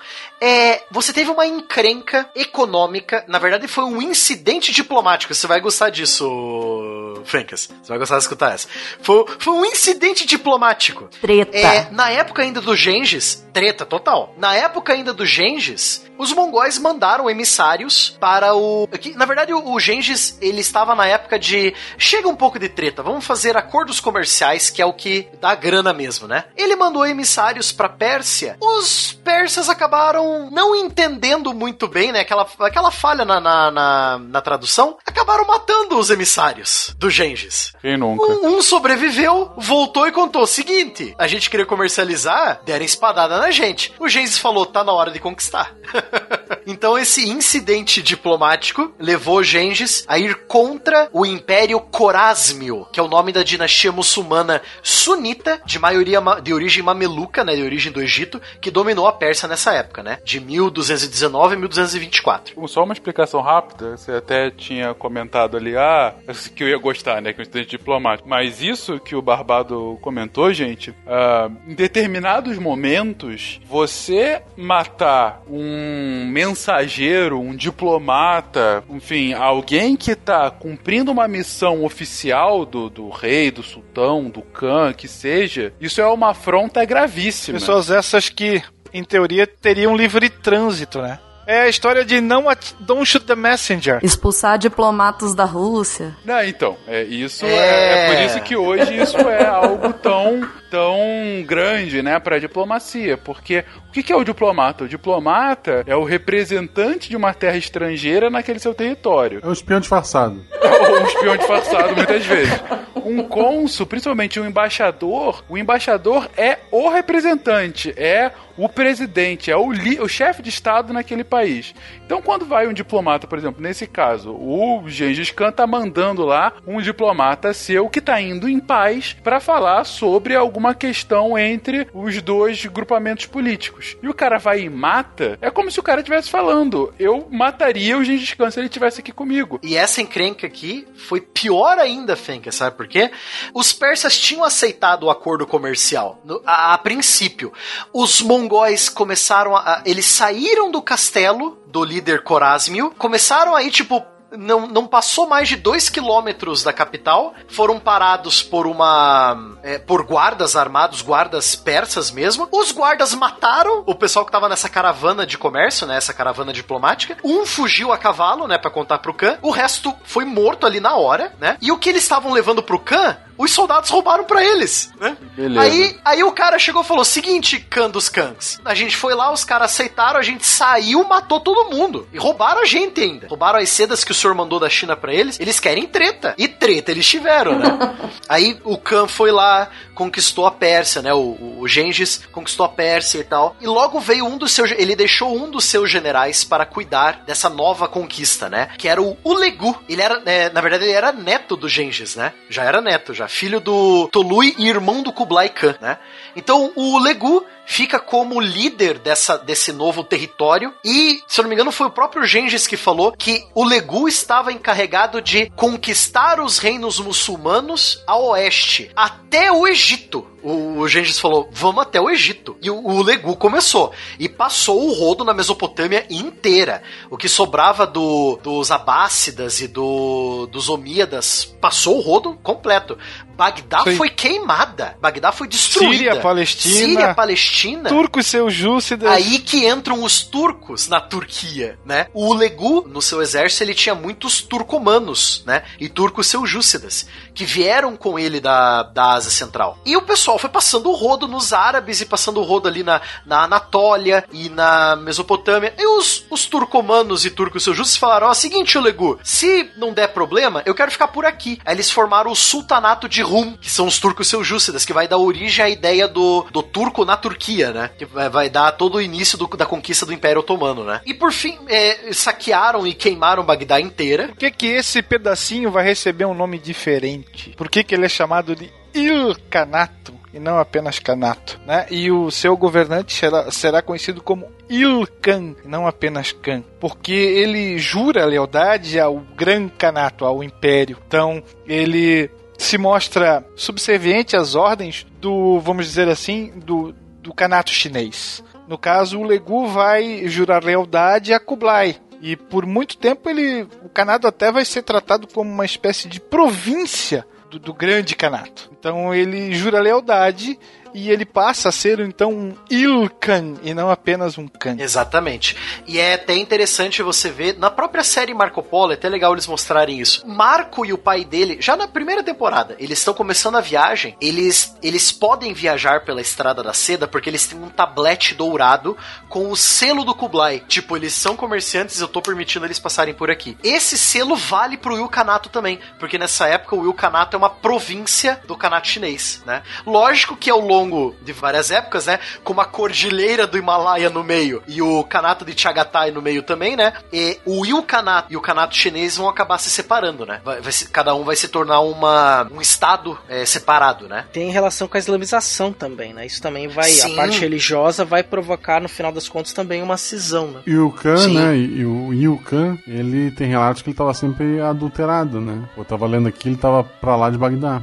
É, 0.45 0.83
você 0.91 1.13
teve 1.13 1.31
uma 1.31 1.47
encrenca 1.47 2.29
econômica, 2.35 3.25
na 3.29 3.39
verdade 3.39 3.69
foi 3.69 3.85
um 3.85 4.03
incidente 4.03 4.73
diplomático, 4.73 5.33
você 5.33 5.47
vai 5.47 5.61
gostar 5.61 5.89
disso, 5.89 7.23
Fencas. 7.25 7.71
Você 7.81 7.89
vai 7.89 7.99
gostar 7.99 8.17
de 8.17 8.23
escutar 8.23 8.53
essa. 8.53 8.67
Foi, 9.01 9.25
foi 9.39 9.55
um 9.55 9.65
incidente 9.65 10.27
diplomático. 10.27 11.09
Treta. 11.21 11.57
É, 11.57 11.89
na 11.93 12.11
época 12.11 12.43
ainda 12.43 12.61
do 12.61 12.75
Gengis, 12.75 13.47
treta 13.53 13.87
total. 13.87 14.35
Na 14.37 14.53
época 14.57 14.93
ainda 14.93 15.13
do 15.13 15.25
Gengis, 15.25 16.05
os 16.19 16.33
mongóis 16.33 16.79
mandaram 16.79 17.31
emissários 17.31 18.17
para 18.19 18.55
o. 18.55 18.89
que, 18.89 19.15
na 19.15 19.25
verdade, 19.25 19.53
o, 19.53 19.73
o 19.73 19.79
Gengis 19.79 20.39
ele 20.41 20.61
estava 20.61 20.95
na 20.95 21.07
época 21.07 21.39
de. 21.39 21.75
Chega 21.97 22.29
um 22.29 22.37
pouco 22.37 22.59
de 22.59 22.69
treta, 22.69 23.03
vamos 23.03 23.25
fazer 23.25 23.57
acordos 23.57 24.01
comerciais, 24.01 24.71
que 24.71 24.83
é 24.83 24.87
o 24.87 24.93
que 24.93 25.29
dá 25.41 25.55
grana 25.55 25.93
mesmo, 25.93 26.27
né? 26.27 26.45
Ele 26.57 26.75
mandou 26.75 27.07
emissários 27.07 27.71
para 27.71 27.89
Pérsia. 27.89 28.57
Os 28.61 29.13
persas 29.13 29.69
acabaram 29.69 30.32
não 30.51 30.75
entendendo 30.75 31.53
muito 31.55 31.87
bem, 31.89 32.13
né? 32.13 32.21
Aquela, 32.21 32.47
aquela 32.61 32.91
falha 32.91 33.25
na, 33.25 33.41
na, 33.41 33.71
na, 33.71 34.19
na 34.19 34.41
tradução. 34.41 34.97
Acabaram 35.07 35.47
matando 35.47 35.99
os 35.99 36.11
emissários 36.11 36.95
do 36.99 37.11
Gengis. 37.11 37.73
Quem 37.81 37.97
nunca? 37.97 38.25
Um, 38.25 38.57
um 38.59 38.63
sobreviveu, 38.63 39.53
voltou 39.57 40.07
e 40.07 40.13
contou 40.13 40.43
o 40.43 40.47
seguinte: 40.47 41.15
a 41.19 41.27
gente 41.27 41.49
queria 41.51 41.67
comercializar, 41.67 42.61
deram 42.65 42.85
espadada 42.85 43.39
na 43.39 43.51
gente. 43.51 43.93
O 43.99 44.09
Gengis 44.09 44.39
falou: 44.39 44.67
tá 44.67 44.83
na 44.85 44.93
hora 44.93 45.11
de 45.11 45.19
conquistar. 45.21 45.75
Então 46.65 46.97
esse 46.97 47.29
incidente 47.29 48.01
diplomático 48.01 48.95
levou 48.97 49.43
Gengis 49.43 50.05
a 50.07 50.17
ir 50.17 50.47
contra 50.47 51.09
o 51.13 51.27
Império 51.27 51.81
Corásmio, 51.81 52.87
que 52.93 53.01
é 53.01 53.03
o 53.03 53.09
nome 53.09 53.33
da 53.33 53.43
dinastia 53.43 53.91
muçulmana 53.91 54.63
sunita 54.81 55.61
de 55.67 55.79
maioria 55.81 56.21
ma- 56.21 56.39
de 56.39 56.55
origem 56.55 56.81
mameluca, 56.81 57.43
né, 57.43 57.57
de 57.57 57.63
origem 57.65 57.91
do 57.91 58.01
Egito, 58.01 58.41
que 58.61 58.71
dominou 58.71 59.09
a 59.09 59.13
Pérsia 59.13 59.49
nessa 59.49 59.73
época, 59.73 60.05
né, 60.05 60.21
de 60.25 60.41
1219 60.41 61.55
a 61.55 61.59
1224. 61.59 62.69
Só 62.69 62.85
uma 62.85 62.93
explicação 62.93 63.41
rápida, 63.41 63.97
você 63.97 64.13
até 64.13 64.51
tinha 64.51 64.95
comentado 64.95 65.57
ali, 65.57 65.77
ah, 65.77 66.15
que 66.55 66.65
eu 66.65 66.69
ia 66.69 66.79
gostar, 66.79 67.21
né, 67.21 67.33
que 67.33 67.41
é 67.41 67.43
um 67.43 67.43
estudante 67.43 67.71
diplomático. 67.71 68.29
Mas 68.29 68.63
isso 68.63 68.99
que 69.01 69.15
o 69.15 69.23
Barbado 69.23 69.99
comentou, 70.01 70.53
gente, 70.53 70.95
ah, 71.07 71.51
em 71.67 71.75
determinados 71.75 72.59
momentos, 72.59 73.61
você 73.67 74.43
matar 74.57 75.43
um 75.49 76.27
mensageiro, 76.27 77.39
um 77.41 77.55
diplomata, 77.55 78.83
enfim, 78.91 79.33
alguém 79.33 79.97
que 79.97 80.15
tá 80.15 80.51
cumprindo 80.51 81.11
uma 81.11 81.29
missão 81.29 81.85
oficial 81.85 82.65
do, 82.65 82.89
do 82.89 83.09
rei, 83.09 83.51
do 83.51 83.63
sultão, 83.63 84.31
do 84.31 84.43
khan, 84.43 84.93
que 84.93 85.09
seja, 85.09 85.73
isso 85.81 86.01
é 86.01 86.07
uma 86.07 86.31
afronta 86.31 86.85
gravíssima. 86.85 87.59
Pessoas 87.59 87.91
essas 87.91 88.29
que, 88.29 88.63
em 88.93 89.03
teoria, 89.05 89.47
teriam 89.47 89.97
livre 89.97 90.29
trânsito, 90.29 91.01
né? 91.01 91.19
É 91.47 91.63
a 91.63 91.69
história 91.69 92.05
de 92.05 92.21
não 92.21 92.49
at- 92.49 92.73
don't 92.79 93.05
shoot 93.05 93.27
the 93.27 93.35
messenger. 93.35 93.99
Expulsar 94.03 94.57
diplomatas 94.59 95.35
da 95.35 95.45
Rússia. 95.45 96.17
Não, 96.25 96.43
então, 96.45 96.77
é 96.87 97.03
isso 97.03 97.45
é. 97.45 97.49
É. 97.53 98.07
é 98.09 98.15
por 98.15 98.23
isso 98.25 98.41
que 98.43 98.57
hoje 98.57 98.97
isso 98.97 99.17
é 99.19 99.45
algo 99.45 99.93
tão 99.95 100.49
tão 100.73 101.45
grande, 101.45 102.03
né, 102.03 102.19
para 102.19 102.41
diplomacia, 102.41 103.19
porque 103.19 103.63
o 103.91 103.93
que 103.93 104.11
é 104.11 104.17
o 104.17 104.25
diplomata? 104.25 104.85
O 104.85 104.89
diplomata 104.89 105.85
é 105.87 105.95
o 105.95 106.03
representante 106.03 107.11
de 107.11 107.17
uma 107.17 107.35
terra 107.35 107.59
estrangeira 107.59 108.31
naquele 108.31 108.59
seu 108.59 108.73
território. 108.73 109.41
É 109.45 109.47
um 109.47 109.53
espião 109.53 109.81
disfarçado. 109.81 110.43
ou 110.63 110.97
um 111.03 111.05
espião 111.05 111.37
disfarçado 111.37 111.95
muitas 111.95 112.25
vezes. 112.25 112.59
Um 113.05 113.25
cônsul, 113.25 113.85
principalmente 113.85 114.41
um 114.41 114.47
embaixador, 114.47 115.45
o 115.49 115.59
embaixador 115.59 116.31
é 116.37 116.61
o 116.71 116.89
representante, 116.89 117.93
é 117.97 118.31
o 118.57 118.69
presidente, 118.69 119.51
é 119.51 119.57
o, 119.57 119.69
o 119.69 120.09
chefe 120.09 120.43
de 120.43 120.51
estado 120.51 120.93
naquele 120.93 121.25
país. 121.25 121.75
Então, 122.05 122.23
quando 122.23 122.47
vai 122.47 122.69
um 122.69 122.73
diplomata, 122.73 123.27
por 123.27 123.39
exemplo, 123.39 123.63
nesse 123.63 123.87
caso, 123.87 124.33
o 124.33 124.85
Gengis 124.87 125.31
Khan 125.31 125.51
tá 125.51 125.67
mandando 125.67 126.25
lá 126.25 126.53
um 126.67 126.81
diplomata 126.81 127.53
seu 127.53 127.89
que 127.89 128.01
tá 128.01 128.21
indo 128.21 128.49
em 128.49 128.61
paz 128.61 129.17
para 129.23 129.41
falar 129.41 129.85
sobre 129.85 130.37
alguma 130.37 130.62
questão 130.75 131.37
entre 131.39 131.89
os 131.93 132.21
dois 132.23 132.65
grupamentos 132.67 133.27
políticos. 133.27 133.97
E 134.03 134.09
o 134.09 134.15
cara 134.15 134.39
vai 134.39 134.61
e 134.61 134.71
mata, 134.71 135.37
é 135.41 135.51
como 135.51 135.71
se 135.71 135.81
o 135.81 135.83
cara 135.83 136.01
estivesse 136.01 136.31
falando: 136.31 136.93
eu 136.99 137.27
mataria 137.31 137.99
o 137.99 138.05
Gengis 138.05 138.35
Khan 138.35 138.51
se 138.51 138.61
ele 138.61 138.67
estivesse 138.69 139.01
aqui 139.01 139.11
comigo. 139.13 139.59
E 139.63 139.77
essa 139.77 140.01
encrenca 140.01 140.47
aqui 140.47 140.87
foi 140.95 141.21
pior 141.21 141.79
ainda, 141.79 142.15
Fenka, 142.17 142.53
sabe 142.53 142.77
por 142.77 142.87
quê? 142.87 143.11
Os 143.53 143.73
persas 143.73 144.17
tinham 144.19 144.45
aceitado 144.45 145.05
o 145.05 145.11
acordo 145.11 145.47
comercial, 145.47 146.21
no- 146.25 146.41
a, 146.47 146.75
a 146.75 146.79
princípio. 146.79 147.53
Os 147.93 148.21
mongóis 148.23 148.89
começaram 148.89 149.57
a, 149.57 149.83
Eles 149.85 150.07
saíram 150.07 150.71
do 150.71 150.81
castelo 150.83 151.59
do 151.67 151.83
líder 151.85 152.23
Corásmio, 152.23 152.93
começaram 152.99 153.57
aí, 153.57 153.71
tipo. 153.71 154.05
Não, 154.33 154.67
não 154.67 154.87
passou 154.87 155.27
mais 155.27 155.49
de 155.49 155.57
dois 155.57 155.89
quilômetros 155.89 156.63
da 156.63 156.73
capital, 156.73 157.35
foram 157.49 157.79
parados 157.79 158.43
por 158.43 158.67
uma. 158.67 159.59
é, 159.63 159.79
por 159.79 160.05
guardas 160.05 160.57
armados, 160.57 161.03
guardas 161.03 161.55
persas 161.55 162.11
mesmo. 162.11 162.49
Os 162.51 162.73
guardas 162.73 163.15
mataram 163.15 163.83
o 163.87 163.95
pessoal 163.95 164.25
que 164.25 164.33
tava 164.33 164.49
nessa 164.49 164.69
caravana 164.69 165.27
de 165.27 165.39
comércio, 165.39 165.87
né? 165.87 165.97
Essa 165.97 166.13
caravana 166.13 166.53
diplomática. 166.53 167.17
Um 167.25 167.45
fugiu 167.47 167.93
a 167.93 167.99
cavalo, 167.99 168.47
né? 168.47 168.59
Pra 168.59 168.71
contar 168.71 168.99
pro 168.99 169.15
Khan. 169.15 169.39
O 169.43 169.51
resto 169.51 169.95
foi 170.05 170.25
morto 170.25 170.67
ali 170.67 170.81
na 170.81 170.95
hora, 170.97 171.35
né? 171.41 171.57
E 171.61 171.71
o 171.71 171.79
que 171.79 171.89
eles 171.89 172.03
estavam 172.03 172.33
levando 172.33 172.63
pro 172.63 172.79
Khan, 172.79 173.17
os 173.37 173.51
soldados 173.51 173.91
roubaram 173.91 174.25
pra 174.25 174.45
eles, 174.45 174.93
né? 175.01 175.17
Beleza. 175.35 175.61
Aí, 175.61 176.01
aí 176.05 176.25
o 176.25 176.33
cara 176.33 176.59
chegou 176.59 176.83
e 176.83 176.87
falou: 176.87 177.05
seguinte, 177.05 177.59
Khan 177.59 177.91
dos 177.91 178.09
Khans. 178.09 178.61
A 178.65 178.75
gente 178.75 178.97
foi 178.97 179.15
lá, 179.15 179.33
os 179.33 179.45
caras 179.45 179.73
aceitaram, 179.73 180.19
a 180.19 180.23
gente 180.23 180.47
saiu, 180.47 181.05
matou 181.05 181.41
todo 181.41 181.71
mundo. 181.71 182.09
E 182.13 182.19
roubaram 182.19 182.63
a 182.63 182.65
gente 182.65 183.01
ainda. 183.01 183.27
Roubaram 183.29 183.59
as 183.59 183.69
sedas 183.69 184.05
que 184.05 184.13
o 184.13 184.15
senhor 184.23 184.35
mandou 184.35 184.59
da 184.59 184.69
China 184.69 184.97
pra 184.97 185.13
eles. 185.13 185.39
Eles 185.39 185.59
querem 185.61 185.87
treta. 185.87 186.35
E 186.39 186.49
treta 186.49 186.91
eles 186.91 187.07
tiveram, 187.07 187.59
né? 187.59 187.97
aí 188.29 188.59
o 188.65 188.79
Khan 188.79 189.07
foi 189.07 189.31
lá, 189.31 189.69
conquistou 189.95 190.47
a 190.47 190.51
Pérsia, 190.51 191.03
né? 191.03 191.13
O, 191.13 191.59
o, 191.59 191.69
Gengis 191.69 192.23
conquistou 192.33 192.65
a 192.65 192.69
Pérsia 192.69 193.19
e 193.19 193.25
tal. 193.25 193.57
E 193.61 193.67
logo 193.67 194.01
veio 194.01 194.25
um 194.25 194.39
dos 194.39 194.53
seus. 194.53 194.71
Ele 194.73 194.97
deixou 194.97 195.37
um 195.37 195.51
dos 195.51 195.65
seus 195.65 195.91
generais 195.91 196.45
para 196.45 196.65
cuidar 196.65 197.23
dessa 197.27 197.49
nova 197.49 197.89
conquista, 197.89 198.49
né? 198.49 198.69
Que 198.79 198.89
era 198.89 199.03
o 199.03 199.17
Ulegu. 199.25 199.77
Ele 199.89 200.03
era, 200.03 200.21
né, 200.21 200.49
na 200.51 200.61
verdade, 200.61 200.85
ele 200.85 200.93
era 200.93 201.13
neto 201.13 201.57
do 201.57 201.69
Gengis, 201.69 202.17
né? 202.17 202.33
Já 202.49 202.65
era 202.65 202.81
neto, 202.81 203.13
já. 203.13 203.29
Filho 203.29 203.61
do 203.61 204.09
Tolui 204.09 204.55
e 204.59 204.69
irmão 204.69 205.03
do 205.03 205.13
Kublai 205.13 205.49
Khan, 205.49 205.77
né? 205.81 205.99
Então 206.37 206.73
o 206.77 206.95
Ulegu 206.95 207.45
fica 207.67 207.99
como 207.99 208.41
líder 208.41 208.99
dessa, 208.99 209.37
desse 209.37 209.73
novo 209.73 210.05
território. 210.05 210.75
E, 210.85 211.23
se 211.27 211.41
eu 211.41 211.43
não 211.43 211.49
me 211.49 211.55
engano, 211.55 211.73
foi 211.73 211.87
o 211.87 211.91
próprio 211.91 212.25
Gengis 212.25 212.67
que 212.67 212.77
falou 212.77 213.13
que 213.13 213.47
o 213.55 213.65
Legu 213.65 214.09
estava 214.09 214.53
encarregado 214.53 215.21
de 215.21 215.51
conquistar 215.51 216.41
os 216.41 216.59
reinos 216.59 216.99
muçulmanos 216.99 218.03
a 218.07 218.17
oeste, 218.17 218.91
até 218.95 219.51
o 219.51 219.67
Egito. 219.67 220.32
O, 220.43 220.81
o 220.81 220.89
Gengis 220.89 221.19
falou: 221.19 221.49
vamos 221.53 221.83
até 221.83 222.01
o 222.01 222.11
Egito. 222.11 222.57
E 222.61 222.71
o, 222.71 222.85
o 222.85 223.03
Legu 223.03 223.37
começou. 223.37 223.93
E 224.19 224.29
passou 224.29 224.89
o 224.89 224.93
rodo 224.93 225.25
na 225.25 225.35
Mesopotâmia 225.35 226.07
inteira. 226.11 226.83
O 227.11 227.17
que 227.17 227.29
sobrava 227.29 227.87
do, 227.87 228.39
dos 228.43 228.71
Abássidas 228.71 229.61
e 229.61 229.69
do, 229.69 230.47
dos 230.51 230.69
Omíadas 230.69 231.45
passou 231.61 231.99
o 231.99 232.01
rodo 232.01 232.35
completo. 232.43 232.99
Bagdá 233.37 233.83
Sim. 233.85 233.97
foi 233.97 234.11
queimada. 234.11 234.97
Bagdá 235.01 235.33
foi 235.33 235.49
destruída. 235.49 235.97
Síria, 235.97 236.21
Palestina. 236.21 236.75
Síria, 236.75 237.15
Palestina. 237.15 237.89
Turcos 237.89 238.27
seus 238.27 238.53
Júcidas. 238.53 239.11
Aí 239.11 239.39
que 239.39 239.67
entram 239.67 240.03
os 240.05 240.23
turcos 240.23 240.87
na 240.89 241.01
Turquia, 241.01 241.79
né? 241.85 242.07
O 242.13 242.27
Ulegu, 242.27 242.87
no 242.87 243.01
seu 243.01 243.23
exército, 243.23 243.65
ele 243.65 243.75
tinha 243.75 243.95
muitos 243.95 244.43
turcomanos, 244.43 245.43
né? 245.47 245.63
E 245.81 245.89
turcos 245.89 246.27
seljúcidas, 246.27 247.07
que 247.35 247.45
vieram 247.45 247.97
com 247.97 248.19
ele 248.19 248.41
da, 248.41 248.83
da 248.83 249.15
Ásia 249.15 249.31
Central. 249.31 249.79
E 249.85 249.97
o 249.97 250.03
pessoal 250.03 250.32
foi 250.39 250.51
passando 250.51 250.91
o 250.91 250.95
rodo 250.95 251.27
nos 251.29 251.53
árabes 251.53 252.01
e 252.01 252.07
passando 252.07 252.41
o 252.41 252.45
rodo 252.45 252.69
ali 252.69 252.83
na, 252.83 253.01
na 253.27 253.45
Anatólia 253.45 254.25
e 254.33 254.49
na 254.49 254.97
Mesopotâmia. 254.97 255.75
E 255.79 255.87
os, 255.87 256.25
os 256.31 256.47
turcomanos 256.47 257.25
e 257.25 257.31
turcos 257.31 257.65
seljúcidas 257.65 257.97
falaram, 257.97 258.29
ó, 258.29 258.35
seguinte, 258.35 258.77
Ulegu, 258.79 259.19
se 259.23 259.71
não 259.77 259.93
der 259.93 260.09
problema, 260.09 260.63
eu 260.67 260.75
quero 260.75 260.91
ficar 260.91 261.09
por 261.09 261.25
aqui. 261.25 261.59
Aí 261.65 261.75
eles 261.75 261.91
formaram 261.91 262.31
o 262.31 262.37
Sultanato 262.37 263.09
de 263.09 263.23
Rum, 263.23 263.57
que 263.57 263.71
são 263.71 263.87
os 263.87 263.99
turcos 263.99 264.29
seljúcidas, 264.29 264.85
que 264.85 264.93
vai 264.93 265.07
dar 265.09 265.19
origem 265.19 265.65
à 265.65 265.69
ideia 265.69 266.09
do, 266.09 266.47
do 266.51 266.63
turco 266.63 267.05
na 267.05 267.17
Turquia, 267.17 267.73
né? 267.73 267.91
Que 267.99 268.05
vai 268.05 268.49
dar 268.51 268.73
todo 268.73 268.97
o 268.97 269.01
início 269.03 269.37
do- 269.39 269.47
da 269.57 269.67
conquista 269.67 270.05
do 270.07 270.13
Império 270.13 270.41
Otomano, 270.41 270.85
né? 270.85 271.01
E 271.07 271.15
por 271.15 271.33
fim, 271.33 271.59
é, 271.69 272.13
saquearam 272.13 272.87
e 272.87 272.95
queimaram 272.95 273.45
Bagdá 273.45 273.81
inteira. 273.81 274.29
Por 274.29 274.37
que, 274.37 274.51
que 274.51 274.67
esse 274.67 275.03
pedacinho 275.03 275.71
vai 275.71 275.85
receber 275.85 276.25
um 276.25 276.35
nome 276.35 276.59
diferente? 276.59 277.55
Por 277.57 277.69
que, 277.69 277.83
que 277.85 277.95
ele 277.95 278.07
é 278.07 278.09
chamado 278.09 278.55
de 278.57 278.71
Ilcanato 278.95 280.12
e 280.33 280.39
não 280.39 280.59
apenas 280.59 280.99
Canato? 280.99 281.61
Né? 281.67 281.87
E 281.91 282.11
o 282.11 282.31
seu 282.31 282.57
governante 282.57 283.13
será, 283.13 283.51
será 283.51 283.83
conhecido 283.83 284.23
como 284.23 284.51
Ilkan, 284.69 285.55
não 285.65 285.87
apenas 285.87 286.33
Khan, 286.33 286.63
porque 286.81 287.13
ele 287.13 287.79
jura 287.79 288.25
lealdade 288.25 288.99
ao 288.99 289.19
Gran 289.37 289.69
Canato, 289.69 290.25
ao 290.25 290.43
Império. 290.43 290.99
Então, 291.07 291.43
ele 291.67 292.31
se 292.57 292.79
mostra 292.79 293.45
subserviente 293.57 294.37
às 294.37 294.55
ordens 294.55 295.07
do, 295.21 295.59
vamos 295.61 295.87
dizer 295.87 296.09
assim, 296.09 296.53
do, 296.57 296.95
do 297.21 297.35
Canato 297.35 297.71
chinês. 297.71 298.43
No 298.69 298.79
caso, 298.79 299.19
o 299.19 299.25
Legu 299.25 299.67
vai 299.67 300.27
jurar 300.29 300.65
lealdade 300.65 301.35
a 301.35 301.41
Kublai. 301.41 301.97
E 302.23 302.37
por 302.37 302.65
muito 302.65 302.97
tempo 302.97 303.29
ele, 303.29 303.67
o 303.85 303.89
Canato 303.89 304.29
até 304.29 304.53
vai 304.53 304.65
ser 304.65 304.83
tratado 304.83 305.27
como 305.27 305.51
uma 305.51 305.65
espécie 305.65 306.09
de 306.09 306.21
província 306.21 307.27
do, 307.53 307.59
do 307.59 307.75
grande 307.75 308.15
Canato. 308.15 308.71
Então 308.79 309.15
ele 309.15 309.55
jura 309.55 309.81
lealdade 309.81 310.59
e 310.95 311.11
ele 311.11 311.25
passa 311.25 311.69
a 311.69 311.73
ser 311.73 312.01
então 312.01 312.33
um 312.33 312.55
Ilkan 312.71 313.55
e 313.63 313.75
não 313.75 313.91
apenas 313.91 314.39
um 314.39 314.47
Khan. 314.47 314.77
Exatamente. 314.79 315.57
E 315.87 315.99
é 315.99 316.15
até 316.15 316.35
interessante 316.37 317.03
você 317.03 317.31
ver, 317.31 317.59
na 317.59 317.71
própria 317.71 318.05
série 318.05 318.35
Marco 318.35 318.63
Polo, 318.63 318.93
é 318.93 318.95
até 318.95 319.09
legal 319.09 319.33
eles 319.33 319.47
mostrarem 319.47 320.01
isso. 320.01 320.27
Marco 320.27 320.85
e 320.85 320.93
o 320.93 320.99
pai 320.99 321.25
dele, 321.25 321.57
já 321.61 321.77
na 321.77 321.89
primeira 321.89 322.23
temporada, 322.23 322.77
eles 322.79 322.99
estão 322.99 323.15
começando 323.15 323.57
a 323.57 323.61
viagem, 323.61 324.17
eles, 324.21 324.77
eles 324.83 325.11
podem 325.11 325.53
viajar 325.53 326.05
pela 326.05 326.21
Estrada 326.21 326.63
da 326.63 326.73
Seda 326.73 327.07
porque 327.09 327.31
eles 327.31 327.47
têm 327.47 327.59
um 327.59 327.69
tablete 327.69 328.35
dourado 328.35 328.97
com 329.29 329.51
o 329.51 329.57
selo 329.57 330.05
do 330.05 330.15
Kublai. 330.15 330.63
Tipo, 330.67 330.97
eles 330.97 331.15
são 331.15 331.37
comerciantes, 331.37 332.01
eu 332.01 332.09
tô 332.09 332.21
permitindo 332.21 332.67
eles 332.67 332.79
passarem 332.79 333.15
por 333.15 333.31
aqui. 333.31 333.57
Esse 333.63 333.97
selo 333.97 334.37
vale 334.37 334.77
pro 334.77 334.97
Ilkhanato 334.97 335.49
também, 335.49 335.79
porque 335.99 336.19
nessa 336.19 336.47
época 336.47 336.77
o 336.77 336.85
Ilkhanato 336.85 337.37
é 337.37 337.39
uma 337.39 337.51
província 337.51 338.41
do 338.47 338.57
Kanato 338.57 338.89
chinês, 338.89 339.43
né? 339.47 339.63
Lógico 339.87 340.37
que 340.37 340.51
ao 340.51 340.61
longo 340.61 340.82
longo 340.83 341.15
de 341.23 341.33
várias 341.33 341.71
épocas, 341.71 342.07
né? 342.07 342.19
Com 342.45 342.53
uma 342.53 342.65
cordilheira 342.65 343.47
do 343.47 343.57
Himalaia 343.59 344.11
no 344.11 344.23
meio 344.25 344.63
e 344.67 344.83
o 344.83 345.03
Kanato 345.05 345.45
de 345.45 345.59
Chagatai 345.59 346.11
no 346.11 346.21
meio 346.23 346.43
também, 346.43 346.77
né? 346.77 346.93
E 347.13 347.39
o 347.47 347.65
Ilkanato 347.65 348.33
e 348.33 348.37
o 348.37 348.41
Kanato 348.41 348.75
chinês 348.77 349.17
vão 349.17 349.29
acabar 349.29 349.59
se 349.59 349.71
separando, 349.71 350.27
né? 350.27 350.41
Vai, 350.45 350.61
vai 350.61 350.73
se- 350.73 350.89
cada 350.89 351.15
um 351.15 351.25
vai 351.25 351.37
se 351.37 351.49
tornar 351.49 351.81
uma, 351.81 352.49
um 352.53 352.61
estado 352.61 353.19
é, 353.29 353.45
separado, 353.47 354.09
né? 354.09 354.25
Tem 354.33 354.51
relação 354.51 354.89
com 354.89 354.97
a 354.97 355.01
islamização 355.01 355.73
também, 355.73 356.13
né? 356.13 356.27
Isso 356.27 356.43
também 356.43 356.69
vai. 356.69 356.91
Sim. 356.91 357.13
A 357.13 357.17
parte 357.17 357.39
religiosa 357.41 358.05
vai 358.05 358.23
provocar, 358.23 358.81
no 358.81 358.89
final 358.89 359.13
das 359.13 359.29
contas, 359.29 359.53
também 359.53 359.83
uma 359.83 359.97
cisão, 359.97 360.49
né? 360.49 360.61
E 360.67 360.77
o 360.77 360.91
Khan, 360.91 361.29
né? 361.29 361.57
E, 361.57 361.79
e 361.81 361.87
o 361.87 362.13
Yu 362.13 362.39
Khan, 362.45 362.79
ele 362.87 363.31
tem 363.31 363.49
relatos 363.49 363.83
que 363.83 363.91
ele 363.91 363.97
tava 363.97 364.13
sempre 364.15 364.61
adulterado, 364.61 365.41
né? 365.41 365.63
Eu 365.77 365.85
tava 365.85 366.07
lendo 366.07 366.29
aqui, 366.29 366.49
ele 366.49 366.57
tava 366.57 366.83
pra 366.85 367.17
lá 367.17 367.31
de 367.31 367.39
Bagdá. 367.39 367.83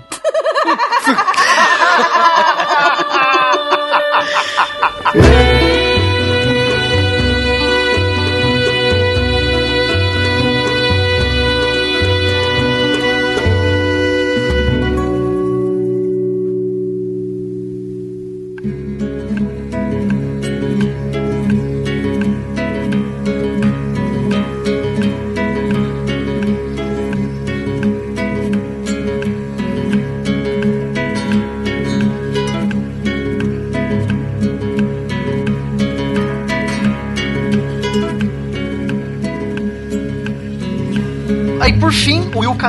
Por 5.13 5.58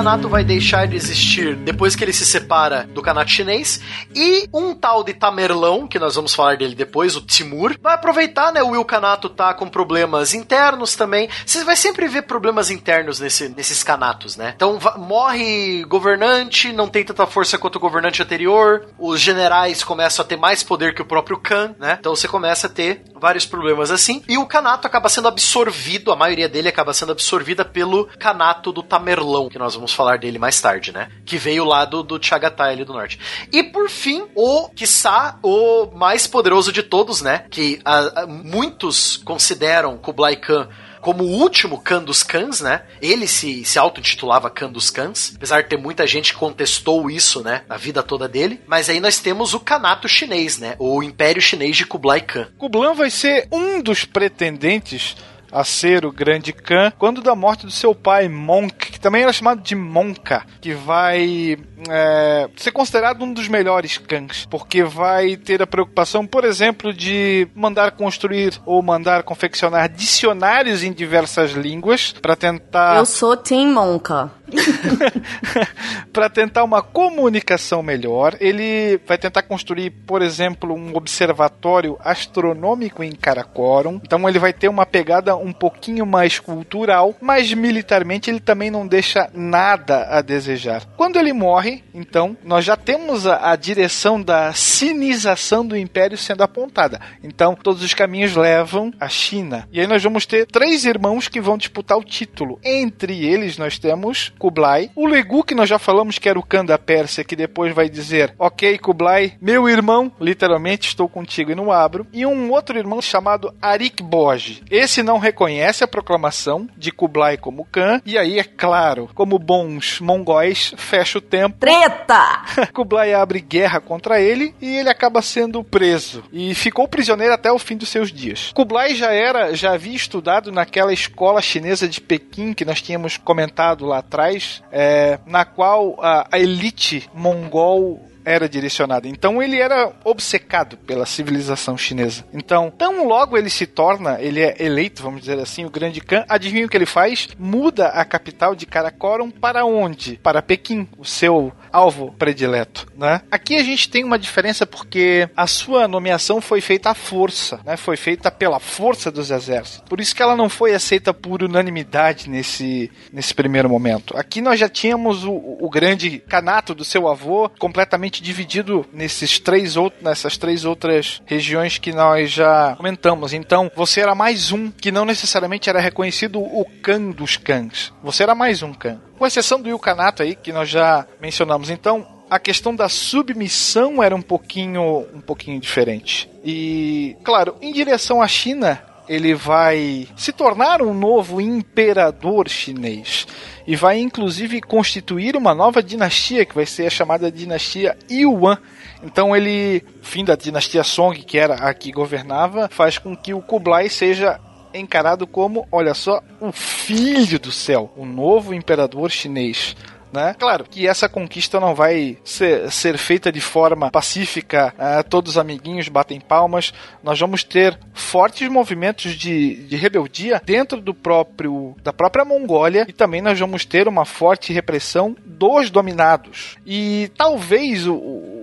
fim, 0.01 0.06
o 0.06 0.10
Ilkanato 0.10 0.28
vai 0.28 0.44
deixar 0.44 0.86
de 0.86 0.97
existir 0.97 1.55
depois 1.56 1.94
que 1.94 2.02
ele 2.02 2.12
se 2.12 2.24
separa 2.24 2.89
do 2.93 3.02
Kanato 3.02 3.31
chinês. 3.31 3.81
E 4.14 4.48
um 4.52 4.74
tal 4.74 5.05
de 5.05 5.12
Tamerlão, 5.12 5.86
que 5.86 5.98
nós 5.98 6.14
vamos 6.14 6.35
falar 6.35 6.56
dele 6.56 6.74
depois, 6.74 7.16
o 7.16 7.20
Timur, 7.20 7.77
vai 7.82 7.94
aproveitar, 7.94 8.52
né? 8.52 8.62
O 8.62 8.74
Ilkanato 8.74 9.28
tá 9.28 9.52
com 9.52 9.68
problemas 9.68 10.32
internos 10.35 10.97
também. 10.97 11.28
Você 11.44 11.64
vai 11.64 11.77
sempre 11.77 12.09
ver 12.09 12.22
problemas 12.22 12.70
internos 12.70 13.20
nesse- 13.20 13.48
nesses 13.51 13.82
canatos, 13.82 14.36
né? 14.36 14.52
Então, 14.56 14.78
morre 14.97 15.85
governante, 15.85 16.72
não 16.72 16.89
tem 16.89 17.05
tanta 17.05 17.27
força 17.27 17.59
quanto 17.59 17.77
o 17.77 17.81
governante 17.81 18.22
anterior. 18.22 18.86
Os 18.98 19.20
generais 19.20 19.85
começam 19.85 20.24
a 20.24 20.28
ter 20.28 20.36
mais 20.36 20.62
poder 20.62 20.94
que 20.94 21.02
o 21.02 21.06
próprio 21.06 21.39
Khan, 21.39 21.74
né? 21.78 21.97
Então, 22.01 22.14
você 22.16 22.27
começa 22.27 22.66
a 22.66 22.70
ter 22.70 23.02
vários 23.20 23.44
problemas 23.44 23.90
assim. 23.90 24.22
E 24.28 24.39
o 24.39 24.47
Kanato 24.47 24.86
acaba 24.86 25.09
sendo 25.09 25.28
absorvido, 25.28 26.10
a 26.10 26.16
maioria 26.16 26.48
dele 26.48 26.68
acaba 26.68 26.94
sendo 26.94 27.12
absorvida 27.12 27.64
pelo 27.64 28.06
Kanato 28.18 28.72
do 28.72 28.82
Tamerlão, 28.82 29.48
que 29.48 29.59
nós 29.59 29.74
vamos 29.74 29.90
falar 29.95 30.19
dele 30.19 30.39
mais 30.39 30.61
tarde, 30.61 30.93
né? 30.93 31.09
Que 31.25 31.37
veio 31.37 31.65
lá 31.65 31.85
do, 31.85 32.03
do 32.03 32.23
Chagatai 32.23 32.73
ali 32.73 32.85
do 32.85 32.93
norte. 32.93 33.19
E 33.53 33.62
por 33.62 33.89
fim, 33.89 34.27
o, 34.35 34.69
quiçá, 34.71 35.39
o 35.43 35.87
mais 35.95 36.27
poderoso 36.27 36.73
de 36.73 36.83
todos, 36.83 37.23
né? 37.23 37.45
Que 37.51 37.81
ah, 37.85 38.12
ah, 38.17 38.27
muitos 38.27 39.17
consideram 39.19 39.97
Kublai 39.99 40.37
Khan 40.37 40.69
como 41.01 41.25
o 41.25 41.39
último 41.39 41.81
Khan 41.81 42.03
dos 42.03 42.23
Khans, 42.23 42.61
né? 42.61 42.83
Ele 43.01 43.27
se, 43.27 43.65
se 43.65 43.79
auto-intitulava 43.79 44.51
Khan 44.51 44.71
dos 44.71 44.91
Khans, 44.91 45.33
apesar 45.35 45.62
de 45.62 45.69
ter 45.69 45.79
muita 45.79 46.07
gente 46.07 46.33
que 46.33 46.39
contestou 46.39 47.11
isso, 47.11 47.43
né? 47.43 47.62
A 47.69 47.77
vida 47.77 48.03
toda 48.03 48.29
dele. 48.29 48.61
Mas 48.67 48.89
aí 48.89 49.01
nós 49.01 49.19
temos 49.19 49.55
o 49.55 49.61
Kanato 49.61 50.09
chinês, 50.09 50.59
né? 50.59 50.77
O 50.79 51.03
Império 51.03 51.41
Chinês 51.41 51.77
de 51.77 51.87
Kublai 51.87 52.21
Khan. 52.21 52.49
Kublan 52.59 52.95
vai 52.95 53.11
ser 53.11 53.49
um 53.51 53.83
dos 53.83 54.05
pretendentes 54.05 55.17
a 55.52 55.64
ser 55.64 56.05
o 56.05 56.12
grande 56.12 56.52
Khan 56.52 56.93
quando 56.98 57.20
da 57.20 57.35
morte 57.35 57.66
do 57.66 57.72
seu 57.72 57.94
pai, 57.94 58.28
Monk, 58.28 58.93
que 58.93 59.01
também 59.01 59.22
era 59.22 59.32
chamado 59.32 59.62
de 59.62 59.74
Monka, 59.74 60.44
que 60.60 60.72
vai 60.72 61.56
é, 61.89 62.48
ser 62.56 62.72
considerado 62.72 63.22
um 63.22 63.32
dos 63.32 63.48
melhores 63.48 63.98
Khans, 63.98 64.47
porque 64.47 64.82
vai 64.82 65.36
ter 65.36 65.62
a 65.62 65.66
preocupação, 65.66 66.27
por 66.27 66.44
exemplo, 66.44 66.93
de 66.93 67.48
mandar 67.55 67.93
construir 67.93 68.60
ou 68.64 68.82
mandar 68.82 69.22
confeccionar 69.22 69.89
dicionários 69.89 70.82
em 70.82 70.93
diversas 70.93 71.52
línguas 71.52 72.14
para 72.20 72.36
tentar 72.36 72.97
Eu 72.97 73.06
sou 73.06 73.36
Tim 73.36 73.68
Monka. 73.72 74.31
para 76.12 76.28
tentar 76.28 76.64
uma 76.64 76.82
comunicação 76.82 77.82
melhor. 77.82 78.36
Ele 78.40 79.01
vai 79.06 79.18
tentar 79.18 79.43
construir, 79.43 79.90
por 79.90 80.22
exemplo, 80.22 80.74
um 80.74 80.94
observatório 80.94 81.97
astronômico 82.01 83.02
em 83.02 83.12
Karakorum. 83.12 84.01
Então 84.05 84.28
ele 84.28 84.39
vai 84.39 84.52
ter 84.52 84.68
uma 84.68 84.86
pegada 84.86 85.36
um 85.36 85.52
pouquinho 85.52 86.06
mais 86.06 86.39
cultural, 86.39 87.14
mas 87.20 87.52
militarmente 87.52 88.31
ele 88.31 88.40
também 88.40 88.70
não 88.70 88.86
deixa 88.86 89.31
nada 89.35 90.06
a 90.10 90.20
desejar. 90.22 90.85
Quando 90.97 91.18
ele 91.18 91.32
morre, 91.32 91.82
então, 91.94 92.36
nós 92.44 92.64
já 92.64 92.77
temos 92.77 93.27
a, 93.27 93.52
a 93.52 93.56
direção 93.56 94.20
da 94.20 94.52
sinização 94.52 95.66
do 95.66 95.77
império 95.77 96.16
sendo 96.16 96.43
apontada. 96.43 97.01
Então, 97.22 97.55
todos 97.55 97.82
os 97.82 97.94
caminhos 97.94 98.35
levam 98.35 98.93
à 98.98 99.09
China. 99.09 99.68
E 99.72 99.81
aí 99.81 99.86
nós 99.86 100.02
vamos 100.02 100.27
ter 100.27 100.47
três 100.47 100.85
irmãos 100.85 101.28
que 101.28 101.40
vão 101.40 101.59
disputar 101.59 101.98
o 101.98 102.05
título. 102.05 102.59
Entre 102.64 103.24
eles 103.24 103.59
nós 103.59 103.78
temos 103.78 104.32
Kublai, 104.41 104.91
o 104.97 105.07
Legu 105.07 105.45
que 105.45 105.55
nós 105.55 105.69
já 105.69 105.79
falamos 105.79 106.19
que 106.19 106.27
era 106.27 106.39
o 106.39 106.43
Khan 106.43 106.65
da 106.65 106.79
Pérsia, 106.79 107.23
que 107.23 107.37
depois 107.37 107.75
vai 107.75 107.91
dizer: 107.91 108.35
"OK, 108.39 108.79
Kublai, 108.79 109.35
meu 109.39 109.69
irmão, 109.69 110.11
literalmente 110.19 110.89
estou 110.89 111.09
contigo 111.11 111.53
e 111.53 111.55
não 111.55 111.71
abro", 111.71 112.07
e 112.11 112.25
um 112.25 112.51
outro 112.51 112.79
irmão 112.79 113.03
chamado 113.03 113.55
Arik 113.61 114.03
Boj. 114.03 114.62
Esse 114.71 115.03
não 115.03 115.19
reconhece 115.19 115.85
a 115.85 115.89
proclamação 115.89 116.67
de 116.75 116.91
Kublai 116.91 117.37
como 117.37 117.67
Khan, 117.71 118.01
e 118.07 118.17
aí 118.17 118.39
é 118.39 118.45
claro, 118.45 119.11
como 119.15 119.39
bons 119.39 120.01
mongóis, 120.01 120.73
fecha 120.79 121.19
o 121.19 121.21
tempo 121.21 121.59
Treta! 121.59 122.43
Kublai 122.73 123.12
abre 123.12 123.41
guerra 123.41 123.81
contra 123.81 124.21
ele 124.21 124.55
e 124.61 124.77
ele 124.79 124.89
acaba 124.89 125.21
sendo 125.21 125.62
preso 125.62 126.25
e 126.33 126.55
ficou 126.55 126.89
prisioneiro 126.89 127.35
até 127.35 127.53
o 127.53 127.59
fim 127.59 127.77
dos 127.77 127.91
seus 127.91 128.11
dias. 128.11 128.53
Kublai 128.55 128.95
já 128.95 129.12
era, 129.12 129.55
já 129.55 129.73
havia 129.73 129.95
estudado 129.95 130.51
naquela 130.51 130.93
escola 130.93 131.43
chinesa 131.43 131.87
de 131.87 132.01
Pequim 132.01 132.55
que 132.55 132.65
nós 132.65 132.81
tínhamos 132.81 133.17
comentado 133.19 133.85
lá 133.85 133.99
atrás, 133.99 134.30
é, 134.70 135.19
na 135.27 135.44
qual 135.44 135.97
a, 136.01 136.27
a 136.31 136.39
elite 136.39 137.09
mongol 137.15 138.11
era 138.24 138.48
direcionada. 138.48 139.09
Então 139.09 139.43
ele 139.43 139.59
era 139.59 139.93
obcecado 140.05 140.77
pela 140.77 141.07
civilização 141.07 141.77
chinesa. 141.77 142.24
Então, 142.32 142.70
tão 142.70 143.07
logo 143.07 143.36
ele 143.36 143.51
se 143.51 143.66
torna, 143.66 144.20
ele 144.20 144.40
é 144.40 144.57
eleito, 144.59 145.02
vamos 145.02 145.20
dizer 145.20 145.39
assim, 145.39 145.65
o 145.65 145.70
grande 145.70 146.01
Khan, 146.01 146.24
adivinha 146.28 146.66
o 146.66 146.69
que 146.69 146.77
ele 146.77 146.86
faz? 146.86 147.28
Muda 147.39 147.89
a 147.89 148.05
capital 148.05 148.55
de 148.55 148.66
Karakorum 148.66 149.31
para 149.31 149.65
onde? 149.65 150.19
Para 150.23 150.43
Pequim, 150.43 150.89
o 150.98 151.05
seu 151.05 151.52
alvo 151.73 152.13
predileto, 152.19 152.87
né? 152.97 153.23
Aqui 153.31 153.57
a 153.57 153.63
gente 153.63 153.89
tem 153.89 154.05
uma 154.05 154.19
diferença 154.19 154.67
porque 154.67 155.29
a 155.37 155.47
sua 155.47 155.87
nomeação 155.87 156.41
foi 156.41 156.61
feita 156.61 156.91
à 156.91 156.95
força, 156.95 157.61
né? 157.65 157.77
Foi 157.77 157.97
feita 157.97 158.31
pela 158.31 158.59
força 158.59 159.11
dos 159.11 159.31
exércitos. 159.31 159.89
Por 159.89 160.01
isso 160.01 160.15
que 160.15 160.23
ela 160.23 160.37
não 160.37 160.49
foi 160.49 160.75
aceita 160.75 161.13
por 161.13 161.43
unanimidade 161.43 162.29
nesse, 162.29 162.91
nesse 163.13 163.35
primeiro 163.35 163.69
momento. 163.69 164.17
Aqui 164.17 164.41
nós 164.41 164.59
já 164.59 164.69
tínhamos 164.69 165.25
o, 165.25 165.33
o 165.33 165.69
grande 165.71 166.19
canato 166.19 166.75
do 166.75 166.85
seu 166.85 167.09
avô 167.09 167.51
completamente 167.59 168.23
dividido 168.23 168.87
nesses 168.93 169.39
três 169.39 169.77
out, 169.77 169.95
nessas 170.01 170.37
três 170.37 170.65
outras 170.65 171.23
regiões 171.27 171.79
que 171.79 171.93
nós 171.93 172.31
já 172.31 172.75
comentamos. 172.77 173.33
Então, 173.33 173.71
você 173.75 174.01
era 174.01 174.15
mais 174.15 174.53
um 174.53 174.71
que 174.71 174.91
não 174.91 175.05
necessariamente 175.05 175.69
era 175.69 175.81
reconhecido 175.81 176.41
o 176.41 176.65
Khan 176.83 177.11
dos 177.11 177.37
Khans. 177.37 177.93
Você 178.03 178.23
era 178.23 178.35
mais 178.35 178.63
um 178.63 178.73
Khan. 178.73 179.01
Com 179.21 179.27
exceção 179.27 179.61
do 179.61 179.69
Ilkanato 179.69 180.23
aí, 180.23 180.35
que 180.35 180.51
nós 180.51 180.71
já 180.71 181.07
mencionamos. 181.21 181.69
Então, 181.69 182.07
a 182.31 182.39
questão 182.39 182.75
da 182.75 182.89
submissão 182.89 184.03
era 184.03 184.17
um 184.17 184.23
pouquinho, 184.23 185.07
um 185.13 185.21
pouquinho 185.21 185.61
diferente. 185.61 186.27
E, 186.43 187.19
claro, 187.23 187.55
em 187.61 187.71
direção 187.71 188.23
à 188.23 188.27
China, 188.27 188.83
ele 189.07 189.35
vai 189.35 190.09
se 190.17 190.33
tornar 190.33 190.81
um 190.81 190.95
novo 190.95 191.39
imperador 191.39 192.49
chinês 192.49 193.27
e 193.67 193.77
vai 193.77 193.99
inclusive 193.99 194.59
constituir 194.63 195.37
uma 195.37 195.55
nova 195.55 195.83
dinastia 195.83 196.47
que 196.47 196.55
vai 196.55 196.65
ser 196.65 196.87
a 196.87 196.91
chamada 196.91 197.31
dinastia 197.31 197.99
Yuan. 198.11 198.57
Então 199.03 199.37
ele, 199.37 199.85
fim 200.01 200.25
da 200.25 200.35
dinastia 200.35 200.83
Song, 200.83 201.21
que 201.23 201.37
era 201.37 201.57
a 201.57 201.75
que 201.75 201.93
governava, 201.93 202.71
faz 202.71 202.97
com 202.97 203.15
que 203.15 203.35
o 203.35 203.43
Kublai 203.43 203.91
seja 203.91 204.41
encarado 204.75 205.27
como, 205.27 205.67
olha 205.71 205.95
só, 205.95 206.23
o 206.41 206.53
filho 206.53 207.39
do 207.39 207.53
céu, 207.53 207.93
o 207.97 208.05
novo 208.05 208.55
imperador 208.55 209.11
chinês. 209.11 209.77
Né? 210.13 210.35
Claro 210.39 210.65
que 210.65 210.89
essa 210.89 211.09
conquista 211.09 211.61
não 211.61 211.73
vai 211.73 212.19
ser, 212.25 212.71
ser 212.73 212.99
feita 212.99 213.31
de 213.31 213.41
forma 213.41 213.91
pacífica, 213.93 214.75
ah, 214.77 215.05
todos 215.05 215.33
os 215.33 215.39
amiguinhos 215.39 215.89
batem 215.89 216.21
palmas. 216.21 216.75
Nós 217.03 217.19
vamos 217.21 217.45
ter 217.45 217.79
fortes 217.95 218.49
movimentos 218.49 219.13
de, 219.13 219.55
de 219.69 219.77
rebeldia 219.77 220.43
dentro 220.45 220.81
do 220.81 220.93
próprio 220.93 221.77
da 221.83 221.93
própria 221.93 222.25
Mongólia 222.25 222.85
e 222.89 222.93
também 222.93 223.23
nós 223.23 223.39
vamos 223.39 223.65
ter 223.65 223.87
uma 223.87 224.05
forte 224.05 224.53
repressão 224.53 225.17
dos 225.25 225.71
dominados. 225.71 226.57
E 226.67 227.09
talvez 227.17 227.87
o, 227.87 227.95
o, 227.95 227.97
o 227.97 228.41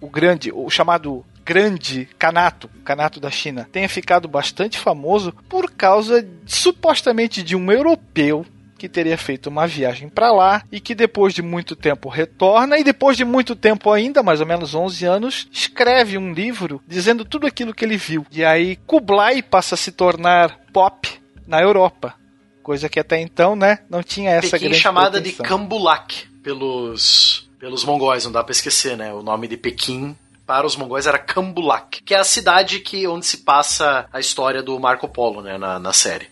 o 0.00 0.08
grande, 0.08 0.52
o 0.52 0.68
chamado 0.70 1.24
grande 1.48 2.06
Kanato, 2.18 2.68
Kanato 2.84 3.18
da 3.18 3.30
China, 3.30 3.66
tenha 3.72 3.88
ficado 3.88 4.28
bastante 4.28 4.78
famoso 4.78 5.32
por 5.48 5.70
causa 5.70 6.28
supostamente 6.44 7.42
de 7.42 7.56
um 7.56 7.72
europeu 7.72 8.44
que 8.76 8.86
teria 8.86 9.16
feito 9.16 9.46
uma 9.46 9.66
viagem 9.66 10.10
para 10.10 10.30
lá 10.30 10.62
e 10.70 10.78
que 10.78 10.94
depois 10.94 11.32
de 11.32 11.40
muito 11.40 11.74
tempo 11.74 12.10
retorna 12.10 12.78
e 12.78 12.84
depois 12.84 13.16
de 13.16 13.24
muito 13.24 13.56
tempo 13.56 13.90
ainda, 13.90 14.22
mais 14.22 14.42
ou 14.42 14.46
menos 14.46 14.74
11 14.74 15.06
anos, 15.06 15.48
escreve 15.50 16.18
um 16.18 16.34
livro 16.34 16.82
dizendo 16.86 17.24
tudo 17.24 17.46
aquilo 17.46 17.72
que 17.72 17.82
ele 17.82 17.96
viu. 17.96 18.26
E 18.30 18.44
aí 18.44 18.76
Kublai 18.86 19.42
passa 19.42 19.74
a 19.74 19.78
se 19.78 19.90
tornar 19.90 20.54
pop 20.70 21.08
na 21.46 21.62
Europa. 21.62 22.14
Coisa 22.62 22.90
que 22.90 23.00
até 23.00 23.18
então, 23.22 23.56
né, 23.56 23.78
não 23.88 24.02
tinha 24.02 24.32
essa 24.32 24.50
Pequim 24.50 24.66
grande 24.66 24.80
chamada 24.80 25.18
de 25.18 25.30
pretensão. 25.30 25.46
Kambulak 25.58 26.26
pelos, 26.42 27.48
pelos 27.58 27.86
mongóis, 27.86 28.26
não 28.26 28.32
dá 28.32 28.44
pra 28.44 28.52
esquecer, 28.52 28.98
né? 28.98 29.14
O 29.14 29.22
nome 29.22 29.48
de 29.48 29.56
Pequim 29.56 30.14
para 30.48 30.66
os 30.66 30.76
mongóis 30.76 31.06
era 31.06 31.18
Kambulak, 31.18 32.02
que 32.02 32.14
é 32.14 32.18
a 32.18 32.24
cidade 32.24 32.80
que, 32.80 33.06
onde 33.06 33.26
se 33.26 33.36
passa 33.44 34.08
a 34.10 34.18
história 34.18 34.62
do 34.62 34.80
Marco 34.80 35.06
Polo, 35.06 35.42
né, 35.42 35.58
na, 35.58 35.78
na 35.78 35.92
série. 35.92 36.26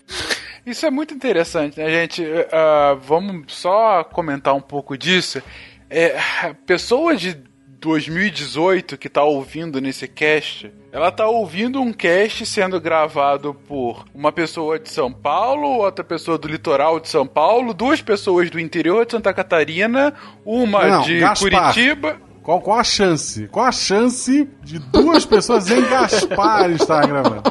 Isso 0.64 0.86
é 0.86 0.90
muito 0.90 1.12
interessante, 1.12 1.78
né, 1.78 1.90
gente? 1.90 2.24
Ah, 2.50 2.96
vamos 2.98 3.52
só 3.52 4.02
comentar 4.04 4.54
um 4.54 4.60
pouco 4.60 4.96
disso. 4.96 5.42
É, 5.90 6.18
a 6.42 6.54
pessoa 6.54 7.14
de 7.14 7.36
2018 7.78 8.96
que 8.96 9.10
tá 9.10 9.22
ouvindo 9.22 9.82
nesse 9.82 10.08
cast, 10.08 10.72
ela 10.90 11.12
tá 11.12 11.28
ouvindo 11.28 11.78
um 11.80 11.92
cast 11.92 12.46
sendo 12.46 12.80
gravado 12.80 13.52
por 13.68 14.06
uma 14.14 14.32
pessoa 14.32 14.78
de 14.78 14.88
São 14.88 15.12
Paulo, 15.12 15.84
outra 15.84 16.02
pessoa 16.02 16.38
do 16.38 16.48
litoral 16.48 16.98
de 16.98 17.10
São 17.10 17.26
Paulo, 17.26 17.74
duas 17.74 18.00
pessoas 18.00 18.48
do 18.48 18.58
interior 18.58 19.04
de 19.04 19.12
Santa 19.12 19.32
Catarina, 19.34 20.14
uma 20.42 20.86
Não, 20.86 21.02
de 21.02 21.20
Gaspar. 21.20 21.74
Curitiba. 21.74 22.25
Qual, 22.46 22.60
qual 22.60 22.78
a 22.78 22.84
chance? 22.84 23.48
Qual 23.48 23.66
a 23.66 23.72
chance 23.72 24.48
de 24.62 24.78
duas 24.78 25.26
pessoas 25.26 25.68
em 25.68 25.82
Gaspar 25.82 26.70
estar 26.70 27.04
gravando? 27.04 27.42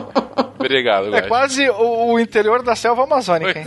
Obrigado, 0.57 1.07
É 1.07 1.11
Gaspar. 1.11 1.27
quase 1.27 1.69
o, 1.69 2.13
o 2.13 2.17
interior 2.19 2.63
da 2.63 2.77
selva 2.77 3.03
amazônica, 3.03 3.59
hein? 3.59 3.65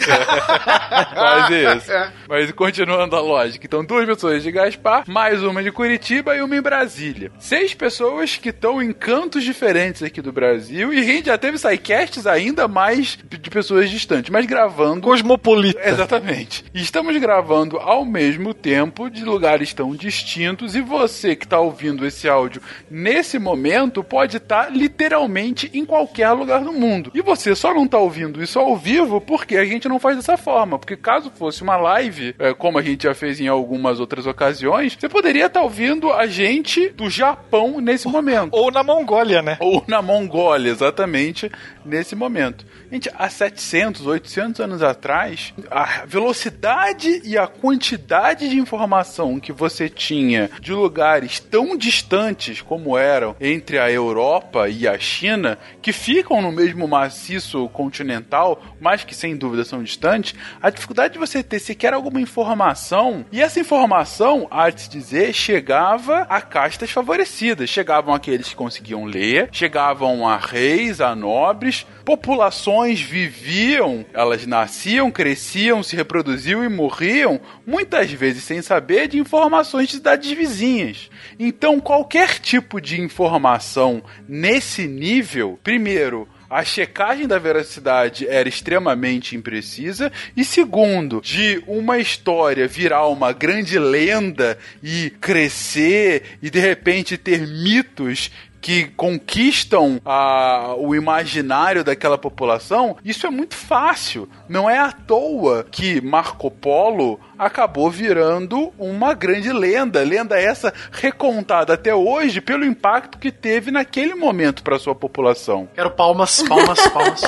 Quase 1.12 1.55
isso. 1.77 1.93
Mas 2.28 2.52
continuando 2.52 3.16
a 3.16 3.20
lógica. 3.20 3.66
Então, 3.66 3.85
duas 3.85 4.06
pessoas 4.06 4.43
de 4.43 4.51
Gaspar, 4.51 5.05
mais 5.06 5.43
uma 5.43 5.62
de 5.62 5.70
Curitiba 5.70 6.36
e 6.36 6.43
uma 6.43 6.56
em 6.56 6.60
Brasília. 6.60 7.31
Seis 7.39 7.74
pessoas 7.74 8.36
que 8.36 8.51
estão 8.51 8.82
em 8.82 8.93
cantos 8.93 9.44
diferentes 9.44 10.02
aqui 10.02 10.20
do 10.20 10.32
Brasil. 10.32 10.93
E 10.93 11.01
a 11.01 11.02
gente 11.02 11.27
já 11.27 11.39
teve 11.39 11.59
sidecasts 11.59 12.27
ainda 12.27 12.66
mais 12.69 13.19
de 13.28 13.51
pessoas 13.51 13.90
distantes, 13.90 14.31
mas 14.31 14.47
gravando. 14.47 15.01
Cosmopolita. 15.01 15.81
Exatamente. 15.89 16.65
E 16.74 16.82
estamos 16.82 17.16
gravando 17.19 17.78
ao 17.78 18.05
mesmo 18.05 18.55
tempo 18.55 19.10
de 19.10 19.24
lugares 19.24 19.73
tão 19.73 19.94
distintos. 19.94 20.74
E 20.74 20.81
você 20.81 21.36
que 21.36 21.44
está 21.44 21.59
ouvindo 21.59 22.06
esse 22.06 22.28
áudio 22.28 22.62
nesse 22.90 23.39
momento 23.39 24.02
pode 24.02 24.36
estar 24.36 24.70
literalmente 24.70 25.70
em 25.74 25.85
qualquer 25.85 26.31
lugar 26.32 26.62
do 26.62 26.73
mundo. 26.73 27.10
E 27.15 27.23
você 27.23 27.55
só 27.55 27.73
não 27.73 27.85
está 27.85 27.98
ouvindo 27.98 28.43
isso 28.43 28.59
ao 28.59 28.77
vivo 28.77 29.20
porque 29.20 29.56
a 29.56 29.65
gente 29.65 29.89
não 29.89 29.98
faz 29.98 30.16
dessa 30.16 30.36
forma. 30.36 30.78
Porque 30.79 30.97
caso 30.97 31.31
fosse 31.31 31.63
uma 31.63 31.77
live, 31.77 32.35
é, 32.39 32.55
como 32.55 32.79
a 32.79 32.83
gente 32.83 33.05
já 33.05 33.15
fez 33.15 33.41
em 33.41 33.49
algumas 33.49 34.01
outras 34.01 34.27
ocasiões, 34.27 34.97
você 34.99 35.09
poderia 35.09 35.47
estar 35.47 35.63
ouvindo 35.63 36.13
a 36.13 36.27
gente 36.27 36.89
do 36.91 37.11
Japão 37.11 37.81
nesse 37.81 38.09
momento. 38.09 38.51
Ou 38.53 38.71
na 38.71 38.83
Mongólia, 38.83 39.43
né? 39.43 39.57
Ou 39.61 39.85
na 39.87 40.01
Mongólia, 40.03 40.71
exatamente 40.71 41.51
nesse 41.89 42.15
momento. 42.15 42.65
Gente, 42.90 43.10
há 43.16 43.28
700, 43.28 44.06
800 44.06 44.60
anos 44.60 44.82
atrás, 44.82 45.52
a 45.70 46.05
velocidade 46.06 47.23
e 47.24 47.36
a 47.36 47.47
quantidade 47.47 48.48
de 48.48 48.59
informação 48.59 49.40
que 49.40 49.52
você 49.52 49.89
tinha 49.89 50.51
de 50.60 50.73
lugares 50.73 51.40
tão 51.40 51.77
distantes 51.77 52.60
como 52.60 52.97
eram 52.97 53.35
entre 53.40 53.78
a 53.78 53.90
Europa 53.90 54.69
e 54.69 54.86
a 54.86 54.98
China, 54.98 55.59
que 55.82 55.93
ficam 55.93 56.40
no 56.40 56.52
mesmo 56.52 56.86
maciço 56.86 57.69
continental, 57.70 58.62
mas 58.81 59.05
que 59.05 59.15
sem 59.15 59.36
dúvida 59.36 59.65
são 59.65 59.82
distantes, 59.82 60.35
a 60.62 60.70
dificuldade 60.70 61.15
de 61.15 61.19
você 61.19 61.43
ter 61.43 61.59
sequer 61.59 61.93
alguma 61.93 62.20
informação, 62.20 63.24
e 63.32 63.40
essa 63.40 63.60
informação, 63.60 64.47
há 64.51 64.70
de 64.70 64.82
se 64.82 64.90
dizer, 64.90 65.32
chegava 65.32 66.27
a 66.28 66.40
castas 66.40 66.90
favorecidas. 66.90 67.70
Chegavam 67.70 68.15
aqueles 68.15 68.48
que 68.48 68.56
conseguiam 68.56 69.05
ler, 69.05 69.48
chegavam 69.52 70.28
a 70.28 70.36
reis, 70.36 71.01
a 71.01 71.15
nobres, 71.15 71.78
populações 72.05 73.01
viviam, 73.01 74.05
elas 74.13 74.47
nasciam, 74.47 75.11
cresciam, 75.11 75.83
se 75.83 75.95
reproduziam 75.95 76.65
e 76.65 76.69
morriam, 76.69 77.41
muitas 77.67 78.11
vezes 78.11 78.45
sem 78.45 78.63
saber 78.63 79.09
de 79.09 79.19
informações 79.19 79.89
de 79.89 79.97
cidades 79.97 80.31
vizinhas. 80.31 81.11
Então, 81.39 81.81
qualquer 81.81 82.39
tipo 82.39 82.81
de 82.81 83.01
informação 83.01 84.03
nesse 84.27 84.87
nível, 84.87 85.59
primeiro, 85.63 86.29
a 86.51 86.65
checagem 86.65 87.27
da 87.27 87.39
veracidade 87.39 88.27
era 88.27 88.49
extremamente 88.49 89.37
imprecisa. 89.37 90.11
E 90.35 90.45
segundo, 90.45 91.21
de 91.21 91.63
uma 91.67 91.99
história 91.99 92.67
virar 92.67 93.07
uma 93.09 93.33
grande 93.33 93.79
lenda 93.79 94.59
e 94.83 95.11
crescer 95.21 96.39
e 96.41 96.49
de 96.49 96.59
repente 96.59 97.19
ter 97.19 97.47
mitos 97.47 98.31
que 98.60 98.86
conquistam 98.89 100.01
a, 100.05 100.74
o 100.76 100.94
imaginário 100.94 101.85
daquela 101.85 102.18
população, 102.18 102.97
isso 103.05 103.26
é 103.26 103.30
muito 103.30 103.55
fácil. 103.55 104.28
Não 104.48 104.68
é 104.68 104.78
à 104.78 104.93
toa 104.93 105.64
que 105.70 106.01
Marco 106.01 106.51
Polo 106.51 107.20
acabou 107.39 107.90
virando 107.90 108.73
uma 108.78 109.15
grande 109.15 109.52
lenda. 109.52 110.02
Lenda 110.02 110.39
essa 110.40 110.73
recontada 110.90 111.74
até 111.74 111.94
hoje 111.94 112.40
pelo 112.40 112.65
impacto 112.65 113.19
que 113.19 113.31
teve 113.31 113.70
naquele 113.70 114.15
momento 114.15 114.62
para 114.62 114.78
sua 114.78 114.94
população. 114.94 115.69
Quero 115.74 115.90
palmas, 115.90 116.43
palmas, 116.43 116.86
palmas. 116.89 117.23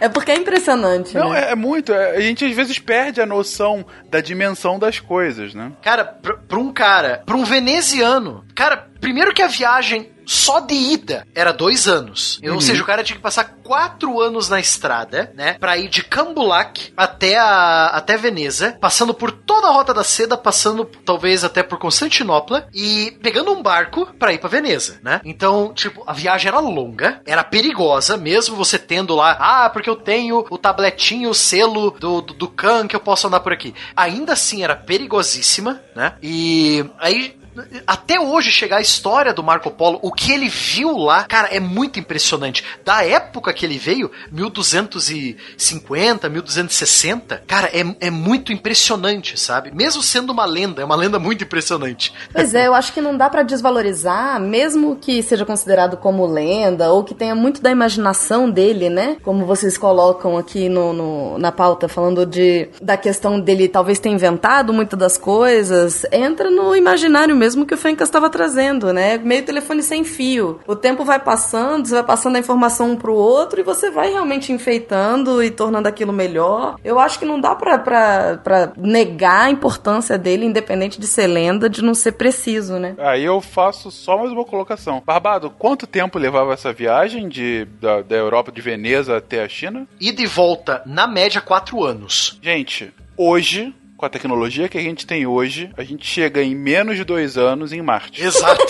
É 0.00 0.08
porque 0.08 0.30
é 0.32 0.36
impressionante, 0.36 1.14
Não, 1.16 1.30
né? 1.30 1.48
é, 1.48 1.52
é 1.52 1.54
muito. 1.54 1.92
é- 1.92 2.16
a 2.16 2.20
gente 2.20 2.44
às 2.44 2.54
vezes 2.54 2.78
perde 2.78 3.20
a 3.20 3.26
noção 3.26 3.84
da 4.10 4.20
dimensão 4.20 4.78
das 4.78 4.98
coisas, 5.00 5.54
né? 5.54 5.72
Cara, 5.82 6.04
pra, 6.04 6.34
pra 6.36 6.58
um 6.58 6.72
cara, 6.72 7.22
pra 7.24 7.36
um 7.36 7.44
veneziano, 7.44 8.44
cara, 8.54 8.86
primeiro 9.00 9.32
que 9.34 9.42
a 9.42 9.48
viagem 9.48 10.10
só 10.26 10.60
de 10.60 10.74
ida 10.74 11.26
era 11.34 11.52
dois 11.52 11.88
anos. 11.88 12.40
Ou 12.44 12.60
seja, 12.60 12.82
o 12.82 12.86
cara 12.86 13.02
tinha 13.02 13.16
que 13.16 13.22
passar 13.22 13.56
quatro 13.62 14.20
anos 14.20 14.48
na 14.48 14.60
estrada, 14.60 15.32
né? 15.34 15.54
Pra 15.54 15.76
ir 15.76 15.88
de 15.88 16.02
Cambulac 16.02 16.92
até, 16.96 17.38
a, 17.38 17.86
até 17.86 18.16
Veneza, 18.16 18.76
passando 18.80 19.14
por 19.14 19.32
toda 19.32 19.68
a 19.68 19.72
Rota 19.72 19.94
da 19.94 20.04
Seda, 20.04 20.36
passando 20.36 20.84
talvez 20.84 21.44
até 21.44 21.62
por 21.62 21.78
Constantinopla 21.78 22.68
e 22.72 23.16
pegando 23.22 23.52
um 23.52 23.62
barco 23.62 24.06
pra 24.18 24.32
ir 24.32 24.38
pra 24.38 24.48
Veneza, 24.48 25.00
né? 25.02 25.20
Então, 25.24 25.72
tipo, 25.74 26.02
a 26.06 26.12
viagem 26.12 26.48
era 26.48 26.60
longa, 26.60 27.20
era 27.26 27.44
perigosa, 27.44 28.16
mesmo 28.16 28.56
você 28.56 28.78
tendo 28.78 29.14
lá, 29.14 29.36
ah, 29.38 29.70
porque 29.70 29.88
eu 29.88 29.96
tenho 29.96 30.44
o 30.50 30.58
tabletinho, 30.58 31.30
o 31.30 31.34
selo 31.34 31.90
do, 31.90 32.20
do, 32.20 32.34
do 32.34 32.48
Khan 32.48 32.86
que 32.86 32.96
eu 32.96 33.00
posso 33.00 33.26
andar 33.26 33.40
por 33.40 33.52
aqui. 33.52 33.74
Ainda 33.96 34.32
assim, 34.32 34.62
era 34.62 34.76
perigosíssima, 34.76 35.80
né? 35.94 36.14
E 36.22 36.84
aí 36.98 37.41
até 37.86 38.18
hoje 38.20 38.50
chegar 38.50 38.76
a 38.78 38.80
história 38.80 39.32
do 39.32 39.42
Marco 39.42 39.70
Polo, 39.70 39.98
o 40.02 40.12
que 40.12 40.32
ele 40.32 40.48
viu 40.48 40.96
lá, 40.96 41.24
cara, 41.24 41.48
é 41.48 41.60
muito 41.60 41.98
impressionante. 41.98 42.64
Da 42.84 43.04
época 43.04 43.52
que 43.52 43.64
ele 43.66 43.78
veio, 43.78 44.10
1250, 44.30 46.28
1260, 46.28 47.42
cara, 47.46 47.68
é, 47.72 47.84
é 48.06 48.10
muito 48.10 48.52
impressionante, 48.52 49.38
sabe? 49.38 49.70
Mesmo 49.74 50.02
sendo 50.02 50.30
uma 50.32 50.44
lenda, 50.44 50.82
é 50.82 50.84
uma 50.84 50.96
lenda 50.96 51.18
muito 51.18 51.44
impressionante. 51.44 52.12
Pois 52.32 52.54
é, 52.54 52.66
eu 52.66 52.74
acho 52.74 52.92
que 52.92 53.00
não 53.00 53.16
dá 53.16 53.28
pra 53.28 53.42
desvalorizar, 53.42 54.40
mesmo 54.40 54.96
que 54.96 55.22
seja 55.22 55.44
considerado 55.44 55.96
como 55.96 56.26
lenda, 56.26 56.90
ou 56.92 57.04
que 57.04 57.14
tenha 57.14 57.34
muito 57.34 57.60
da 57.62 57.70
imaginação 57.70 58.50
dele, 58.50 58.88
né? 58.88 59.16
Como 59.22 59.44
vocês 59.46 59.76
colocam 59.78 60.36
aqui 60.36 60.68
no, 60.68 60.92
no- 60.92 61.38
na 61.38 61.52
pauta, 61.52 61.88
falando 61.88 62.24
de 62.26 62.68
da 62.80 62.96
questão 62.96 63.40
dele 63.40 63.68
talvez 63.68 63.98
ter 63.98 64.08
inventado 64.08 64.72
muitas 64.72 64.98
das 64.98 65.16
coisas, 65.18 66.04
entra 66.12 66.50
no 66.50 66.74
imaginário 66.76 67.34
mesmo 67.42 67.66
que 67.66 67.74
o 67.74 67.76
Fencas 67.76 68.06
estava 68.06 68.30
trazendo, 68.30 68.92
né? 68.92 69.18
Meio 69.18 69.44
telefone 69.44 69.82
sem 69.82 70.04
fio. 70.04 70.60
O 70.64 70.76
tempo 70.76 71.04
vai 71.04 71.18
passando, 71.18 71.88
você 71.88 71.94
vai 71.94 72.04
passando 72.04 72.36
a 72.36 72.38
informação 72.38 72.92
um 72.92 72.96
pro 72.96 73.16
outro 73.16 73.58
e 73.58 73.64
você 73.64 73.90
vai 73.90 74.12
realmente 74.12 74.52
enfeitando 74.52 75.42
e 75.42 75.50
tornando 75.50 75.88
aquilo 75.88 76.12
melhor. 76.12 76.76
Eu 76.84 77.00
acho 77.00 77.18
que 77.18 77.24
não 77.24 77.40
dá 77.40 77.52
pra, 77.56 77.80
pra, 77.80 78.36
pra 78.36 78.72
negar 78.76 79.46
a 79.46 79.50
importância 79.50 80.16
dele, 80.16 80.46
independente 80.46 81.00
de 81.00 81.06
ser 81.08 81.26
lenda, 81.26 81.68
de 81.68 81.82
não 81.82 81.94
ser 81.94 82.12
preciso, 82.12 82.78
né? 82.78 82.94
Aí 82.96 83.24
eu 83.24 83.40
faço 83.40 83.90
só 83.90 84.16
mais 84.16 84.30
uma 84.30 84.44
colocação. 84.44 85.02
Barbado, 85.04 85.50
quanto 85.50 85.84
tempo 85.84 86.20
levava 86.20 86.52
essa 86.52 86.72
viagem 86.72 87.28
de, 87.28 87.66
da, 87.80 88.02
da 88.02 88.14
Europa, 88.14 88.52
de 88.52 88.60
Veneza 88.60 89.16
até 89.16 89.42
a 89.42 89.48
China? 89.48 89.88
Ida 90.00 90.22
e 90.22 90.26
volta, 90.26 90.80
na 90.86 91.08
média, 91.08 91.40
quatro 91.40 91.82
anos. 91.82 92.38
Gente, 92.40 92.94
hoje, 93.16 93.74
com 94.02 94.06
a 94.06 94.10
tecnologia 94.10 94.68
que 94.68 94.76
a 94.76 94.80
gente 94.80 95.06
tem 95.06 95.28
hoje, 95.28 95.70
a 95.76 95.84
gente 95.84 96.04
chega 96.04 96.42
em 96.42 96.56
menos 96.56 96.96
de 96.96 97.04
dois 97.04 97.38
anos 97.38 97.72
em 97.72 97.80
Marte. 97.80 98.20
Exato. 98.20 98.60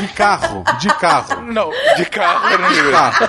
De 0.00 0.08
carro, 0.08 0.64
de 0.80 0.88
carro. 0.96 1.40
Não, 1.42 1.70
de 1.96 2.04
carro. 2.06 2.48
De 2.74 2.82
né? 2.82 2.90
carro. 2.90 3.28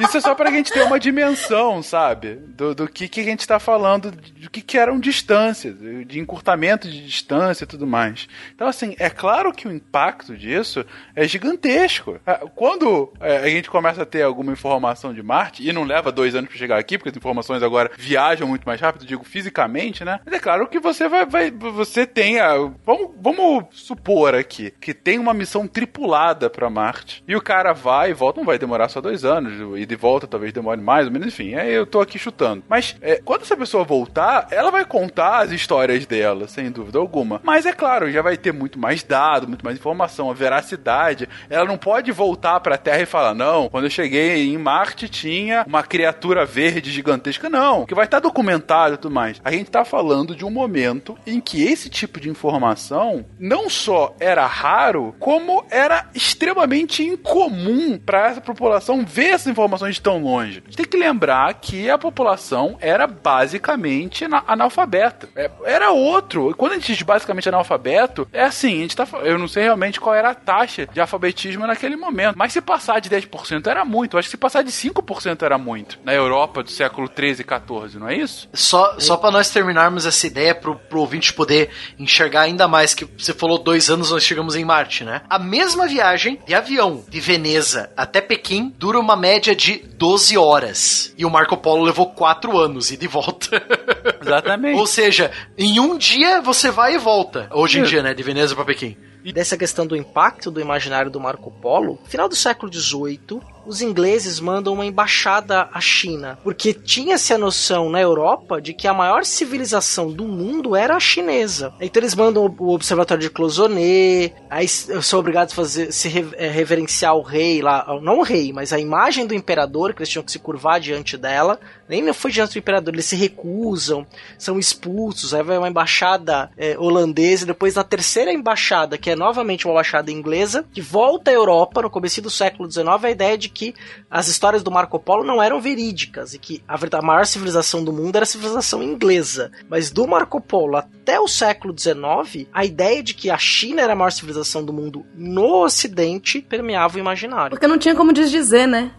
Isso 0.00 0.16
é 0.16 0.20
só 0.20 0.34
pra 0.34 0.50
gente 0.50 0.72
ter 0.72 0.82
uma 0.82 0.98
dimensão, 0.98 1.82
sabe? 1.82 2.34
Do, 2.34 2.74
do 2.74 2.88
que, 2.88 3.08
que 3.08 3.20
a 3.20 3.24
gente 3.24 3.46
tá 3.46 3.58
falando, 3.58 4.10
do 4.10 4.50
que, 4.50 4.60
que 4.62 4.78
eram 4.78 4.98
distâncias, 4.98 5.76
de 6.06 6.18
encurtamento 6.18 6.88
de 6.88 7.04
distância 7.04 7.64
e 7.64 7.66
tudo 7.66 7.86
mais. 7.86 8.28
Então, 8.54 8.66
assim, 8.66 8.94
é 8.98 9.10
claro 9.10 9.52
que 9.52 9.68
o 9.68 9.72
impacto 9.72 10.36
disso 10.36 10.84
é 11.14 11.26
gigantesco. 11.26 12.18
Ah, 12.26 12.40
Quando 12.54 13.12
é, 13.20 13.38
a 13.38 13.48
gente 13.48 13.70
começa 13.70 14.02
a 14.02 14.06
ter 14.06 14.22
alguma 14.22 14.52
informação 14.52 15.12
de 15.12 15.22
Marte, 15.22 15.66
e 15.66 15.72
não 15.72 15.84
leva 15.84 16.10
dois 16.10 16.34
anos 16.34 16.48
pra 16.48 16.58
chegar 16.58 16.78
aqui, 16.78 16.96
porque 16.96 17.10
as 17.10 17.16
informações 17.16 17.62
agora 17.62 17.90
viajam 17.96 18.48
muito 18.48 18.64
mais 18.64 18.80
rápido, 18.80 19.06
digo 19.06 19.24
fisicamente, 19.24 20.04
né? 20.04 20.20
Mas 20.24 20.34
é 20.34 20.38
claro 20.38 20.66
que 20.66 20.80
você 20.80 21.08
vai. 21.08 21.26
vai 21.26 21.50
você 21.50 22.06
tem 22.06 22.40
a. 22.40 22.54
Vamos, 22.84 23.10
vamos 23.20 23.66
supor 23.72 24.34
aqui 24.34 24.72
que 24.80 24.94
tem 24.94 25.18
uma 25.18 25.34
missão 25.34 25.66
tripulada 25.66 26.48
pra 26.48 26.70
Marte. 26.70 27.22
E 27.26 27.36
o 27.36 27.42
cara 27.42 27.72
vai 27.72 28.10
e 28.10 28.14
volta, 28.14 28.40
não 28.40 28.46
vai 28.46 28.58
demorar 28.58 28.88
só 28.88 29.00
dois 29.00 29.24
anos. 29.24 29.78
E 29.78 29.86
de 29.90 29.96
volta 29.96 30.26
talvez 30.26 30.52
demore 30.52 30.80
mais 30.80 31.06
ou 31.06 31.12
menos, 31.12 31.28
enfim. 31.28 31.54
Aí 31.54 31.72
eu 31.72 31.84
tô 31.84 32.00
aqui 32.00 32.18
chutando. 32.18 32.62
Mas 32.68 32.96
é, 33.00 33.20
quando 33.22 33.42
essa 33.42 33.56
pessoa 33.56 33.84
voltar, 33.84 34.46
ela 34.50 34.70
vai 34.70 34.84
contar 34.84 35.40
as 35.40 35.52
histórias 35.52 36.06
dela, 36.06 36.48
sem 36.48 36.70
dúvida 36.70 36.98
alguma. 36.98 37.40
Mas 37.42 37.66
é 37.66 37.72
claro, 37.72 38.10
já 38.10 38.22
vai 38.22 38.36
ter 38.36 38.52
muito 38.52 38.78
mais 38.78 39.02
dado, 39.02 39.48
muito 39.48 39.64
mais 39.64 39.76
informação, 39.76 40.30
a 40.30 40.34
veracidade. 40.34 41.28
Ela 41.48 41.64
não 41.64 41.76
pode 41.76 42.10
voltar 42.12 42.60
pra 42.60 42.78
Terra 42.78 43.02
e 43.02 43.06
falar: 43.06 43.34
não, 43.34 43.68
quando 43.68 43.84
eu 43.84 43.90
cheguei 43.90 44.46
em 44.46 44.58
Marte 44.58 45.08
tinha 45.08 45.64
uma 45.66 45.82
criatura 45.82 46.44
verde 46.44 46.90
gigantesca. 46.90 47.50
Não, 47.50 47.84
que 47.84 47.94
vai 47.94 48.04
estar 48.04 48.20
documentado 48.20 48.94
e 48.94 48.98
tudo 48.98 49.14
mais. 49.14 49.40
A 49.44 49.50
gente 49.50 49.70
tá 49.70 49.84
falando 49.84 50.36
de 50.36 50.44
um 50.44 50.50
momento 50.50 51.18
em 51.26 51.40
que 51.40 51.64
esse 51.64 51.90
tipo 51.90 52.20
de 52.20 52.30
informação 52.30 53.24
não 53.38 53.68
só 53.68 54.14
era 54.20 54.46
raro, 54.46 55.14
como 55.18 55.64
era 55.70 56.08
extremamente 56.14 57.02
incomum 57.02 57.98
para 57.98 58.28
essa 58.28 58.40
população 58.40 59.04
ver 59.04 59.30
essas 59.30 59.48
informações 59.80 59.94
de 59.96 60.00
tão 60.02 60.22
longe. 60.22 60.62
A 60.64 60.68
gente 60.70 60.76
tem 60.76 60.86
que 60.86 60.96
lembrar 60.96 61.52
que 61.54 61.88
a 61.90 61.96
população 61.98 62.76
era 62.80 63.06
basicamente 63.06 64.24
ana- 64.24 64.44
analfabeta. 64.46 65.28
É, 65.34 65.50
era 65.64 65.90
outro. 65.90 66.54
Quando 66.56 66.72
a 66.72 66.74
gente 66.76 66.92
diz 66.94 67.02
basicamente 67.02 67.48
analfabeto, 67.48 68.28
é 68.32 68.44
assim, 68.44 68.78
a 68.78 68.82
gente 68.82 68.96
tá, 68.96 69.06
eu 69.22 69.38
não 69.38 69.48
sei 69.48 69.64
realmente 69.64 70.00
qual 70.00 70.14
era 70.14 70.30
a 70.30 70.34
taxa 70.34 70.86
de 70.86 71.00
alfabetismo 71.00 71.66
naquele 71.66 71.96
momento, 71.96 72.36
mas 72.36 72.52
se 72.52 72.60
passar 72.60 73.00
de 73.00 73.08
10% 73.10 73.66
era 73.66 73.84
muito. 73.84 74.14
Eu 74.14 74.18
acho 74.18 74.28
que 74.28 74.32
se 74.32 74.36
passar 74.36 74.62
de 74.62 74.70
5% 74.70 75.42
era 75.42 75.58
muito. 75.58 75.98
Na 76.04 76.12
Europa 76.14 76.62
do 76.62 76.70
século 76.70 77.08
13 77.08 77.42
e 77.42 77.44
14, 77.44 77.98
não 77.98 78.08
é 78.08 78.16
isso? 78.16 78.48
Só, 78.52 78.96
só 78.98 79.16
para 79.16 79.30
nós 79.30 79.50
terminarmos 79.50 80.06
essa 80.06 80.26
ideia, 80.26 80.54
pro, 80.54 80.76
pro 80.76 81.00
ouvinte 81.00 81.32
poder 81.32 81.70
enxergar 81.98 82.42
ainda 82.42 82.68
mais, 82.68 82.94
que 82.94 83.04
você 83.04 83.32
falou 83.32 83.58
dois 83.58 83.88
anos 83.90 84.10
nós 84.10 84.22
chegamos 84.22 84.56
em 84.56 84.64
Marte, 84.64 85.04
né? 85.04 85.22
A 85.28 85.38
mesma 85.38 85.86
viagem 85.86 86.38
de 86.46 86.54
avião 86.54 87.04
de 87.08 87.20
Veneza 87.20 87.90
até 87.96 88.20
Pequim 88.20 88.74
dura 88.78 88.98
uma 88.98 89.16
média 89.16 89.54
de 89.54 89.59
12 89.68 90.38
horas. 90.38 91.14
E 91.16 91.24
o 91.24 91.30
Marco 91.30 91.56
Polo 91.56 91.82
levou 91.82 92.06
4 92.06 92.58
anos 92.58 92.90
e 92.90 92.96
de 92.96 93.06
volta. 93.06 93.62
Exatamente. 94.20 94.78
Ou 94.78 94.86
seja, 94.86 95.30
em 95.56 95.78
um 95.78 95.96
dia 95.98 96.40
você 96.40 96.70
vai 96.70 96.94
e 96.94 96.98
volta. 96.98 97.48
Hoje 97.52 97.80
em 97.80 97.82
dia, 97.82 98.02
né? 98.02 98.14
De 98.14 98.22
Veneza 98.22 98.54
para 98.54 98.64
Pequim. 98.64 98.96
dessa 99.32 99.56
questão 99.56 99.86
do 99.86 99.96
impacto 99.96 100.50
do 100.50 100.60
imaginário 100.60 101.10
do 101.10 101.20
Marco 101.20 101.50
Polo, 101.50 101.98
final 102.04 102.28
do 102.28 102.34
século 102.34 102.72
XVIII, 102.72 103.40
os 103.66 103.82
ingleses 103.82 104.40
mandam 104.40 104.72
uma 104.72 104.86
embaixada 104.86 105.68
à 105.72 105.80
China, 105.80 106.38
porque 106.42 106.72
tinha-se 106.72 107.32
a 107.32 107.38
noção 107.38 107.90
na 107.90 108.00
Europa 108.00 108.60
de 108.60 108.72
que 108.72 108.88
a 108.88 108.94
maior 108.94 109.24
civilização 109.24 110.10
do 110.10 110.24
mundo 110.24 110.74
era 110.74 110.96
a 110.96 111.00
chinesa. 111.00 111.72
Então 111.80 112.00
eles 112.00 112.14
mandam 112.14 112.54
o 112.58 112.74
observatório 112.74 113.22
de 113.22 113.30
Clozoné, 113.30 114.32
aí 114.48 114.66
são 114.68 115.18
obrigados 115.18 115.52
a 115.52 115.56
fazer, 115.56 115.92
se 115.92 116.08
eh, 116.36 116.48
reverenciar 116.48 117.14
o 117.14 117.22
rei 117.22 117.60
lá, 117.62 117.86
não 118.02 118.18
o 118.18 118.22
rei, 118.22 118.52
mas 118.52 118.72
a 118.72 118.78
imagem 118.78 119.26
do 119.26 119.34
imperador, 119.34 119.92
que 119.92 120.00
eles 120.00 120.08
tinham 120.08 120.24
que 120.24 120.32
se 120.32 120.38
curvar 120.38 120.80
diante 120.80 121.16
dela, 121.16 121.58
nem 121.88 122.12
foi 122.12 122.30
diante 122.30 122.54
do 122.54 122.58
imperador, 122.58 122.94
eles 122.94 123.06
se 123.06 123.16
recusam, 123.16 124.06
são 124.38 124.58
expulsos, 124.58 125.34
aí 125.34 125.42
vai 125.42 125.58
uma 125.58 125.68
embaixada 125.68 126.50
eh, 126.56 126.76
holandesa, 126.78 127.46
depois 127.46 127.74
na 127.74 127.84
terceira 127.84 128.32
embaixada, 128.32 128.96
que 128.96 129.10
é 129.10 129.16
novamente 129.16 129.66
uma 129.66 129.72
embaixada 129.72 130.10
inglesa, 130.10 130.64
que 130.72 130.80
volta 130.80 131.30
à 131.30 131.34
Europa 131.34 131.82
no 131.82 131.90
começo 131.90 132.22
do 132.22 132.30
século 132.30 132.70
XIX, 132.70 132.86
a 133.02 133.10
ideia 133.10 133.38
de 133.38 133.49
que 133.50 133.74
as 134.10 134.28
histórias 134.28 134.62
do 134.62 134.70
Marco 134.70 134.98
Polo 134.98 135.24
não 135.24 135.42
eram 135.42 135.60
verídicas, 135.60 136.34
e 136.34 136.38
que 136.38 136.62
a, 136.66 137.02
maior 137.02 137.26
civilização 137.26 137.84
do 137.84 137.92
mundo 137.92 138.16
era 138.16 138.24
a 138.24 138.26
civilização 138.26 138.82
inglesa. 138.82 139.50
Mas 139.68 139.90
do 139.90 140.06
Marco 140.06 140.40
Polo 140.40 140.76
até 140.76 141.18
o 141.18 141.28
século 141.28 141.74
XIX, 141.76 142.46
a 142.52 142.64
ideia 142.64 143.02
de 143.02 143.14
que 143.14 143.30
a 143.30 143.38
China 143.38 143.82
era 143.82 143.92
a 143.92 143.96
maior 143.96 144.10
civilização 144.10 144.64
do 144.64 144.72
mundo 144.72 145.04
no 145.14 145.64
Ocidente 145.64 146.40
permeava 146.40 146.96
o 146.96 147.00
imaginário. 147.00 147.50
Porque 147.50 147.66
não 147.66 147.78
tinha 147.78 147.94
como 147.94 148.12
desdizer, 148.12 148.66
né? 148.66 148.92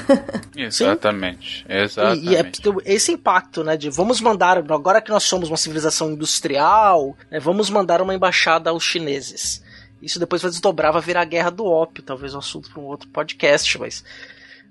Exatamente. 0.56 1.64
E, 1.68 1.72
e 1.72 1.76
é 1.76 1.84
Exatamente. 1.84 2.62
esse 2.84 3.12
impacto, 3.12 3.64
né, 3.64 3.76
de 3.76 3.90
vamos 3.90 4.20
mandar, 4.20 4.58
agora 4.58 5.00
que 5.00 5.10
nós 5.10 5.24
somos 5.24 5.48
uma 5.48 5.56
civilização 5.56 6.10
industrial, 6.12 7.16
né, 7.30 7.38
vamos 7.38 7.68
mandar 7.70 8.00
uma 8.00 8.14
embaixada 8.14 8.70
aos 8.70 8.84
chineses. 8.84 9.64
Isso 10.06 10.18
depois 10.20 10.40
vai 10.40 10.50
desdobrar, 10.50 10.92
vai 10.92 11.02
virar 11.02 11.22
a 11.22 11.24
guerra 11.26 11.50
do 11.50 11.66
ópio, 11.66 12.02
talvez 12.02 12.34
um 12.34 12.38
assunto 12.38 12.70
para 12.70 12.80
um 12.80 12.84
outro 12.84 13.08
podcast, 13.08 13.78
mas 13.78 14.04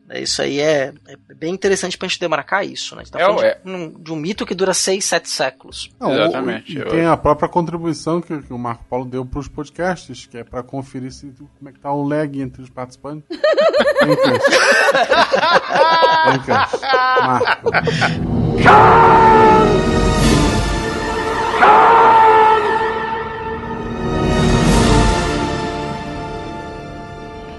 né, 0.08 0.22
isso 0.22 0.40
aí 0.42 0.60
é, 0.60 0.94
é 1.08 1.34
bem 1.36 1.52
interessante 1.54 1.98
pra 1.98 2.08
gente 2.08 2.20
demarcar 2.20 2.64
isso, 2.66 2.96
né? 2.96 3.02
A 3.02 3.04
gente 3.04 3.12
tá 3.14 3.20
É, 3.20 3.26
falando 3.26 3.44
é. 3.44 3.56
de, 3.64 3.70
um- 3.72 3.90
de 4.02 4.12
um 4.14 4.16
mito 4.16 4.46
que 4.46 4.54
dura 4.56 4.72
6, 4.74 5.04
7 5.04 5.28
séculos. 5.28 5.90
Não, 6.00 6.10
o- 6.10 6.14
Exatamente. 6.14 6.74
E 6.74 6.78
Eu- 6.80 6.88
tem 6.90 7.06
a 7.06 7.18
própria 7.18 7.50
contribuição 7.50 8.22
que, 8.22 8.40
que 8.44 8.54
o 8.54 8.58
Marco 8.58 8.84
Paulo 8.90 9.06
deu 9.06 9.26
para 9.26 9.40
os 9.40 9.48
podcasts, 9.48 10.26
que 10.28 10.38
é 10.38 10.44
para 10.44 10.62
conferir 10.64 11.12
se, 11.12 11.26
como 11.58 11.70
é 11.70 11.72
que 11.74 11.80
tá 11.80 11.92
o 11.92 12.08
lag 12.08 12.40
entre 12.40 12.62
os 12.62 12.70
participantes. 12.70 13.28
Vem, 13.30 14.16
Cris. 14.16 14.44
Vem, 16.28 16.40
Cris. 16.44 16.82
Marco. 17.26 17.72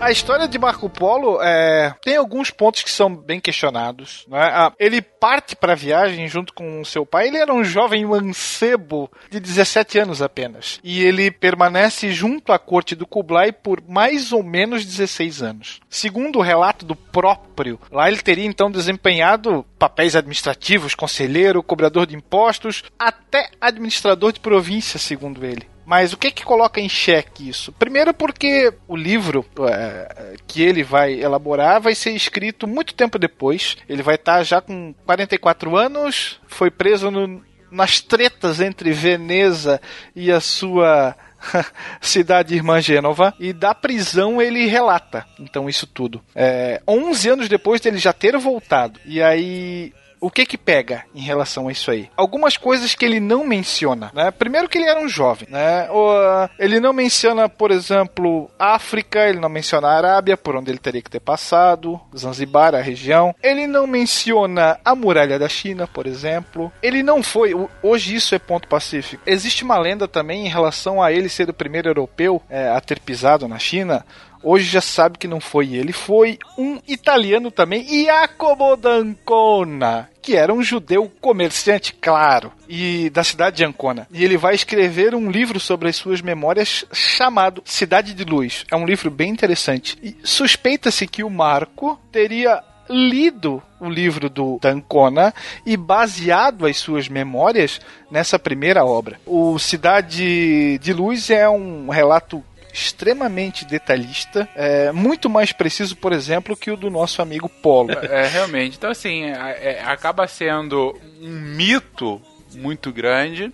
A 0.06 0.12
história 0.12 0.46
de 0.46 0.56
Marco 0.56 0.88
Polo 0.88 1.42
é, 1.42 1.92
tem 2.00 2.14
alguns 2.14 2.48
pontos 2.48 2.80
que 2.80 2.90
são 2.92 3.12
bem 3.12 3.40
questionados. 3.40 4.24
Né? 4.28 4.38
Ah, 4.38 4.72
ele 4.78 5.02
parte 5.02 5.56
para 5.56 5.72
a 5.72 5.74
viagem 5.74 6.28
junto 6.28 6.54
com 6.54 6.84
seu 6.84 7.04
pai. 7.04 7.26
Ele 7.26 7.38
era 7.38 7.52
um 7.52 7.64
jovem 7.64 8.06
mancebo 8.06 9.10
de 9.28 9.40
17 9.40 9.98
anos 9.98 10.22
apenas. 10.22 10.78
E 10.84 11.02
ele 11.02 11.28
permanece 11.32 12.12
junto 12.12 12.52
à 12.52 12.58
corte 12.58 12.94
do 12.94 13.04
Kublai 13.04 13.50
por 13.50 13.82
mais 13.88 14.30
ou 14.30 14.44
menos 14.44 14.86
16 14.86 15.42
anos. 15.42 15.80
Segundo 15.90 16.38
o 16.38 16.42
relato 16.42 16.86
do 16.86 16.94
próprio, 16.94 17.80
lá 17.90 18.06
ele 18.06 18.22
teria 18.22 18.46
então 18.46 18.70
desempenhado 18.70 19.66
papéis 19.76 20.14
administrativos, 20.14 20.94
conselheiro, 20.94 21.64
cobrador 21.64 22.06
de 22.06 22.14
impostos, 22.14 22.84
até 22.96 23.50
administrador 23.60 24.32
de 24.32 24.38
província, 24.38 25.00
segundo 25.00 25.44
ele. 25.44 25.66
Mas 25.86 26.12
o 26.12 26.16
que 26.16 26.32
que 26.32 26.44
coloca 26.44 26.80
em 26.80 26.88
xeque 26.88 27.48
isso? 27.48 27.70
Primeiro 27.72 28.12
porque 28.12 28.72
o 28.88 28.96
livro 28.96 29.46
é, 29.70 30.34
que 30.46 30.60
ele 30.60 30.82
vai 30.82 31.14
elaborar 31.14 31.80
vai 31.80 31.94
ser 31.94 32.10
escrito 32.10 32.66
muito 32.66 32.92
tempo 32.92 33.18
depois. 33.20 33.76
Ele 33.88 34.02
vai 34.02 34.16
estar 34.16 34.42
já 34.42 34.60
com 34.60 34.92
44 35.06 35.76
anos, 35.76 36.40
foi 36.48 36.70
preso 36.72 37.08
no- 37.10 37.40
nas 37.70 38.00
tretas 38.00 38.60
entre 38.60 38.90
Veneza 38.92 39.80
e 40.14 40.32
a 40.32 40.40
sua 40.40 41.14
cidade 42.00 42.54
irmã 42.54 42.80
Gênova 42.80 43.32
e 43.38 43.52
da 43.52 43.74
prisão 43.74 44.40
ele 44.40 44.66
relata 44.66 45.26
então 45.38 45.68
isso 45.68 45.86
tudo 45.86 46.22
é, 46.34 46.80
11 46.88 47.28
anos 47.28 47.48
depois 47.48 47.80
dele 47.80 47.98
já 47.98 48.12
ter 48.12 48.36
voltado 48.38 48.98
e 49.04 49.20
aí 49.22 49.92
o 50.20 50.30
que 50.30 50.46
que 50.46 50.58
pega 50.58 51.04
em 51.14 51.20
relação 51.20 51.68
a 51.68 51.72
isso 51.72 51.90
aí? 51.90 52.10
Algumas 52.16 52.56
coisas 52.56 52.94
que 52.94 53.04
ele 53.04 53.20
não 53.20 53.46
menciona, 53.46 54.10
né? 54.14 54.30
Primeiro 54.30 54.68
que 54.68 54.78
ele 54.78 54.88
era 54.88 55.00
um 55.00 55.08
jovem, 55.08 55.48
né? 55.50 55.88
O, 55.90 56.10
ah, 56.10 56.50
ele 56.58 56.80
não 56.80 56.92
menciona, 56.92 57.48
por 57.48 57.70
exemplo, 57.70 58.50
África, 58.58 59.28
ele 59.28 59.40
não 59.40 59.48
menciona 59.48 59.88
a 59.88 59.96
Arábia, 59.96 60.36
por 60.36 60.56
onde 60.56 60.70
ele 60.70 60.78
teria 60.78 61.02
que 61.02 61.10
ter 61.10 61.20
passado, 61.20 62.00
Zanzibar, 62.16 62.74
a 62.74 62.80
região. 62.80 63.34
Ele 63.42 63.66
não 63.66 63.86
menciona 63.86 64.78
a 64.84 64.94
muralha 64.94 65.38
da 65.38 65.48
China, 65.48 65.86
por 65.86 66.06
exemplo. 66.06 66.72
Ele 66.82 67.02
não 67.02 67.22
foi, 67.22 67.54
hoje 67.82 68.14
isso 68.14 68.34
é 68.34 68.38
ponto 68.38 68.68
pacífico. 68.68 69.22
Existe 69.26 69.64
uma 69.64 69.78
lenda 69.78 70.08
também 70.08 70.46
em 70.46 70.50
relação 70.50 71.02
a 71.02 71.12
ele 71.12 71.28
ser 71.28 71.48
o 71.48 71.54
primeiro 71.54 71.88
europeu 71.88 72.42
é, 72.48 72.68
a 72.68 72.80
ter 72.80 73.00
pisado 73.00 73.48
na 73.48 73.58
China. 73.58 74.04
Hoje 74.42 74.64
já 74.64 74.80
sabe 74.80 75.18
que 75.18 75.28
não 75.28 75.40
foi 75.40 75.74
ele, 75.74 75.92
foi 75.92 76.38
um 76.56 76.78
italiano 76.86 77.50
também, 77.50 78.04
Jacopo 78.04 78.76
d'Ancona, 78.76 80.08
que 80.22 80.36
era 80.36 80.52
um 80.52 80.62
judeu 80.62 81.10
comerciante, 81.20 81.92
claro, 81.94 82.52
e 82.68 83.10
da 83.10 83.22
cidade 83.22 83.56
de 83.56 83.64
Ancona. 83.64 84.06
E 84.12 84.24
ele 84.24 84.36
vai 84.36 84.54
escrever 84.54 85.14
um 85.14 85.30
livro 85.30 85.60
sobre 85.60 85.88
as 85.88 85.96
suas 85.96 86.20
memórias 86.20 86.84
chamado 86.92 87.62
Cidade 87.64 88.12
de 88.12 88.24
Luz. 88.24 88.64
É 88.70 88.76
um 88.76 88.84
livro 88.84 89.10
bem 89.10 89.30
interessante. 89.30 89.96
E 90.02 90.16
suspeita-se 90.24 91.06
que 91.06 91.22
o 91.22 91.30
Marco 91.30 91.98
teria 92.10 92.62
lido 92.88 93.62
o 93.80 93.88
livro 93.88 94.30
do 94.30 94.58
D'Ancona 94.60 95.34
e 95.64 95.76
baseado 95.76 96.66
as 96.66 96.76
suas 96.76 97.08
memórias 97.08 97.80
nessa 98.10 98.38
primeira 98.38 98.84
obra. 98.84 99.20
O 99.26 99.58
Cidade 99.58 100.78
de 100.78 100.92
Luz 100.92 101.30
é 101.30 101.48
um 101.48 101.88
relato 101.88 102.44
extremamente 102.76 103.64
detalhista, 103.64 104.48
é, 104.54 104.92
muito 104.92 105.28
mais 105.30 105.50
preciso, 105.52 105.96
por 105.96 106.12
exemplo, 106.12 106.56
que 106.56 106.70
o 106.70 106.76
do 106.76 106.90
nosso 106.90 107.22
amigo 107.22 107.48
Polo. 107.48 107.90
É, 108.08 108.26
realmente. 108.28 108.76
Então, 108.76 108.90
assim, 108.90 109.24
é- 109.24 109.78
é- 109.78 109.82
acaba 109.84 110.26
sendo 110.28 110.94
um 111.20 111.30
mito 111.30 112.20
muito 112.54 112.92
grande. 112.92 113.52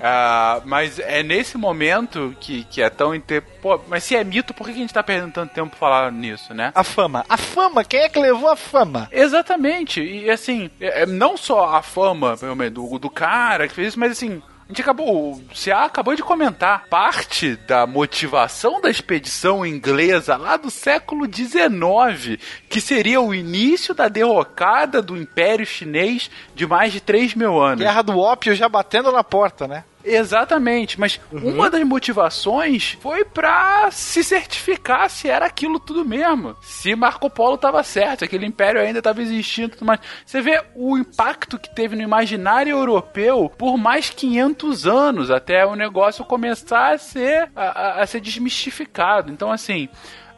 ah, 0.00 0.60
mas 0.64 0.98
é 0.98 1.22
nesse 1.22 1.56
momento 1.56 2.34
que, 2.40 2.64
que 2.64 2.82
é 2.82 2.90
tão. 2.90 3.14
Inter... 3.14 3.40
Pô, 3.60 3.80
mas 3.86 4.02
se 4.02 4.16
é 4.16 4.24
mito, 4.24 4.52
por 4.52 4.64
que 4.66 4.72
a 4.72 4.74
gente 4.76 4.92
tá 4.92 5.00
perdendo 5.02 5.32
tanto 5.32 5.54
tempo 5.54 5.76
falando 5.76 6.16
nisso, 6.16 6.52
né? 6.52 6.72
A 6.74 6.82
fama. 6.82 7.24
A 7.28 7.36
fama, 7.36 7.84
quem 7.84 8.00
é 8.00 8.08
que 8.08 8.18
levou 8.18 8.48
a 8.50 8.56
fama? 8.56 9.08
Exatamente. 9.12 10.02
E 10.02 10.28
assim, 10.30 10.68
é- 10.80 11.02
é 11.02 11.06
não 11.06 11.36
só 11.36 11.74
a 11.76 11.82
fama 11.82 12.36
pelo 12.36 12.56
menos, 12.56 12.74
do, 12.74 12.98
do 12.98 13.08
cara 13.10 13.68
que 13.68 13.74
fez 13.74 13.88
isso, 13.88 14.00
mas 14.00 14.12
assim. 14.12 14.42
A 14.64 14.68
gente 14.68 14.80
acabou. 14.80 15.32
O 15.32 15.42
CA 15.54 15.84
acabou 15.84 16.14
de 16.14 16.22
comentar. 16.22 16.86
Parte 16.88 17.56
da 17.56 17.86
motivação 17.86 18.80
da 18.80 18.90
expedição 18.90 19.66
inglesa 19.66 20.36
lá 20.36 20.56
do 20.56 20.70
século 20.70 21.26
XIX, 21.26 22.40
que 22.68 22.80
seria 22.80 23.20
o 23.20 23.34
início 23.34 23.94
da 23.94 24.08
derrocada 24.08 25.02
do 25.02 25.16
Império 25.16 25.66
Chinês 25.66 26.30
de 26.54 26.66
mais 26.66 26.92
de 26.92 27.00
3 27.00 27.34
mil 27.34 27.60
anos. 27.60 27.80
Guerra 27.80 28.02
do 28.02 28.18
ópio 28.18 28.54
já 28.54 28.68
batendo 28.68 29.12
na 29.12 29.24
porta, 29.24 29.66
né? 29.66 29.84
Exatamente, 30.04 30.98
mas 30.98 31.20
uma 31.30 31.70
das 31.70 31.82
motivações 31.84 32.96
foi 33.00 33.24
pra 33.24 33.90
se 33.90 34.22
certificar 34.24 35.08
se 35.10 35.28
era 35.28 35.46
aquilo 35.46 35.78
tudo 35.78 36.04
mesmo. 36.04 36.56
Se 36.62 36.94
Marco 36.94 37.28
Polo 37.30 37.56
tava 37.58 37.82
certo, 37.82 38.20
se 38.20 38.24
aquele 38.24 38.46
império 38.46 38.80
ainda 38.80 38.98
estava 38.98 39.20
existindo 39.22 39.68
e 39.68 39.76
tudo 39.76 39.86
mais. 39.86 40.00
Você 40.24 40.40
vê 40.40 40.62
o 40.74 40.96
impacto 40.98 41.58
que 41.58 41.74
teve 41.74 41.94
no 41.96 42.02
imaginário 42.02 42.70
europeu 42.76 43.52
por 43.56 43.76
mais 43.76 44.10
500 44.10 44.86
anos, 44.86 45.30
até 45.30 45.64
o 45.66 45.74
negócio 45.76 46.24
começar 46.24 46.94
a 46.94 46.98
ser, 46.98 47.50
a, 47.54 47.62
a- 47.62 48.02
a 48.02 48.06
ser 48.06 48.20
desmistificado. 48.20 49.30
Então, 49.30 49.50
assim. 49.50 49.88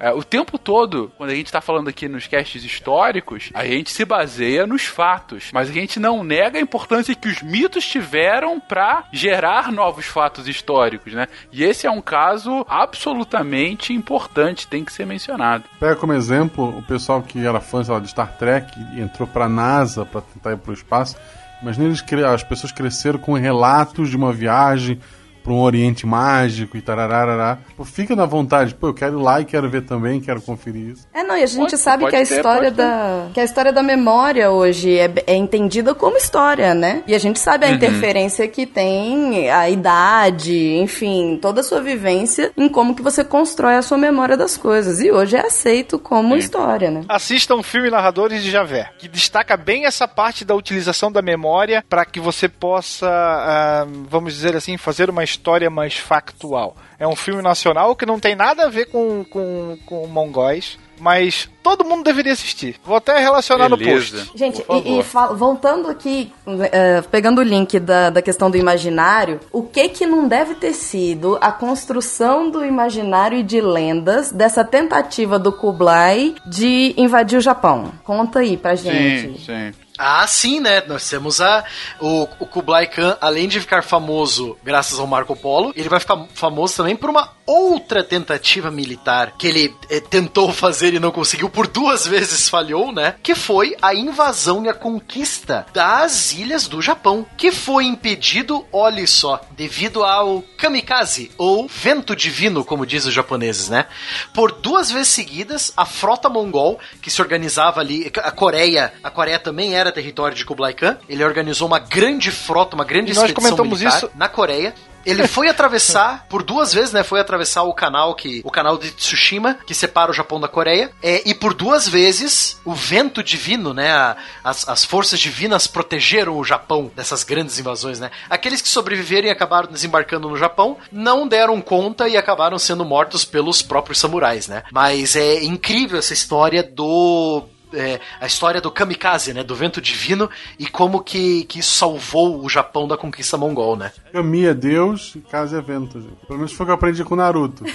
É, 0.05 0.12
o 0.12 0.22
tempo 0.22 0.59
todo, 0.59 1.10
quando 1.16 1.31
a 1.31 1.35
gente 1.35 1.51
tá 1.51 1.62
falando 1.62 1.89
aqui 1.89 2.06
nos 2.06 2.26
casts 2.26 2.62
históricos, 2.62 3.48
a 3.55 3.64
gente 3.64 3.90
se 3.90 4.05
baseia 4.05 4.66
nos 4.66 4.85
fatos, 4.85 5.48
mas 5.51 5.70
a 5.70 5.72
gente 5.72 5.98
não 5.98 6.22
nega 6.22 6.59
a 6.59 6.60
importância 6.60 7.14
que 7.14 7.26
os 7.26 7.40
mitos 7.40 7.86
tiveram 7.86 8.60
pra 8.60 9.05
gerar 9.10 9.72
novos 9.72 10.05
fatos 10.05 10.47
históricos, 10.47 11.14
né? 11.14 11.26
E 11.51 11.64
esse 11.64 11.86
é 11.86 11.90
um 11.90 12.02
caso 12.02 12.66
absolutamente 12.68 13.94
importante, 13.94 14.66
tem 14.66 14.85
que 14.85 14.93
ser 14.93 15.06
mencionado. 15.06 15.64
Pega 15.81 15.97
como 15.97 16.12
exemplo 16.12 16.76
o 16.76 16.82
pessoal 16.82 17.22
que 17.22 17.39
era 17.39 17.59
fã 17.59 17.82
lá, 17.89 17.98
de 17.98 18.09
Star 18.09 18.36
Trek 18.36 18.78
e 18.94 19.01
entrou 19.01 19.26
pra 19.26 19.48
NASA 19.48 20.05
pra 20.05 20.20
tentar 20.20 20.52
ir 20.52 20.59
pro 20.59 20.74
espaço. 20.74 21.16
Imagina 21.62 21.86
eles, 21.86 22.05
as 22.31 22.43
pessoas 22.43 22.72
cresceram 22.72 23.18
com 23.18 23.32
relatos 23.32 24.10
de 24.10 24.18
uma 24.18 24.35
viagem 24.35 25.01
pra 25.45 25.53
um 25.53 25.61
Oriente 25.61 26.07
Mágico 26.07 26.77
e 26.77 26.81
tarararará. 26.81 27.59
Pô, 27.77 27.85
fica 27.85 28.16
na 28.16 28.25
vontade. 28.25 28.75
Pô, 28.75 28.89
eu 28.89 28.95
quero 28.95 29.21
ir 29.21 29.23
lá 29.23 29.41
e 29.41 29.45
quero 29.45 29.69
ver 29.69 29.83
também, 29.83 30.19
quero 30.21 30.41
conferir 30.41 30.93
isso. 30.93 31.07
É, 31.12 31.23
não, 31.23 31.37
e 31.37 31.43
a 31.43 31.47
gente 31.47 31.71
Pode- 31.71 31.77
sabe 31.79 32.05
pode 32.05 32.16
que 32.16 32.23
a 32.23 32.27
ter, 32.27 32.35
história 32.37 32.71
ter. 32.71 32.77
da 32.79 33.27
que 33.35 33.41
a 33.41 33.45
história 33.45 33.73
da 33.73 33.83
memória 33.83 34.51
hoje 34.51 34.99
é, 34.99 35.12
é 35.27 35.35
entendida 35.37 35.95
como 35.95 36.16
história, 36.16 36.73
né? 36.75 37.03
E 37.07 37.15
a 37.15 37.19
gente 37.19 37.39
sabe 37.39 37.66
a 37.66 37.69
Uhum. 37.69 37.75
interferência 37.75 38.49
que 38.49 38.65
tem 38.66 39.51
a 39.51 39.69
idade, 39.69 40.77
enfim, 40.77 41.39
toda 41.41 41.61
a 41.61 41.65
sua 41.65 41.81
vivência 41.83 42.51
em 42.57 42.69
como 42.69 42.95
que 42.95 43.03
você 43.03 43.23
constrói 43.23 43.75
a 43.77 43.83
sua 43.83 43.99
memória 43.99 44.37
das 44.39 44.57
coisas. 44.57 45.01
E 45.01 45.11
hoje 45.11 45.37
é 45.37 45.41
aceito 45.47 45.99
como 45.99 46.37
história, 46.37 46.91
né? 46.91 47.03
Assista 47.09 47.55
um 47.55 47.62
filme 47.62 47.91
Narradores 47.91 48.43
de 48.43 48.51
Javé, 48.51 48.89
que 48.99 49.09
destaca 49.09 49.57
bem 49.57 49.85
essa 49.85 50.09
parte 50.09 50.45
da 50.45 50.55
utilização 50.55 51.12
da 51.12 51.21
memória 51.21 51.85
para 51.87 52.05
que 52.07 52.19
você 52.19 52.49
possa, 52.49 53.09
ah, 53.11 53.87
vamos 54.09 54.33
dizer 54.33 54.57
assim, 54.57 54.77
fazer 54.79 55.11
uma 55.11 55.23
história 55.23 55.34
mais 55.70 55.97
factual. 55.97 56.77
É 56.98 57.06
um 57.06 57.16
filme 57.16 57.43
nacional 57.43 57.94
que 57.94 58.06
não 58.06 58.19
tem 58.19 58.35
nada 58.35 58.66
a 58.66 58.69
ver 58.69 58.86
com, 58.86 59.24
com, 59.24 59.77
com 59.86 60.06
mongóis, 60.06 60.78
mas 61.01 61.48
todo 61.62 61.85
mundo 61.85 62.05
deveria 62.05 62.32
assistir. 62.32 62.77
Vou 62.85 62.97
até 62.97 63.19
relacionar 63.19 63.69
no 63.69 63.77
Beleza. 63.77 64.19
post. 64.19 64.39
Gente, 64.39 64.65
e, 64.69 65.01
e 65.01 65.02
voltando 65.35 65.89
aqui, 65.89 66.32
é, 66.70 67.02
pegando 67.02 67.40
o 67.40 67.44
link 67.44 67.78
da, 67.81 68.11
da 68.11 68.23
questão 68.23 68.51
do 68.51 68.56
imaginário, 68.56 69.40
o 69.52 69.62
que 69.62 69.89
que 69.89 70.06
não 70.06 70.28
deve 70.28 70.55
ter 70.55 70.73
sido 70.73 71.36
a 71.40 71.51
construção 71.51 72.51
do 72.51 72.65
imaginário 72.65 73.39
e 73.39 73.43
de 73.43 73.61
lendas 73.61 74.31
dessa 74.31 74.65
tentativa 74.65 75.39
do 75.39 75.52
Kublai 75.52 76.35
de 76.47 76.94
invadir 76.97 77.39
o 77.39 77.43
Japão? 77.43 77.93
Conta 78.05 78.40
aí 78.40 78.56
pra 78.56 78.74
gente. 78.74 79.39
Sim, 79.39 79.73
sim. 79.73 79.84
Ah, 79.97 80.27
sim, 80.27 80.59
né? 80.59 80.83
Nós 80.87 81.09
temos 81.09 81.41
a, 81.41 81.65
o, 82.01 82.23
o 82.41 82.47
Kublai 82.47 82.87
Khan, 82.87 83.16
além 83.21 83.47
de 83.47 83.61
ficar 83.61 83.85
famoso 83.85 84.57
graças 84.65 84.99
ao 84.99 85.07
Marco 85.07 85.37
Polo, 85.37 85.73
ele 85.77 85.89
vai 85.89 86.01
ficar 86.01 86.27
famoso 86.35 86.77
também 86.77 86.97
por 86.97 87.11
uma 87.11 87.33
outra 87.47 88.03
tentativa 88.03 88.71
militar 88.71 89.35
que 89.39 89.47
ele 89.47 89.75
eh, 89.91 90.01
tentou 90.01 90.53
fazer 90.53 90.95
e 90.95 91.01
não 91.01 91.11
conseguiu, 91.11 91.51
por 91.51 91.66
duas 91.66 92.07
vezes 92.07 92.49
falhou, 92.49 92.91
né? 92.93 93.15
Que 93.23 93.35
foi 93.35 93.77
a 93.81 93.95
invasão 93.95 94.65
e 94.65 94.69
a 94.69 94.75
conquista 94.75 95.66
das 95.73 96.33
ilhas 96.33 96.66
do 96.66 96.81
Japão, 96.81 97.27
que 97.37 97.53
foi 97.53 97.85
impedido, 97.85 98.66
olhe 98.73 99.07
só, 99.07 99.41
devido 99.53 100.03
ao 100.03 100.43
kamikaze, 100.57 101.31
ou 101.37 101.69
vento 101.69 102.16
divino, 102.16 102.65
como 102.65 102.87
dizem 102.87 103.09
os 103.09 103.15
japoneses, 103.15 103.69
né? 103.69 103.87
Por 104.33 104.51
duas 104.51 104.91
vezes 104.91 105.09
seguidas, 105.09 105.73
a 105.77 105.85
frota 105.85 106.29
mongol, 106.29 106.81
que 107.01 107.11
se 107.11 107.21
organizava 107.21 107.81
ali, 107.81 108.11
a 108.16 108.31
Coreia, 108.31 108.93
a 109.03 109.11
Coreia 109.11 109.39
também 109.39 109.75
era 109.75 109.84
território 109.93 110.36
de 110.36 110.44
Kublai 110.44 110.73
Khan, 110.74 110.98
ele 111.09 111.24
organizou 111.24 111.66
uma 111.69 111.78
grande 111.78 112.31
frota, 112.31 112.74
uma 112.74 112.85
grande 112.85 113.12
E 113.12 113.15
nós 113.15 113.24
expedição 113.24 113.56
comentamos 113.56 113.81
militar 113.81 113.98
isso- 113.98 114.11
na 114.15 114.28
Coreia. 114.28 114.74
Ele 115.06 115.27
foi 115.28 115.48
atravessar 115.51 116.27
por 116.31 116.43
duas 116.43 116.73
vezes, 116.73 116.90
né? 116.90 117.02
Foi 117.05 117.20
atravessar 117.20 117.62
o 117.65 117.74
canal 117.74 118.15
que 118.15 118.40
o 118.43 118.51
canal 118.51 118.78
de 118.78 118.90
Tsushima 118.90 119.59
que 119.66 119.74
separa 119.74 120.11
o 120.11 120.15
Japão 120.15 120.40
da 120.40 120.48
Coreia. 120.48 120.90
É, 121.02 121.23
e 121.28 121.35
por 121.35 121.52
duas 121.52 121.86
vezes 121.86 122.59
o 122.65 122.73
vento 122.73 123.23
divino, 123.23 123.74
né? 123.74 123.93
a- 123.93 124.16
as, 124.43 124.66
as 124.66 124.82
forças 124.82 125.20
divinas 125.20 125.66
protegeram 125.66 126.39
o 126.39 126.43
Japão 126.44 126.90
dessas 126.97 127.23
grandes 127.23 127.59
invasões, 127.59 128.01
né? 128.01 128.11
Aqueles 128.31 128.62
que 128.62 128.69
sobreviveram 128.69 129.28
e 129.28 129.31
acabaram 129.31 129.70
desembarcando 129.70 130.27
no 130.27 130.39
Japão 130.39 130.78
não 130.90 131.28
deram 131.28 131.61
conta 131.61 132.09
e 132.09 132.16
acabaram 132.16 132.59
sendo 132.59 132.82
mortos 132.82 133.27
pelos 133.27 133.61
próprios 133.61 133.98
samurais, 133.98 134.48
né? 134.48 134.62
Mas 134.73 135.16
é 135.16 135.44
incrível 135.44 135.98
essa 135.98 136.15
história 136.15 136.62
do 136.62 137.44
é, 137.75 138.01
a 138.21 138.27
história 138.27 138.61
do 138.61 138.71
kamikaze, 138.71 139.33
né? 139.33 139.43
Do 139.43 139.55
vento 139.55 139.81
divino 139.81 140.29
e 140.59 140.67
como 140.67 141.01
que, 141.01 141.45
que 141.45 141.61
isso 141.61 141.77
salvou 141.77 142.43
o 142.43 142.49
Japão 142.49 142.87
da 142.87 142.97
conquista 142.97 143.37
mongol, 143.37 143.77
né? 143.77 143.93
Kami 144.13 144.47
é 144.47 144.55
Deus 144.55 145.15
e 145.17 145.21
Kaze 145.21 145.57
é 145.57 145.61
vento, 145.61 146.01
gente. 146.01 146.27
Pelo 146.27 146.39
menos 146.39 146.53
foi 146.53 146.65
o 146.65 146.67
que 146.67 146.71
eu 146.71 146.75
aprendi 146.75 147.05
com 147.05 147.15
o 147.15 147.17
Naruto. 147.17 147.65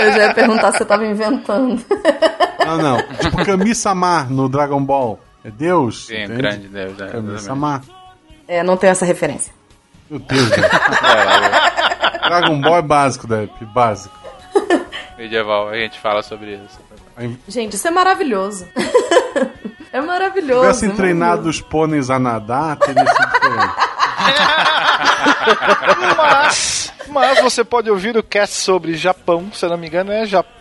Eu 0.00 0.12
já 0.12 0.18
ia 0.26 0.34
perguntar 0.34 0.72
se 0.72 0.78
você 0.78 0.84
tava 0.84 1.06
inventando. 1.06 1.82
Não, 2.66 2.78
não. 2.78 3.02
Tipo 3.18 3.44
Kami 3.44 3.74
Samar 3.74 4.30
no 4.30 4.48
Dragon 4.48 4.82
Ball. 4.82 5.20
É 5.44 5.50
Deus? 5.50 6.06
Sim, 6.06 6.24
entende? 6.24 6.36
grande 6.36 6.68
Deus. 6.68 6.96
Kami 6.96 7.10
Exatamente. 7.10 7.42
Samar. 7.42 7.82
É, 8.48 8.62
não 8.62 8.76
tenho 8.76 8.90
essa 8.90 9.04
referência. 9.04 9.52
Meu 10.08 10.18
Deus, 10.18 10.48
velho. 10.48 10.62
Dragon 12.28 12.60
Ball 12.60 12.76
é 12.78 12.82
básico, 12.82 13.26
Depp. 13.26 13.64
Básico. 13.66 14.18
Medieval, 15.16 15.68
a 15.68 15.76
gente 15.76 15.98
fala 16.00 16.22
sobre 16.22 16.54
isso. 16.54 16.80
Gente, 17.48 17.76
isso 17.76 17.86
é 17.86 17.90
maravilhoso. 17.90 18.66
é 19.92 20.00
maravilhoso. 20.00 20.60
tivessem 20.62 20.90
é 20.90 20.94
treinado 20.94 21.48
os 21.48 21.60
pôneis 21.60 22.10
a 22.10 22.18
nadar, 22.18 22.76
teria 22.76 23.04
sido 23.06 23.30
diferente. 23.32 23.74
Mas, 26.16 26.92
mas 27.08 27.40
você 27.40 27.64
pode 27.64 27.90
ouvir 27.90 28.16
o 28.16 28.22
cast 28.22 28.56
sobre 28.56 28.94
Japão, 28.94 29.50
se 29.52 29.64
eu 29.64 29.70
não 29.70 29.78
me 29.78 29.86
engano, 29.86 30.12
é 30.12 30.26
Japão 30.26 30.59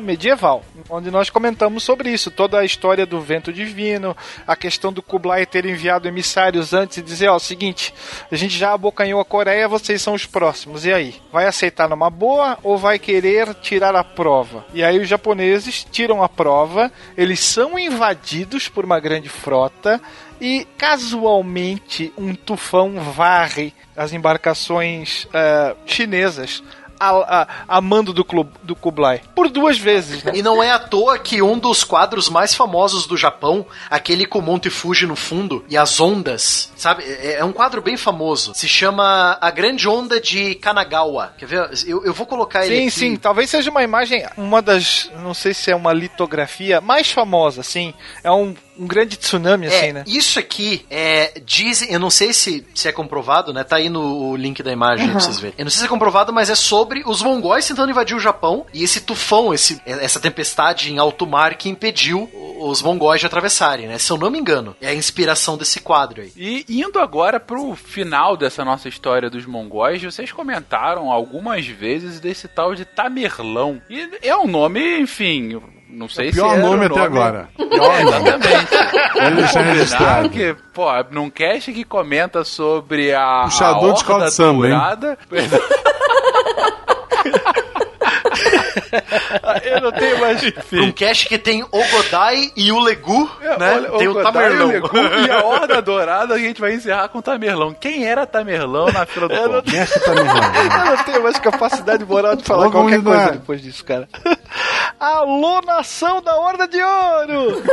medieval, 0.00 0.62
onde 0.88 1.10
nós 1.10 1.30
comentamos 1.30 1.82
sobre 1.82 2.10
isso, 2.10 2.30
toda 2.30 2.58
a 2.58 2.64
história 2.64 3.04
do 3.04 3.20
vento 3.20 3.52
divino, 3.52 4.16
a 4.46 4.54
questão 4.54 4.92
do 4.92 5.02
Kublai 5.02 5.44
ter 5.46 5.66
enviado 5.66 6.08
emissários 6.08 6.72
antes 6.72 6.98
e 6.98 7.02
dizer, 7.02 7.28
ó, 7.28 7.38
seguinte, 7.38 7.92
a 8.30 8.36
gente 8.36 8.56
já 8.56 8.72
abocanhou 8.72 9.20
a 9.20 9.24
Coreia, 9.24 9.68
vocês 9.68 10.00
são 10.00 10.14
os 10.14 10.26
próximos, 10.26 10.84
e 10.84 10.92
aí? 10.92 11.16
Vai 11.32 11.46
aceitar 11.46 11.88
numa 11.88 12.10
boa 12.10 12.58
ou 12.62 12.78
vai 12.78 12.98
querer 12.98 13.54
tirar 13.54 13.94
a 13.96 14.04
prova? 14.04 14.64
E 14.72 14.84
aí 14.84 14.98
os 14.98 15.08
japoneses 15.08 15.84
tiram 15.90 16.22
a 16.22 16.28
prova, 16.28 16.92
eles 17.16 17.40
são 17.40 17.78
invadidos 17.78 18.68
por 18.68 18.84
uma 18.84 19.00
grande 19.00 19.28
frota, 19.28 20.00
e 20.40 20.66
casualmente 20.76 22.12
um 22.16 22.34
tufão 22.34 23.00
varre 23.00 23.74
as 23.96 24.12
embarcações 24.12 25.26
eh, 25.32 25.74
chinesas 25.84 26.62
a, 26.98 27.42
a, 27.42 27.48
a 27.68 27.80
mando 27.80 28.12
do, 28.12 28.24
club, 28.24 28.48
do 28.62 28.74
Kublai. 28.74 29.22
Por 29.34 29.48
duas 29.48 29.78
vezes, 29.78 30.22
né? 30.22 30.32
E 30.34 30.42
não 30.42 30.62
é 30.62 30.70
à 30.70 30.78
toa 30.78 31.18
que 31.18 31.42
um 31.42 31.58
dos 31.58 31.84
quadros 31.84 32.28
mais 32.28 32.54
famosos 32.54 33.06
do 33.06 33.16
Japão, 33.16 33.66
aquele 33.90 34.26
com 34.26 34.38
o 34.38 34.42
Monte 34.42 34.70
Fuji 34.70 35.06
no 35.06 35.16
fundo 35.16 35.64
e 35.68 35.76
as 35.76 36.00
ondas, 36.00 36.72
sabe? 36.76 37.04
É, 37.04 37.36
é 37.38 37.44
um 37.44 37.52
quadro 37.52 37.80
bem 37.80 37.96
famoso. 37.96 38.52
Se 38.54 38.68
chama 38.68 39.38
A 39.40 39.50
Grande 39.50 39.88
Onda 39.88 40.20
de 40.20 40.54
Kanagawa. 40.56 41.32
Quer 41.38 41.46
ver? 41.46 41.70
Eu, 41.86 42.04
eu 42.04 42.12
vou 42.12 42.26
colocar 42.26 42.66
ele 42.66 42.90
Sim, 42.90 42.90
sim, 42.90 43.16
talvez 43.16 43.50
seja 43.50 43.70
uma 43.70 43.82
imagem, 43.82 44.24
uma 44.36 44.62
das, 44.62 45.10
não 45.22 45.34
sei 45.34 45.54
se 45.54 45.70
é 45.70 45.76
uma 45.76 45.92
litografia 45.92 46.80
mais 46.80 47.10
famosa, 47.10 47.62
sim. 47.62 47.94
É 48.22 48.30
um, 48.30 48.54
um 48.78 48.86
grande 48.86 49.16
tsunami, 49.16 49.66
É, 49.66 49.68
assim, 49.68 49.92
né? 49.92 50.04
isso 50.06 50.38
aqui 50.38 50.84
é. 50.90 51.40
Dizem, 51.44 51.90
eu 51.92 51.98
não 51.98 52.10
sei 52.10 52.32
se, 52.32 52.64
se 52.74 52.88
é 52.88 52.92
comprovado, 52.92 53.52
né? 53.52 53.64
Tá 53.64 53.76
aí 53.76 53.88
no 53.88 54.36
link 54.36 54.62
da 54.62 54.70
imagem 54.72 55.08
pra 55.10 55.20
vocês 55.20 55.38
verem. 55.40 55.54
Eu 55.58 55.64
não 55.64 55.70
sei 55.70 55.80
se 55.80 55.84
é 55.86 55.88
comprovado, 55.88 56.32
mas 56.32 56.50
é 56.50 56.54
sobre 56.54 57.02
os 57.06 57.22
mongóis 57.22 57.66
tentando 57.66 57.90
invadir 57.90 58.16
o 58.16 58.20
Japão 58.20 58.66
e 58.72 58.82
esse 58.84 59.00
tufão, 59.00 59.52
esse, 59.52 59.80
essa 59.84 60.20
tempestade 60.20 60.92
em 60.92 60.98
alto 60.98 61.26
mar 61.26 61.54
que 61.56 61.68
impediu 61.68 62.30
os 62.60 62.82
mongóis 62.82 63.20
de 63.20 63.26
atravessarem, 63.26 63.86
né? 63.86 63.98
Se 63.98 64.10
eu 64.10 64.16
não 64.18 64.30
me 64.30 64.38
engano, 64.38 64.76
é 64.80 64.88
a 64.88 64.94
inspiração 64.94 65.56
desse 65.56 65.80
quadro 65.80 66.20
aí. 66.22 66.32
E 66.36 66.64
indo 66.68 66.98
agora 66.98 67.38
pro 67.40 67.74
final 67.74 68.36
dessa 68.36 68.64
nossa 68.64 68.88
história 68.88 69.30
dos 69.30 69.46
mongóis, 69.46 70.02
vocês 70.02 70.32
comentaram 70.32 71.10
algumas 71.10 71.66
vezes 71.66 72.20
desse 72.20 72.48
tal 72.48 72.74
de 72.74 72.84
Tamerlão. 72.84 73.80
E 73.88 74.08
é 74.22 74.36
um 74.36 74.46
nome, 74.46 75.00
enfim, 75.00 75.60
não 75.98 76.08
sei 76.08 76.30
O 76.30 76.32
pior 76.32 76.50
se 76.50 76.56
era 76.58 76.68
nome 76.68 76.86
até 76.86 77.00
agora. 77.00 77.48
É, 77.78 78.02
exatamente. 78.02 78.74
Ele 79.16 79.34
deixar 79.36 79.60
registrado. 79.62 80.28
Porque, 80.28 80.56
pô, 80.72 80.86
num 81.10 81.30
cast 81.30 81.72
que 81.72 81.84
comenta 81.84 82.44
sobre 82.44 83.14
a. 83.14 83.42
Puxador 83.44 83.90
a 83.90 83.94
de 83.94 84.12
Horda 84.12 84.24
de 84.26 84.32
samba, 84.32 84.68
hein? 84.68 84.74
Eu 89.64 89.80
não 89.80 89.92
tenho 89.92 90.20
mais. 90.20 90.42
Um 90.72 90.92
cast 90.92 91.28
que 91.28 91.38
tem 91.38 91.62
o 91.62 91.84
Godai 91.90 92.50
e 92.56 92.70
o 92.72 92.80
Legu, 92.80 93.30
né? 93.40 93.74
Olha, 93.74 93.90
tem 93.98 94.08
o, 94.08 94.14
Godai, 94.14 94.32
Tamerlão. 94.32 94.68
Legu 94.68 94.90
E 94.96 95.30
a 95.30 95.44
Horda 95.44 95.82
Dourada 95.82 96.34
a 96.34 96.38
gente 96.38 96.60
vai 96.60 96.74
encerrar 96.74 97.08
com 97.08 97.18
o 97.18 97.22
Tamerlão. 97.22 97.74
Quem 97.74 98.06
era 98.06 98.26
Tamerlão 98.26 98.90
na 98.92 99.06
fila 99.06 99.28
do 99.28 99.34
Eu 99.34 99.48
não 99.48 99.62
tá 99.62 99.72
me 99.72 100.20
enrolando. 100.20 100.56
Eu 100.56 100.96
não 100.96 101.04
tenho 101.04 101.22
mais 101.22 101.38
capacidade 101.38 102.04
moral 102.04 102.36
de 102.36 102.44
falar 102.44 102.70
qualquer 102.70 103.02
coisa 103.02 103.32
depois 103.32 103.62
disso, 103.62 103.84
cara. 103.84 104.08
Alô, 104.98 105.60
nação 105.60 106.20
da 106.20 106.34
Horda 106.36 106.66
de 106.66 106.82
Ouro! 106.82 107.62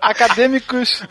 Acadêmicos. 0.00 1.02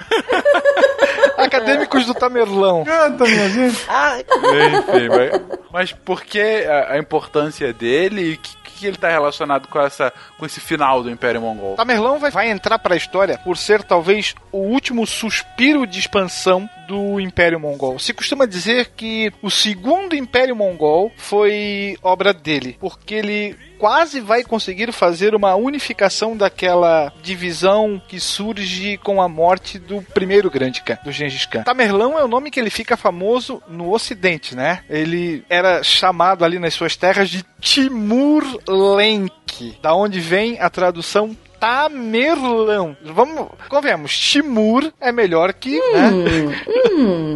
Acadêmicos 1.38 2.06
do 2.06 2.14
Tamerlão. 2.14 2.86
Canta, 2.86 3.26
minha 3.26 3.50
gente. 3.50 3.82
Enfim, 3.82 5.10
mas, 5.10 5.42
mas 5.72 5.92
por 5.92 6.24
que 6.24 6.40
a, 6.40 6.94
a 6.94 6.98
importância 7.06 7.72
dele 7.72 8.34
e 8.34 8.38
que, 8.38 8.58
que 8.58 8.86
ele 8.86 8.98
tá 8.98 9.08
relacionado 9.08 9.68
com, 9.68 9.80
essa, 9.80 10.12
com 10.38 10.46
esse 10.46 10.60
final 10.60 11.02
do 11.02 11.10
Império 11.10 11.42
Mongol? 11.42 11.76
Tamerlão 11.76 12.20
vai, 12.20 12.32
vai 12.32 12.50
entrar 12.50 12.78
pra 12.80 12.96
história 12.96 13.38
por 13.38 13.58
ser 13.58 13.84
talvez 13.84 14.36
o 14.52 14.58
último 14.58 15.06
suspiro 15.06 15.88
de 15.88 16.00
expansão 16.00 16.70
do 16.88 17.20
Império 17.20 17.60
Mongol. 17.60 18.00
Se 18.00 18.14
costuma 18.14 18.46
dizer 18.46 18.92
que 18.96 19.32
o 19.42 19.50
segundo 19.50 20.16
Império 20.16 20.56
Mongol 20.56 21.12
foi 21.16 21.98
obra 22.02 22.34
dele, 22.34 22.78
porque 22.80 23.16
ele 23.16 23.58
quase 23.78 24.20
vai 24.20 24.44
conseguir 24.44 24.92
fazer 24.92 25.36
uma 25.36 25.56
unificação 25.56 26.36
daquela 26.36 27.12
divisão 27.22 28.02
que 28.08 28.20
surge 28.20 28.98
com 28.98 29.22
a 29.22 29.28
morte 29.28 29.80
do 29.80 30.02
primeiro 30.02 30.50
grande 30.50 30.82
Khan, 30.82 30.98
do 31.04 31.12
Gengis 31.12 31.46
Khan. 31.46 31.64
Tamerlão 31.64 32.18
é 32.18 32.24
o 32.24 32.28
nome 32.28 32.52
que 32.52 32.60
ele 32.60 32.70
fica 32.70 32.98
famoso 32.98 33.62
no 33.68 33.94
ocidente, 33.94 34.56
né? 34.56 34.84
Ele 34.90 35.44
era 35.50 35.84
chamado 35.84 36.44
ali 36.44 36.60
nas 36.60 36.74
suas 36.74 36.96
terras 36.96 37.30
de 37.30 37.44
Timur 37.60 38.44
Lenk, 38.68 39.78
da 39.82 39.94
onde 39.94 40.20
vem 40.20 40.60
a 40.60 40.70
tradução 40.70 41.36
Tamerlão. 41.60 42.96
Vamos, 43.04 43.50
convenhamos, 43.70 44.18
Timur 44.18 44.92
é 45.00 45.12
melhor 45.12 45.54
que, 45.54 45.80
né? 45.92 46.12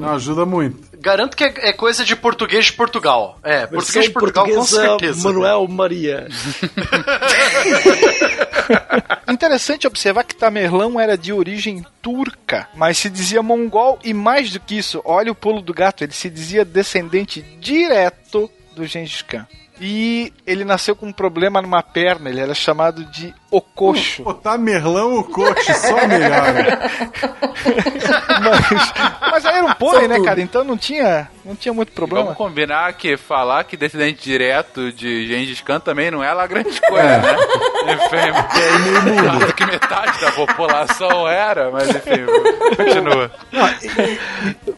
Não, 0.02 0.14
ajuda 0.14 0.46
muito. 0.46 0.90
Garanto 1.00 1.38
que 1.38 1.46
é, 1.46 1.70
é 1.70 1.74
coisa 1.74 2.04
de 2.04 2.16
português 2.16 2.66
de 2.66 2.74
Portugal. 2.74 3.40
É, 3.42 3.66
português 3.66 4.06
de 4.06 4.12
Versão 4.12 4.14
Portugal 4.14 4.46
com 4.48 4.64
certeza. 4.64 5.24
Manuel 5.24 5.66
Maria. 5.68 6.28
Interessante 9.28 9.88
observar 9.88 10.26
que 10.26 10.36
Tamerlão 10.36 11.00
era 11.00 11.18
de 11.18 11.32
origem 11.32 11.86
turca, 12.02 12.68
mas 12.76 12.98
se 12.98 13.10
dizia 13.10 13.42
mongol 13.42 13.98
e 14.04 14.14
mais 14.14 14.52
do 14.52 14.60
que 14.60 14.78
isso, 14.78 15.02
olha 15.06 15.32
o 15.32 15.36
pulo 15.36 15.62
do 15.62 15.74
gato, 15.74 16.04
ele 16.04 16.12
se 16.12 16.30
dizia 16.30 16.66
descendente 16.66 17.42
direto 17.60 18.50
do 18.76 18.86
Gengis 18.86 19.22
Khan. 19.22 19.48
E 19.80 20.34
ele 20.46 20.66
nasceu 20.66 20.96
com 20.96 21.08
um 21.08 21.14
problema 21.14 21.62
numa 21.62 21.82
perna, 21.82 22.30
ele 22.30 22.42
era 22.42 22.54
chamado 22.54 23.06
de 23.06 23.34
Ococho. 23.52 24.24
Pô, 24.24 24.34
tá 24.34 24.58
Merlão 24.58 25.16
o 25.18 25.24
coach, 25.24 25.74
só 25.74 26.08
melhora. 26.08 26.80
mas, 28.42 28.94
mas 29.32 29.46
aí 29.46 29.56
era 29.58 29.66
um 29.66 29.74
pônei, 29.74 30.08
né, 30.08 30.20
cara? 30.22 30.40
Então 30.42 30.64
não 30.64 30.78
tinha, 30.78 31.28
não 31.44 31.56
tinha 31.56 31.74
muito 31.74 31.92
problema. 31.92 32.26
Vamos 32.26 32.38
combinar 32.38 32.94
que 32.94 33.18
falar 33.18 33.64
que 33.64 33.76
descendente 33.76 34.22
direto 34.24 34.92
de 34.92 35.28
Gengis 35.28 35.62
Khan 35.62 35.80
também 35.80 36.12
não 36.12 36.24
é 36.24 36.32
lá 36.34 36.46
grande 36.48 36.80
coisa, 36.82 37.04
É. 37.08 37.18
né? 37.22 37.36
Enfim, 37.94 38.60
é 38.60 38.80
meio 38.80 39.02
mundo. 39.04 39.54
que 39.54 39.66
metade 39.66 40.22
da 40.22 40.32
população 40.32 41.28
era, 41.28 41.72
mas 41.72 41.90
enfim, 41.90 42.26
continua. 42.78 43.32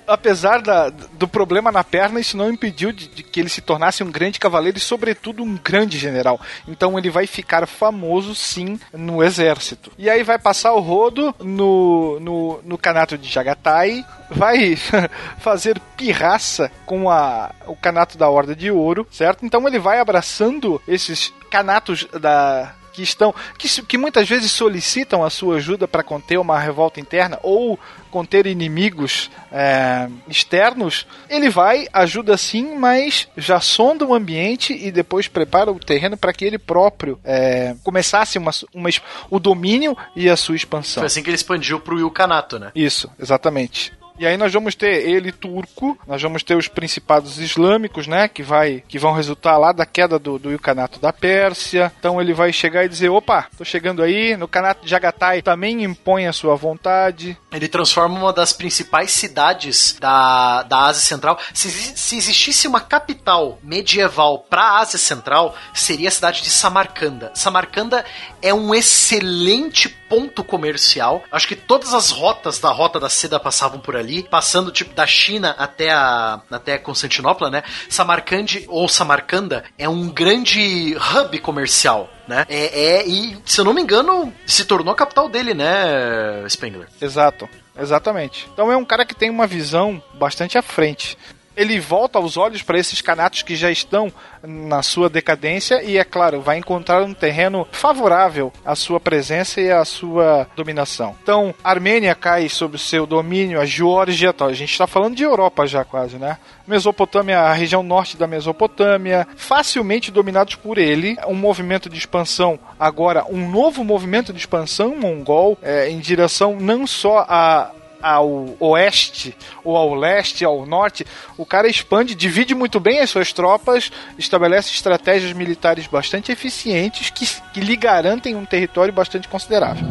apesar 0.08 0.62
da- 0.62 0.90
do 0.90 1.28
problema 1.28 1.72
na 1.72 1.84
perna, 1.84 2.20
isso 2.20 2.38
não 2.38 2.50
impediu 2.50 2.92
de, 2.92 3.08
de 3.08 3.24
que 3.24 3.40
ele 3.40 3.50
se 3.50 3.62
tornasse 3.62 4.04
um 4.04 4.12
grande 4.12 4.40
cavaleiro 4.40 4.78
e, 4.78 4.82
sobretudo, 4.82 5.44
um 5.44 5.58
grande 5.62 5.98
general. 5.98 6.40
Então 6.68 6.98
ele 6.98 7.10
vai 7.10 7.28
ficar 7.28 7.68
famoso, 7.68 8.34
sim, 8.36 8.61
no 8.94 9.24
exército. 9.24 9.92
E 9.98 10.10
aí 10.10 10.24
vai 10.24 10.40
passar 10.40 10.74
o 10.74 10.80
rodo 10.80 11.34
no, 11.40 12.20
no, 12.20 12.62
no 12.64 12.78
canato 12.78 13.18
de 13.18 13.28
Jagatai, 13.28 14.06
vai 14.30 14.76
fazer 15.40 15.80
pirraça 15.98 16.72
com 16.86 17.10
a, 17.10 17.52
o 17.68 17.76
canato 17.76 18.18
da 18.18 18.30
Horda 18.30 18.56
de 18.56 18.72
Ouro, 18.72 19.08
certo? 19.12 19.46
Então 19.46 19.68
ele 19.68 19.80
vai 19.80 20.00
abraçando 20.00 20.82
esses 20.88 21.34
canatos 21.50 22.08
da 22.20 22.74
que 22.92 23.02
estão 23.02 23.34
que, 23.58 23.68
que 23.84 23.98
muitas 23.98 24.28
vezes 24.28 24.52
solicitam 24.52 25.24
a 25.24 25.30
sua 25.30 25.58
ajuda 25.58 25.88
para 25.88 26.04
conter 26.04 26.38
uma 26.38 26.60
revolta 26.60 27.00
interna 27.00 27.40
ou 27.42 27.80
conter 28.12 28.46
inimigos 28.46 29.32
é, 29.52 30.10
externos, 30.28 31.08
ele 31.30 31.50
vai, 31.50 31.88
ajuda 31.94 32.38
sim, 32.38 32.76
mas 32.76 33.28
já 33.38 33.60
sonda 33.62 34.06
o 34.06 34.14
ambiente 34.14 34.74
e 34.74 34.92
depois 34.92 35.28
prepara 35.28 35.72
o 35.72 35.80
terreno 35.80 36.18
para 36.18 36.34
que 36.34 36.44
ele 36.44 36.60
próprio 36.60 37.18
é, 37.24 37.76
começasse 37.84 38.38
uma, 38.38 38.52
uma, 38.74 38.90
o 39.30 39.40
domínio 39.40 39.98
e 40.16 40.30
a 40.30 40.36
sua 40.36 40.56
expansão. 40.56 41.02
Foi 41.02 41.08
assim 41.08 41.24
que 41.24 41.30
ele 41.30 41.36
expandiu 41.36 41.80
pro 41.80 41.98
Yukanato, 41.98 42.60
né? 42.60 42.72
Isso, 42.76 43.10
exatamente. 43.18 43.94
E 44.22 44.28
aí 44.28 44.38
nós 44.38 44.54
vamos 44.54 44.76
ter 44.76 45.10
ele 45.10 45.32
turco, 45.32 45.98
nós 46.06 46.22
vamos 46.22 46.44
ter 46.44 46.56
os 46.56 46.68
principados 46.68 47.40
islâmicos, 47.40 48.06
né, 48.06 48.28
que 48.28 48.44
vai 48.44 48.84
que 48.88 49.00
vão 49.00 49.14
resultar 49.14 49.58
lá 49.58 49.72
da 49.72 49.84
queda 49.84 50.20
do, 50.20 50.38
do 50.38 50.52
Ilkhanato 50.52 51.00
da 51.00 51.12
Pérsia. 51.12 51.92
Então 51.98 52.22
ele 52.22 52.32
vai 52.32 52.54
chegar 52.54 52.86
e 52.86 52.88
dizer, 52.88 53.10
opa, 53.10 53.48
tô 53.58 53.66
chegando 53.66 54.04
aí, 54.04 54.38
no 54.38 54.48
Kanato 54.48 54.84
de 54.84 54.92
Jagatai 54.92 55.42
também 55.42 55.84
impõe 55.84 56.28
a 56.28 56.34
sua 56.34 56.56
vontade. 56.56 57.36
Ele 57.52 57.68
transforma 57.68 58.20
uma 58.20 58.32
das 58.32 58.54
principais 58.54 59.10
cidades 59.10 59.98
da, 60.00 60.62
da 60.62 60.86
Ásia 60.86 61.02
Central. 61.02 61.40
Se, 61.52 61.72
se 61.72 62.16
existisse 62.16 62.68
uma 62.68 62.80
capital 62.80 63.58
medieval 63.64 64.46
para 64.48 64.62
a 64.62 64.80
Ásia 64.82 65.00
Central, 65.00 65.56
seria 65.74 66.10
a 66.10 66.12
cidade 66.12 66.44
de 66.44 66.52
Samarcanda. 66.52 67.32
Samarcanda 67.34 68.06
é 68.42 68.54
um 68.54 68.74
excelente 68.74 69.90
ponto 69.90 70.44
comercial. 70.44 71.24
Acho 71.32 71.48
que 71.48 71.56
todas 71.56 71.94
as 71.94 72.12
rotas 72.12 72.60
da 72.60 72.72
Rota 72.72 73.00
da 73.00 73.10
Seda 73.10 73.40
passavam 73.40 73.80
por 73.80 73.96
ali, 73.96 74.24
passando 74.24 74.72
tipo 74.72 74.94
da 74.94 75.08
China 75.08 75.56
até 75.58 75.92
a 75.92 76.42
até 76.50 76.78
Constantinopla, 76.78 77.50
né? 77.50 77.64
Samarcande 77.90 78.66
ou 78.68 78.88
Samarcanda 78.88 79.64
é 79.78 79.88
um 79.88 80.10
grande 80.10 80.96
hub 80.96 81.40
comercial. 81.40 82.10
Né? 82.28 82.46
É, 82.48 83.00
é, 83.00 83.08
e 83.08 83.38
se 83.46 83.60
eu 83.60 83.66
não 83.66 83.74
me 83.74 83.82
engano, 83.82 84.34
se 84.46 84.64
tornou 84.64 84.94
a 84.94 84.96
capital 84.96 85.28
dele, 85.28 85.54
né, 85.54 86.46
Spengler? 86.48 86.88
Exato, 87.02 87.50
exatamente. 87.78 88.48
Então 88.54 88.72
é 88.72 88.78
um 88.78 88.86
cara 88.86 89.06
que 89.06 89.16
tem 89.16 89.30
uma 89.30 89.48
visão 89.48 90.02
bastante 90.14 90.58
à 90.58 90.62
frente. 90.62 91.18
Ele 91.62 91.80
volta 91.80 92.20
os 92.20 92.38
olhos 92.38 92.64
para 92.64 92.80
esses 92.80 93.02
canatos 93.02 93.44
que 93.44 93.56
já 93.56 93.70
estão 93.70 94.12
na 94.44 94.82
sua 94.82 95.10
decadência 95.10 95.84
e, 95.84 95.96
é 95.96 96.04
claro, 96.04 96.42
vai 96.42 96.58
encontrar 96.58 97.04
um 97.04 97.14
terreno 97.14 97.68
favorável 97.72 98.52
à 98.66 98.76
sua 98.76 99.00
presença 99.00 99.62
e 99.62 99.72
à 99.72 99.86
sua 99.86 100.48
dominação. 100.56 101.16
Então, 101.22 101.54
a 101.64 101.70
Armênia 101.70 102.16
cai 102.16 102.50
sob 102.50 102.80
seu 102.80 103.06
domínio, 103.06 103.62
a 103.62 103.66
Geórgia, 103.66 104.34
tá, 104.34 104.46
a 104.46 104.54
gente 104.54 104.72
está 104.72 104.88
falando 104.88 105.16
de 105.16 105.24
Europa 105.24 105.68
já 105.68 105.86
quase, 105.86 106.18
né? 106.18 106.38
Mesopotâmia, 106.66 107.40
a 107.40 107.54
região 107.54 107.84
norte 107.84 108.18
da 108.18 108.26
Mesopotâmia, 108.26 109.28
facilmente 109.36 110.12
dominados 110.12 110.56
por 110.56 110.78
ele. 110.78 111.18
Um 111.28 111.36
movimento 111.36 111.90
de 111.90 111.98
expansão, 111.98 112.58
agora 112.80 113.26
um 113.30 113.50
novo 113.50 113.84
movimento 113.84 114.34
de 114.34 114.40
expansão 114.40 114.96
mongol 114.96 115.58
é, 115.62 115.90
em 115.90 116.00
direção 116.00 116.56
não 116.60 116.88
só 116.88 117.26
a 117.28 117.72
ao 118.02 118.56
oeste 118.60 119.36
ou 119.64 119.76
ao 119.76 119.94
leste, 119.94 120.44
ao 120.44 120.66
norte, 120.66 121.06
o 121.38 121.46
cara 121.46 121.68
expande, 121.68 122.16
divide 122.16 122.56
muito 122.56 122.80
bem 122.80 123.00
as 123.00 123.10
suas 123.10 123.32
tropas, 123.34 123.92
estabelece 124.18 124.74
estratégias 124.74 125.34
militares 125.34 125.88
bastante 125.88 126.32
eficientes 126.32 127.10
que, 127.10 127.28
que 127.54 127.60
lhe 127.60 127.76
garantem 127.76 128.36
um 128.36 128.46
território 128.46 128.94
bastante 128.94 129.28
considerável. 129.28 129.86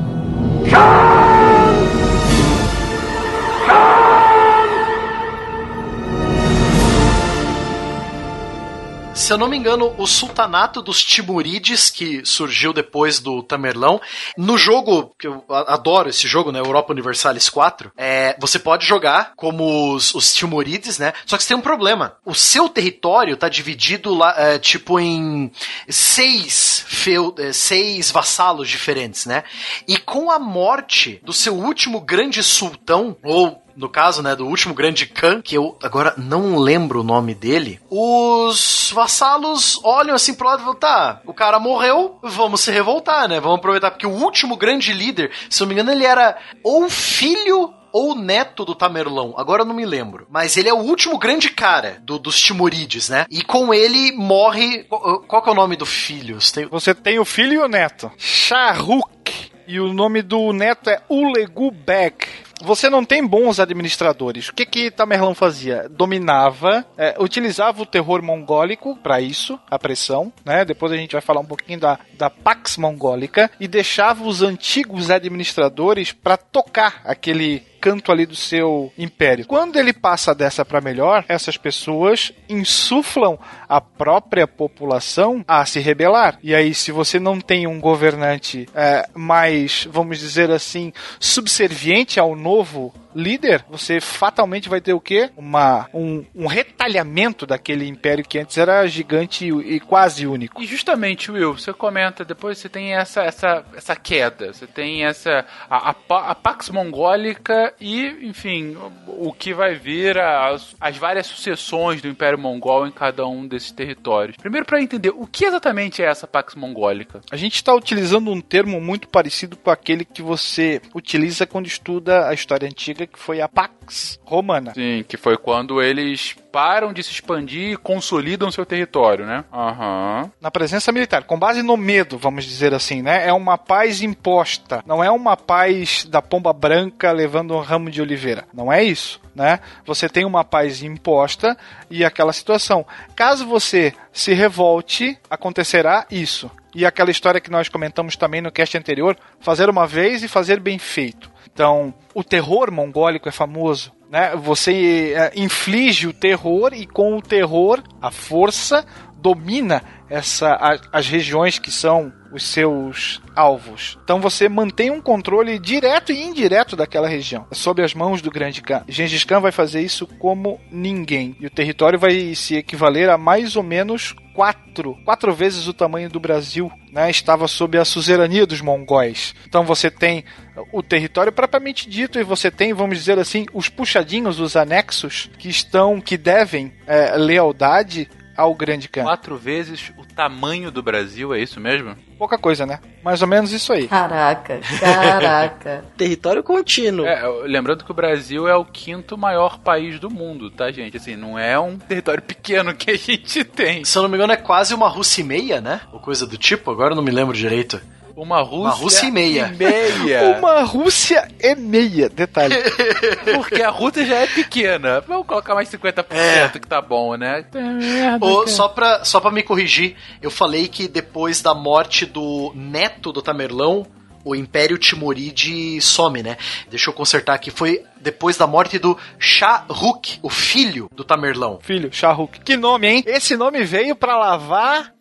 Se 9.30 9.34
eu 9.34 9.38
não 9.38 9.46
me 9.46 9.56
engano, 9.56 9.94
o 9.96 10.08
sultanato 10.08 10.82
dos 10.82 11.04
Timurides, 11.04 11.88
que 11.88 12.20
surgiu 12.26 12.72
depois 12.72 13.20
do 13.20 13.44
Tamerlão, 13.44 14.00
no 14.36 14.58
jogo, 14.58 15.14
que 15.16 15.28
eu 15.28 15.44
adoro 15.48 16.08
esse 16.08 16.26
jogo, 16.26 16.50
né? 16.50 16.58
Europa 16.58 16.92
Universalis 16.92 17.48
4, 17.48 17.92
é, 17.96 18.36
você 18.40 18.58
pode 18.58 18.84
jogar 18.84 19.34
como 19.36 19.94
os, 19.94 20.12
os 20.16 20.34
Timurides, 20.34 20.98
né? 20.98 21.12
Só 21.24 21.36
que 21.36 21.44
você 21.44 21.50
tem 21.50 21.56
um 21.56 21.60
problema. 21.60 22.16
O 22.26 22.34
seu 22.34 22.68
território 22.68 23.36
tá 23.36 23.48
dividido 23.48 24.12
lá, 24.12 24.34
é, 24.36 24.58
tipo, 24.58 24.98
em 24.98 25.52
seis, 25.88 26.84
feu, 26.88 27.32
é, 27.38 27.52
seis 27.52 28.10
vassalos 28.10 28.68
diferentes, 28.68 29.26
né? 29.26 29.44
E 29.86 29.96
com 29.96 30.28
a 30.28 30.40
morte 30.40 31.20
do 31.22 31.32
seu 31.32 31.54
último 31.54 32.00
grande 32.00 32.42
sultão, 32.42 33.16
ou 33.22 33.59
no 33.76 33.88
caso, 33.88 34.22
né, 34.22 34.34
do 34.36 34.46
último 34.46 34.74
grande 34.74 35.06
Khan, 35.06 35.40
que 35.42 35.54
eu 35.56 35.76
agora 35.82 36.14
não 36.16 36.58
lembro 36.58 37.00
o 37.00 37.04
nome 37.04 37.34
dele, 37.34 37.80
os 37.90 38.90
vassalos 38.94 39.80
olham 39.84 40.14
assim 40.14 40.34
pro 40.34 40.46
lado 40.46 40.60
e 40.60 40.64
falam, 40.64 40.78
tá, 40.78 41.20
o 41.26 41.34
cara 41.34 41.58
morreu, 41.58 42.18
vamos 42.22 42.60
se 42.60 42.70
revoltar, 42.70 43.28
né, 43.28 43.40
vamos 43.40 43.58
aproveitar, 43.58 43.90
porque 43.90 44.06
o 44.06 44.10
último 44.10 44.56
grande 44.56 44.92
líder, 44.92 45.30
se 45.48 45.62
eu 45.62 45.66
não 45.66 45.74
me 45.74 45.80
engano, 45.80 45.96
ele 45.96 46.04
era 46.04 46.36
ou 46.62 46.88
filho 46.90 47.72
ou 47.92 48.14
neto 48.14 48.64
do 48.64 48.74
Tamerlão, 48.74 49.34
agora 49.36 49.62
eu 49.62 49.66
não 49.66 49.74
me 49.74 49.84
lembro. 49.84 50.24
Mas 50.30 50.56
ele 50.56 50.68
é 50.68 50.72
o 50.72 50.78
último 50.78 51.18
grande 51.18 51.50
cara 51.50 51.98
do- 52.04 52.20
dos 52.20 52.40
Timurides, 52.40 53.08
né? 53.08 53.26
E 53.28 53.42
com 53.42 53.74
ele 53.74 54.12
morre. 54.12 54.84
Qual, 54.84 55.42
que 55.42 55.48
é 55.48 55.52
o 55.52 55.56
nome 55.56 55.74
do 55.74 55.84
filho? 55.84 56.40
Você 56.40 56.52
tem- 56.60 56.66
Você 56.68 56.94
tem 56.94 57.18
o 57.18 57.24
filho 57.24 57.54
e 57.54 57.58
o 57.58 57.66
neto. 57.66 58.08
Shahrukh. 58.16 59.50
E 59.66 59.78
o 59.80 59.92
nome 59.92 60.22
do 60.22 60.52
neto 60.52 60.88
é 60.88 61.00
Ulegu 61.08 61.70
Beg. 61.72 62.14
Você 62.62 62.90
não 62.90 63.04
tem 63.04 63.26
bons 63.26 63.58
administradores. 63.58 64.48
O 64.48 64.54
que 64.54 64.66
que 64.66 64.90
Tamerlão 64.90 65.34
fazia? 65.34 65.88
Dominava, 65.88 66.84
é, 66.96 67.16
utilizava 67.18 67.82
o 67.82 67.86
terror 67.86 68.22
mongólico 68.22 68.96
para 68.96 69.20
isso, 69.20 69.58
a 69.70 69.78
pressão, 69.78 70.32
né? 70.44 70.64
Depois 70.64 70.92
a 70.92 70.96
gente 70.96 71.12
vai 71.12 71.20
falar 71.20 71.40
um 71.40 71.46
pouquinho 71.46 71.80
da, 71.80 71.98
da 72.18 72.28
Pax 72.28 72.76
Mongólica 72.76 73.50
e 73.58 73.66
deixava 73.66 74.24
os 74.24 74.42
antigos 74.42 75.10
administradores 75.10 76.12
para 76.12 76.36
tocar 76.36 77.00
aquele 77.04 77.69
canto 77.80 78.12
ali 78.12 78.26
do 78.26 78.36
seu 78.36 78.92
império. 78.98 79.46
Quando 79.46 79.78
ele 79.78 79.92
passa 79.92 80.34
dessa 80.34 80.64
para 80.64 80.80
melhor, 80.80 81.24
essas 81.28 81.56
pessoas 81.56 82.32
insuflam 82.48 83.38
a 83.68 83.80
própria 83.80 84.46
população 84.46 85.44
a 85.48 85.64
se 85.64 85.80
rebelar. 85.80 86.38
E 86.42 86.54
aí, 86.54 86.74
se 86.74 86.92
você 86.92 87.18
não 87.18 87.40
tem 87.40 87.66
um 87.66 87.80
governante 87.80 88.68
é, 88.74 89.08
mais, 89.14 89.88
vamos 89.90 90.18
dizer 90.18 90.50
assim, 90.50 90.92
subserviente 91.18 92.20
ao 92.20 92.36
novo 92.36 92.92
líder, 93.14 93.64
você 93.68 94.00
fatalmente 94.00 94.68
vai 94.68 94.80
ter 94.80 94.92
o 94.92 95.00
quê? 95.00 95.30
Uma, 95.36 95.88
um, 95.92 96.24
um 96.34 96.46
retalhamento 96.46 97.46
daquele 97.46 97.86
império 97.86 98.24
que 98.24 98.38
antes 98.38 98.56
era 98.58 98.86
gigante 98.86 99.46
e, 99.46 99.76
e 99.76 99.80
quase 99.80 100.26
único. 100.26 100.62
E 100.62 100.66
justamente, 100.66 101.30
Will, 101.30 101.56
você 101.56 101.72
comenta, 101.72 102.24
depois 102.24 102.58
você 102.58 102.68
tem 102.68 102.94
essa, 102.94 103.22
essa, 103.22 103.64
essa 103.74 103.96
queda, 103.96 104.52
você 104.52 104.66
tem 104.66 105.04
essa. 105.04 105.44
A, 105.68 105.90
a, 105.90 106.30
a 106.30 106.34
Pax 106.34 106.70
Mongólica 106.70 107.74
e, 107.80 108.06
enfim, 108.22 108.76
o, 109.06 109.28
o 109.28 109.32
que 109.32 109.52
vai 109.52 109.74
vir, 109.74 110.18
as, 110.18 110.74
as 110.80 110.96
várias 110.96 111.26
sucessões 111.26 112.00
do 112.00 112.08
Império 112.08 112.38
Mongol 112.38 112.86
em 112.86 112.92
cada 112.92 113.26
um 113.26 113.46
desses 113.46 113.70
territórios. 113.70 114.36
Primeiro, 114.36 114.66
para 114.66 114.82
entender, 114.82 115.10
o 115.10 115.26
que 115.26 115.44
exatamente 115.44 116.02
é 116.02 116.06
essa 116.06 116.26
Pax 116.26 116.54
Mongólica? 116.54 117.20
A 117.30 117.36
gente 117.36 117.54
está 117.54 117.74
utilizando 117.74 118.30
um 118.30 118.40
termo 118.40 118.80
muito 118.80 119.08
parecido 119.08 119.56
com 119.56 119.70
aquele 119.70 120.04
que 120.04 120.22
você 120.22 120.80
utiliza 120.94 121.46
quando 121.46 121.66
estuda 121.66 122.28
a 122.28 122.34
história 122.34 122.66
antiga, 122.66 122.99
que 123.06 123.18
foi 123.18 123.40
a 123.40 123.48
Pax 123.48 124.18
Romana. 124.24 124.72
Sim, 124.74 125.04
que 125.06 125.16
foi 125.16 125.36
quando 125.36 125.82
eles 125.82 126.36
param 126.52 126.92
de 126.92 127.02
se 127.02 127.12
expandir 127.12 127.72
e 127.72 127.76
consolidam 127.76 128.50
seu 128.50 128.66
território, 128.66 129.24
né? 129.26 129.44
Aham. 129.52 130.30
Na 130.40 130.50
presença 130.50 130.92
militar, 130.92 131.24
com 131.24 131.38
base 131.38 131.62
no 131.62 131.76
medo, 131.76 132.18
vamos 132.18 132.44
dizer 132.44 132.74
assim, 132.74 133.02
né? 133.02 133.26
É 133.26 133.32
uma 133.32 133.56
paz 133.56 134.02
imposta, 134.02 134.82
não 134.86 135.02
é 135.02 135.10
uma 135.10 135.36
paz 135.36 136.04
da 136.04 136.20
pomba 136.20 136.52
branca 136.52 137.12
levando 137.12 137.54
um 137.54 137.60
ramo 137.60 137.90
de 137.90 138.02
oliveira. 138.02 138.44
Não 138.52 138.72
é 138.72 138.82
isso, 138.82 139.20
né? 139.34 139.60
Você 139.84 140.08
tem 140.08 140.24
uma 140.24 140.44
paz 140.44 140.82
imposta 140.82 141.56
e 141.88 142.04
aquela 142.04 142.32
situação. 142.32 142.84
Caso 143.14 143.46
você 143.46 143.94
se 144.12 144.32
revolte, 144.32 145.18
acontecerá 145.28 146.06
isso. 146.10 146.50
E 146.74 146.86
aquela 146.86 147.10
história 147.10 147.40
que 147.40 147.50
nós 147.50 147.68
comentamos 147.68 148.16
também 148.16 148.40
no 148.40 148.52
cast 148.52 148.76
anterior, 148.78 149.16
fazer 149.40 149.68
uma 149.68 149.86
vez 149.86 150.22
e 150.22 150.28
fazer 150.28 150.60
bem 150.60 150.78
feito. 150.78 151.29
Então, 151.52 151.92
o 152.14 152.22
terror 152.24 152.70
mongólico 152.72 153.28
é 153.28 153.32
famoso, 153.32 153.92
né? 154.10 154.34
Você 154.36 155.12
é, 155.14 155.32
inflige 155.36 156.06
o 156.06 156.12
terror 156.12 156.72
e 156.74 156.86
com 156.86 157.16
o 157.16 157.22
terror, 157.22 157.82
a 158.00 158.10
força 158.10 158.84
domina 159.16 159.82
essa, 160.08 160.52
a- 160.54 160.80
as 160.92 161.06
regiões 161.06 161.58
que 161.58 161.70
são 161.70 162.12
os 162.32 162.42
seus 162.44 163.20
alvos. 163.34 163.98
Então 164.02 164.20
você 164.20 164.48
mantém 164.48 164.90
um 164.90 165.00
controle 165.00 165.58
direto 165.58 166.12
e 166.12 166.22
indireto 166.22 166.74
daquela 166.76 167.08
região, 167.08 167.46
sob 167.52 167.82
as 167.82 167.92
mãos 167.92 168.22
do 168.22 168.30
grande 168.30 168.62
Khan. 168.62 168.82
Gengis 168.88 169.24
Khan 169.24 169.40
vai 169.40 169.52
fazer 169.52 169.80
isso 169.82 170.06
como 170.06 170.60
ninguém. 170.70 171.36
E 171.40 171.46
o 171.46 171.50
território 171.50 171.98
vai 171.98 172.34
se 172.34 172.56
equivaler 172.56 173.10
a 173.10 173.18
mais 173.18 173.56
ou 173.56 173.62
menos 173.62 174.14
quatro, 174.32 174.96
quatro 175.04 175.34
vezes 175.34 175.66
o 175.68 175.74
tamanho 175.74 176.08
do 176.08 176.20
Brasil, 176.20 176.70
né? 176.92 177.10
Estava 177.10 177.46
sob 177.48 177.76
a 177.76 177.84
suzerania 177.84 178.46
dos 178.46 178.60
mongóis. 178.60 179.34
Então 179.46 179.64
você 179.64 179.90
tem 179.90 180.24
o 180.72 180.82
território 180.82 181.32
propriamente 181.32 181.88
dito 181.88 182.18
e 182.18 182.24
você 182.24 182.50
tem, 182.50 182.72
vamos 182.72 182.98
dizer 182.98 183.18
assim, 183.18 183.46
os 183.52 183.68
puxadinhos, 183.68 184.40
os 184.40 184.56
anexos 184.56 185.30
que 185.38 185.48
estão, 185.48 186.00
que 186.00 186.16
devem 186.16 186.72
é, 186.86 187.16
lealdade 187.16 188.08
ao 188.40 188.54
grande 188.54 188.88
Khan. 188.88 189.02
Quatro 189.02 189.36
vezes 189.36 189.92
o 189.98 190.04
tamanho 190.06 190.70
do 190.70 190.82
Brasil, 190.82 191.34
é 191.34 191.40
isso 191.40 191.60
mesmo? 191.60 191.94
Pouca 192.18 192.38
coisa, 192.38 192.64
né? 192.64 192.80
Mais 193.04 193.20
ou 193.20 193.28
menos 193.28 193.52
isso 193.52 193.72
aí. 193.72 193.86
Caraca, 193.86 194.60
caraca. 194.80 195.84
Território 195.96 196.42
contínuo. 196.42 197.06
É, 197.06 197.22
lembrando 197.44 197.84
que 197.84 197.90
o 197.90 197.94
Brasil 197.94 198.48
é 198.48 198.56
o 198.56 198.64
quinto 198.64 199.18
maior 199.18 199.58
país 199.58 200.00
do 200.00 200.10
mundo, 200.10 200.50
tá, 200.50 200.70
gente? 200.70 200.96
Assim, 200.96 201.16
não 201.16 201.38
é 201.38 201.58
um 201.58 201.78
território 201.78 202.22
pequeno 202.22 202.74
que 202.74 202.90
a 202.90 202.96
gente 202.96 203.44
tem. 203.44 203.84
Se 203.84 203.98
eu 203.98 204.02
não 204.02 204.08
me 204.08 204.16
engano, 204.16 204.32
é 204.32 204.36
quase 204.36 204.74
uma 204.74 204.88
Rússia 204.88 205.20
e 205.20 205.24
meia, 205.24 205.60
né? 205.60 205.82
Ou 205.92 206.00
coisa 206.00 206.26
do 206.26 206.38
tipo, 206.38 206.70
agora 206.70 206.92
eu 206.92 206.96
não 206.96 207.02
me 207.02 207.10
lembro 207.10 207.36
direito. 207.36 207.80
Uma 208.16 208.40
Rússia, 208.42 208.82
Rússia 208.82 209.06
e 209.06 209.10
meia. 209.10 209.52
e 209.54 209.56
meia. 209.56 210.36
Uma 210.38 210.62
Rússia 210.62 211.28
e 211.40 211.54
meia, 211.54 212.08
detalhe. 212.08 212.54
Porque 213.34 213.62
a 213.62 213.70
Rússia 213.70 214.04
já 214.04 214.16
é 214.16 214.26
pequena. 214.26 215.00
Vamos 215.06 215.26
colocar 215.26 215.54
mais 215.54 215.68
50% 215.70 216.04
É. 216.10 216.48
que 216.58 216.66
tá 216.66 216.80
bom, 216.80 217.16
né? 217.16 217.44
É 217.54 217.60
merda, 217.60 218.26
Ô, 218.26 218.38
cara. 218.38 218.48
só, 218.48 218.68
pra, 218.68 219.04
só 219.04 219.20
pra 219.20 219.30
me 219.30 219.42
corrigir, 219.42 219.96
eu 220.20 220.30
falei 220.30 220.68
que 220.68 220.88
depois 220.88 221.40
da 221.42 221.54
morte 221.54 222.04
do 222.06 222.52
neto 222.54 223.12
do 223.12 223.22
Tamerlão, 223.22 223.86
o 224.22 224.34
Império 224.34 224.76
Timuride 224.76 225.80
some, 225.80 226.22
né? 226.22 226.36
Deixa 226.68 226.90
eu 226.90 226.94
consertar 226.94 227.34
aqui. 227.34 227.50
Foi 227.50 227.82
depois 228.00 228.36
da 228.36 228.46
morte 228.46 228.78
do 228.78 228.96
Shah 229.18 229.64
Rukh, 229.68 230.18
o 230.22 230.28
filho 230.28 230.90
do 230.94 231.02
Tamerlão. 231.04 231.58
Filho, 231.62 231.88
Shahrukh. 231.90 232.38
Que 232.44 232.54
nome, 232.56 232.86
hein? 232.86 233.02
Esse 233.06 233.34
nome 233.36 233.64
veio 233.64 233.96
pra 233.96 234.18
lavar. 234.18 234.92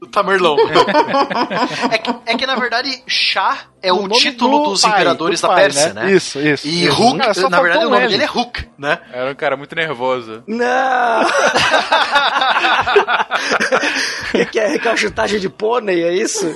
Do 0.00 0.06
Tamerlão. 0.06 0.56
é, 1.92 1.98
que, 1.98 2.14
é 2.24 2.34
que, 2.36 2.46
na 2.46 2.56
verdade, 2.56 3.02
Shah 3.06 3.66
é 3.82 3.92
o, 3.92 4.02
nome 4.02 4.16
título 4.16 4.64
do 4.64 4.70
dos 4.70 4.80
pai, 4.80 4.92
imperadores 4.92 5.40
do 5.40 5.46
da 5.46 5.54
pai, 5.54 5.62
Pérsia, 5.64 5.92
né? 5.92 6.10
Isso, 6.10 6.40
isso. 6.40 6.66
E 6.66 6.86
isso. 6.86 6.96
Ruk, 6.96 7.18
Cara, 7.18 7.34
só 7.34 7.50
na 7.50 7.60
verdade, 7.60 7.84
o 7.84 7.90
nome 7.90 8.04
L. 8.04 8.08
dele 8.08 8.22
é 8.22 8.26
Ruk, 8.26 8.66
né? 8.78 8.98
Era 9.12 9.30
um 9.30 9.34
cara 9.34 9.58
muito 9.58 9.74
nervoso. 9.74 10.42
Não! 10.46 11.22
O 11.22 11.26
que, 14.32 14.46
que 14.46 14.58
é 14.58 14.68
recalchutagem 14.68 15.38
de 15.38 15.50
pônei, 15.50 16.02
é 16.02 16.14
isso? 16.14 16.46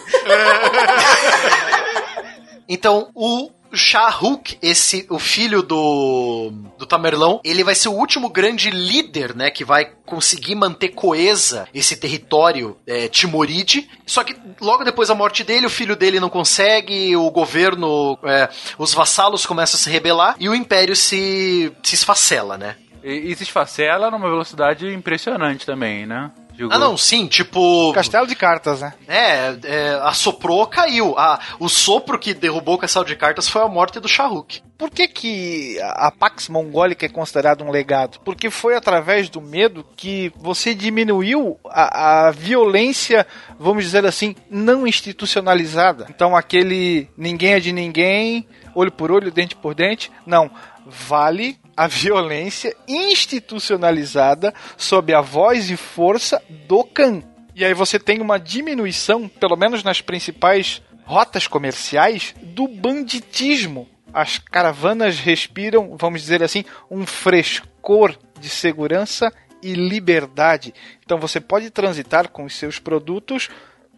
Então, 2.67 3.11
o 3.15 3.51
Shah 3.77 4.09
Rukh, 4.09 4.57
esse, 4.63 5.07
o 5.11 5.19
filho 5.19 5.63
do, 5.63 6.53
do 6.79 6.87
Tamerlão, 6.87 7.41
ele 7.45 7.65
vai 7.65 7.75
ser 7.75 7.89
o 7.89 7.93
último 7.93 8.29
grande 8.29 8.71
líder, 8.71 9.35
né, 9.35 9.51
que 9.51 9.65
vai 9.65 9.91
conseguir 10.07 10.55
manter 10.55 10.91
coesa 10.91 11.69
esse 11.75 11.97
território 11.97 12.77
é, 12.87 13.09
timoride. 13.09 13.89
Só 14.07 14.23
que 14.23 14.37
logo 14.61 14.85
depois 14.85 15.09
da 15.09 15.15
morte 15.15 15.45
dele, 15.45 15.67
o 15.67 15.71
filho 15.71 15.97
dele 15.97 16.21
não 16.21 16.29
consegue, 16.29 17.17
o 17.17 17.31
governo, 17.31 18.19
é, 18.25 18.49
os 18.79 18.93
vassalos 18.95 19.47
começam 19.47 19.79
a 19.79 19.83
se 19.83 19.91
rebelar 19.91 20.37
e 20.39 20.49
o 20.49 20.55
império 20.55 20.95
se, 20.95 21.73
se 21.83 21.95
esfacela, 21.95 22.57
né? 22.57 22.77
E, 23.03 23.31
e 23.31 23.37
se 23.37 23.43
esfacela 23.43 24.11
numa 24.11 24.29
velocidade 24.29 24.87
impressionante 24.93 25.67
também, 25.67 26.07
né? 26.07 26.31
Digo, 26.55 26.73
Ah, 26.73 26.79
não, 26.79 26.97
sim, 26.97 27.27
tipo. 27.27 27.93
Castelo 27.93 28.27
de 28.27 28.37
cartas, 28.37 28.81
né? 28.81 28.95
É, 29.09 29.57
é, 29.65 30.01
assoprou, 30.03 30.65
caiu. 30.67 31.15
Ah, 31.19 31.41
o 31.59 31.69
sopro 31.69 32.19
que 32.19 32.33
derrubou 32.33 32.77
o 32.77 32.79
castelo 32.79 33.05
de 33.05 33.17
cartas 33.17 33.49
foi 33.49 33.63
a 33.63 33.69
morte 33.69 33.99
do 33.99 34.09
Shah 34.09 34.27
Rukh. 34.27 34.61
Por 34.79 34.91
que, 34.91 35.09
que 35.09 35.81
a 35.81 36.05
a 36.05 36.11
Pax 36.11 36.49
Mongólica 36.49 37.07
é 37.07 37.09
considerada 37.09 37.65
um 37.65 37.71
legado? 37.71 38.21
Porque 38.25 38.51
foi 38.51 38.77
através 38.77 39.29
do 39.29 39.41
medo 39.41 39.85
que 39.97 40.33
você 40.37 40.75
diminuiu 40.75 41.59
a, 41.67 42.27
a 42.27 42.31
violência, 42.31 43.27
vamos 43.59 43.85
dizer 43.85 44.05
assim, 44.05 44.37
não 44.51 44.87
institucionalizada. 44.87 46.07
Então 46.11 46.37
aquele 46.37 47.09
ninguém 47.17 47.55
é 47.55 47.61
de 47.61 47.73
ninguém, 47.73 48.47
olho 48.75 48.93
por 48.93 49.11
olho, 49.11 49.33
dente 49.33 49.57
por 49.57 49.75
dente, 49.75 50.11
não. 50.27 50.51
Vale 50.87 51.59
a 51.77 51.87
violência 51.87 52.75
institucionalizada 52.87 54.55
sob 54.77 55.13
a 55.13 55.21
voz 55.21 55.71
e 55.71 55.77
força 55.77 56.43
do 56.69 56.85
Khan. 56.85 57.23
E 57.55 57.65
aí 57.65 57.75
você 57.75 57.99
tem 57.99 58.21
uma 58.21 58.39
diminuição, 58.39 59.29
pelo 59.29 59.57
menos 59.57 59.83
nas 59.83 60.01
principais 60.01 60.83
rotas 61.05 61.47
comerciais, 61.47 62.35
do 62.43 62.67
banditismo. 62.67 63.89
As 64.13 64.39
caravanas 64.39 65.19
respiram, 65.19 65.97
vamos 65.99 66.21
dizer 66.21 66.43
assim, 66.43 66.65
um 66.91 67.05
frescor 67.05 68.17
de 68.41 68.49
segurança 68.49 69.33
e 69.63 69.75
liberdade. 69.75 70.75
Então 71.05 71.19
você 71.19 71.41
pode 71.41 71.71
transitar 71.71 72.29
com 72.29 72.45
os 72.45 72.55
seus 72.55 72.79
produtos, 72.79 73.49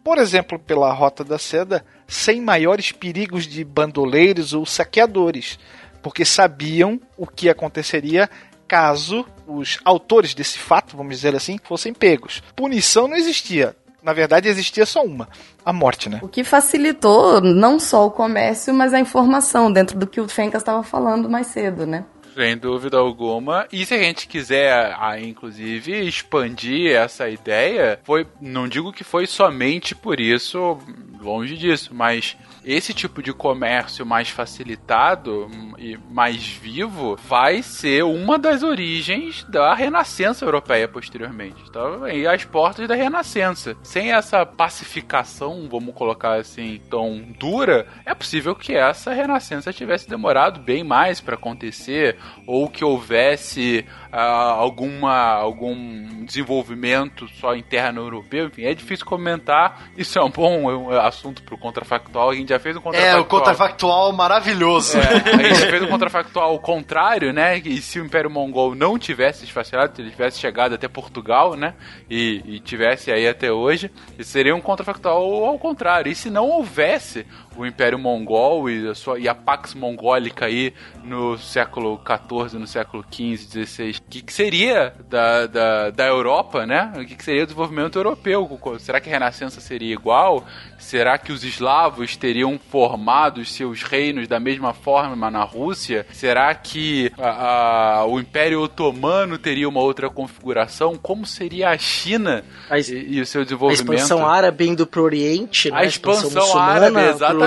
por 0.04 0.18
exemplo, 0.18 0.58
pela 0.58 0.92
Rota 0.92 1.24
da 1.24 1.38
Seda, 1.38 1.84
sem 2.06 2.40
maiores 2.40 2.92
perigos 2.92 3.46
de 3.46 3.64
bandoleiros 3.64 4.52
ou 4.52 4.64
saqueadores, 4.64 5.58
porque 6.02 6.24
sabiam 6.24 7.00
o 7.16 7.26
que 7.26 7.48
aconteceria 7.48 8.28
caso 8.66 9.24
os 9.46 9.78
autores 9.84 10.34
desse 10.34 10.58
fato, 10.58 10.96
vamos 10.96 11.16
dizer 11.16 11.34
assim, 11.34 11.58
fossem 11.62 11.94
pegos. 11.94 12.42
Punição 12.54 13.06
não 13.06 13.16
existia. 13.16 13.76
Na 14.02 14.12
verdade, 14.12 14.48
existia 14.48 14.86
só 14.86 15.02
uma: 15.04 15.28
a 15.64 15.72
morte, 15.72 16.08
né? 16.08 16.20
O 16.22 16.28
que 16.28 16.44
facilitou 16.44 17.40
não 17.40 17.80
só 17.80 18.06
o 18.06 18.10
comércio, 18.10 18.72
mas 18.72 18.94
a 18.94 19.00
informação, 19.00 19.72
dentro 19.72 19.98
do 19.98 20.06
que 20.06 20.20
o 20.20 20.28
Fencas 20.28 20.62
estava 20.62 20.82
falando 20.82 21.28
mais 21.28 21.48
cedo, 21.48 21.86
né? 21.86 22.04
Sem 22.36 22.56
dúvida 22.56 22.98
alguma. 22.98 23.66
E 23.72 23.86
se 23.86 23.94
a 23.94 23.98
gente 23.98 24.28
quiser, 24.28 24.94
ah, 24.98 25.18
inclusive, 25.18 26.06
expandir 26.06 26.94
essa 26.94 27.28
ideia, 27.28 27.98
foi. 28.04 28.26
Não 28.40 28.68
digo 28.68 28.92
que 28.92 29.02
foi 29.02 29.26
somente 29.26 29.94
por 29.94 30.20
isso, 30.20 30.78
longe 31.20 31.56
disso, 31.56 31.94
mas 31.94 32.36
esse 32.66 32.92
tipo 32.92 33.22
de 33.22 33.32
comércio 33.32 34.04
mais 34.04 34.28
facilitado 34.28 35.48
e 35.78 35.96
mais 36.10 36.44
vivo 36.44 37.16
vai 37.28 37.62
ser 37.62 38.02
uma 38.02 38.36
das 38.36 38.64
origens 38.64 39.44
da 39.44 39.72
renascença 39.72 40.44
europeia 40.44 40.88
posteriormente. 40.88 41.62
Então, 41.68 42.02
aí 42.02 42.26
as 42.26 42.44
portas 42.44 42.88
da 42.88 42.96
renascença. 42.96 43.76
Sem 43.84 44.12
essa 44.12 44.44
pacificação, 44.44 45.68
vamos 45.70 45.94
colocar 45.94 46.40
assim, 46.40 46.80
tão 46.90 47.22
dura, 47.38 47.86
é 48.04 48.12
possível 48.14 48.54
que 48.56 48.74
essa 48.74 49.12
renascença 49.12 49.72
tivesse 49.72 50.08
demorado 50.08 50.60
bem 50.60 50.82
mais 50.82 51.20
para 51.20 51.36
acontecer 51.36 52.16
ou 52.46 52.68
que 52.68 52.84
houvesse 52.84 53.86
uh, 54.12 54.16
alguma 54.16 55.36
algum 55.36 56.24
desenvolvimento 56.24 57.28
só 57.28 57.54
interno 57.54 58.00
europeu. 58.00 58.46
Enfim, 58.46 58.64
é 58.64 58.74
difícil 58.74 59.06
comentar. 59.06 59.90
Isso 59.96 60.18
é 60.18 60.24
um 60.24 60.30
bom 60.30 60.90
assunto 60.90 61.42
para 61.44 61.54
o 61.54 61.58
contrafactual. 61.58 62.30
A 62.30 62.34
gente 62.34 62.48
já 62.48 62.55
fez 62.58 62.76
um 62.76 62.80
contrafactual. 62.80 63.18
É, 63.18 63.20
o 63.20 63.24
contrafactual 63.24 64.12
maravilhoso. 64.12 64.98
É, 64.98 65.00
a 65.00 65.54
gente 65.54 65.70
fez 65.70 65.82
um 65.82 65.88
contrafactual 65.88 66.50
ao 66.50 66.58
contrário, 66.58 67.32
né? 67.32 67.58
E 67.58 67.80
se 67.80 68.00
o 68.00 68.04
Império 68.04 68.30
Mongol 68.30 68.74
não 68.74 68.98
tivesse 68.98 69.44
esfacelado, 69.44 69.96
se 69.96 70.02
ele 70.02 70.10
tivesse 70.10 70.38
chegado 70.38 70.74
até 70.74 70.88
Portugal, 70.88 71.54
né? 71.54 71.74
E, 72.08 72.42
e 72.46 72.60
tivesse 72.60 73.10
aí 73.10 73.28
até 73.28 73.50
hoje, 73.52 73.90
seria 74.20 74.54
um 74.54 74.60
contrafactual 74.60 75.44
ao 75.44 75.58
contrário. 75.58 76.10
E 76.10 76.14
se 76.14 76.30
não 76.30 76.48
houvesse 76.48 77.26
o 77.56 77.66
Império 77.66 77.98
Mongol 77.98 78.68
e 78.70 78.88
a, 78.88 78.94
sua, 78.94 79.18
e 79.18 79.28
a 79.28 79.34
Pax 79.34 79.74
Mongólica 79.74 80.46
aí 80.46 80.72
no 81.04 81.38
século 81.38 82.00
XIV, 82.04 82.58
no 82.58 82.66
século 82.66 83.04
XV, 83.10 83.64
XVI. 83.64 83.90
O 83.98 84.10
que, 84.10 84.22
que 84.22 84.32
seria 84.32 84.94
da, 85.08 85.46
da, 85.46 85.90
da 85.90 86.06
Europa, 86.06 86.66
né? 86.66 86.92
O 86.96 87.04
que, 87.04 87.14
que 87.14 87.24
seria 87.24 87.42
o 87.42 87.46
desenvolvimento 87.46 87.98
europeu? 87.98 88.58
Será 88.78 89.00
que 89.00 89.08
a 89.08 89.12
Renascença 89.12 89.60
seria 89.60 89.92
igual? 89.92 90.44
Será 90.78 91.18
que 91.18 91.32
os 91.32 91.44
eslavos 91.44 92.16
teriam 92.16 92.58
formado 92.70 93.44
seus 93.44 93.82
reinos 93.82 94.28
da 94.28 94.38
mesma 94.38 94.72
forma 94.72 95.30
na 95.30 95.42
Rússia? 95.42 96.06
Será 96.12 96.54
que 96.54 97.10
a, 97.18 98.00
a, 98.00 98.06
o 98.06 98.20
Império 98.20 98.60
Otomano 98.60 99.38
teria 99.38 99.68
uma 99.68 99.80
outra 99.80 100.10
configuração? 100.10 100.96
Como 100.96 101.26
seria 101.26 101.70
a 101.70 101.78
China 101.78 102.44
a, 102.68 102.78
e, 102.78 103.16
e, 103.16 103.20
o 103.20 103.26
seu 103.26 103.44
desenvolvimento? 103.44 103.92
A 103.92 103.94
expansão 103.94 104.26
árabe 104.26 104.68
indo 104.68 104.86
para 104.86 105.00
o 105.00 105.04
Oriente, 105.04 105.70
né? 105.70 105.78
A 105.78 105.84
expansão, 105.84 106.24
a 106.24 106.28
expansão 106.28 106.58
árabe, 106.58 107.00
exatamente. 107.00 107.45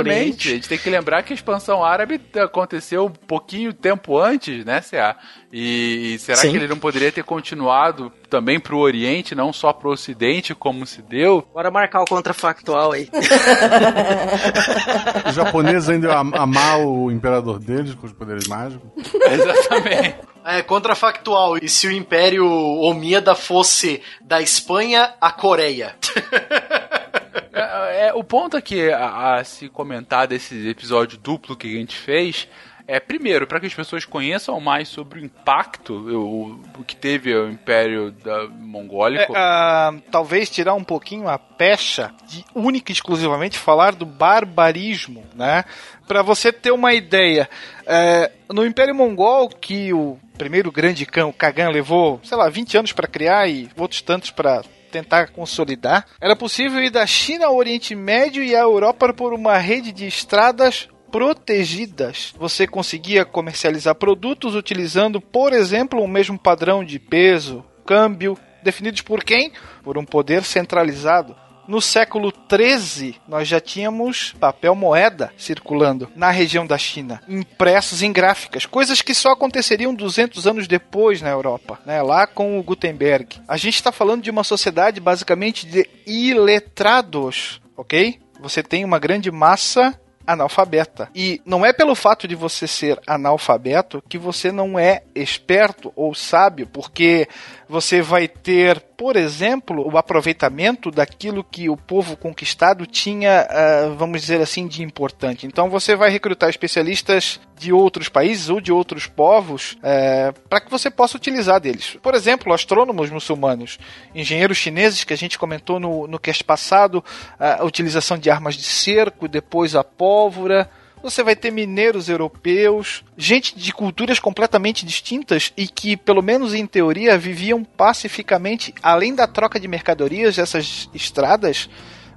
A 0.50 0.54
gente 0.54 0.70
tem 0.70 0.78
que 0.78 0.90
lembrar 0.90 1.24
que 1.24 1.34
a 1.34 1.36
expansão 1.36 1.84
árabe 1.84 2.22
aconteceu 2.38 3.06
um 3.06 3.10
pouquinho 3.10 3.74
tempo 3.74 4.18
antes, 4.18 4.64
né, 4.66 4.82
C.A.? 4.82 5.16
E, 5.52 6.14
e 6.14 6.20
será 6.20 6.38
Sim. 6.38 6.52
que 6.52 6.58
ele 6.58 6.68
não 6.68 6.78
poderia 6.78 7.12
ter 7.12 7.24
continuado 7.24 8.12
também 8.30 8.60
para 8.60 8.76
o 8.76 8.80
Oriente, 8.80 9.34
não 9.34 9.52
só 9.52 9.74
para 9.74 9.90
o 9.90 9.92
Ocidente, 9.92 10.54
como 10.54 10.86
se 10.86 11.02
deu? 11.02 11.44
Bora 11.54 11.72
marcar 11.72 12.02
o 12.02 12.06
contrafactual 12.06 12.92
aí. 12.92 13.10
Os 15.28 15.34
japoneses 15.34 15.90
ainda 15.90 16.16
amar 16.16 16.86
o 16.86 17.12
imperador 17.12 17.60
deles 17.60 17.96
com 17.96 18.06
os 18.06 18.14
poderes 18.14 18.48
mágicos. 18.48 18.88
Exatamente. 19.14 20.16
É, 20.46 20.62
contrafactual. 20.62 21.58
E 21.58 21.68
se 21.68 21.88
o 21.88 21.92
Império 21.92 22.48
Omíada 22.48 23.34
fosse 23.36 24.02
da 24.22 24.42
Espanha 24.42 25.14
à 25.20 25.32
Coreia? 25.32 25.96
é, 27.54 28.08
é, 28.08 28.14
o 28.14 28.24
ponto 28.24 28.56
aqui 28.58 28.92
a, 28.92 29.36
a 29.36 29.44
se 29.44 29.70
comentar 29.70 30.28
desse 30.28 30.68
episódio 30.68 31.18
duplo 31.18 31.56
que 31.56 31.68
a 31.68 31.80
gente 31.80 31.96
fez 31.96 32.48
é, 32.92 33.00
primeiro, 33.00 33.46
para 33.46 33.60
que 33.60 33.68
as 33.68 33.74
pessoas 33.76 34.04
conheçam 34.04 34.60
mais 34.60 34.88
sobre 34.88 35.20
o 35.20 35.24
impacto 35.24 35.94
o, 35.94 36.60
o 36.76 36.84
que 36.84 36.96
teve 36.96 37.32
o 37.36 37.48
Império 37.48 38.10
da 38.12 38.48
Mongólico. 38.48 39.32
É, 39.38 39.92
uh, 39.92 40.02
talvez 40.10 40.50
tirar 40.50 40.74
um 40.74 40.84
pouquinho 40.84 41.28
a 41.28 41.38
pecha 41.38 42.12
de 42.28 42.44
única 42.56 42.92
e 42.92 42.94
exclusivamente 42.94 43.60
falar 43.60 43.94
do 43.94 44.08
barbarismo, 44.08 45.24
né? 45.36 45.66
Para 46.08 46.24
você 46.24 46.52
ter 46.52 46.72
uma 46.72 46.92
ideia, 46.92 47.48
é, 47.86 48.32
no 48.52 48.66
Império 48.66 48.96
Mongol, 48.96 49.50
que 49.50 49.94
o 49.94 50.18
primeiro 50.36 50.72
grande 50.72 51.06
cão, 51.06 51.30
o 51.30 51.34
Kagan, 51.34 51.70
levou, 51.70 52.20
sei 52.24 52.36
lá, 52.40 52.50
20 52.50 52.76
anos 52.76 52.92
para 52.92 53.08
criar 53.08 53.48
e 53.48 53.70
outros 53.78 54.02
tantos 54.02 54.32
para 54.32 54.64
tentar 54.90 55.32
consolidar, 55.32 56.06
era 56.20 56.36
possível 56.36 56.84
ir 56.84 56.90
da 56.90 57.06
China 57.06 57.46
ao 57.48 57.56
Oriente 57.56 57.96
Médio 57.96 58.44
e 58.44 58.56
à 58.56 58.60
Europa 58.60 59.14
por 59.14 59.34
uma 59.34 59.58
rede 59.58 59.92
de 59.92 60.06
estradas 60.06 60.90
protegidas. 61.12 62.34
Você 62.38 62.68
conseguia 62.68 63.26
comercializar 63.26 63.96
produtos 63.96 64.56
utilizando, 64.56 65.20
por 65.20 65.54
exemplo, 65.54 66.02
o 66.02 66.08
mesmo 66.08 66.38
padrão 66.38 66.84
de 66.84 67.00
peso, 67.00 67.64
câmbio, 67.86 68.38
definidos 68.64 69.02
por 69.02 69.24
quem? 69.24 69.52
Por 69.84 69.98
um 69.98 70.06
poder 70.06 70.44
centralizado. 70.44 71.36
No 71.70 71.80
século 71.80 72.32
13, 72.32 73.22
nós 73.28 73.48
já 73.48 73.60
tínhamos 73.60 74.34
papel 74.40 74.74
moeda 74.74 75.32
circulando 75.38 76.10
na 76.16 76.32
região 76.32 76.66
da 76.66 76.80
China, 76.80 77.22
impressos 77.30 78.02
em 78.02 78.12
gráficas, 78.12 78.66
coisas 78.66 79.04
que 79.04 79.14
só 79.14 79.34
aconteceriam 79.34 79.94
200 79.94 80.48
anos 80.48 80.68
depois 80.68 81.22
na 81.22 81.30
Europa, 81.30 81.80
né, 81.86 82.02
lá 82.02 82.26
com 82.26 82.60
o 82.60 82.64
Gutenberg. 82.64 83.40
A 83.48 83.56
gente 83.56 83.76
está 83.76 83.92
falando 83.92 84.24
de 84.24 84.32
uma 84.32 84.44
sociedade 84.44 85.00
basicamente 85.00 85.68
de 85.68 85.88
iletrados, 86.08 87.62
ok? 87.78 88.20
Você 88.40 88.64
tem 88.64 88.84
uma 88.84 88.98
grande 88.98 89.30
massa 89.30 89.96
analfabeta. 90.26 91.10
E 91.14 91.42
não 91.46 91.66
é 91.66 91.74
pelo 91.74 91.96
fato 91.96 92.28
de 92.28 92.36
você 92.36 92.68
ser 92.68 93.00
analfabeto 93.08 94.04
que 94.08 94.18
você 94.18 94.52
não 94.52 94.78
é 94.78 95.04
esperto 95.16 95.92
ou 95.96 96.14
sábio, 96.14 96.68
porque 96.68 97.28
você 97.68 98.02
vai 98.02 98.28
ter, 98.28 98.82
por 99.00 99.16
exemplo, 99.16 99.90
o 99.90 99.98
aproveitamento 99.98 100.92
daquilo 100.92 101.42
que 101.42 101.70
o 101.70 101.78
povo 101.78 102.18
conquistado 102.18 102.86
tinha, 102.86 103.48
uh, 103.50 103.96
vamos 103.96 104.20
dizer 104.20 104.42
assim, 104.42 104.68
de 104.68 104.84
importante. 104.84 105.48
Então 105.48 105.70
você 105.70 105.96
vai 105.96 106.10
recrutar 106.10 106.50
especialistas 106.50 107.40
de 107.58 107.72
outros 107.72 108.10
países 108.10 108.50
ou 108.50 108.60
de 108.60 108.74
outros 108.74 109.08
povos 109.08 109.78
uh, 109.78 110.38
para 110.50 110.60
que 110.60 110.70
você 110.70 110.92
possa 110.92 111.16
utilizar 111.16 111.62
deles. 111.62 111.98
Por 112.04 112.14
exemplo, 112.14 112.52
astrônomos 112.52 113.10
muçulmanos, 113.10 113.80
engenheiros 114.14 114.58
chineses 114.58 115.06
que 115.06 115.14
a 115.14 115.18
gente 115.18 115.40
comentou 115.40 115.80
no, 115.80 116.06
no 116.06 116.20
cast 116.20 116.44
passado, 116.44 117.02
a 117.40 117.64
utilização 117.64 118.18
de 118.18 118.30
armas 118.30 118.56
de 118.56 118.64
cerco, 118.64 119.30
depois 119.30 119.78
a 119.78 119.84
pólvora 119.84 120.70
você 121.02 121.24
vai 121.24 121.36
ter 121.36 121.52
mineiros 121.52 122.10
europeus, 122.10 123.04
gente 123.18 123.58
de 123.58 123.74
culturas 123.74 124.20
completamente 124.20 124.86
distintas 124.86 125.54
e 125.56 125.68
que, 125.68 125.96
pelo 125.96 126.22
menos 126.22 126.54
em 126.54 126.66
teoria, 126.66 127.18
viviam 127.18 127.64
pacificamente. 127.64 128.74
Além 128.82 129.16
da 129.16 129.28
troca 129.28 129.60
de 129.60 129.68
mercadorias, 129.68 130.38
essas 130.38 130.90
estradas 130.94 131.70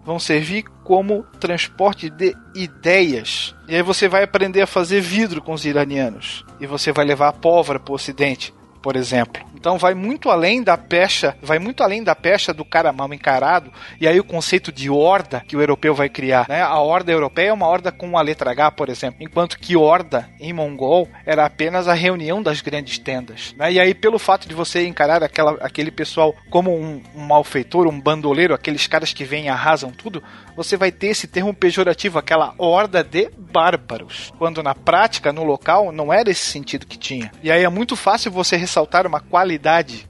vão 0.04 0.18
servir 0.18 0.64
como 0.82 1.22
transporte 1.38 2.10
de 2.10 2.34
ideias. 2.54 3.54
E 3.68 3.76
aí 3.76 3.82
você 3.82 4.09
vai 4.09 4.24
aprender 4.24 4.62
a 4.62 4.66
fazer 4.66 5.00
vidro 5.00 5.40
com 5.40 5.52
os 5.52 5.64
iranianos. 5.64 6.44
E 6.60 6.66
você 6.66 6.90
vai 6.92 7.04
levar 7.04 7.28
a 7.28 7.32
pólvora 7.32 7.78
para 7.78 7.92
o 7.92 7.94
ocidente 7.94 8.52
por 8.82 8.96
exemplo. 8.96 9.40
Então 9.62 9.78
vai 9.78 9.94
muito 9.94 10.28
além 10.28 10.60
da 10.60 10.76
pecha, 10.76 11.36
vai 11.40 11.60
muito 11.60 11.84
além 11.84 12.02
da 12.02 12.16
pecha 12.16 12.52
do 12.52 12.64
cara 12.64 12.93
mal 12.93 13.14
encarado, 13.14 13.72
e 14.01 14.09
aí 14.09 14.18
o 14.18 14.24
conceito 14.24 14.72
de 14.72 14.90
horda 14.90 15.44
que 15.47 15.56
o 15.56 15.60
europeu 15.60 15.94
vai 15.94 16.09
criar. 16.09 16.48
Né? 16.48 16.60
A 16.60 16.80
horda 16.80 17.12
europeia 17.12 17.51
é 17.51 17.52
uma 17.52 17.68
horda 17.68 17.93
com 17.93 18.18
a 18.18 18.22
letra 18.22 18.51
H, 18.51 18.72
por 18.72 18.89
exemplo, 18.89 19.22
enquanto 19.22 19.60
que 19.60 19.76
horda 19.76 20.28
em 20.40 20.52
mongol 20.52 21.09
era 21.24 21.47
apenas 21.47 21.86
a 21.86 21.94
reunião 21.94 22.43
das 22.43 22.60
grandes 22.60 22.98
tendas. 22.98 23.55
Né? 23.56 23.74
E 23.74 23.78
aí, 23.78 23.94
pelo 23.94 24.18
fato 24.18 24.48
de 24.48 24.55
você 24.55 24.84
encarar 24.84 25.22
aquela, 25.22 25.52
aquele 25.60 25.93
pessoal 25.93 26.34
como 26.51 26.76
um, 26.76 27.01
um 27.14 27.24
malfeitor, 27.24 27.86
um 27.86 28.01
bandoleiro, 28.01 28.55
aqueles 28.55 28.89
caras 28.89 29.12
que 29.12 29.22
vêm 29.22 29.44
e 29.44 29.48
arrasam 29.48 29.93
tudo, 29.93 30.20
você 30.56 30.76
vai 30.76 30.90
ter 30.90 31.06
esse 31.06 31.28
termo 31.28 31.55
pejorativo, 31.55 32.18
aquela 32.18 32.52
horda 32.59 33.05
de 33.05 33.30
bárbaros, 33.39 34.32
quando 34.39 34.60
na 34.60 34.74
prática, 34.74 35.32
no 35.32 35.44
local, 35.44 35.93
não 35.93 36.12
era 36.12 36.30
esse 36.30 36.44
sentido 36.44 36.84
que 36.84 36.98
tinha. 36.98 37.30
E 37.44 37.51
aí 37.51 37.62
é 37.62 37.68
muito 37.68 37.94
fácil 37.94 38.32
você 38.32 38.56
ressaltar 38.56 39.06
uma 39.06 39.20
qualidade, 39.20 39.51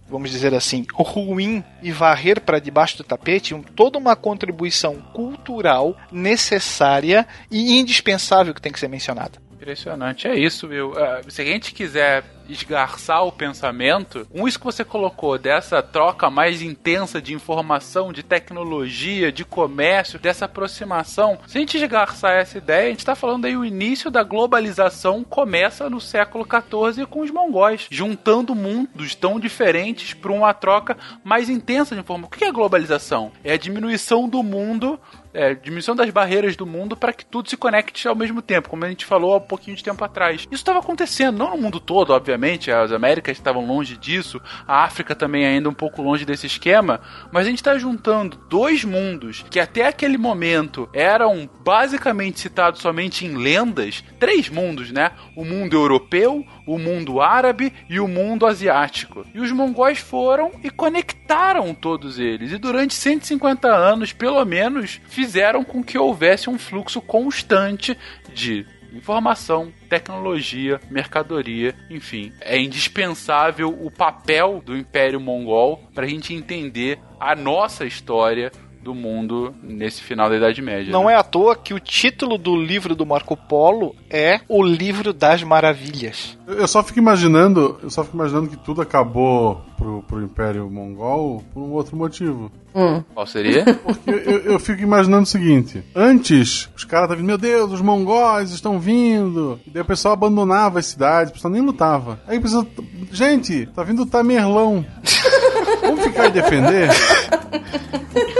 vamos 0.09 0.31
dizer 0.31 0.55
assim, 0.55 0.85
ruim 0.93 1.65
e 1.83 1.91
varrer 1.91 2.41
para 2.41 2.59
debaixo 2.59 2.99
do 2.99 3.05
tapete 3.05 3.55
um, 3.55 3.63
toda 3.63 3.99
uma 3.99 4.17
contribuição 4.17 4.97
cultural 5.13 5.97
necessária 6.11 7.27
e 7.51 7.79
indispensável 7.79 8.55
que 8.55 8.61
tem 8.61 8.73
que 8.73 8.81
ser 8.81 8.89
mencionada. 8.89 9.39
Impressionante, 9.53 10.27
é 10.27 10.35
isso, 10.35 10.67
viu? 10.67 10.91
Uh, 10.91 11.31
se 11.31 11.41
a 11.41 11.45
gente 11.45 11.73
quiser 11.73 12.25
esgarçar 12.53 13.25
o 13.25 13.33
pensamento, 13.33 14.27
com 14.31 14.47
isso 14.47 14.59
que 14.59 14.65
você 14.65 14.85
colocou, 14.85 15.39
dessa 15.39 15.83
troca 15.83 16.31
mais 16.31 16.63
intensa 16.63 17.21
de 17.21 17.35
informação, 17.35 18.13
de 18.13 18.23
tecnologia, 18.23 19.33
de 19.33 19.45
comércio, 19.45 20.19
dessa 20.19 20.45
aproximação, 20.45 21.39
se 21.47 21.59
a 21.59 21.61
gente 21.61 21.77
esgarçar 21.77 22.33
essa 22.33 22.59
ideia, 22.59 22.87
a 22.87 22.91
gente 22.91 23.01
está 23.01 23.15
falando 23.15 23.45
aí 23.45 23.57
o 23.57 23.65
início 23.65 24.11
da 24.11 24.23
globalização 24.23 25.25
começa 25.25 25.89
no 25.89 26.01
século 26.01 26.47
XIV 26.47 27.07
com 27.07 27.21
os 27.21 27.31
mongóis, 27.31 27.87
juntando 27.91 28.55
mundos 28.55 29.15
tão 29.15 29.39
diferentes 29.39 30.15
para 30.15 30.33
uma 30.33 30.53
troca 30.55 30.97
mais 31.25 31.49
intensa 31.49 31.95
de 31.95 32.01
informação. 32.01 32.29
O 32.29 32.31
que 32.31 32.45
é 32.45 32.53
globalização? 32.53 33.33
É 33.43 33.53
a 33.53 33.57
diminuição 33.59 34.29
do 34.29 34.43
mundo 34.43 34.99
é, 35.35 35.55
diminuição 35.55 35.95
das 35.95 36.11
barreiras 36.11 36.57
do 36.57 36.67
mundo 36.67 36.97
para 36.97 37.13
que 37.13 37.25
tudo 37.25 37.49
se 37.49 37.57
conecte 37.57 38.07
ao 38.07 38.15
mesmo 38.15 38.43
tempo, 38.43 38.69
como 38.69 38.85
a 38.85 38.89
gente 38.89 39.05
falou 39.05 39.35
há 39.35 39.37
um 39.39 39.41
pouquinho 39.41 39.77
de 39.77 39.85
tempo 39.85 40.05
atrás. 40.05 40.43
Isso 40.43 40.55
estava 40.55 40.79
acontecendo, 40.79 41.39
não 41.39 41.51
no 41.51 41.59
mundo 41.59 41.81
todo, 41.81 42.13
obviamente, 42.13 42.71
as 42.71 42.93
Américas 42.93 43.37
estavam 43.37 43.67
longe 43.67 43.97
disso, 43.97 44.41
a 44.67 44.85
África 44.85 45.15
também 45.15 45.47
ainda 45.47 45.69
um 45.69 45.75
pouco 45.75 46.03
longe 46.03 46.25
desse 46.25 46.47
esquema, 46.47 47.01
mas 47.31 47.47
a 47.47 47.51
gente 47.51 47.59
está 47.59 47.77
juntando 47.79 48.37
dois 48.49 48.85
mundos 48.85 49.45
que 49.51 49.61
até 49.61 49.87
aquele 49.87 50.19
momento 50.19 50.89
eram 50.93 51.49
basicamente 51.65 52.41
citados 52.41 52.81
somente 52.81 53.25
em 53.25 53.37
lendas, 53.37 54.05
três 54.19 54.49
mundos, 54.49 54.91
né? 54.91 55.13
O 55.37 55.45
mundo 55.45 55.75
europeu, 55.75 56.45
o 56.67 56.79
mundo 56.79 57.21
árabe 57.21 57.73
e 57.89 58.01
o 58.01 58.09
mundo 58.09 58.47
asiático. 58.47 59.25
E 59.35 59.41
os 59.41 59.51
mongóis 59.53 59.99
foram 59.99 60.53
e 60.63 60.71
conectaram 60.71 61.75
todos 61.75 62.19
eles. 62.19 62.53
E 62.53 62.59
durante 62.59 62.95
150 62.95 63.69
anos, 63.69 64.13
pelo 64.13 64.45
menos, 64.45 65.01
fizeram 65.09 65.65
com 65.65 65.83
que 65.83 65.99
houvesse 65.99 66.49
um 66.49 66.59
fluxo 66.59 67.01
constante 67.01 67.97
de 68.33 68.67
informação, 68.93 69.73
tecnologia, 69.89 70.81
mercadoria, 70.91 71.75
enfim. 71.89 72.33
É 72.41 72.59
indispensável 72.59 73.71
o 73.71 73.91
papel 73.91 74.63
do 74.65 74.77
Império 74.77 75.21
Mongol 75.21 75.83
para 75.95 76.05
a 76.05 76.09
gente 76.09 76.35
entender 76.35 76.99
a 77.19 77.35
nossa 77.35 77.85
história 77.85 78.53
do 78.83 78.95
mundo 78.95 79.55
nesse 79.63 80.03
final 80.03 80.29
da 80.29 80.37
Idade 80.37 80.61
Média. 80.61 80.93
Não 80.93 81.07
né? 81.07 81.13
é 81.13 81.17
à 81.17 81.23
toa 81.23 81.55
que 81.57 81.73
o 81.73 81.81
título 81.81 82.37
do 82.37 82.57
livro 82.57 82.95
do 82.95 83.07
Marco 83.07 83.37
Polo 83.37 83.95
é 84.11 84.41
O 84.49 84.63
Livro 84.63 85.13
das 85.13 85.43
Maravilhas. 85.43 86.37
Eu 86.47 86.67
só 86.67 86.83
fico 86.83 86.99
imaginando, 86.99 87.79
eu 87.83 87.91
só 87.91 88.03
fico 88.03 88.17
imaginando 88.17 88.49
que 88.49 88.57
tudo 88.57 88.83
acabou 88.83 89.63
pro, 89.79 90.03
pro 90.03 90.23
Império 90.23 90.69
Mongol 90.71 91.43
por 91.55 91.61
um 91.61 91.73
outro 91.73 91.97
motivo. 91.97 92.51
Hum. 92.75 93.03
Qual 93.15 93.27
seria? 93.27 93.65
Porque 93.85 94.11
eu, 94.11 94.39
eu, 94.53 94.59
fico 94.59 94.83
imaginando 94.83 95.25
o 95.25 95.27
seguinte: 95.27 95.83
antes, 95.95 96.69
os 96.75 96.85
caras 96.85 97.05
estavam 97.05 97.17
vindo, 97.17 97.27
meu 97.27 97.39
Deus, 97.39 97.73
os 97.73 97.81
mongóis 97.81 98.51
estão 98.51 98.81
vindo. 98.81 99.61
E 99.67 99.71
daí 99.71 99.83
o 99.83 99.87
pessoal 99.87 100.15
abandonava 100.15 100.79
as 100.79 100.87
cidades, 100.87 101.31
o 101.31 101.35
pessoal 101.35 101.53
nem 101.53 101.63
lutava. 101.63 102.21
Aí 102.27 102.39
o 102.39 102.43
pessoal, 102.43 102.67
gente, 103.11 103.67
tá 103.67 103.83
vindo 103.83 104.03
o 104.03 104.07
Tamerlão. 104.07 104.85
Vamos 105.83 106.05
ficar 106.05 106.29
e 106.29 106.31
defender? 106.31 106.89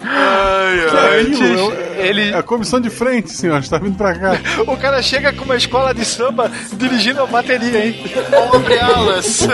ai, 0.00 0.78
É- 1.98 2.06
ele- 2.08 2.30
É 2.30 2.34
a 2.38 2.42
comissão 2.42 2.80
de 2.80 2.90
frente, 2.90 3.30
senhor, 3.32 3.58
está 3.60 3.78
vindo 3.78 3.96
pra 3.96 4.14
cá. 4.14 4.32
O 4.66 4.76
cara 4.76 5.02
chega 5.02 5.32
com 5.32 5.44
uma 5.44 5.56
escola 5.56 5.92
de 5.94 6.04
samba 6.04 6.50
dirigindo 6.74 7.22
a 7.22 7.26
bateria, 7.26 7.86
hein? 7.86 8.04
Abre 8.54 8.78
alas. 8.78 9.46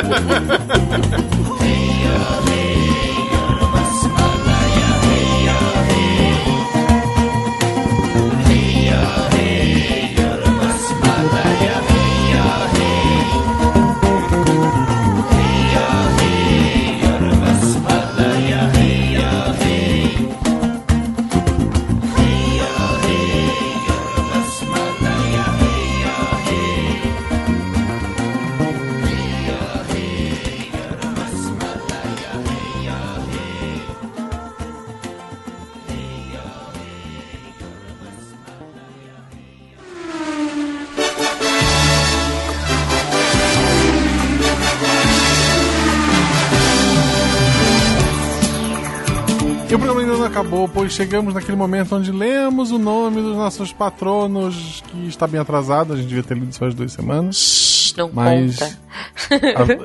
acabou, 50.49 50.67
pois 50.67 50.93
chegamos 50.93 51.35
naquele 51.35 51.57
momento 51.57 51.95
onde 51.95 52.11
lemos 52.11 52.71
o 52.71 52.79
nome 52.79 53.21
dos 53.21 53.37
nossos 53.37 53.71
patronos, 53.71 54.83
que 54.89 55.07
está 55.07 55.27
bem 55.27 55.39
atrasado, 55.39 55.93
a 55.93 55.97
gente 55.97 56.09
devia 56.09 56.23
ter 56.23 56.35
lido 56.39 56.55
só 56.55 56.65
as 56.67 56.75
duas 56.75 56.91
semanas. 56.91 57.93
Não 57.99 58.11
Mas 58.13 58.59
conta. 58.59 58.79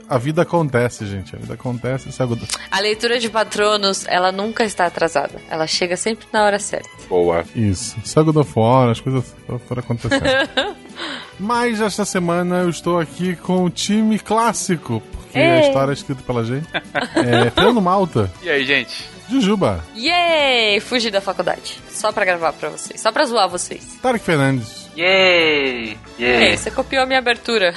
a, 0.08 0.16
a 0.16 0.18
vida 0.18 0.44
acontece, 0.44 1.06
gente. 1.06 1.36
A 1.36 1.40
vida 1.40 1.56
acontece. 1.56 2.10
Isso 2.10 2.24
é 2.24 2.28
A 2.72 2.80
leitura 2.80 3.20
de 3.20 3.30
patronos, 3.30 4.06
ela 4.08 4.32
nunca 4.32 4.64
está 4.64 4.86
atrasada. 4.86 5.34
Ela 5.50 5.68
chega 5.68 5.98
sempre 5.98 6.26
na 6.32 6.46
hora 6.46 6.60
certa. 6.60 6.90
Boa. 7.10 7.44
Isso. 7.56 7.98
Só 8.06 8.24
God 8.24 8.38
of 8.38 8.52
War, 8.56 8.90
as 8.90 9.02
coisas 9.02 9.36
foram 9.68 9.80
acontecendo. 9.82 10.24
Mas 11.40 11.82
esta 11.82 12.06
semana 12.06 12.60
eu 12.60 12.70
estou 12.70 13.00
aqui 13.00 13.36
com 13.36 13.66
o 13.66 13.70
time 13.70 14.20
clássico, 14.20 15.02
porque 15.12 15.40
a 15.40 15.60
Ei. 15.62 15.68
história 15.68 15.92
é 15.92 15.94
escrita 15.94 16.22
pela 16.22 16.44
gente. 16.46 16.68
É 17.16 17.50
Fernando 17.50 17.82
Malta, 17.82 18.32
E 18.44 18.50
aí, 18.50 18.64
gente? 18.64 19.14
Jujuba, 19.34 19.84
Yay! 19.96 20.80
Fugi 20.80 21.10
da 21.12 21.22
faculdade. 21.22 21.80
Só 21.90 22.12
pra 22.12 22.26
gravar 22.26 22.54
pra 22.54 22.70
vocês. 22.70 23.00
Só 23.02 23.12
pra 23.12 23.26
zoar 23.26 23.50
vocês. 23.50 23.98
Tarek 24.02 24.24
Fernandes. 24.24 24.83
Yay! 24.96 25.98
Ok, 26.14 26.58
você 26.58 26.72
copiou 26.72 27.04
a 27.04 27.06
minha 27.06 27.20
abertura. 27.20 27.74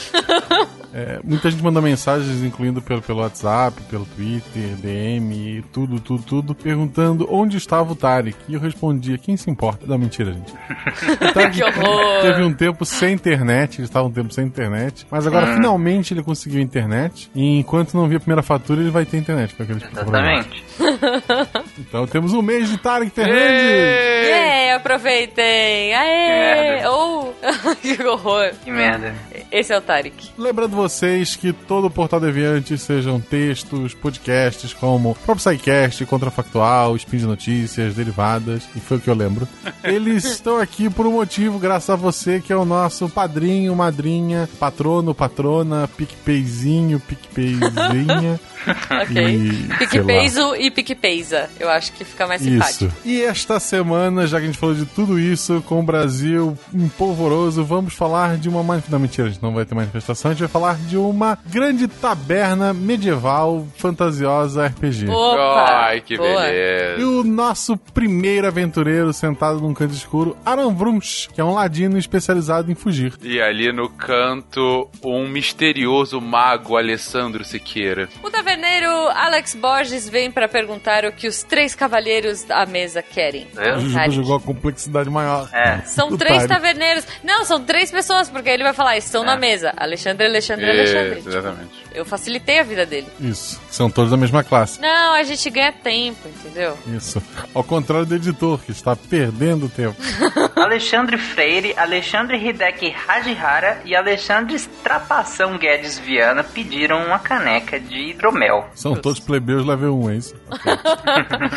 É, 0.94 1.18
muita 1.24 1.51
gente 1.51 1.62
manda 1.62 1.80
mensagens, 1.82 2.43
incluindo 2.43 2.80
pelo, 2.80 3.02
pelo 3.02 3.20
WhatsApp, 3.20 3.80
pelo 3.82 4.06
Twitter, 4.06 4.74
DM, 4.76 5.62
tudo, 5.72 6.01
tudo, 6.01 6.22
tudo, 6.22 6.55
perguntando 6.55 7.26
onde 7.30 7.56
estava 7.59 7.93
o 7.93 7.97
Tarek. 7.97 8.36
E 8.48 8.55
eu 8.55 8.60
respondia, 8.60 9.18
quem 9.18 9.36
se 9.36 9.51
importa? 9.51 9.84
Não, 9.86 9.98
mentira, 9.98 10.32
gente. 10.32 10.52
O 10.52 11.32
Tarek 11.34 11.56
Que 11.56 11.64
horror! 11.64 12.22
teve 12.22 12.43
um 12.43 12.52
tempo 12.55 12.84
sem 12.86 13.12
internet, 13.14 13.76
ele 13.78 13.86
estava 13.86 14.06
um 14.06 14.12
tempo 14.12 14.32
sem 14.32 14.47
internet, 14.47 15.06
mas 15.10 15.26
agora 15.26 15.55
finalmente 15.55 16.14
ele 16.14 16.22
conseguiu 16.22 16.60
internet. 16.60 17.30
E 17.34 17.59
enquanto 17.59 17.94
não 17.94 18.09
vir 18.09 18.16
a 18.16 18.20
primeira 18.20 18.43
fatura, 18.43 18.80
ele 18.80 18.90
vai 18.90 19.05
ter 19.05 19.18
internet. 19.18 19.55
Foi 19.55 19.64
o 19.64 19.66
que 19.66 19.72
ele 19.74 19.80
explicou 19.80 20.06
pra 20.10 20.22
nós. 20.22 20.47
Exatamente. 20.47 20.66
Então 21.78 22.06
temos 22.06 22.32
um 22.32 22.40
mês 22.43 22.68
de 22.70 22.78
Tarek 22.78 23.10
Fernandes. 23.10 23.40
Yay! 23.40 24.70
Aproveitem! 24.72 25.94
Aê! 25.94 26.86
Ou. 26.86 27.06
que 27.81 28.03
horror! 28.03 28.53
Que 28.65 28.70
merda. 28.70 29.15
Esse 29.51 29.73
é 29.73 29.78
o 29.78 29.81
Tarek. 29.81 30.31
Lembrando 30.37 30.74
vocês 30.74 31.37
que 31.37 31.53
todo 31.53 31.87
o 31.87 31.91
Portal 31.91 32.20
Deviante 32.20 32.77
sejam 32.77 33.20
textos, 33.20 33.95
podcasts 33.95 34.73
como 34.73 35.11
o 35.11 35.15
próprio 35.15 35.41
SciCast, 35.41 36.05
Contrafactual, 36.07 36.97
Spin 36.97 37.19
de 37.19 37.27
Notícias, 37.27 37.95
Derivadas, 37.95 38.69
e 38.74 38.81
foi 38.81 38.97
o 38.97 39.01
que 39.01 39.09
eu 39.09 39.15
lembro. 39.15 39.49
Eles 39.85 40.24
estão 40.24 40.59
aqui 40.59 40.91
por 40.91 41.07
um 41.07 41.12
motivo, 41.12 41.59
graças 41.59 41.91
a 41.91 41.97
você 41.97 42.41
que 42.41 42.53
é 42.53 42.57
o 42.57 42.65
nosso 42.65 43.09
padrinho, 43.09 43.74
madrinha, 43.74 44.49
patrono, 44.59 45.15
patrona, 45.15 45.89
PicPayzinho, 45.89 47.01
PicPayzinha. 47.01 48.41
Ok. 48.91 49.16
E. 49.16 49.78
PicPeiso 49.78 50.55
e 50.57 50.70
PicPeisa. 50.70 51.51
Eu 51.59 51.69
acho 51.69 51.93
que 51.93 52.05
fica 52.05 52.27
mais 52.27 52.43
simpático. 52.43 52.85
Isso. 52.85 52.97
E 53.05 53.23
esta 53.23 53.61
semana, 53.61 54.27
já 54.27 54.39
que 54.39 54.45
a 54.45 54.47
gente 54.47 54.59
falou 54.59 54.74
de 54.74 54.87
tudo 54.87 55.19
isso, 55.19 55.62
com 55.66 55.81
o 55.81 55.83
Brasil 55.83 56.57
em 56.74 56.89
polvoroso, 56.89 57.65
vamos 57.65 57.95
falar 57.95 58.37
de 58.37 58.49
uma. 58.49 58.62
Não, 58.89 58.99
mentira, 58.99 59.28
a 59.28 59.31
gente 59.31 59.43
não 59.43 59.55
vai 59.55 59.65
ter 59.65 59.74
manifestação, 59.74 60.31
a 60.31 60.35
gente 60.35 60.41
vai 60.41 60.49
falar 60.49 60.77
de 60.77 60.97
uma 60.97 61.39
grande 61.47 61.87
taberna 61.89 62.73
medieval 62.73 63.66
fantasiosa 63.77 64.66
RPG. 64.66 65.09
Opa! 65.09 65.87
Ai, 65.87 66.01
que 66.01 66.16
Boa. 66.16 66.49
E 66.49 66.97
beleza. 66.97 67.07
o 67.07 67.24
nosso 67.24 67.77
primeiro 67.77 68.47
aventureiro 68.47 69.12
sentado 69.12 69.61
num 69.61 69.74
canto 69.74 69.95
escuro, 69.95 70.37
Aran 70.45 70.73
Vrunch, 70.73 71.28
que 71.33 71.41
é 71.41 71.45
um 71.45 71.55
ladino 71.55 71.99
especializado 71.99 72.70
em 72.70 72.74
fugir. 72.74 73.15
E 73.23 73.41
ali 73.41 73.73
no 73.73 73.89
canto, 73.89 74.89
um 75.03 75.28
misterioso 75.28 76.20
mago 76.20 76.77
Alessandro 76.77 77.45
Siqueira. 77.45 78.09
O 78.23 78.31
taverneiro 78.47 78.89
Alex 79.09 79.56
Borges 79.56 80.09
vem 80.09 80.31
pra 80.31 80.47
perguntar 80.47 81.05
o 81.05 81.10
que 81.10 81.27
os 81.27 81.43
três 81.43 81.74
cavalheiros 81.74 82.44
da 82.44 82.64
mesa 82.64 83.02
querem. 83.02 83.48
Tarek. 83.52 84.14
jogou 84.14 84.36
a 84.36 84.40
complexidade 84.40 85.10
maior. 85.10 85.48
É. 85.52 85.78
São 85.85 86.16
três 86.16 86.47
taverneiros. 86.47 87.05
Não, 87.24 87.44
são 87.44 87.62
três 87.64 87.90
pessoas, 87.90 88.31
porque 88.31 88.48
ele 88.48 88.62
vai 88.62 88.73
falar, 88.73 88.97
estão 88.97 89.24
na 89.24 89.36
mesa. 89.36 89.73
Alexandre, 89.77 90.27
Alexandre, 90.27 90.70
Alexandre. 90.70 91.18
Isso, 91.18 91.28
exatamente. 91.28 91.70
Eu 91.93 92.05
facilitei 92.05 92.60
a 92.60 92.62
vida 92.62 92.86
dele. 92.86 93.09
Isso. 93.18 93.60
São 93.68 93.90
todos 93.90 94.10
da 94.10 94.16
mesma 94.16 94.44
classe. 94.44 94.81
Não, 94.81 95.14
a 95.14 95.23
gente 95.24 95.48
ganha 95.51 95.73
tempo, 95.73 96.28
entendeu? 96.28 96.78
Isso. 96.86 97.20
Ao 97.52 97.64
contrário 97.64 98.06
do 98.06 98.14
editor, 98.14 98.60
que 98.60 98.70
está 98.70 98.94
perdendo 98.94 99.68
tempo. 99.68 99.97
Alexandre 100.55 101.18
Freire, 101.18 101.74
Alexandre 101.77 102.36
Hideki 102.36 102.94
Hajihara 103.09 103.81
e 103.85 103.97
Alexandre 103.97 104.59
Trapação 104.82 105.59
Guedes 105.59 105.98
Viana 105.98 106.44
pediram 106.44 107.05
uma 107.06 107.18
caneca 107.18 107.81
de 107.81 108.10
hidromel. 108.10 108.36
São 108.75 108.95
todos 108.97 109.21
plebeus 109.21 109.65
level 109.67 109.99
1, 110.01 110.11
é 110.11 110.15
isso? 110.17 110.35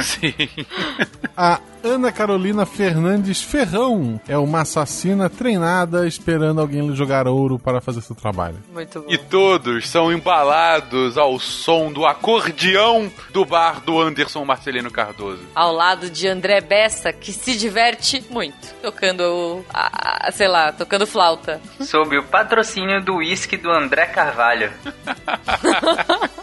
Sim. 0.04 0.34
A 1.36 1.60
Ana 1.82 2.12
Carolina 2.12 2.66
Fernandes 2.66 3.42
Ferrão 3.42 4.20
é 4.28 4.38
uma 4.38 4.62
assassina 4.62 5.30
treinada 5.30 6.06
esperando 6.06 6.60
alguém 6.60 6.86
lhe 6.90 6.94
jogar 6.96 7.26
ouro 7.28 7.58
para 7.58 7.80
fazer 7.80 8.02
seu 8.02 8.14
trabalho. 8.14 8.58
Muito 8.74 9.00
bom. 9.00 9.06
E 9.10 9.18
todos 9.18 9.88
são 9.90 10.12
embalados 10.12 11.18
ao 11.18 11.40
som 11.40 11.90
do 11.94 12.06
acordeão 12.06 13.10
do 13.32 13.46
bar 13.46 13.80
do 13.86 13.98
Anderson 14.02 14.44
Marcelino 14.44 14.92
Cardoso. 14.92 15.40
Ao 15.56 15.72
lado 15.72 16.10
de 16.10 16.28
André 16.28 16.60
Bessa, 16.60 17.14
que 17.14 17.32
se 17.32 17.56
diverte 17.58 18.22
muito. 18.30 18.76
Tocando, 18.82 19.22
o- 19.22 19.66
a, 19.74 20.28
a- 20.28 20.32
sei 20.34 20.50
lá, 20.50 20.74
tocando 20.74 21.08
flauta. 21.08 21.62
Sob 21.80 22.18
o 22.18 22.24
patrocínio 22.24 23.02
do 23.02 23.16
uísque 23.16 23.56
do 23.56 23.72
André 23.72 24.08
Carvalho. 24.08 24.72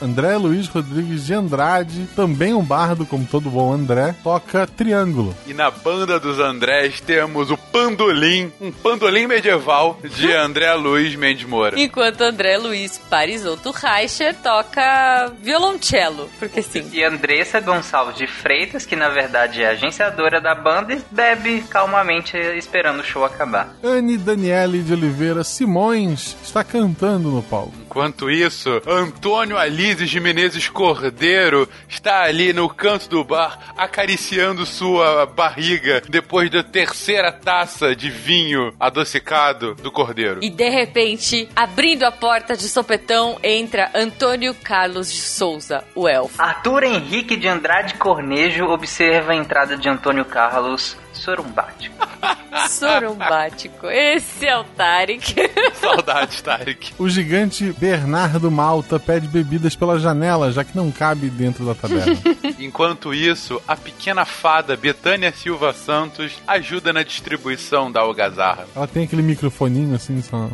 André 0.00 0.36
Luiz 0.36 0.68
Rodrigues 0.68 1.26
de 1.26 1.34
Andrade, 1.34 2.08
também 2.14 2.54
um 2.54 2.62
bardo, 2.62 3.04
como 3.06 3.26
todo 3.26 3.50
bom 3.50 3.72
André, 3.72 4.14
toca 4.22 4.66
triângulo. 4.66 5.34
E 5.46 5.54
na 5.54 5.70
banda 5.70 6.18
dos 6.20 6.38
Andrés 6.38 7.00
temos 7.00 7.50
o 7.50 7.56
Pandolim, 7.56 8.52
um 8.60 8.70
pandolim 8.70 9.26
medieval 9.26 9.98
de 10.02 10.32
André 10.34 10.72
Luiz 10.74 11.14
Mendes 11.14 11.46
Moura. 11.46 11.78
Enquanto 11.80 12.22
André 12.22 12.58
Luiz 12.58 12.98
Parisotto 13.10 13.70
Reicher 13.70 14.34
toca 14.42 15.32
violoncelo. 15.42 16.28
Porque 16.38 16.62
sim. 16.62 16.84
E 16.92 17.02
Andressa 17.02 17.60
Gonçalves 17.60 18.16
de 18.16 18.26
Freitas, 18.26 18.84
que 18.86 18.96
na 18.96 19.08
verdade 19.08 19.62
é 19.62 19.68
agenciadora 19.70 20.40
da 20.40 20.54
banda, 20.54 20.94
e 20.94 21.02
bebe 21.10 21.62
calmamente 21.68 22.36
esperando 22.36 23.00
o 23.00 23.04
show 23.04 23.24
acabar. 23.24 23.74
Anne 23.82 24.16
Daniele 24.16 24.82
de 24.82 24.92
Oliveira 24.92 25.42
Simões 25.44 26.36
está 26.42 26.62
cantando 26.62 27.30
no 27.30 27.42
palco. 27.42 27.72
Enquanto 27.82 28.30
isso, 28.30 28.80
Antônio 28.86 29.47
Alises 29.56 30.10
de 30.10 30.20
Menezes 30.20 30.68
Cordeiro 30.68 31.68
está 31.88 32.22
ali 32.22 32.52
no 32.52 32.68
canto 32.68 33.08
do 33.08 33.24
bar 33.24 33.72
acariciando 33.76 34.66
sua 34.66 35.26
barriga 35.26 36.02
depois 36.08 36.50
da 36.50 36.62
terceira 36.62 37.30
taça 37.32 37.94
de 37.94 38.10
vinho 38.10 38.74
adocicado 38.78 39.74
do 39.76 39.90
Cordeiro. 39.90 40.40
E 40.42 40.50
de 40.50 40.68
repente, 40.68 41.48
abrindo 41.54 42.04
a 42.04 42.12
porta 42.12 42.56
de 42.56 42.68
sopetão, 42.68 43.38
entra 43.42 43.90
Antônio 43.94 44.54
Carlos 44.54 45.10
de 45.12 45.20
Souza, 45.20 45.84
o 45.94 46.08
elfo. 46.08 46.40
Arthur 46.40 46.84
Henrique 46.84 47.36
de 47.36 47.48
Andrade 47.48 47.94
Cornejo 47.94 48.64
observa 48.66 49.32
a 49.32 49.36
entrada 49.36 49.76
de 49.76 49.88
Antônio 49.88 50.24
Carlos 50.24 50.96
Sorumbático. 51.18 51.96
Sorumbático. 52.68 53.86
Esse 53.88 54.46
é 54.46 54.56
o 54.56 54.64
Tarek. 54.64 55.34
Saudades, 55.80 56.40
Tarek. 56.40 56.94
O 56.98 57.08
gigante 57.08 57.72
Bernardo 57.72 58.50
Malta 58.50 58.98
pede 58.98 59.28
bebidas 59.28 59.76
pela 59.76 59.98
janela, 59.98 60.50
já 60.52 60.64
que 60.64 60.76
não 60.76 60.90
cabe 60.90 61.28
dentro 61.28 61.64
da 61.64 61.74
taberna. 61.74 62.16
Enquanto 62.58 63.14
isso, 63.14 63.60
a 63.66 63.76
pequena 63.76 64.24
fada 64.24 64.76
Betânia 64.76 65.32
Silva 65.32 65.72
Santos 65.72 66.40
ajuda 66.46 66.92
na 66.92 67.02
distribuição 67.02 67.90
da 67.90 68.00
algazarra. 68.00 68.66
Ela 68.74 68.86
tem 68.86 69.04
aquele 69.04 69.22
microfoninho 69.22 69.94
assim, 69.94 70.20
só. 70.22 70.48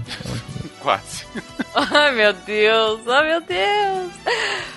Quase. 0.80 1.24
Ai, 1.74 2.12
meu 2.14 2.32
Deus. 2.32 3.08
Ai, 3.08 3.28
meu 3.28 3.40
Deus. 3.40 4.12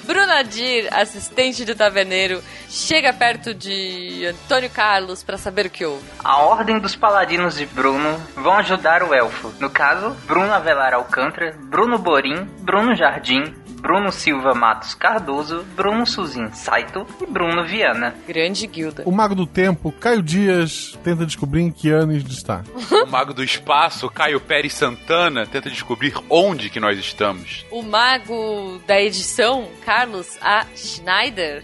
Bruna 0.05 0.41
Dir, 0.41 0.87
assistente 0.93 1.65
do 1.65 1.75
taverneiro, 1.75 2.41
chega 2.69 3.11
perto 3.11 3.53
de 3.53 4.25
Antônio 4.25 4.69
Carlos 4.69 5.21
pra 5.21 5.37
saber 5.37 5.65
o 5.65 5.69
que 5.69 5.76
houve. 5.85 6.03
A 6.23 6.37
Ordem 6.37 6.79
dos 6.79 6.95
Paladinos 6.95 7.55
de 7.55 7.65
Bruno 7.65 8.19
vão 8.35 8.53
ajudar 8.53 9.03
o 9.03 9.13
elfo. 9.13 9.53
No 9.59 9.69
caso, 9.69 10.15
Bruno 10.25 10.53
Avelar 10.53 10.93
Alcântara, 10.93 11.55
Bruno 11.63 11.97
Borim, 11.97 12.45
Bruno 12.61 12.95
Jardim, 12.95 13.53
Bruno 13.81 14.11
Silva 14.11 14.53
Matos 14.53 14.93
Cardoso, 14.93 15.63
Bruno 15.75 16.05
Suzin 16.05 16.51
Saito 16.51 17.05
e 17.21 17.25
Bruno 17.25 17.65
Viana. 17.65 18.15
Grande 18.27 18.67
guilda. 18.67 19.03
O 19.05 19.11
Mago 19.11 19.35
do 19.35 19.45
Tempo, 19.45 19.91
Caio 19.91 20.21
Dias, 20.21 20.97
tenta 21.03 21.25
descobrir 21.25 21.61
em 21.61 21.71
que 21.71 21.89
ano 21.89 22.13
está. 22.15 22.63
O 23.07 23.09
mago 23.09 23.33
do 23.33 23.43
espaço, 23.43 24.09
Caio 24.09 24.39
Pérez 24.39 24.73
Santana, 24.73 25.45
tenta 25.45 25.69
descobrir 25.69 26.13
onde 26.29 26.69
que 26.69 26.79
nós 26.79 26.97
estamos. 26.97 27.65
O 27.71 27.81
mago 27.81 28.81
da 28.85 28.99
edição, 28.99 29.67
Carlos 29.85 30.37
A. 30.41 30.65
Schneider, 30.75 31.63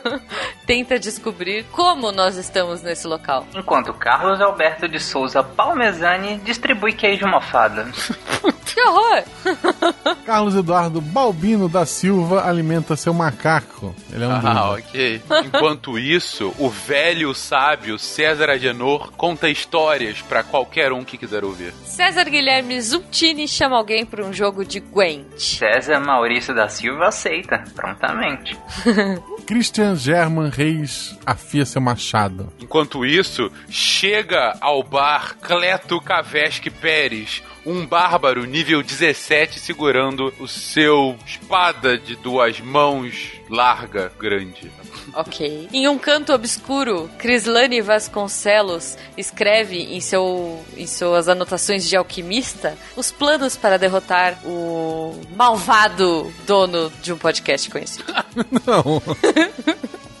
tenta 0.66 0.98
descobrir 0.98 1.64
como 1.70 2.10
nós 2.10 2.36
estamos 2.36 2.82
nesse 2.82 3.06
local. 3.06 3.46
Enquanto 3.54 3.92
Carlos 3.94 4.40
Alberto 4.40 4.88
de 4.88 4.98
Souza 4.98 5.42
Palmezani 5.42 6.38
distribui 6.38 6.92
queijo 6.92 7.26
mofado. 7.26 7.82
Que 8.72 8.80
horror! 8.80 9.22
Carlos 10.24 10.56
Eduardo 10.56 11.00
Balbino 11.42 11.68
da 11.68 11.84
Silva 11.84 12.46
alimenta 12.48 12.94
seu 12.94 13.12
macaco. 13.12 13.92
Ele 14.12 14.22
é 14.22 14.28
um 14.28 14.30
Ah, 14.30 14.38
druida. 14.38 14.70
ok. 14.70 15.22
Enquanto 15.46 15.98
isso, 15.98 16.54
o 16.56 16.70
velho 16.70 17.34
sábio 17.34 17.98
César 17.98 18.48
Agenor 18.48 19.10
conta 19.16 19.48
histórias 19.48 20.22
pra 20.22 20.44
qualquer 20.44 20.92
um 20.92 21.02
que 21.02 21.18
quiser 21.18 21.42
ouvir. 21.42 21.74
César 21.84 22.26
Guilherme 22.30 22.80
Zultini 22.80 23.48
chama 23.48 23.76
alguém 23.76 24.06
para 24.06 24.24
um 24.24 24.32
jogo 24.32 24.64
de 24.64 24.78
Gwent. 24.78 25.36
César 25.36 25.98
Maurício 25.98 26.54
da 26.54 26.68
Silva 26.68 27.08
aceita, 27.08 27.64
prontamente. 27.74 28.56
Christian 29.44 29.96
German 29.96 30.48
Reis 30.48 31.18
afia 31.26 31.66
seu 31.66 31.82
machado. 31.82 32.52
Enquanto 32.60 33.04
isso, 33.04 33.50
chega 33.68 34.56
ao 34.60 34.84
bar 34.84 35.34
Cleto 35.42 36.00
Kavesque 36.00 36.70
Pérez, 36.70 37.42
um 37.66 37.84
bárbaro 37.84 38.44
nível 38.44 38.80
17 38.82 39.58
segurando 39.58 40.32
o 40.38 40.46
seu 40.46 41.16
espada 41.32 41.96
de 41.96 42.16
duas 42.16 42.60
mãos 42.60 43.32
larga, 43.48 44.12
grande. 44.18 44.70
Ok. 45.14 45.68
Em 45.72 45.88
um 45.88 45.98
canto 45.98 46.32
obscuro, 46.32 47.10
Crislane 47.18 47.80
Vasconcelos 47.80 48.96
escreve 49.16 49.76
em, 49.76 50.00
seu, 50.00 50.62
em 50.76 50.86
suas 50.86 51.28
anotações 51.28 51.88
de 51.88 51.96
alquimista 51.96 52.76
os 52.96 53.10
planos 53.10 53.56
para 53.56 53.78
derrotar 53.78 54.38
o 54.44 55.20
malvado 55.36 56.32
dono 56.46 56.92
de 57.02 57.12
um 57.12 57.18
podcast 57.18 57.70
conhecido. 57.70 58.12
Não. 58.66 59.02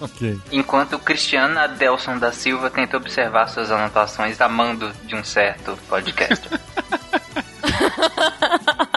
ok. 0.00 0.38
Enquanto 0.50 0.98
Cristiano 0.98 1.58
Adelson 1.58 2.18
da 2.18 2.32
Silva 2.32 2.70
tenta 2.70 2.96
observar 2.96 3.48
suas 3.48 3.70
anotações 3.70 4.40
a 4.40 4.48
mando 4.48 4.90
de 5.04 5.14
um 5.14 5.24
certo 5.24 5.78
podcast. 5.88 6.48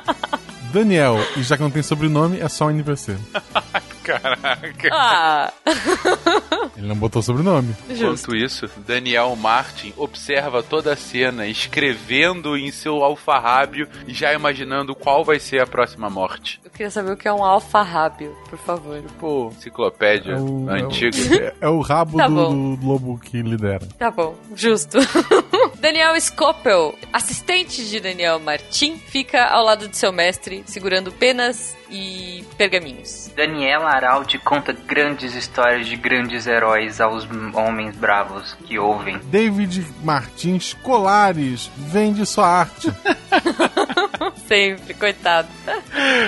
Daniel, 0.75 1.17
e 1.37 1.41
já 1.41 1.55
que 1.55 1.63
não 1.63 1.71
tem 1.71 1.81
sobrenome, 1.81 2.41
é 2.41 2.49
só 2.49 2.65
um 2.65 2.71
NPC. 2.71 3.15
Caraca. 4.05 4.89
Ah, 4.91 5.51
Ele 6.77 6.87
não 6.87 6.95
botou 6.95 7.21
sobrenome. 7.21 7.73
justo. 7.89 8.03
Enquanto 8.31 8.35
isso, 8.35 8.69
Daniel 8.85 9.35
Martin 9.35 9.93
observa 9.97 10.61
toda 10.61 10.93
a 10.93 10.95
cena, 10.95 11.47
escrevendo 11.47 12.57
em 12.57 12.71
seu 12.71 13.03
alfarrábio 13.03 13.87
e 14.07 14.13
já 14.13 14.33
imaginando 14.33 14.93
qual 14.95 15.23
vai 15.23 15.39
ser 15.39 15.61
a 15.61 15.67
próxima 15.67 16.09
morte. 16.09 16.59
Eu 16.63 16.69
queria 16.71 16.91
saber 16.91 17.11
o 17.11 17.17
que 17.17 17.27
é 17.27 17.33
um 17.33 17.43
alfarrábio, 17.43 18.35
por 18.49 18.59
favor. 18.59 19.01
Pô, 19.19 19.51
enciclopédia 19.57 20.33
É 20.33 20.37
o, 20.39 20.69
antiga. 20.69 21.17
É, 21.17 21.49
o- 21.49 21.65
é 21.65 21.69
o 21.69 21.81
rabo 21.81 22.17
Tá 22.17 22.27
do, 22.27 22.75
do 22.75 22.85
lobo 22.85 23.17
que 23.19 23.41
lidera. 23.41 23.85
Tá 23.97 24.11
bom, 24.11 24.35
justo. 24.55 24.97
Daniel 25.79 26.19
Scopel, 26.19 26.95
assistente 27.13 27.87
de 27.89 27.99
Daniel 27.99 28.39
Martin, 28.39 28.97
fica 28.97 29.45
ao 29.45 29.63
lado 29.63 29.87
de 29.87 29.95
seu 29.97 30.11
mestre, 30.11 30.63
segurando 30.65 31.11
penas 31.11 31.75
e 31.89 32.43
pergaminhos. 32.57 33.31
Daniela 33.35 33.89
Araldi 33.89 34.37
conta 34.39 34.73
grandes 34.73 35.35
histórias 35.35 35.87
de 35.87 35.95
grandes 35.95 36.47
heróis 36.47 36.99
aos 36.99 37.27
homens 37.53 37.95
bravos 37.95 38.55
que 38.65 38.79
ouvem. 38.79 39.19
David 39.25 39.85
Martins 40.03 40.73
Colares 40.73 41.69
vende 41.77 42.25
sua 42.25 42.47
arte. 42.47 42.91
Sempre, 44.47 44.93
coitado. 44.93 45.47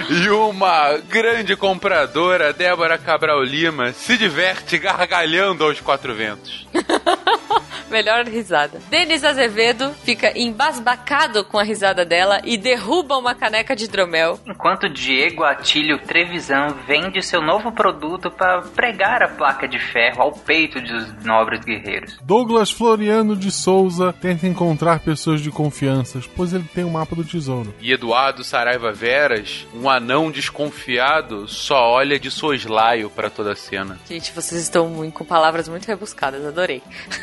E 0.10 0.30
uma 0.30 0.98
grande 1.08 1.56
compradora, 1.56 2.52
Débora 2.52 2.98
Cabral 2.98 3.44
Lima, 3.44 3.94
se 3.94 4.18
diverte 4.18 4.78
gargalhando 4.80 5.64
aos 5.64 5.80
quatro 5.80 6.16
ventos. 6.16 6.66
Melhor 7.90 8.26
risada. 8.26 8.82
Denis 8.90 9.24
Azevedo 9.24 9.94
fica 10.04 10.38
embasbacado 10.38 11.46
com 11.46 11.58
a 11.58 11.64
risada 11.64 12.04
dela 12.04 12.42
e 12.44 12.58
derruba 12.58 13.18
uma 13.18 13.34
caneca 13.34 13.74
de 13.76 13.86
hidromel. 13.86 14.38
Enquanto 14.46 14.90
Diego 14.90 15.46
Atílio 15.46 15.98
Trevisan 16.00 16.76
vende 16.86 17.22
seu 17.22 17.42
novo 17.42 17.72
produto 17.72 18.30
para 18.30 18.62
pregar 18.62 19.24
a 19.24 19.30
placa 19.30 19.68
de 19.68 19.80
ferro 19.80 20.22
ao 20.22 20.32
peito 20.34 20.82
dos 20.82 21.24
nobres 21.24 21.64
guerreiros. 21.64 22.18
Douglas 22.22 22.72
Floriano 22.72 23.38
de 23.38 23.52
Souza 23.52 24.12
tenta 24.12 24.48
encontrar 24.48 25.00
pessoas 25.00 25.40
de 25.40 25.50
confiança, 25.50 26.20
pois 26.36 26.52
ele 26.52 26.66
tem 26.74 26.84
o 26.84 26.92
mapa 26.92 27.16
do 27.16 27.24
tesouro. 27.24 27.74
E 27.80 27.94
Eduardo 27.94 28.07
Saraiva 28.44 28.92
Veras, 28.92 29.68
um 29.74 29.90
anão 29.90 30.32
desconfiado, 30.32 31.48
só 31.48 31.90
olha 31.92 32.20
de 32.20 32.30
soslaio 32.32 33.10
para 33.10 33.30
toda 33.30 33.52
a 33.54 33.56
cena. 33.56 34.00
Gente, 34.08 34.32
vocês 34.32 34.62
estão 34.62 34.88
muito, 34.88 35.14
com 35.14 35.26
palavras 35.26 35.68
muito 35.68 35.88
rebuscadas, 35.88 36.46
adorei. 36.46 36.82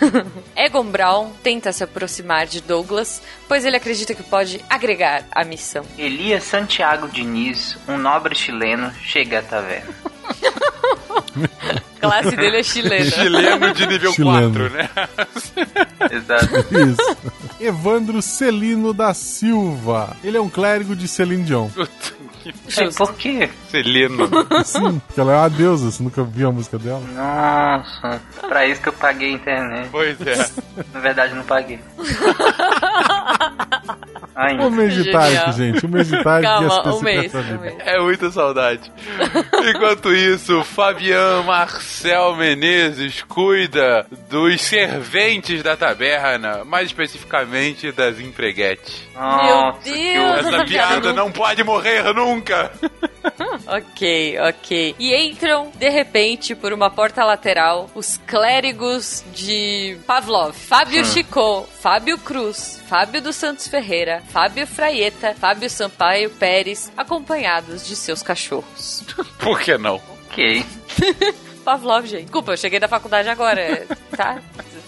Egon 0.56 0.84
Brown 0.84 1.32
tenta 1.42 1.72
se 1.72 1.82
aproximar 1.84 2.46
de 2.46 2.60
Douglas, 2.60 3.22
pois 3.48 3.64
ele 3.64 3.76
acredita 3.76 4.14
que 4.14 4.22
pode 4.22 4.64
agregar 4.68 5.24
à 5.30 5.44
missão. 5.44 5.84
Elias 5.98 6.44
Santiago 6.44 7.08
Diniz, 7.08 7.76
um 7.88 7.98
nobre 7.98 8.34
chileno, 8.34 8.92
chega 9.02 9.40
à 9.40 9.42
taverna. 9.42 9.94
A 10.24 12.00
classe 12.00 12.36
dele 12.36 12.58
é 12.58 12.62
chilena. 12.62 13.10
Chileno 13.10 13.74
de 13.74 13.86
nível 13.86 14.12
Chileno. 14.12 14.52
4, 14.52 14.70
né? 14.70 14.90
Exato. 16.10 16.66
Isso. 16.78 17.16
Evandro 17.60 18.20
Celino 18.20 18.92
da 18.92 19.14
Silva. 19.14 20.16
Ele 20.22 20.36
é 20.36 20.40
um 20.40 20.48
clérigo 20.48 20.94
de 20.94 21.06
Celine 21.08 21.44
Dion. 21.44 21.68
É, 22.76 22.90
por 22.90 23.14
quê? 23.14 23.48
Celino. 23.70 24.28
Sim, 24.64 24.98
porque 25.06 25.18
ela 25.18 25.32
é 25.32 25.36
uma 25.36 25.48
deusa, 25.48 25.90
você 25.90 26.02
nunca 26.02 26.22
viu 26.22 26.48
a 26.48 26.52
música 26.52 26.78
dela? 26.78 27.00
Nossa, 27.14 28.20
pra 28.42 28.66
isso 28.66 28.82
que 28.82 28.88
eu 28.88 28.92
paguei 28.92 29.30
a 29.30 29.32
internet. 29.32 29.88
Pois 29.90 30.20
é. 30.20 30.50
Na 30.92 31.00
verdade, 31.00 31.32
eu 31.32 31.36
não 31.36 31.44
paguei. 31.44 31.80
Ai, 34.34 34.58
Um 34.58 34.70
mês 34.70 34.94
de 34.94 35.12
tarde, 35.12 35.52
gente. 35.56 35.86
Um 35.86 35.88
mês 35.88 36.08
de 36.08 36.22
tarde 36.22 36.46
Calma, 36.46 36.64
e 36.64 36.66
as 36.66 36.74
um 36.74 36.82
pessoas 36.82 37.02
mês, 37.02 37.34
um. 37.34 37.80
É 37.80 38.00
muita 38.00 38.30
saudade. 38.30 38.92
Enquanto 39.68 40.12
isso, 40.12 40.64
Fabian 40.64 41.42
Marcel 41.42 42.34
Menezes 42.36 43.22
cuida 43.22 44.06
dos 44.28 44.60
serventes 44.60 45.62
da 45.62 45.76
taberna, 45.76 46.64
mais 46.64 46.86
especificamente 46.86 47.92
das 47.92 48.18
empreguetes. 48.18 49.02
Nossa, 49.14 49.44
Meu 49.44 49.94
Deus! 49.94 50.46
Essa 50.46 50.64
piada 50.64 51.12
não 51.12 51.30
pode 51.30 51.62
morrer 51.62 52.12
nunca! 52.12 52.72
Ok, 53.66 54.36
ok. 54.40 54.94
E 54.98 55.14
entram, 55.16 55.70
de 55.74 55.88
repente, 55.88 56.54
por 56.54 56.72
uma 56.72 56.90
porta 56.90 57.24
lateral, 57.24 57.88
os 57.94 58.18
clérigos 58.26 59.24
de 59.32 59.96
Pavlov. 60.06 60.52
Fábio 60.54 61.04
Chicô, 61.04 61.62
Fábio 61.80 62.18
Cruz, 62.18 62.82
Fábio 62.86 63.22
dos 63.22 63.36
Santos 63.36 63.66
Ferreira, 63.66 64.22
Fábio 64.28 64.66
Fraieta, 64.66 65.34
Fábio 65.34 65.70
Sampaio 65.70 66.30
Pérez, 66.30 66.92
acompanhados 66.96 67.86
de 67.86 67.94
seus 67.96 68.22
cachorros. 68.22 69.04
Por 69.38 69.60
que 69.60 69.76
não? 69.78 70.00
Ok. 70.30 70.64
Pavlov, 71.64 72.06
gente. 72.06 72.24
Desculpa, 72.24 72.52
eu 72.52 72.56
cheguei 72.56 72.78
da 72.78 72.88
faculdade 72.88 73.28
agora, 73.28 73.86
tá? 74.14 74.38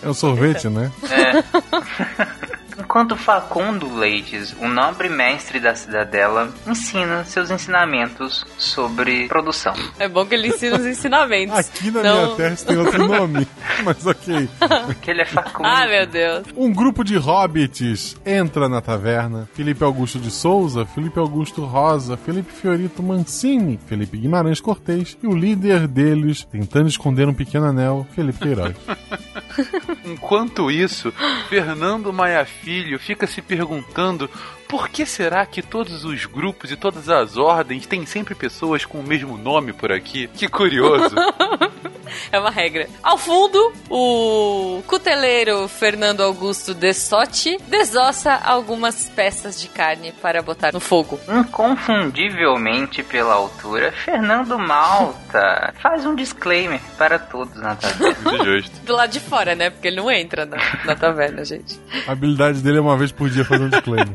É 0.03 0.09
o 0.09 0.15
sorvete, 0.15 0.69
né? 0.69 0.93
É. 1.11 2.47
Enquanto 2.79 3.17
Facundo 3.17 3.95
Leites, 3.97 4.55
o 4.61 4.69
nobre 4.69 5.09
mestre 5.09 5.59
da 5.59 5.75
cidadela, 5.75 6.53
ensina 6.67 7.25
seus 7.25 7.51
ensinamentos 7.51 8.45
sobre 8.59 9.27
produção. 9.29 9.75
É 9.99 10.09
bom 10.09 10.27
que 10.27 10.35
ele 10.35 10.49
ensina 10.49 10.77
os 10.77 10.85
ensinamentos. 10.87 11.57
Aqui 11.59 11.91
na 11.91 12.03
Não- 12.03 12.25
minha 12.25 12.37
terra 12.37 12.57
tem 12.57 12.77
outro 12.77 13.09
nome, 13.09 13.49
mas 13.85 14.07
ok. 14.07 14.49
Porque 14.87 15.11
ele 15.11 15.23
é 15.23 15.27
Facundo. 15.27 15.67
Ah, 15.67 15.87
meu 15.87 16.07
Deus. 16.07 16.45
Um 16.57 16.73
grupo 16.73 17.03
de 17.03 17.17
hobbits 17.17 18.17
entra 18.25 18.69
na 18.69 18.81
taverna. 18.81 19.49
Felipe 19.55 19.83
Augusto 19.83 20.19
de 20.19 20.31
Souza, 20.31 20.85
Felipe 20.87 21.19
Augusto 21.19 21.65
Rosa, 21.65 22.17
Felipe 22.17 22.53
Fiorito 22.53 23.03
Mancini, 23.03 23.79
Felipe 23.87 24.19
Guimarães 24.19 24.61
Cortez 24.61 25.17
e 25.23 25.27
o 25.27 25.35
líder 25.35 25.87
deles, 25.89 26.45
tentando 26.45 26.89
esconder 26.89 27.27
um 27.29 27.35
pequeno 27.35 27.67
anel, 27.67 28.07
Felipe 28.15 28.39
Queiroz. 28.39 28.75
Enquanto 30.05 30.71
isso, 30.71 31.13
Fernando 31.49 32.13
Maia 32.13 32.45
Filho 32.67 32.99
fica 32.99 33.29
se 33.29 33.41
perguntando 33.41 34.29
por 34.69 34.89
que 34.89 35.07
será 35.07 35.45
que 35.47 35.63
todos 35.63 36.05
os 36.05 36.27
grupos 36.27 36.71
e 36.71 36.77
todas 36.77 37.09
as 37.09 37.37
ordens 37.37 37.87
têm 37.87 38.05
sempre 38.05 38.35
pessoas 38.35 38.85
com 38.85 38.99
o 38.99 39.03
mesmo 39.03 39.39
nome 39.39 39.73
por 39.73 39.93
aqui? 39.93 40.29
Que 40.29 40.49
curioso. 40.49 41.15
É 42.31 42.39
uma 42.39 42.51
regra. 42.51 42.89
Ao 43.03 43.19
fundo, 43.19 43.73
o 43.91 44.83
cuteleiro 44.87 45.69
Fernando 45.69 46.23
Augusto 46.23 46.75
Dessotti 46.75 47.59
desossa 47.69 48.35
algumas 48.35 49.09
peças 49.09 49.61
de 49.61 49.69
carne 49.69 50.13
para 50.13 50.43
botar 50.43 50.73
no 50.73 50.81
fogo. 50.81 51.19
Inconfundivelmente 51.29 53.03
pela 53.03 53.35
altura, 53.35 53.93
Fernando 53.93 54.59
Malta 54.59 55.75
faz 55.83 56.05
um 56.07 56.15
disclaimer 56.15 56.81
para 56.97 57.19
todos 57.19 57.55
na 57.57 57.75
taverna. 57.75 58.17
Do 58.85 58.95
lado 58.95 59.11
de 59.11 59.21
fora, 59.21 59.55
né? 59.55 59.71
Porque 59.71 59.89
ele 59.89 59.97
não 59.97 60.11
entra 60.11 60.47
na, 60.47 60.57
na 60.85 60.95
taverna, 60.95 61.45
gente. 61.45 61.79
A 62.07 62.13
habilidade 62.13 62.61
dele 62.61 62.79
é 62.79 62.81
uma 62.81 62.97
vez 62.97 63.13
por 63.13 63.29
dia 63.29 63.45
fazer 63.45 63.65
um 63.65 63.69
disclaimer. 63.69 64.15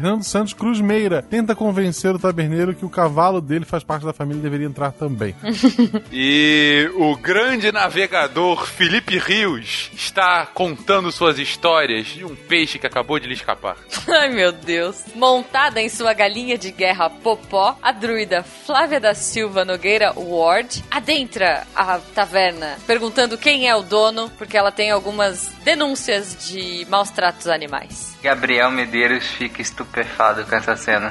Fernando 0.00 0.24
Santos 0.24 0.54
Cruz 0.54 0.80
Meira 0.80 1.20
tenta 1.20 1.54
convencer 1.54 2.14
o 2.14 2.18
taberneiro 2.18 2.74
que 2.74 2.86
o 2.86 2.88
cavalo 2.88 3.38
dele 3.38 3.66
faz 3.66 3.84
parte 3.84 4.06
da 4.06 4.14
família 4.14 4.40
e 4.40 4.42
deveria 4.42 4.66
entrar 4.66 4.92
também. 4.92 5.34
E 6.12 6.90
o 6.96 7.16
grande 7.16 7.70
navegador 7.70 8.66
Felipe 8.66 9.18
Rios 9.18 9.90
está 9.92 10.46
contando 10.46 11.12
suas 11.12 11.38
histórias 11.38 12.06
de 12.06 12.24
um 12.24 12.34
peixe 12.34 12.78
que 12.78 12.86
acabou 12.86 13.18
de 13.18 13.26
lhe 13.26 13.34
escapar. 13.34 13.76
Ai, 14.08 14.30
meu 14.30 14.52
Deus. 14.52 15.04
Montada 15.14 15.80
em 15.80 15.88
sua 15.88 16.12
galinha 16.12 16.56
de 16.56 16.70
guerra 16.70 17.10
Popó, 17.10 17.76
a 17.82 17.92
druida 17.92 18.42
Flávia 18.42 18.98
da 18.98 19.14
Silva 19.14 19.64
Nogueira 19.64 20.12
Ward 20.16 20.82
adentra 20.90 21.66
a 21.74 21.98
taverna 21.98 22.78
perguntando 22.86 23.36
quem 23.36 23.68
é 23.68 23.76
o 23.76 23.82
dono, 23.82 24.30
porque 24.38 24.56
ela 24.56 24.72
tem 24.72 24.90
algumas 24.90 25.52
denúncias 25.62 26.48
de 26.48 26.86
maus 26.88 27.10
tratos 27.10 27.46
animais. 27.46 28.16
Gabriel 28.22 28.70
Medeiros 28.70 29.26
fica 29.26 29.62
estupefado 29.62 30.44
com 30.44 30.54
essa 30.54 30.76
cena. 30.76 31.10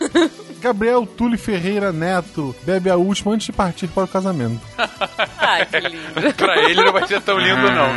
Gabriel 0.60 1.06
Tully 1.06 1.36
Ferreira 1.36 1.92
Neto 1.92 2.54
bebe 2.62 2.90
a 2.90 2.96
última 2.96 3.32
antes 3.32 3.46
de 3.46 3.52
partir 3.52 3.88
para 3.88 4.04
o 4.04 4.08
casamento. 4.08 4.60
Ai, 5.38 5.64
que 5.66 5.80
lindo. 5.80 6.34
pra 6.36 6.62
ele 6.68 6.82
não 6.82 6.92
vai 6.92 7.06
ser 7.06 7.20
tão 7.22 7.38
lindo, 7.38 7.70
não. 7.70 7.88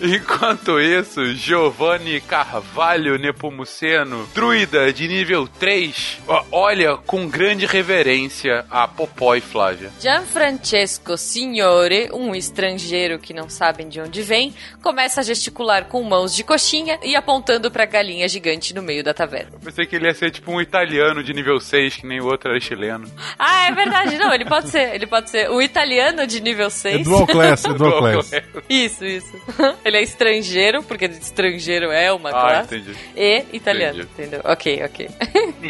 Enquanto 0.00 0.78
isso, 0.78 1.34
Giovanni 1.34 2.20
Carvalho 2.20 3.18
Nepomuceno, 3.18 4.28
druida 4.34 4.92
de 4.92 5.08
nível 5.08 5.48
3, 5.48 6.18
ó, 6.28 6.44
olha 6.52 6.96
com 6.96 7.28
grande 7.28 7.66
reverência 7.66 8.64
a 8.70 8.86
Popó 8.86 9.34
e 9.34 9.40
Flávia. 9.40 9.90
Gianfrancesco 10.00 11.16
Signore, 11.16 12.10
um 12.12 12.34
estrangeiro 12.34 13.18
que 13.18 13.32
não 13.32 13.48
sabem 13.48 13.88
de 13.88 14.00
onde 14.00 14.22
vem, 14.22 14.54
começa 14.82 15.20
a 15.20 15.24
gesticular 15.24 15.86
com 15.86 16.02
mãos 16.02 16.34
de 16.34 16.44
coxinha 16.44 16.98
e 17.02 17.16
apontando 17.16 17.70
pra 17.70 17.86
galinha 17.86 18.28
gigante 18.28 18.74
no 18.74 18.82
meio 18.82 19.02
da 19.02 19.14
taverna. 19.14 19.52
Eu 19.54 19.60
pensei 19.60 19.86
que 19.86 19.96
ele 19.96 20.06
ia 20.06 20.14
ser 20.14 20.30
tipo 20.30 20.52
um 20.52 20.60
italiano 20.60 21.22
de 21.22 21.32
nível 21.32 21.58
6, 21.58 21.95
que 22.00 22.06
nem 22.06 22.20
o 22.20 22.26
outro 22.26 22.50
era 22.50 22.60
chileno. 22.60 23.06
Ah, 23.38 23.66
é 23.68 23.72
verdade, 23.72 24.16
não, 24.18 24.32
ele 24.32 24.44
pode 24.44 24.68
ser, 24.70 24.94
ele 24.94 25.06
pode 25.06 25.30
ser 25.30 25.50
o 25.50 25.60
italiano 25.62 26.26
de 26.26 26.40
nível 26.40 26.66
É 26.66 26.70
6. 26.70 27.04
dual 27.04 27.26
class, 27.26 27.64
é 27.64 27.72
dual 27.74 27.98
class. 27.98 28.30
Isso, 28.68 29.04
isso. 29.04 29.36
Ele 29.84 29.96
é 29.96 30.02
estrangeiro, 30.02 30.82
porque 30.82 31.06
estrangeiro 31.06 31.90
é 31.90 32.12
uma 32.12 32.30
Ah, 32.30 32.32
classe. 32.32 32.76
entendi. 32.76 32.96
E 33.16 33.44
italiano, 33.52 34.02
Entendi. 34.02 34.10
entendeu? 34.18 34.40
Ok, 34.44 34.82
ok. 34.84 35.08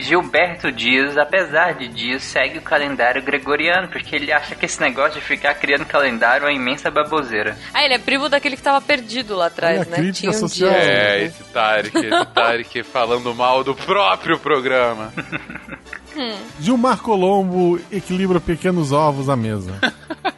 Gilberto 0.01 0.71
Dias, 0.73 1.17
apesar 1.17 1.75
de 1.75 1.89
Dias, 1.89 2.23
segue 2.23 2.59
o 2.59 2.63
calendário 2.63 3.23
gregoriano, 3.23 3.89
porque 3.89 4.15
ele 4.17 4.33
acha 4.33 4.55
que 4.55 4.67
esse 4.67 4.81
negócio 4.81 5.21
de 5.21 5.27
ficar 5.27 5.55
criando 5.55 5.85
calendário 5.85 6.45
é 6.45 6.49
uma 6.51 6.53
imensa 6.53 6.91
baboseira. 6.91 7.57
Ah, 7.73 7.85
ele 7.85 7.95
é 7.95 7.99
primo 7.99 8.29
daquele 8.29 8.57
que 8.57 8.63
tava 8.63 8.81
perdido 8.81 9.37
lá 9.37 9.47
atrás, 9.47 9.81
Olha 9.81 9.91
né? 9.91 9.97
crítica 9.97 10.31
Tinha 10.31 10.31
um 10.31 10.49
social. 10.49 10.71
dia- 10.71 10.79
É, 10.79 11.23
esse 11.25 11.45
Tarek, 11.45 11.97
esse 11.99 12.27
Tarek 12.35 12.83
falando 12.83 13.35
mal 13.35 13.63
do 13.65 13.75
próprio 13.75 14.39
programa. 14.39 15.13
Gilmar 16.61 17.01
Colombo 17.03 17.79
equilibra 17.91 18.41
pequenos 18.41 18.93
ovos 18.93 19.29
à 19.29 19.37
mesa. 19.37 19.73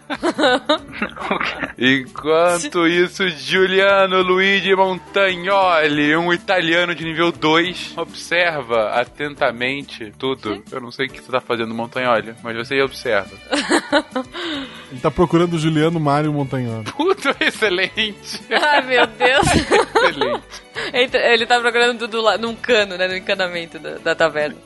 Enquanto 1.80 2.88
isso, 2.88 3.28
Giuliano 3.28 4.20
Luigi 4.20 4.74
Montagnoli, 4.74 6.16
um 6.16 6.32
italiano 6.32 6.92
de 6.92 7.04
nível 7.04 7.30
2, 7.30 7.94
observa 7.96 8.88
atentamente 8.90 10.12
tudo. 10.18 10.60
Eu 10.72 10.80
não 10.80 10.90
sei 10.90 11.06
o 11.06 11.08
que 11.08 11.22
você 11.22 11.30
tá 11.30 11.40
fazendo, 11.40 11.72
Montagnoli, 11.72 12.34
mas 12.42 12.56
você 12.56 12.82
observa. 12.82 13.30
Ele 14.90 15.00
tá 15.00 15.10
procurando 15.10 15.54
o 15.54 15.58
Juliano 15.58 16.00
Mário 16.00 16.32
Montagnoli. 16.32 16.90
Puta, 16.90 17.36
excelente! 17.40 18.40
Ai, 18.50 18.82
meu 18.82 19.06
Deus. 19.06 19.46
Excelente. 19.46 20.68
Ele 20.92 21.46
tá 21.46 21.60
procurando 21.60 21.98
tudo 21.98 22.20
lá 22.20 22.38
num 22.38 22.54
cano, 22.54 22.96
né? 22.96 23.08
No 23.08 23.16
encanamento 23.16 23.78
da, 23.78 23.98
da 23.98 24.14
taverna. 24.14 24.56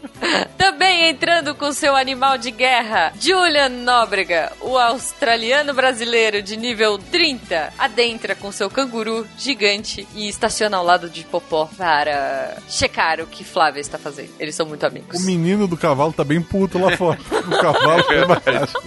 Também 0.56 1.08
entrando 1.08 1.54
com 1.54 1.72
seu 1.72 1.96
animal 1.96 2.38
de 2.38 2.50
guerra, 2.50 3.12
Julian 3.20 3.68
Nóbrega, 3.68 4.52
o 4.60 4.78
australiano 4.78 5.74
brasileiro 5.74 6.42
de 6.42 6.56
nível 6.56 6.98
30, 7.02 7.72
adentra 7.78 8.34
com 8.34 8.50
seu 8.52 8.70
canguru 8.70 9.26
gigante 9.36 10.06
e 10.14 10.28
estaciona 10.28 10.76
ao 10.76 10.84
lado 10.84 11.10
de 11.10 11.24
Popó 11.24 11.68
para 11.76 12.56
checar 12.68 13.20
o 13.20 13.26
que 13.26 13.44
Flávia 13.44 13.80
está 13.80 13.98
fazendo. 13.98 14.30
Eles 14.38 14.54
são 14.54 14.66
muito 14.66 14.86
amigos. 14.86 15.20
O 15.20 15.26
menino 15.26 15.66
do 15.66 15.76
cavalo 15.76 16.12
tá 16.12 16.24
bem 16.24 16.40
puto 16.40 16.78
lá 16.78 16.96
fora. 16.96 17.18
O 17.42 17.58
cavalo 17.58 18.04
foi 18.04 18.26
baixo. 18.26 18.82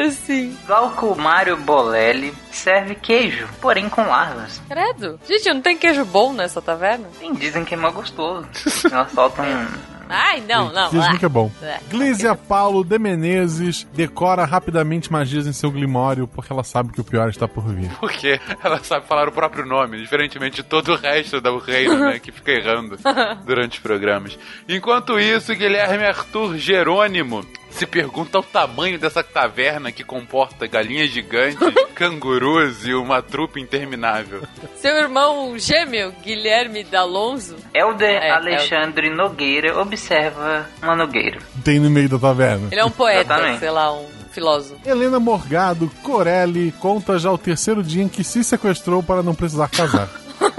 Sim. 0.26 0.56
Glauco 0.66 1.14
Mário 1.14 1.56
Bolelli 1.58 2.32
serve 2.50 2.94
queijo, 2.94 3.46
porém 3.60 3.88
com 3.88 4.02
larvas. 4.02 4.60
Credo. 4.68 5.20
Gente, 5.28 5.52
não 5.52 5.60
tem 5.60 5.76
queijo 5.76 6.04
bom 6.04 6.32
nessa 6.32 6.62
taverna? 6.62 7.08
Sim, 7.18 7.34
dizem 7.34 7.64
que 7.64 7.74
é 7.74 7.76
mó 7.76 7.90
gostoso. 7.90 8.46
Elas 8.90 9.12
soltam 9.12 9.44
um... 9.44 9.66
Ai, 10.10 10.42
não, 10.48 10.72
não. 10.72 10.90
Diz 10.90 11.04
ah. 11.04 11.16
que 11.16 11.24
é 11.24 11.28
bom. 11.28 11.50
É. 11.62 11.78
Glízia 11.90 12.34
Paulo 12.34 12.84
de 12.84 12.98
Menezes 12.98 13.86
decora 13.94 14.44
rapidamente 14.44 15.10
magias 15.10 15.46
em 15.46 15.52
seu 15.52 15.70
glimório 15.70 16.26
porque 16.26 16.52
ela 16.52 16.64
sabe 16.64 16.92
que 16.92 17.00
o 17.00 17.04
pior 17.04 17.28
está 17.28 17.46
por 17.46 17.66
vir. 17.68 17.90
Porque 18.00 18.40
ela 18.62 18.82
sabe 18.82 19.06
falar 19.06 19.28
o 19.28 19.32
próprio 19.32 19.64
nome, 19.64 20.00
diferentemente 20.00 20.56
de 20.56 20.62
todo 20.62 20.92
o 20.92 20.96
resto 20.96 21.40
do 21.40 21.58
reino, 21.58 21.98
né? 21.98 22.18
Que 22.18 22.32
fica 22.32 22.52
errando 22.52 22.98
durante 23.46 23.74
os 23.74 23.82
programas. 23.82 24.38
Enquanto 24.68 25.18
isso, 25.18 25.54
Guilherme 25.54 26.04
Arthur 26.04 26.56
Jerônimo 26.56 27.44
se 27.70 27.86
pergunta 27.86 28.38
o 28.38 28.42
tamanho 28.42 28.98
dessa 28.98 29.22
taverna 29.22 29.90
que 29.92 30.04
comporta 30.04 30.66
galinhas 30.66 31.10
gigantes, 31.10 31.58
cangurus 31.94 32.84
e 32.86 32.94
uma 32.94 33.22
trupe 33.22 33.60
interminável. 33.60 34.42
Seu 34.76 34.96
irmão 34.96 35.58
gêmeo, 35.58 36.12
Guilherme 36.22 36.84
D'Alonso, 36.84 37.56
Helder 37.74 38.22
É, 38.22 38.30
Alexandre 38.30 39.10
Nogueira 39.10 39.78
observa 39.80 40.66
uma 40.82 40.96
nogueira. 40.96 41.38
Tem 41.64 41.78
no 41.78 41.90
meio 41.90 42.08
da 42.08 42.18
taverna. 42.18 42.68
ele 42.70 42.80
é 42.80 42.84
um 42.84 42.90
poeta, 42.90 43.58
sei 43.58 43.70
lá, 43.70 43.92
um 43.92 44.06
filósofo. 44.32 44.80
Helena 44.88 45.18
Morgado 45.20 45.90
Corelli 46.02 46.72
conta 46.78 47.18
já 47.18 47.30
o 47.30 47.38
terceiro 47.38 47.82
dia 47.82 48.02
em 48.02 48.08
que 48.08 48.22
se 48.24 48.42
sequestrou 48.44 49.02
para 49.02 49.22
não 49.22 49.34
precisar 49.34 49.68
casar. 49.68 50.08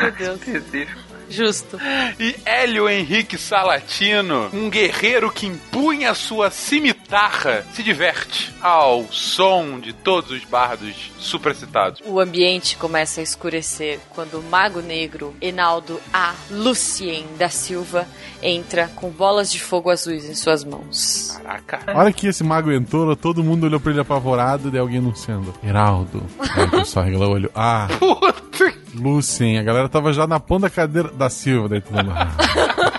Meu 0.00 0.12
Deus. 0.12 0.40
Específico. 0.46 1.05
Justo. 1.28 1.78
E 2.18 2.36
Hélio 2.44 2.88
Henrique 2.88 3.36
Salatino, 3.38 4.50
um 4.52 4.70
guerreiro 4.70 5.30
que 5.30 5.46
empunha 5.46 6.14
sua 6.14 6.50
cimitarra, 6.50 7.64
se 7.74 7.82
diverte 7.82 8.54
ao 8.60 9.06
som 9.12 9.78
de 9.78 9.92
todos 9.92 10.30
os 10.30 10.44
bardos 10.44 11.12
supracitados. 11.18 12.00
O 12.04 12.20
ambiente 12.20 12.76
começa 12.76 13.20
a 13.20 13.24
escurecer 13.24 13.98
quando 14.10 14.38
o 14.38 14.42
mago 14.42 14.80
negro 14.80 15.34
Enaldo 15.40 16.00
A. 16.12 16.34
Lucien 16.50 17.26
da 17.36 17.48
Silva 17.48 18.06
entra 18.46 18.88
com 18.94 19.10
bolas 19.10 19.50
de 19.50 19.60
fogo 19.60 19.90
azuis 19.90 20.24
em 20.24 20.34
suas 20.34 20.62
mãos. 20.64 21.36
Caraca. 21.42 21.80
A 21.86 21.98
hora 21.98 22.12
que 22.12 22.28
esse 22.28 22.44
mago 22.44 22.70
entrou, 22.70 23.14
todo 23.16 23.42
mundo 23.42 23.64
olhou 23.64 23.80
pra 23.80 23.90
ele 23.90 24.00
apavorado 24.00 24.68
e 24.68 24.70
daí 24.70 24.80
alguém 24.80 24.98
anunciando. 24.98 25.52
Heraldo. 25.62 26.22
Aí 26.38 26.64
o 26.64 26.70
pessoal 26.70 27.04
regalou 27.04 27.30
o 27.30 27.32
olho. 27.32 27.50
Ah, 27.54 27.88
Puta. 27.98 28.46
Lucien. 28.94 29.58
A 29.58 29.62
galera 29.62 29.88
tava 29.88 30.12
já 30.12 30.26
na 30.26 30.40
ponta 30.40 30.62
da 30.62 30.70
cadeira 30.70 31.10
da 31.10 31.28
Silva. 31.28 31.68
Daí 31.68 31.80
todo 31.80 31.96
mundo... 31.96 32.12
Ah. 32.14 32.28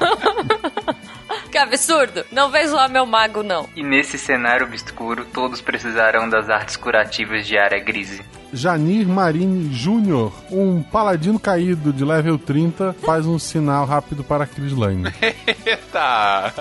Que 1.50 1.58
absurdo! 1.58 2.24
Não 2.32 2.52
vem 2.52 2.68
zoar 2.68 2.88
meu 2.88 3.04
mago, 3.06 3.42
não. 3.42 3.68
E 3.76 3.82
nesse 3.82 4.18
cenário 4.18 4.68
obscuro, 4.68 5.26
todos 5.34 5.60
precisarão 5.60 6.30
das 6.30 6.52
artes 6.52 6.76
curativas 6.76 7.48
de 7.48 7.58
área 7.58 7.80
grise. 7.80 8.22
Janir 8.54 9.08
Marini 9.08 9.70
Jr., 9.70 10.32
um 10.52 10.82
paladino 10.84 11.40
caído 11.40 11.92
de 11.92 12.04
level 12.06 12.38
30, 12.38 12.96
faz 13.06 13.26
um 13.26 13.38
sinal 13.40 13.86
rápido 13.86 14.24
para 14.24 14.44
a 14.46 14.48
Cris 14.48 14.74
Lane. 14.74 15.12
Eita! 15.66 16.54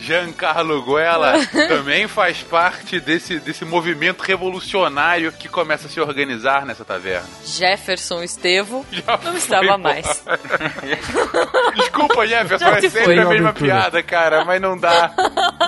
Giancarlo 0.00 0.82
Guella 0.82 1.34
também 1.68 2.08
faz 2.08 2.42
parte 2.42 2.98
desse, 2.98 3.38
desse 3.38 3.64
movimento 3.64 4.22
revolucionário 4.22 5.30
que 5.30 5.48
começa 5.48 5.86
a 5.86 5.90
se 5.90 6.00
organizar 6.00 6.66
nessa 6.66 6.84
taverna. 6.84 7.28
Jefferson 7.44 8.20
Estevo 8.22 8.84
Já 8.90 9.16
não 9.22 9.36
estava 9.36 9.64
embora. 9.64 9.78
mais. 9.78 10.24
Desculpa, 11.76 12.26
Jefferson, 12.26 12.64
Já 12.64 12.76
é 12.76 12.80
se 12.80 12.90
sempre 12.90 13.04
foi. 13.04 13.18
a 13.18 13.28
mesma 13.28 13.48
Aventura. 13.50 13.52
piada, 13.74 14.02
cara, 14.02 14.44
mas 14.44 14.60
não 14.60 14.76
dá. 14.76 15.08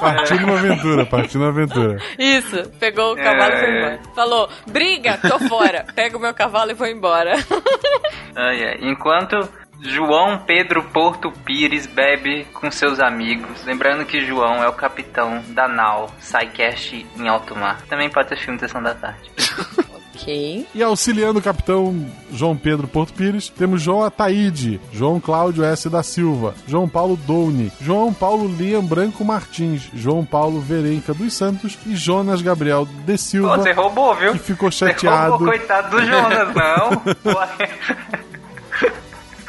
Partiu 0.00 0.40
numa 0.40 0.58
aventura, 0.58 1.06
partiu 1.06 1.38
numa 1.40 1.50
aventura. 1.52 1.98
Isso, 2.18 2.68
pegou 2.80 3.12
o 3.12 3.16
cavalo 3.16 3.52
e 3.54 3.58
foi 3.60 3.68
É. 3.70 3.78
embora. 3.78 4.00
Falou, 4.16 4.48
briga, 4.66 5.16
tô 5.18 5.38
fora. 5.38 5.63
Pega 5.94 6.16
o 6.16 6.20
meu 6.20 6.34
cavalo 6.34 6.70
e 6.70 6.74
vou 6.74 6.86
embora. 6.86 7.34
Ai, 8.36 8.64
ai. 8.64 8.78
Enquanto 8.80 9.48
João 9.80 10.38
Pedro 10.38 10.82
Porto 10.82 11.30
Pires 11.30 11.86
bebe 11.86 12.46
com 12.52 12.70
seus 12.70 12.98
amigos. 12.98 13.64
Lembrando 13.64 14.04
que 14.04 14.24
João 14.24 14.62
é 14.62 14.68
o 14.68 14.72
capitão 14.72 15.42
da 15.48 15.68
nau 15.68 16.10
SciCast 16.20 17.06
em 17.16 17.28
alto 17.28 17.54
mar. 17.54 17.82
Também 17.82 18.10
pode 18.10 18.28
ser 18.28 18.36
filme 18.36 18.58
de 18.58 18.66
Sessão 18.66 18.82
da 18.82 18.94
Tarde. 18.94 19.30
ok. 20.14 20.66
E 20.74 20.82
auxiliando 20.82 21.38
o 21.38 21.42
capitão 21.42 22.06
João 22.32 22.56
Pedro 22.56 22.86
Porto 22.88 23.12
Pires, 23.14 23.48
temos 23.48 23.82
João 23.82 24.02
Ataíde, 24.02 24.80
João 24.92 25.20
Cláudio 25.20 25.64
S. 25.64 25.88
da 25.88 26.02
Silva, 26.02 26.54
João 26.66 26.88
Paulo 26.88 27.16
Douni, 27.16 27.70
João 27.80 28.12
Paulo 28.12 28.48
Liam 28.48 28.82
Branco 28.84 29.24
Martins, 29.24 29.88
João 29.94 30.24
Paulo 30.24 30.60
Verenca 30.60 31.12
dos 31.14 31.32
Santos 31.34 31.78
e 31.86 31.94
Jonas 31.96 32.42
Gabriel 32.42 32.86
de 33.06 33.16
Silva, 33.18 33.58
você 33.58 33.72
roubou, 33.72 34.14
viu? 34.14 34.32
que 34.32 34.38
ficou 34.38 34.70
Você 34.70 34.86
chateado. 34.88 35.30
roubou, 35.32 35.48
coitado 35.48 35.96
do 35.96 36.04
Jonas, 36.04 36.48
não. 36.54 37.02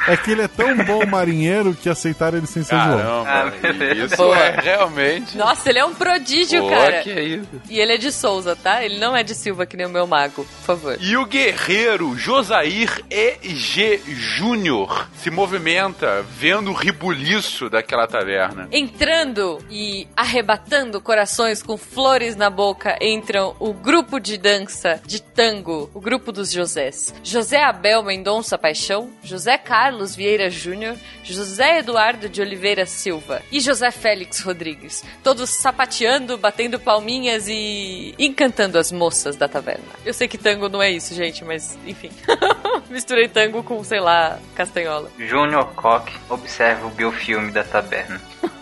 É 0.08 0.16
que 0.16 0.30
ele 0.30 0.42
é 0.42 0.48
tão 0.48 0.76
bom 0.84 1.04
marinheiro 1.06 1.74
que 1.74 1.88
aceitaram 1.88 2.38
ele 2.38 2.46
sem 2.46 2.62
ser 2.62 2.76
João. 2.76 3.24
Caramba, 3.24 3.54
Ah, 3.60 3.94
isso 4.04 4.16
Boa. 4.16 4.38
é 4.38 4.60
realmente. 4.60 5.36
Nossa, 5.36 5.68
ele 5.68 5.78
é 5.78 5.84
um 5.84 5.94
prodígio, 5.94 6.62
Pô, 6.62 6.68
cara. 6.70 7.02
que 7.02 7.10
é 7.10 7.22
isso. 7.22 7.48
E 7.68 7.78
ele 7.80 7.94
é 7.94 7.96
de 7.98 8.12
Souza, 8.12 8.54
tá? 8.56 8.84
Ele 8.84 8.98
não 8.98 9.16
é 9.16 9.22
de 9.22 9.34
Silva, 9.34 9.66
que 9.66 9.76
nem 9.76 9.86
o 9.86 9.90
meu 9.90 10.06
mago, 10.06 10.44
por 10.44 10.64
favor. 10.64 10.96
E 11.00 11.16
o 11.16 11.26
guerreiro 11.26 12.16
Josair 12.16 13.02
E.G. 13.10 14.00
Júnior 14.06 15.08
se 15.16 15.30
movimenta 15.30 16.22
vendo 16.38 16.70
o 16.70 16.74
ribuliço 16.74 17.68
daquela 17.70 18.06
taverna. 18.06 18.68
Entrando 18.70 19.58
e 19.70 20.06
arrebatando 20.16 21.00
corações 21.00 21.62
com 21.62 21.76
flores 21.76 22.36
na 22.36 22.50
boca, 22.50 22.96
entram 23.00 23.56
o 23.58 23.72
grupo 23.72 24.18
de 24.20 24.36
dança 24.38 25.00
de 25.04 25.20
tango, 25.22 25.90
o 25.94 26.00
grupo 26.00 26.30
dos 26.32 26.50
Josés. 26.52 27.14
José 27.22 27.62
Abel 27.64 28.02
Mendonça 28.02 28.56
Paixão, 28.58 29.10
José 29.22 29.56
Carlos 29.58 29.95
Vieira 30.04 30.50
Júnior, 30.50 30.96
José 31.22 31.78
Eduardo 31.78 32.28
de 32.28 32.40
Oliveira 32.40 32.84
Silva 32.84 33.42
e 33.50 33.60
José 33.60 33.90
Félix 33.90 34.40
Rodrigues. 34.40 35.04
Todos 35.22 35.50
sapateando, 35.50 36.36
batendo 36.36 36.78
palminhas 36.78 37.46
e 37.48 38.14
encantando 38.18 38.78
as 38.78 38.92
moças 38.92 39.36
da 39.36 39.48
taverna. 39.48 39.84
Eu 40.04 40.12
sei 40.12 40.28
que 40.28 40.38
tango 40.38 40.68
não 40.68 40.82
é 40.82 40.90
isso, 40.90 41.14
gente, 41.14 41.44
mas 41.44 41.78
enfim. 41.86 42.10
Misturei 42.90 43.28
tango 43.28 43.62
com, 43.62 43.82
sei 43.82 44.00
lá, 44.00 44.38
castanhola. 44.54 45.10
Júnior 45.18 45.72
Koch 45.74 46.12
observa 46.28 46.86
o 46.86 46.90
biofilme 46.90 47.50
da 47.50 47.64
taberna. 47.64 48.20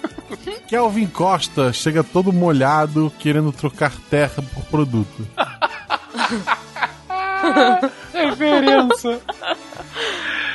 Kelvin 0.66 1.06
Costa 1.06 1.72
chega 1.72 2.02
todo 2.02 2.32
molhado, 2.32 3.12
querendo 3.18 3.52
trocar 3.52 3.92
terra 4.10 4.42
por 4.54 4.64
produto. 4.64 5.26
Referência. 8.12 9.20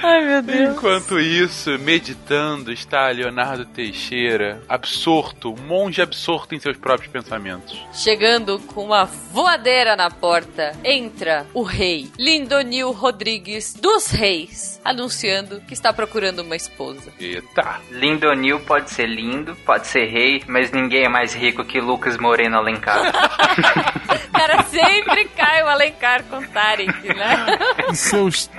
Ai, 0.02 0.26
meu 0.26 0.42
Deus. 0.42 0.76
Enquanto 0.76 1.20
isso, 1.20 1.78
meditando, 1.80 2.72
está 2.72 3.10
Leonardo 3.10 3.66
Teixeira, 3.66 4.62
absorto, 4.68 5.54
um 5.54 5.62
monge 5.68 6.02
absorto 6.02 6.56
em 6.56 6.60
seus 6.60 6.78
próprios 6.78 7.12
pensamentos. 7.12 7.78
Chegando 7.94 8.60
com 8.60 8.86
uma 8.86 9.06
voadeira 9.06 9.96
na 9.96 10.10
porta, 10.10 10.72
entra 10.84 11.46
o 11.54 11.64
rei 11.64 12.10
Lindonil 12.18 12.92
Rodrigues 12.92 13.74
dos 13.74 14.08
Reis, 14.08 14.80
anunciando 14.84 15.62
que 15.62 15.74
está 15.74 15.92
procurando 15.92 16.40
uma 16.40 16.56
esposa. 16.56 17.12
Eita. 17.20 17.80
Lindonil 17.92 18.60
pode 18.62 18.90
ser 18.92 19.08
lindo, 19.08 19.56
pode 19.66 19.88
ser 19.88 20.06
rei, 20.06 20.44
mas 20.48 20.72
ninguém 20.72 21.06
é 21.06 21.10
mais 21.10 21.34
rico 21.34 21.64
que 21.64 21.80
Lucas 21.80 22.18
Moreno 22.18 22.58
Alencar. 22.58 23.12
Cara, 24.32 24.64
sempre 24.64 25.26
cai 25.26 25.64
o 25.64 25.68
Alencar 25.68 26.24
com 26.24 26.42
Tarek, 26.42 27.08
né? 27.08 27.60
E 27.92 27.96
seus 27.96 28.50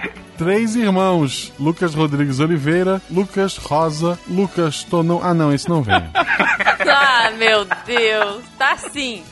três 0.41 0.75
irmãos: 0.75 1.53
Lucas 1.61 1.95
Rodrigues 1.95 2.41
Oliveira, 2.41 3.03
Lucas 3.11 3.59
Rosa, 3.59 4.19
Lucas 4.27 4.83
Tonão. 4.85 5.21
Ah, 5.23 5.35
não, 5.35 5.53
esse 5.53 5.69
não 5.69 5.83
vem. 5.83 5.95
Ah, 6.93 7.31
meu 7.37 7.67
Deus. 7.87 8.43
Tá 8.59 8.77
sim. 8.77 9.23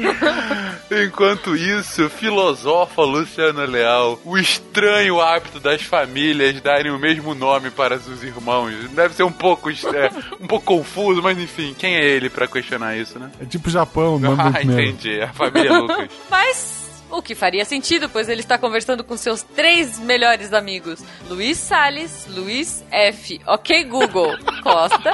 Enquanto 0.91 1.57
isso, 1.57 2.09
filosofa 2.09 3.03
Luciano 3.03 3.65
Leal 3.65 4.21
o 4.25 4.39
estranho 4.39 5.21
hábito 5.21 5.59
das 5.59 5.83
famílias 5.83 6.61
darem 6.61 6.93
o 6.93 6.99
mesmo 6.99 7.35
nome 7.35 7.71
para 7.71 7.97
os 7.97 8.23
irmãos. 8.23 8.73
Deve 8.91 9.15
ser 9.15 9.23
um 9.23 9.33
pouco, 9.33 9.71
é, 9.71 10.11
um 10.41 10.47
pouco 10.47 10.67
confuso, 10.67 11.23
mas 11.23 11.39
enfim, 11.39 11.75
quem 11.77 11.97
é 11.97 12.05
ele 12.05 12.31
pra 12.31 12.47
questionar 12.47 12.97
isso, 12.97 13.19
né? 13.19 13.31
É 13.41 13.45
tipo 13.45 13.71
Japão, 13.71 14.19
manda 14.19 14.53
Ah, 14.55 14.63
entendi. 14.63 15.21
A 15.21 15.33
família 15.33 15.73
Lucas. 15.73 16.09
Mas 16.31 16.78
o 17.11 17.23
que 17.23 17.35
faria 17.35 17.65
sentido, 17.65 18.09
pois 18.09 18.29
ele 18.29 18.41
está 18.41 18.59
conversando 18.59 19.03
com 19.03 19.17
seus 19.17 19.43
três 19.43 19.99
melhores 19.99 20.53
amigos: 20.53 21.01
Luiz 21.29 21.59
Salles, 21.59 22.27
Luiz 22.29 22.85
F. 22.91 23.41
Ok, 23.47 23.85
Google 23.85 24.37
Costa. 24.63 25.13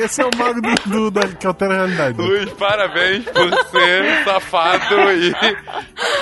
Esse 0.00 0.22
é 0.22 0.24
o 0.26 0.30
mago 0.36 0.60
do, 0.60 0.74
do- 0.90 1.10
da, 1.10 1.28
que 1.28 1.46
altera 1.46 1.74
a 1.74 1.76
realidade. 1.78 2.18
Luiz, 2.20 2.50
parabéns 2.52 3.24
por 3.24 3.50
ser 3.70 4.24
safado 4.24 4.94
e, 5.12 5.30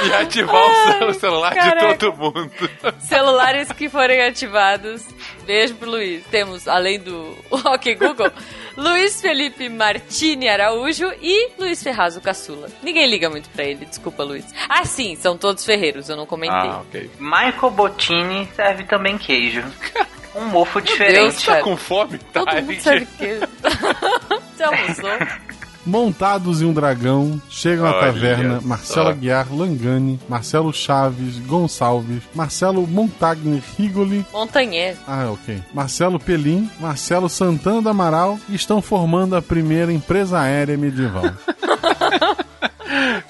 e 0.08 0.12
ativar 0.14 0.62
o 0.62 0.92
cel- 0.92 1.14
celular 1.14 1.54
caraca. 1.54 1.88
de 1.92 1.98
todo 1.98 2.16
mundo. 2.16 2.50
Celulares 3.00 3.70
que 3.72 3.88
forem 3.88 4.22
ativados. 4.22 5.04
Beijo 5.46 5.74
pro 5.74 5.90
Luiz. 5.90 6.24
Temos, 6.30 6.68
além 6.68 6.98
do 7.00 7.36
Ok 7.50 7.94
Google, 7.96 8.30
Luiz 8.80 9.20
Felipe 9.20 9.68
Martini 9.68 10.48
Araújo 10.48 11.12
e 11.20 11.50
Luiz 11.58 11.82
Ferraz, 11.82 12.16
caçula. 12.18 12.68
Ninguém 12.82 13.06
liga 13.10 13.28
muito 13.28 13.50
pra 13.50 13.62
ele, 13.64 13.84
desculpa, 13.84 14.22
Luiz. 14.24 14.44
Ah, 14.68 14.84
sim, 14.86 15.14
são 15.16 15.36
todos 15.36 15.64
ferreiros, 15.66 16.08
eu 16.08 16.16
não 16.16 16.24
comentei. 16.24 16.56
Ah, 16.70 16.80
ok. 16.80 17.10
Michael 17.18 17.70
Bottini 17.72 18.48
serve 18.56 18.84
também 18.84 19.18
queijo. 19.18 19.62
Um 20.32 20.44
mofo 20.44 20.80
Deus, 20.80 20.92
diferente. 20.92 21.44
cara. 21.44 21.58
Tá 21.58 21.64
com 21.64 21.76
fome? 21.76 22.16
Tá, 22.32 22.44
Todo 22.44 22.62
mundo 22.62 22.80
sabe 22.80 23.04
que... 23.18 23.40
Você 24.56 24.62
almoçou? 24.62 25.10
Montados 25.90 26.62
em 26.62 26.66
um 26.66 26.72
dragão, 26.72 27.42
chegam 27.50 27.84
à 27.84 27.90
Olha 27.90 28.00
taverna 28.12 28.60
só. 28.60 28.66
Marcelo 28.68 29.08
Aguiar 29.08 29.52
Langani, 29.52 30.20
Marcelo 30.28 30.72
Chaves 30.72 31.38
Gonçalves, 31.40 32.22
Marcelo 32.32 32.86
Montagner 32.86 33.60
Rigoli, 33.76 34.24
Montanhês. 34.32 34.96
ah, 35.04 35.30
ok, 35.32 35.60
Marcelo 35.74 36.20
Pelim, 36.20 36.70
Marcelo 36.78 37.28
Santana 37.28 37.82
do 37.82 37.88
Amaral 37.88 38.38
e 38.48 38.54
estão 38.54 38.80
formando 38.80 39.34
a 39.34 39.42
primeira 39.42 39.92
empresa 39.92 40.38
aérea 40.38 40.76
medieval. 40.76 41.24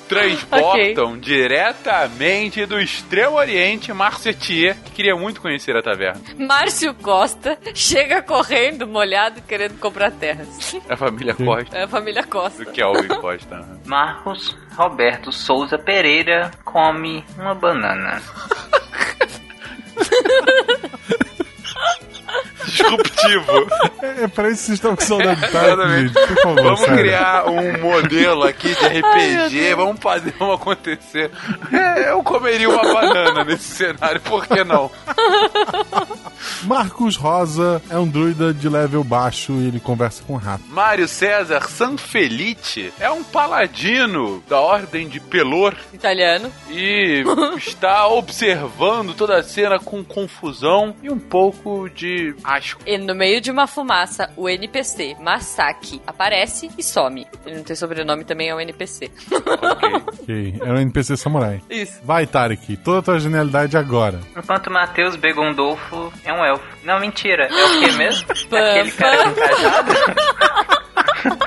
Transportam 0.08 1.18
diretamente 1.20 2.64
do 2.66 2.80
Extremo 2.80 3.36
Oriente 3.36 3.92
Marcetier, 3.92 4.76
que 4.84 4.92
queria 4.92 5.14
muito 5.14 5.40
conhecer 5.40 5.76
a 5.76 5.82
taverna. 5.82 6.20
Márcio 6.38 6.94
Costa 6.94 7.58
chega 7.74 8.22
correndo, 8.22 8.86
molhado, 8.86 9.42
querendo 9.42 9.78
comprar 9.78 10.10
terras. 10.10 10.74
A 10.88 10.96
família 10.96 11.34
Costa. 11.34 11.76
É 11.76 11.82
a 11.84 11.88
família 11.88 12.22
Costa. 12.22 12.64
Do 12.64 12.70
Kelvin 12.70 13.08
Costa. 13.08 13.80
Marcos 13.84 14.56
Roberto 14.76 15.32
Souza 15.32 15.78
Pereira 15.78 16.50
come 16.64 17.24
uma 17.38 17.54
banana. 17.54 18.20
Disruptivo. 22.66 23.66
é, 24.02 24.24
é 24.24 24.28
pra 24.28 24.48
isso 24.48 24.60
que 24.60 24.66
vocês 24.66 24.70
estão 24.70 24.96
com 24.96 25.02
saudade 25.02 25.44
Exatamente. 25.44 26.12
gente, 26.14 26.26
por 26.28 26.42
favor. 26.42 26.62
Vamos 26.62 26.80
sério. 26.80 26.96
criar 26.98 27.44
um 27.48 27.78
modelo 27.80 28.42
aqui 28.44 28.68
de 28.74 28.86
RPG, 29.00 29.74
vamos 29.74 30.00
fazer 30.00 30.34
um 30.40 30.52
acontecer. 30.52 31.30
É, 31.72 32.10
eu 32.10 32.22
comeria 32.22 32.68
uma 32.68 32.82
banana 32.82 33.44
nesse 33.44 33.64
cenário, 33.64 34.20
por 34.20 34.46
que 34.46 34.62
não? 34.64 34.90
Marcos 36.64 37.16
Rosa 37.16 37.82
é 37.90 37.98
um 37.98 38.06
druida 38.08 38.52
de 38.52 38.68
level 38.68 39.02
baixo 39.04 39.52
e 39.54 39.68
ele 39.68 39.80
conversa 39.80 40.22
com 40.26 40.36
rato. 40.36 40.62
Mário 40.68 41.06
César 41.08 41.68
Sanfelice 41.68 42.92
é 42.98 43.10
um 43.10 43.22
paladino 43.22 44.42
da 44.48 44.60
ordem 44.60 45.08
de 45.08 45.20
Pelor 45.20 45.74
Italiano. 45.92 46.50
e 46.70 47.22
está 47.56 48.06
observando 48.08 49.14
toda 49.14 49.36
a 49.38 49.42
cena 49.42 49.78
com 49.78 50.04
confusão 50.04 50.94
e 51.02 51.10
um 51.10 51.18
pouco 51.18 51.88
de 51.90 52.34
E 52.86 52.98
no 52.98 53.14
meio 53.14 53.40
de 53.40 53.50
uma 53.50 53.66
fumaça, 53.66 54.30
o 54.36 54.48
NPC, 54.48 55.16
Masaki, 55.20 56.02
aparece 56.06 56.70
e 56.76 56.82
some. 56.82 57.26
Ele 57.46 57.56
não 57.56 57.64
tem 57.64 57.76
sobrenome, 57.76 58.24
também 58.24 58.48
é 58.48 58.54
um 58.54 58.60
NPC. 58.60 59.10
Ok. 60.20 60.54
É 60.60 60.72
um 60.72 60.76
NPC 60.78 61.16
samurai. 61.16 61.62
Isso. 61.70 62.00
Vai, 62.02 62.26
Tarek, 62.26 62.76
toda 62.78 62.98
a 62.98 63.02
tua 63.02 63.20
genialidade 63.20 63.76
agora. 63.76 64.20
Enquanto 64.36 64.70
Matheus 64.70 65.16
B. 65.16 65.32
Gondolfo 65.32 66.12
é 66.24 66.32
um 66.32 66.44
elfo. 66.44 66.64
Não, 66.84 66.98
mentira. 67.00 67.46
É 67.46 67.64
o 67.64 67.80
que 67.80 67.92
mesmo? 67.92 68.26
Aquele 68.50 68.90
cara 68.92 69.24
com 69.24 69.34
cajado? 69.34 69.92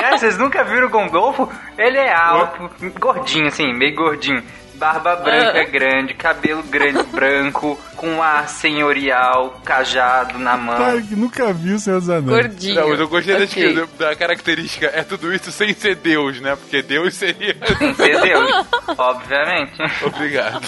Cara, 0.00 0.18
vocês 0.18 0.38
nunca 0.38 0.64
viram 0.64 0.86
o 0.86 0.90
Gondolfo? 0.90 1.50
Ele 1.76 1.98
é 1.98 2.12
alto, 2.12 2.70
gordinho 2.98 3.46
assim, 3.48 3.72
meio 3.72 3.94
gordinho. 3.94 4.42
Barba 4.78 5.16
branca 5.16 5.60
Ah. 5.60 5.64
grande, 5.64 6.14
cabelo 6.14 6.62
grande 6.62 7.02
branco, 7.10 7.78
com 7.96 8.22
ar 8.22 8.48
senhorial, 8.48 9.60
cajado 9.64 10.38
na 10.38 10.56
mão. 10.56 10.76
Tarek 10.76 11.14
nunca 11.16 11.52
viu 11.52 11.78
Seus 11.78 12.08
Anéis. 12.08 12.24
Gordinho. 12.26 12.74
Não, 12.74 12.88
mas 12.90 13.00
eu 13.00 13.08
gostei 13.08 13.36
da 13.36 13.44
Ok. 13.44 13.62
descrição- 13.62 13.88
da 13.98 14.14
característica. 14.16 14.86
É 14.94 15.02
tudo 15.02 15.32
isso 15.32 15.50
sem 15.50 15.72
ser 15.74 15.96
Deus, 15.96 16.40
né? 16.40 16.56
Porque 16.56 16.82
Deus 16.82 17.14
seria. 17.14 17.56
Entendeu? 17.80 18.40
Obviamente. 18.98 19.72
Obrigado. 20.04 20.66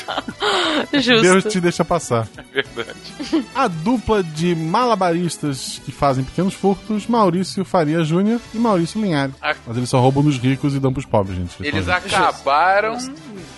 Justo. 0.95 1.23
Deus 1.23 1.45
te 1.45 1.61
deixa 1.61 1.85
passar. 1.85 2.27
Verdade. 2.53 3.47
A 3.55 3.69
dupla 3.69 4.23
de 4.23 4.55
malabaristas 4.55 5.81
que 5.85 5.93
fazem 5.93 6.25
pequenos 6.25 6.55
furtos, 6.55 7.07
Maurício 7.07 7.65
Faria 7.65 8.03
Júnior 8.03 8.41
e 8.55 8.59
Maurício 8.59 9.01
Linhares. 9.01 9.35
Ah. 9.43 9.55
Mas 9.67 9.77
eles 9.77 9.89
só 9.89 10.01
roubam 10.01 10.23
dos 10.23 10.39
ricos 10.39 10.75
e 10.75 10.81
dão 10.81 10.93
pros 10.93 11.05
pobres, 11.05 11.37
gente. 11.37 11.55
Eles 11.61 11.89
acabaram 11.89 12.97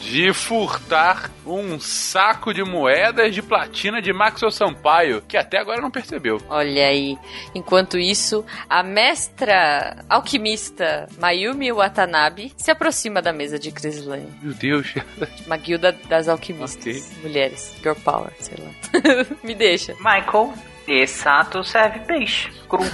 de 0.01 0.33
furtar 0.33 1.31
um 1.47 1.79
saco 1.79 2.53
de 2.55 2.63
moedas 2.65 3.35
de 3.35 3.43
platina 3.43 4.01
de 4.01 4.13
Maxwell 4.13 4.51
Sampaio, 4.51 5.23
que 5.27 5.37
até 5.37 5.59
agora 5.59 5.81
não 5.81 5.91
percebeu. 5.91 6.41
Olha 6.49 6.87
aí. 6.87 7.19
Enquanto 7.55 7.99
isso, 7.99 8.45
a 8.69 8.83
mestra 8.83 10.05
alquimista 10.09 11.07
Mayumi 11.19 11.73
Watanabe 11.73 12.53
se 12.57 12.71
aproxima 12.71 13.21
da 13.21 13.33
mesa 13.33 13.59
de 13.59 13.71
Crislane. 13.71 14.29
Meu 14.43 14.55
Deus. 14.55 14.95
Uma 15.47 15.57
guilda 15.57 15.93
das 16.09 16.29
alquimistas. 16.29 16.97
Ok. 16.97 17.03
Mulheres. 17.23 17.75
Girl 17.83 17.95
power, 18.05 18.31
sei 18.39 18.57
lá. 18.59 19.27
Me 19.45 19.55
deixa. 19.55 19.95
Michael, 19.95 20.53
esse 20.87 21.19
sato 21.19 21.63
serve 21.63 22.01
peixe 22.01 22.61
cru. 22.71 22.85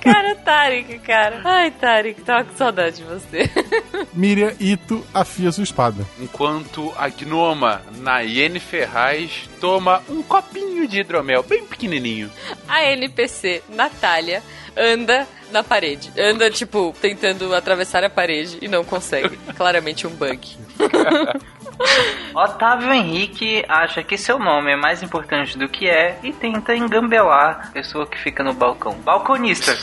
Cara, 0.00 0.36
Tarek, 0.36 0.98
cara. 1.00 1.40
Ai, 1.44 1.70
Tarek, 1.70 2.22
tava 2.22 2.44
com 2.44 2.56
saudade 2.56 2.96
de 2.96 3.02
você. 3.02 3.50
Miriam 4.14 4.52
Ito 4.60 5.04
afia 5.12 5.50
sua 5.50 5.64
espada. 5.64 6.06
Enquanto 6.18 6.92
a 6.96 7.08
gnoma 7.08 7.82
Nayene 7.96 8.60
Ferraz 8.60 9.48
toma 9.60 10.02
um 10.08 10.22
copinho 10.22 10.86
de 10.86 11.00
hidromel, 11.00 11.42
bem 11.42 11.66
pequenininho. 11.66 12.30
A 12.68 12.84
NPC, 12.84 13.62
Natália, 13.68 14.42
anda 14.76 15.26
na 15.50 15.62
parede. 15.64 16.12
Anda, 16.18 16.50
tipo, 16.50 16.94
tentando 17.00 17.54
atravessar 17.54 18.04
a 18.04 18.10
parede 18.10 18.58
e 18.62 18.68
não 18.68 18.84
consegue. 18.84 19.36
Claramente 19.56 20.06
um 20.06 20.10
bug. 20.10 20.56
Otávio 22.34 22.92
Henrique 22.92 23.64
acha 23.68 24.02
que 24.02 24.18
seu 24.18 24.38
nome 24.38 24.72
é 24.72 24.76
mais 24.76 25.02
importante 25.02 25.58
do 25.58 25.68
que 25.68 25.88
é 25.88 26.18
e 26.22 26.32
tenta 26.32 26.74
engambelar 26.74 27.68
a 27.68 27.72
pessoa 27.72 28.06
que 28.06 28.18
fica 28.18 28.42
no 28.42 28.52
balcão. 28.52 28.94
Balconista 29.00 29.76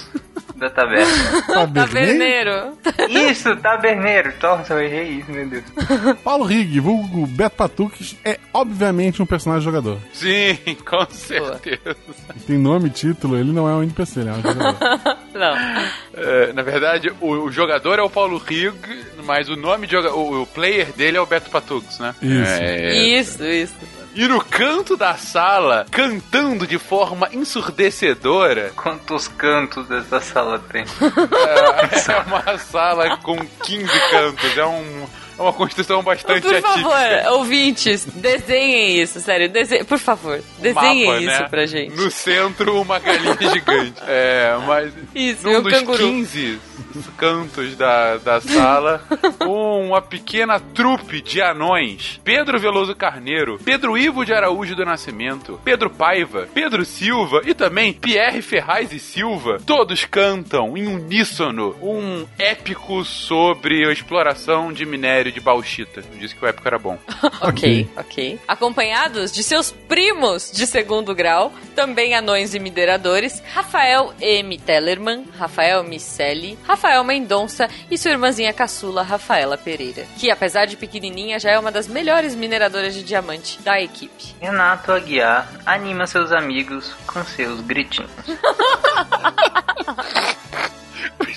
da 0.63 0.69
taverna. 0.69 1.43
Taverneiro. 1.73 2.77
Isso, 3.09 3.55
taberneiro. 3.57 4.33
Nossa, 4.41 4.73
eu 4.73 4.81
errei 4.81 5.19
isso, 5.19 5.31
meu 5.31 5.47
Deus. 5.47 5.63
Paulo 6.23 6.43
Rig, 6.45 6.79
vulgo 6.79 7.27
Beto 7.27 7.55
Patuques, 7.55 8.15
é 8.23 8.39
obviamente 8.53 9.21
um 9.21 9.25
personagem 9.25 9.63
jogador. 9.63 9.97
Sim, 10.13 10.57
com 10.85 11.05
certeza. 11.09 11.95
Tem 12.47 12.57
nome 12.57 12.87
e 12.87 12.91
título, 12.91 13.37
ele 13.37 13.51
não 13.51 13.67
é 13.67 13.73
um 13.73 13.83
NPC, 13.83 14.21
ele 14.21 14.29
é 14.29 14.33
um 14.33 14.41
jogador. 14.41 14.77
Não. 15.33 15.55
É, 16.15 16.53
na 16.53 16.61
verdade, 16.61 17.11
o, 17.19 17.31
o 17.31 17.51
jogador 17.51 17.97
é 17.97 18.03
o 18.03 18.09
Paulo 18.09 18.37
Rig, 18.37 18.71
mas 19.25 19.49
o 19.49 19.55
nome 19.55 19.87
de 19.87 19.97
o, 19.97 20.43
o 20.43 20.45
player 20.47 20.93
dele 20.93 21.17
é 21.17 21.21
o 21.21 21.25
Beto 21.25 21.49
Patux, 21.49 21.97
né? 21.97 22.13
Isso. 22.21 22.51
É, 22.51 22.93
Isso, 22.93 23.43
isso. 23.43 23.73
E 24.15 24.27
no 24.27 24.43
canto 24.43 24.95
da 24.95 25.15
sala, 25.15 25.87
cantando 25.89 26.67
de 26.67 26.77
forma 26.77 27.29
ensurdecedora, 27.33 28.71
Quantos 28.75 29.27
cantos 29.27 29.89
essa 29.89 30.19
sala 30.21 30.59
tem? 30.59 30.83
é, 31.01 32.11
é 32.11 32.19
uma 32.19 32.57
sala 32.59 33.17
com 33.17 33.37
15 33.37 33.87
cantos. 34.11 34.57
É 34.57 34.65
um, 34.65 35.07
é 35.37 35.41
uma 35.41 35.53
construção 35.53 36.01
bastante 36.03 36.41
Por 36.41 36.53
atípica. 36.55 36.73
favor, 36.73 37.33
ouvintes, 37.39 38.05
desenhem 38.05 39.01
isso, 39.01 39.19
sério. 39.19 39.49
Dese... 39.49 39.83
Por 39.83 39.97
favor, 39.99 40.41
desenhem 40.59 41.07
Mapa, 41.07 41.19
isso 41.19 41.41
né? 41.41 41.47
pra 41.49 41.65
gente. 41.65 41.95
No 41.95 42.09
centro, 42.11 42.81
uma 42.81 42.99
galinha 42.99 43.37
gigante. 43.53 44.01
É, 44.07 44.55
mas 44.65 44.93
Isso, 45.13 45.43
num 45.47 45.61
dos 45.61 45.73
canguru. 45.73 45.97
15 45.97 46.59
cantos 47.17 47.75
da, 47.75 48.17
da 48.17 48.39
sala, 48.41 49.01
uma 49.41 50.01
pequena 50.01 50.59
trupe 50.59 51.21
de 51.21 51.41
anões. 51.41 52.19
Pedro 52.23 52.59
Veloso 52.59 52.95
Carneiro, 52.95 53.59
Pedro 53.63 53.97
Ivo 53.97 54.23
de 54.25 54.33
Araújo 54.33 54.75
do 54.75 54.85
Nascimento, 54.85 55.59
Pedro 55.63 55.89
Paiva, 55.89 56.47
Pedro 56.53 56.85
Silva 56.85 57.41
e 57.45 57.53
também 57.53 57.93
Pierre 57.93 58.41
Ferraz 58.41 58.91
e 58.91 58.99
Silva. 58.99 59.57
Todos 59.65 60.05
cantam 60.05 60.77
em 60.77 60.87
uníssono 60.87 61.75
um 61.81 62.25
épico 62.37 63.03
sobre 63.03 63.87
a 63.87 63.91
exploração 63.91 64.71
de 64.71 64.85
minério 65.23 65.31
de 65.31 65.39
bauxita. 65.39 66.03
Eu 66.11 66.19
disse 66.19 66.35
que 66.35 66.43
o 66.43 66.47
épico 66.47 66.67
era 66.67 66.77
bom. 66.77 66.97
Ok, 67.41 67.89
ok. 67.97 68.39
Acompanhados 68.47 69.31
de 69.31 69.43
seus 69.43 69.71
primos 69.71 70.51
de 70.51 70.65
segundo 70.65 71.13
grau, 71.13 71.51
também 71.75 72.15
anões 72.15 72.53
e 72.53 72.59
mineradores, 72.59 73.43
Rafael 73.53 74.13
M. 74.19 74.57
Tellerman, 74.57 75.25
Rafael 75.37 75.83
Micelli, 75.83 76.57
Rafael 76.63 77.03
Mendonça 77.03 77.69
e 77.91 77.97
sua 77.97 78.11
irmãzinha 78.11 78.53
caçula, 78.53 79.03
Rafaela 79.03 79.57
Pereira, 79.57 80.05
que 80.17 80.31
apesar 80.31 80.65
de 80.65 80.77
pequenininha 80.77 81.37
já 81.37 81.51
é 81.51 81.59
uma 81.59 81.71
das 81.71 81.87
melhores 81.87 82.33
mineradoras 82.33 82.93
de 82.93 83.03
diamante 83.03 83.61
da 83.61 83.81
equipe. 83.81 84.35
Renato 84.39 84.91
Aguiar 84.91 85.51
anima 85.65 86.07
seus 86.07 86.31
amigos 86.31 86.93
com 87.05 87.23
seus 87.25 87.59
gritinhos. 87.61 88.11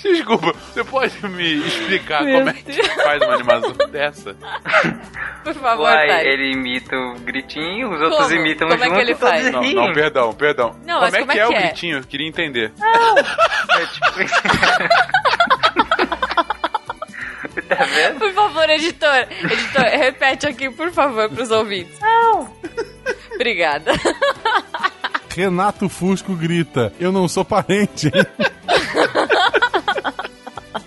Desculpa, 0.02 0.52
você 0.52 0.84
pode 0.84 1.28
me 1.28 1.54
explicar 1.66 2.22
Meu 2.22 2.38
como 2.38 2.50
é 2.50 2.52
que 2.52 2.82
faz 3.02 3.22
uma 3.22 3.34
animação 3.34 3.72
dessa? 3.90 4.36
Por 5.42 5.54
favor, 5.54 5.84
Uai, 5.84 6.06
Thay. 6.08 6.26
ele 6.28 6.52
imita 6.52 6.96
o 6.96 7.14
gritinho, 7.20 7.90
os 7.92 8.00
outros 8.00 8.26
Como? 8.28 8.34
imitam 8.40 8.68
Como 8.68 8.82
é 8.82 8.86
junto 8.86 8.96
que 8.96 9.02
ele 9.02 9.14
todos 9.14 9.28
faz? 9.28 9.50
Não, 9.52 9.60
riem. 9.62 9.74
não, 9.74 9.92
perdão, 9.92 10.32
perdão. 10.32 10.76
Não, 10.84 11.00
como, 11.00 11.16
é 11.16 11.18
como 11.20 11.32
que 11.32 11.38
é 11.38 11.42
é, 11.42 11.48
o 11.48 11.52
é? 11.52 11.62
gritinho? 11.62 11.98
Eu 11.98 12.04
queria 12.04 12.28
entender. 12.28 12.72
É 13.76 13.84
tipo 13.86 14.06
tá 17.68 17.84
vendo? 17.84 18.18
Por 18.18 18.32
favor, 18.32 18.70
editor. 18.70 19.26
Editor, 19.42 19.82
repete 19.98 20.46
aqui, 20.46 20.70
por 20.70 20.90
favor, 20.92 21.28
pros 21.28 21.50
ouvintes. 21.50 21.98
Não. 22.00 22.50
Obrigada. 23.34 23.92
Renato 25.34 25.88
Fusco 25.88 26.34
grita: 26.34 26.92
Eu 26.98 27.12
não 27.12 27.28
sou 27.28 27.44
parente, 27.44 28.06
hein? 28.06 28.26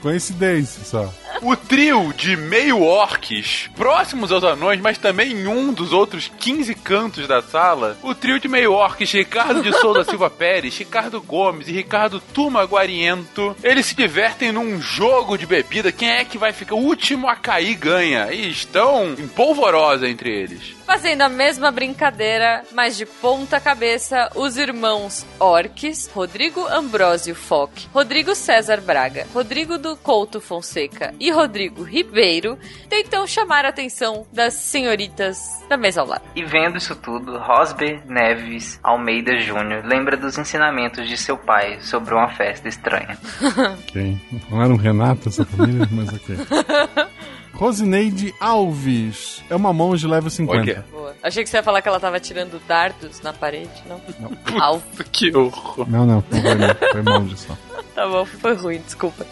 Coincidência 0.02 0.84
só. 0.84 1.14
O 1.42 1.56
trio 1.56 2.14
de 2.14 2.36
meio 2.36 2.82
orques, 2.82 3.70
próximos 3.76 4.32
aos 4.32 4.44
anões, 4.44 4.82
mas 4.82 4.98
também 4.98 5.32
em 5.32 5.48
um 5.48 5.72
dos 5.72 5.94
outros 5.94 6.30
15 6.38 6.76
cantos 6.76 7.28
da 7.28 7.42
sala, 7.42 7.98
o 8.04 8.14
trio 8.14 8.40
de 8.40 8.50
meio 8.50 8.74
orques, 8.74 9.12
Ricardo 9.12 9.62
de 9.62 9.72
Souza 9.80 10.04
Silva 10.04 10.30
Pérez, 10.32 10.78
Ricardo 10.78 11.22
Gomes 11.22 11.70
e 11.70 11.72
Ricardo 11.72 12.20
Tuma 12.20 12.64
Guariento, 12.66 13.56
eles 13.64 13.86
se 13.86 13.96
divertem 13.96 14.52
num 14.52 14.82
jogo 14.82 15.38
de 15.38 15.46
bebida. 15.46 15.92
Quem 15.92 16.10
é 16.10 16.26
que 16.26 16.38
vai 16.38 16.52
ficar 16.52 16.76
o 16.76 16.84
último 16.84 17.30
a 17.30 17.36
cair 17.36 17.76
ganha? 17.76 18.34
E 18.34 18.50
estão 18.50 19.14
em 19.18 19.28
polvorosa 19.28 20.10
entre 20.10 20.30
eles. 20.30 20.79
Fazendo 20.90 21.22
a 21.22 21.30
mesma 21.30 21.70
brincadeira, 21.72 22.64
mas 22.74 22.98
de 22.98 23.06
ponta 23.06 23.60
cabeça, 23.60 24.28
os 24.34 24.58
irmãos 24.58 25.24
Orques, 25.40 26.10
Rodrigo 26.12 26.66
Ambrósio 26.66 27.36
Fock, 27.36 27.88
Rodrigo 27.94 28.34
César 28.34 28.82
Braga, 28.82 29.28
Rodrigo 29.32 29.78
do 29.78 29.96
Couto 29.96 30.42
Fonseca 30.42 31.14
e 31.20 31.30
Rodrigo 31.30 31.84
Ribeiro 31.84 32.58
tentam 32.90 33.28
chamar 33.28 33.66
a 33.66 33.70
atenção 33.70 34.26
das 34.34 34.56
senhoritas 34.56 35.64
da 35.70 35.78
mesa 35.78 36.02
ao 36.02 36.08
lado. 36.08 36.24
E 36.36 36.44
vendo 36.44 36.80
isso 36.80 36.96
tudo, 36.96 37.38
Rosber 37.38 38.02
Neves 38.08 38.80
Almeida 38.82 39.38
Júnior 39.38 39.86
lembra 39.86 40.18
dos 40.18 40.40
ensinamentos 40.40 41.08
de 41.08 41.16
seu 41.18 41.38
pai 41.38 41.80
sobre 41.82 42.16
uma 42.16 42.30
festa 42.30 42.68
estranha. 42.68 43.16
Ok. 43.90 44.18
Não 44.50 44.62
era 44.62 44.74
um 44.74 44.78
Renato 44.78 45.30
essa 45.30 45.46
família, 45.46 45.88
mas 45.92 46.10
ok. 46.14 46.36
Rosineide 47.60 48.34
Alves. 48.40 49.44
É 49.50 49.56
uma 49.56 49.74
monge 49.74 50.08
level 50.08 50.30
50. 50.30 50.62
Ok. 50.62 50.78
Boa. 50.92 51.14
Achei 51.22 51.44
que 51.44 51.50
você 51.50 51.58
ia 51.58 51.64
falar 51.64 51.82
que 51.82 51.90
ela 51.90 52.00
tava 52.00 52.18
tirando 52.18 52.58
dardos 52.66 53.20
na 53.20 53.34
parede, 53.34 53.84
não? 53.86 54.00
Não. 54.18 54.62
Alvo. 54.64 54.86
Que 55.12 55.36
horror. 55.36 55.86
Não, 55.90 56.06
não, 56.06 56.24
não 56.32 56.42
foi 56.42 56.56
não. 56.56 56.76
Foi 56.92 57.02
monge 57.02 57.38
só. 57.38 57.58
Tá 58.00 58.08
bom, 58.08 58.26
foi 58.26 58.54
ruim, 58.54 58.78
desculpa. 58.78 59.26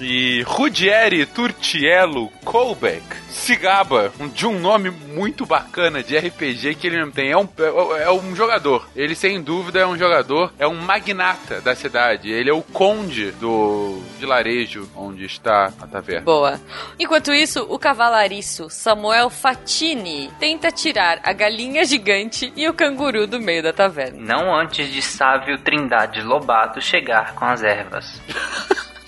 E 0.00 0.42
Rudieri 0.46 1.26
Turtiello 1.26 2.28
Colbeck 2.44 3.04
se 3.28 3.54
gaba 3.56 4.12
de 4.32 4.46
um 4.46 4.58
nome 4.58 4.90
muito 4.90 5.44
bacana 5.44 6.02
de 6.02 6.16
RPG 6.16 6.76
que 6.76 6.86
ele 6.86 7.00
não 7.00 7.10
tem. 7.10 7.30
É 7.30 7.36
um, 7.36 7.48
é, 7.58 8.04
é 8.04 8.10
um 8.10 8.34
jogador. 8.34 8.88
Ele, 8.96 9.14
sem 9.14 9.42
dúvida, 9.42 9.80
é 9.80 9.86
um 9.86 9.96
jogador, 9.96 10.52
é 10.58 10.66
um 10.66 10.74
magnata 10.74 11.60
da 11.60 11.74
cidade. 11.74 12.30
Ele 12.30 12.50
é 12.50 12.52
o 12.52 12.62
conde 12.62 13.30
do 13.32 14.00
vilarejo 14.18 14.88
onde 14.96 15.24
está 15.24 15.72
a 15.80 15.86
taverna. 15.86 16.22
Boa. 16.22 16.60
Enquanto 16.98 17.32
isso, 17.32 17.66
o 17.68 17.78
cavalariço 17.78 18.70
Samuel 18.70 19.30
Fatini 19.30 20.30
tenta 20.38 20.70
tirar 20.70 21.20
a 21.22 21.32
galinha 21.32 21.84
gigante 21.84 22.52
e 22.56 22.68
o 22.68 22.74
canguru 22.74 23.26
do 23.26 23.40
meio 23.40 23.62
da 23.62 23.72
taverna. 23.72 24.18
Não 24.18 24.54
antes 24.54 24.90
de 24.92 25.02
Sávio 25.02 25.58
Trindade 25.58 26.22
Lobato 26.22 26.80
chegar 26.80 27.34
com 27.34 27.44
as 27.44 27.62
ervas. 27.62 27.93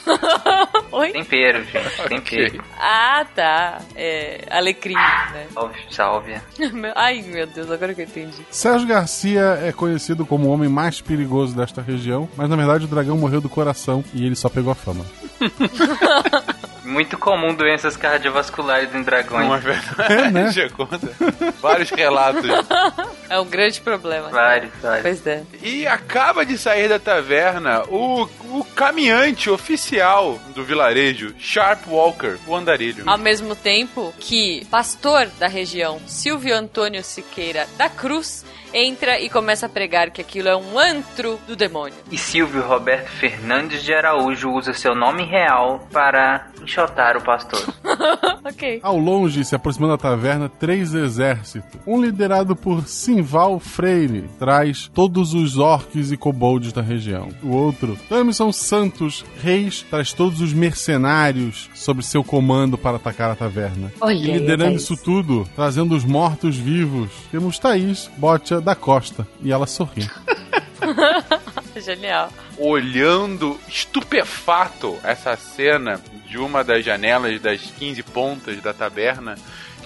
Oi? 0.92 1.12
Tempero, 1.12 1.64
gente, 1.64 2.08
tempero. 2.08 2.64
Ah, 2.78 3.26
tá. 3.34 3.80
É. 3.94 4.44
Alecrim, 4.50 4.94
né? 4.94 5.46
Salve, 5.52 5.78
sálvia. 5.90 6.42
Ai, 6.94 7.22
meu 7.22 7.46
Deus, 7.46 7.70
agora 7.70 7.92
que 7.94 8.02
eu 8.02 8.04
entendi. 8.04 8.46
Sérgio 8.50 8.86
Garcia 8.86 9.58
é 9.62 9.72
conhecido 9.72 10.24
como 10.24 10.46
o 10.46 10.52
homem 10.52 10.68
mais 10.68 11.00
perigoso 11.00 11.56
desta 11.56 11.82
região, 11.82 12.28
mas 12.36 12.48
na 12.48 12.56
verdade 12.56 12.84
o 12.84 12.88
dragão 12.88 13.16
morreu 13.18 13.40
do 13.40 13.48
coração 13.48 14.04
e 14.14 14.24
ele 14.24 14.36
só 14.36 14.48
pegou 14.48 14.72
a 14.72 14.74
fama. 14.74 15.04
Muito 16.84 17.18
comum 17.18 17.52
doenças 17.52 17.96
cardiovasculares 17.96 18.94
em 18.94 19.02
dragões. 19.02 19.48
Não 19.48 19.56
é 19.56 19.58
verdade? 19.58 20.12
É, 20.12 20.30
né? 20.30 20.52
Vários 21.60 21.90
relatos. 21.90 22.48
É 23.28 23.38
um 23.38 23.46
grande 23.46 23.80
problema. 23.80 24.28
Vários, 24.30 24.72
vários. 24.80 25.02
Pois 25.02 25.26
é. 25.26 25.42
E 25.62 25.86
acaba 25.86 26.44
de 26.44 26.56
sair 26.56 26.88
da 26.88 26.98
taverna 26.98 27.82
o, 27.88 28.28
o 28.52 28.64
caminhante 28.74 29.50
oficial 29.50 30.38
do 30.54 30.64
vilarejo, 30.64 31.34
Sharp 31.38 31.86
Walker, 31.88 32.36
o 32.46 32.54
andarilho. 32.54 33.04
Ao 33.06 33.18
mesmo 33.18 33.54
tempo 33.54 34.14
que 34.18 34.64
pastor 34.66 35.28
da 35.38 35.46
região, 35.46 36.00
Silvio 36.06 36.54
Antônio 36.54 37.02
Siqueira 37.02 37.66
da 37.76 37.88
Cruz, 37.88 38.44
entra 38.76 39.18
e 39.18 39.30
começa 39.30 39.64
a 39.64 39.68
pregar 39.68 40.10
que 40.10 40.20
aquilo 40.20 40.48
é 40.48 40.56
um 40.56 40.78
antro 40.78 41.40
do 41.48 41.56
demônio. 41.56 41.96
E 42.12 42.18
Silvio 42.18 42.62
Roberto 42.62 43.08
Fernandes 43.08 43.82
de 43.82 43.94
Araújo 43.94 44.50
usa 44.50 44.74
seu 44.74 44.94
nome 44.94 45.24
real 45.24 45.86
para 45.90 46.48
enxotar 46.62 47.16
o 47.16 47.22
pastor. 47.22 47.62
ok. 48.44 48.80
Ao 48.82 48.98
longe, 48.98 49.44
se 49.44 49.54
aproximando 49.54 49.96
da 49.96 50.02
taverna, 50.02 50.48
três 50.48 50.92
exércitos. 50.92 51.80
Um 51.86 52.02
liderado 52.02 52.54
por 52.54 52.86
Simval 52.86 53.58
Freire, 53.58 54.28
traz 54.38 54.90
todos 54.92 55.32
os 55.32 55.56
orques 55.56 56.12
e 56.12 56.16
kobolds 56.16 56.72
da 56.72 56.82
região. 56.82 57.28
O 57.42 57.56
outro, 57.56 57.96
Tamison 58.08 58.52
Santos 58.52 59.24
Reis, 59.42 59.82
traz 59.88 60.12
todos 60.12 60.40
os 60.40 60.52
mercenários 60.52 61.70
sob 61.74 62.02
seu 62.02 62.22
comando 62.22 62.76
para 62.76 62.96
atacar 62.96 63.30
a 63.30 63.36
taverna. 63.36 63.90
Olha 64.00 64.14
e 64.14 64.32
liderando 64.32 64.72
Thaís. 64.72 64.82
isso 64.82 64.96
tudo, 64.96 65.48
trazendo 65.54 65.94
os 65.94 66.04
mortos-vivos, 66.04 67.10
temos 67.30 67.58
Thaís 67.58 68.10
Botia 68.18 68.60
da 68.66 68.74
Costa. 68.74 69.26
E 69.40 69.52
ela 69.52 69.64
sorri. 69.66 70.10
Genial. 71.76 72.32
Olhando 72.58 73.60
estupefato 73.68 74.98
essa 75.04 75.36
cena 75.36 76.00
de 76.28 76.36
uma 76.36 76.64
das 76.64 76.84
janelas 76.84 77.40
das 77.40 77.60
15 77.60 78.02
pontas 78.02 78.60
da 78.60 78.74
taberna, 78.74 79.36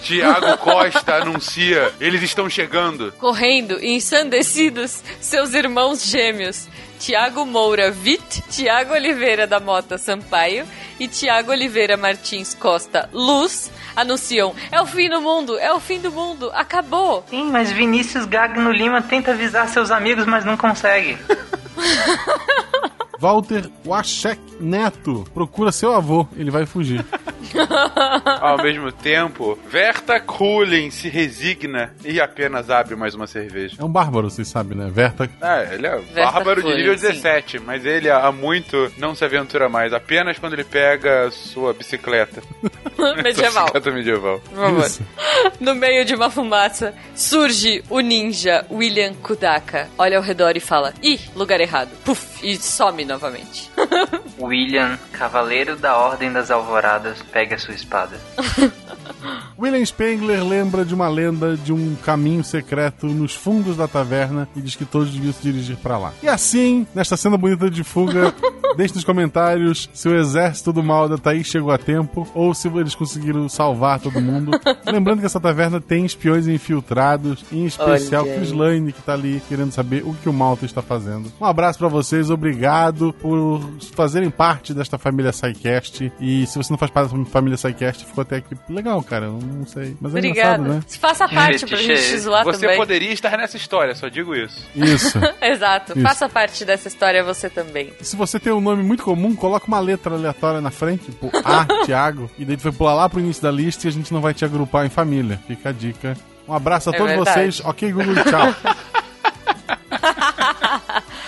Tiago 0.01 0.57
Costa 0.57 1.15
anuncia: 1.15 1.93
eles 1.99 2.21
estão 2.21 2.49
chegando. 2.49 3.11
Correndo 3.13 3.79
e 3.79 3.95
ensandecidos, 3.95 5.03
seus 5.19 5.53
irmãos 5.53 6.05
gêmeos, 6.05 6.67
Tiago 6.99 7.45
Moura 7.45 7.93
Witt, 8.03 8.41
Tiago 8.49 8.93
Oliveira 8.93 9.47
da 9.47 9.59
Mota 9.59 9.97
Sampaio 9.97 10.67
e 10.99 11.07
Tiago 11.07 11.51
Oliveira 11.51 11.97
Martins 11.97 12.53
Costa 12.53 13.09
Luz, 13.13 13.71
anunciam: 13.95 14.55
é 14.71 14.81
o 14.81 14.85
fim 14.85 15.09
do 15.09 15.21
mundo, 15.21 15.57
é 15.57 15.73
o 15.73 15.79
fim 15.79 15.99
do 15.99 16.11
mundo, 16.11 16.51
acabou. 16.53 17.23
Sim, 17.29 17.49
mas 17.51 17.71
Vinícius 17.71 18.25
Gagno 18.25 18.71
Lima 18.71 19.01
tenta 19.01 19.31
avisar 19.31 19.67
seus 19.69 19.91
amigos, 19.91 20.25
mas 20.25 20.45
não 20.45 20.57
consegue. 20.57 21.17
Walter 23.21 23.69
Wachek 23.85 24.41
Neto 24.59 25.23
procura 25.31 25.71
seu 25.71 25.93
avô, 25.93 26.27
ele 26.35 26.49
vai 26.49 26.65
fugir. 26.65 27.05
Ao 28.41 28.57
mesmo 28.57 28.91
tempo, 28.91 29.59
Verta 29.69 30.19
Kulin 30.19 30.89
se 30.89 31.07
resigna 31.07 31.93
e 32.03 32.19
apenas 32.19 32.71
abre 32.71 32.95
mais 32.95 33.13
uma 33.13 33.27
cerveja. 33.27 33.75
É 33.79 33.83
um 33.83 33.89
bárbaro, 33.89 34.29
vocês 34.29 34.47
sabem, 34.47 34.75
né? 34.75 34.89
Verta. 34.91 35.29
É, 35.39 35.75
ele 35.75 35.85
é 35.85 35.99
Verta 35.99 36.31
bárbaro 36.31 36.63
de 36.63 36.75
nível 36.75 36.97
sim. 36.97 37.07
17, 37.07 37.59
mas 37.59 37.85
ele 37.85 38.09
há 38.09 38.31
muito 38.31 38.91
não 38.97 39.13
se 39.13 39.23
aventura 39.23 39.69
mais, 39.69 39.93
apenas 39.93 40.39
quando 40.39 40.53
ele 40.53 40.63
pega 40.63 41.29
sua 41.51 41.73
bicicleta. 41.73 42.41
Medieval. 43.23 43.65
Bicicleta 43.65 43.91
medieval. 43.91 44.41
Isso. 44.83 45.03
No 45.59 45.75
meio 45.75 46.03
de 46.05 46.15
uma 46.15 46.29
fumaça, 46.31 46.93
surge 47.15 47.83
o 47.87 47.99
ninja 47.99 48.65
William 48.71 49.13
Kudaka. 49.13 49.89
Olha 49.97 50.17
ao 50.17 50.23
redor 50.23 50.55
e 50.57 50.59
fala: 50.59 50.93
Ih, 51.03 51.19
lugar 51.35 51.59
errado. 51.61 51.89
Puf, 52.03 52.43
e 52.43 52.55
some 52.57 53.10
novamente. 53.11 53.69
William, 54.39 54.97
cavaleiro 55.11 55.75
da 55.75 55.97
Ordem 55.97 56.31
das 56.31 56.49
Alvoradas, 56.49 57.21
pega 57.31 57.57
sua 57.57 57.73
espada. 57.73 58.17
William 59.57 59.85
Spengler 59.85 60.43
lembra 60.43 60.83
de 60.83 60.93
uma 60.93 61.07
lenda 61.07 61.55
de 61.55 61.71
um 61.71 61.95
caminho 62.03 62.43
secreto 62.43 63.07
nos 63.07 63.33
fundos 63.33 63.77
da 63.77 63.87
taverna 63.87 64.47
e 64.55 64.61
diz 64.61 64.75
que 64.75 64.85
todos 64.85 65.11
deviam 65.11 65.33
se 65.33 65.41
dirigir 65.41 65.77
pra 65.77 65.97
lá. 65.97 66.13
E 66.21 66.27
assim, 66.27 66.85
nesta 66.93 67.15
cena 67.17 67.37
bonita 67.37 67.69
de 67.69 67.83
fuga, 67.83 68.33
deixe 68.75 68.95
nos 68.95 69.03
comentários 69.03 69.89
se 69.93 70.07
o 70.07 70.15
exército 70.15 70.73
do 70.73 70.83
mal 70.83 71.07
da 71.07 71.17
Thaís 71.17 71.47
chegou 71.47 71.71
a 71.71 71.77
tempo 71.77 72.27
ou 72.33 72.53
se 72.53 72.67
eles 72.67 72.95
conseguiram 72.95 73.47
salvar 73.49 73.99
todo 73.99 74.21
mundo. 74.21 74.51
Lembrando 74.85 75.19
que 75.19 75.25
essa 75.25 75.39
taverna 75.39 75.79
tem 75.79 76.05
espiões 76.05 76.47
infiltrados, 76.47 77.43
em 77.51 77.65
especial 77.65 78.23
Olha. 78.23 78.35
Chris 78.35 78.51
Lane, 78.51 78.91
que 78.91 79.01
tá 79.01 79.13
ali 79.13 79.41
querendo 79.47 79.71
saber 79.71 80.03
o 80.05 80.13
que 80.13 80.29
o 80.29 80.33
Malta 80.33 80.65
está 80.65 80.81
fazendo. 80.81 81.31
Um 81.39 81.45
abraço 81.45 81.79
pra 81.79 81.87
vocês, 81.87 82.29
obrigado 82.29 83.13
por 83.13 83.61
fazerem 83.93 84.29
parte 84.29 84.73
desta 84.73 84.97
família 84.97 85.31
SciCast. 85.31 86.11
E 86.19 86.45
se 86.45 86.57
você 86.57 86.71
não 86.71 86.77
faz 86.77 86.91
parte 86.91 87.15
da 87.15 87.25
família 87.25 87.57
SciCast, 87.57 88.05
ficou 88.05 88.21
até 88.21 88.37
aqui 88.37 88.55
legal, 88.69 89.00
cara. 89.03 89.25
Eu 89.25 89.33
não 89.41 89.65
sei. 89.65 89.95
Mas 89.99 90.13
é 90.13 90.17
Obrigada. 90.17 90.63
engraçado, 90.63 90.75
né? 90.89 90.97
Faça 90.99 91.27
parte 91.27 91.65
pra 91.65 91.77
gente 91.77 92.01
te 92.01 92.17
zoar 92.19 92.43
Você 92.43 92.61
também. 92.61 92.77
poderia 92.77 93.11
estar 93.13 93.37
nessa 93.37 93.57
história, 93.57 93.93
só 93.95 94.07
digo 94.07 94.35
isso. 94.35 94.65
Isso. 94.75 95.17
Exato. 95.41 95.93
Isso. 95.93 96.01
Faça 96.01 96.27
parte 96.29 96.63
dessa 96.65 96.87
história 96.87 97.23
você 97.23 97.49
também. 97.49 97.91
Se 98.01 98.15
você 98.15 98.39
tem 98.39 98.51
um 98.53 98.61
nome 98.61 98.83
muito 98.83 99.03
comum, 99.03 99.35
coloca 99.35 99.67
uma 99.67 99.79
letra 99.79 100.15
aleatória 100.15 100.61
na 100.61 100.71
frente, 100.71 101.05
tipo 101.05 101.31
A, 101.43 101.65
Thiago, 101.85 102.29
e 102.37 102.45
daí 102.45 102.57
tu 102.57 102.63
vai 102.63 102.71
pular 102.71 102.93
lá 102.93 103.09
pro 103.09 103.19
início 103.19 103.41
da 103.43 103.51
lista 103.51 103.87
e 103.87 103.89
a 103.89 103.91
gente 103.91 104.13
não 104.13 104.21
vai 104.21 104.33
te 104.33 104.43
agrupar 104.45 104.85
em 104.85 104.89
família. 104.89 105.39
Fica 105.47 105.69
a 105.69 105.71
dica. 105.71 106.15
Um 106.47 106.53
abraço 106.53 106.89
a 106.89 106.93
É 106.93 106.97
todos 106.97 107.13
verdade. 107.13 107.39
vocês. 107.39 107.61
Ok, 107.65 107.91
Google, 107.91 108.15
tchau. 108.23 108.55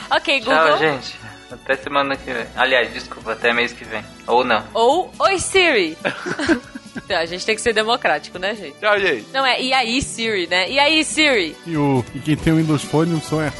Ok, 0.10 0.40
Google. 0.42 0.56
Tchau, 0.56 0.78
gente. 0.78 1.16
Até 1.52 1.76
semana 1.76 2.16
que 2.16 2.32
vem. 2.32 2.46
Aliás, 2.56 2.92
desculpa, 2.94 3.32
até 3.34 3.54
mês 3.54 3.74
que 3.74 3.84
vem. 3.84 4.04
Ou 4.28 4.44
não. 4.44 4.64
Ou 4.74 5.12
Oi 5.20 5.40
Siri. 5.40 5.98
A 7.10 7.26
gente 7.26 7.46
tem 7.46 7.56
que 7.56 7.62
ser 7.62 7.74
democrático, 7.74 8.40
né, 8.40 8.56
gente? 8.56 8.76
Tchau, 8.80 9.00
gente. 9.00 9.26
Não 9.34 9.46
é, 9.46 9.62
e 9.62 9.74
aí 9.74 10.02
Siri, 10.02 10.48
né? 10.48 10.70
E 10.70 10.80
aí 10.80 11.04
Siri? 11.04 11.56
E, 11.66 11.76
o, 11.78 12.04
e 12.14 12.20
quem 12.20 12.36
tem 12.36 12.54
o 12.54 12.58
Windows 12.58 12.84
Phone, 12.84 13.16
o 13.16 13.22
som 13.22 13.42
é. 13.42 13.52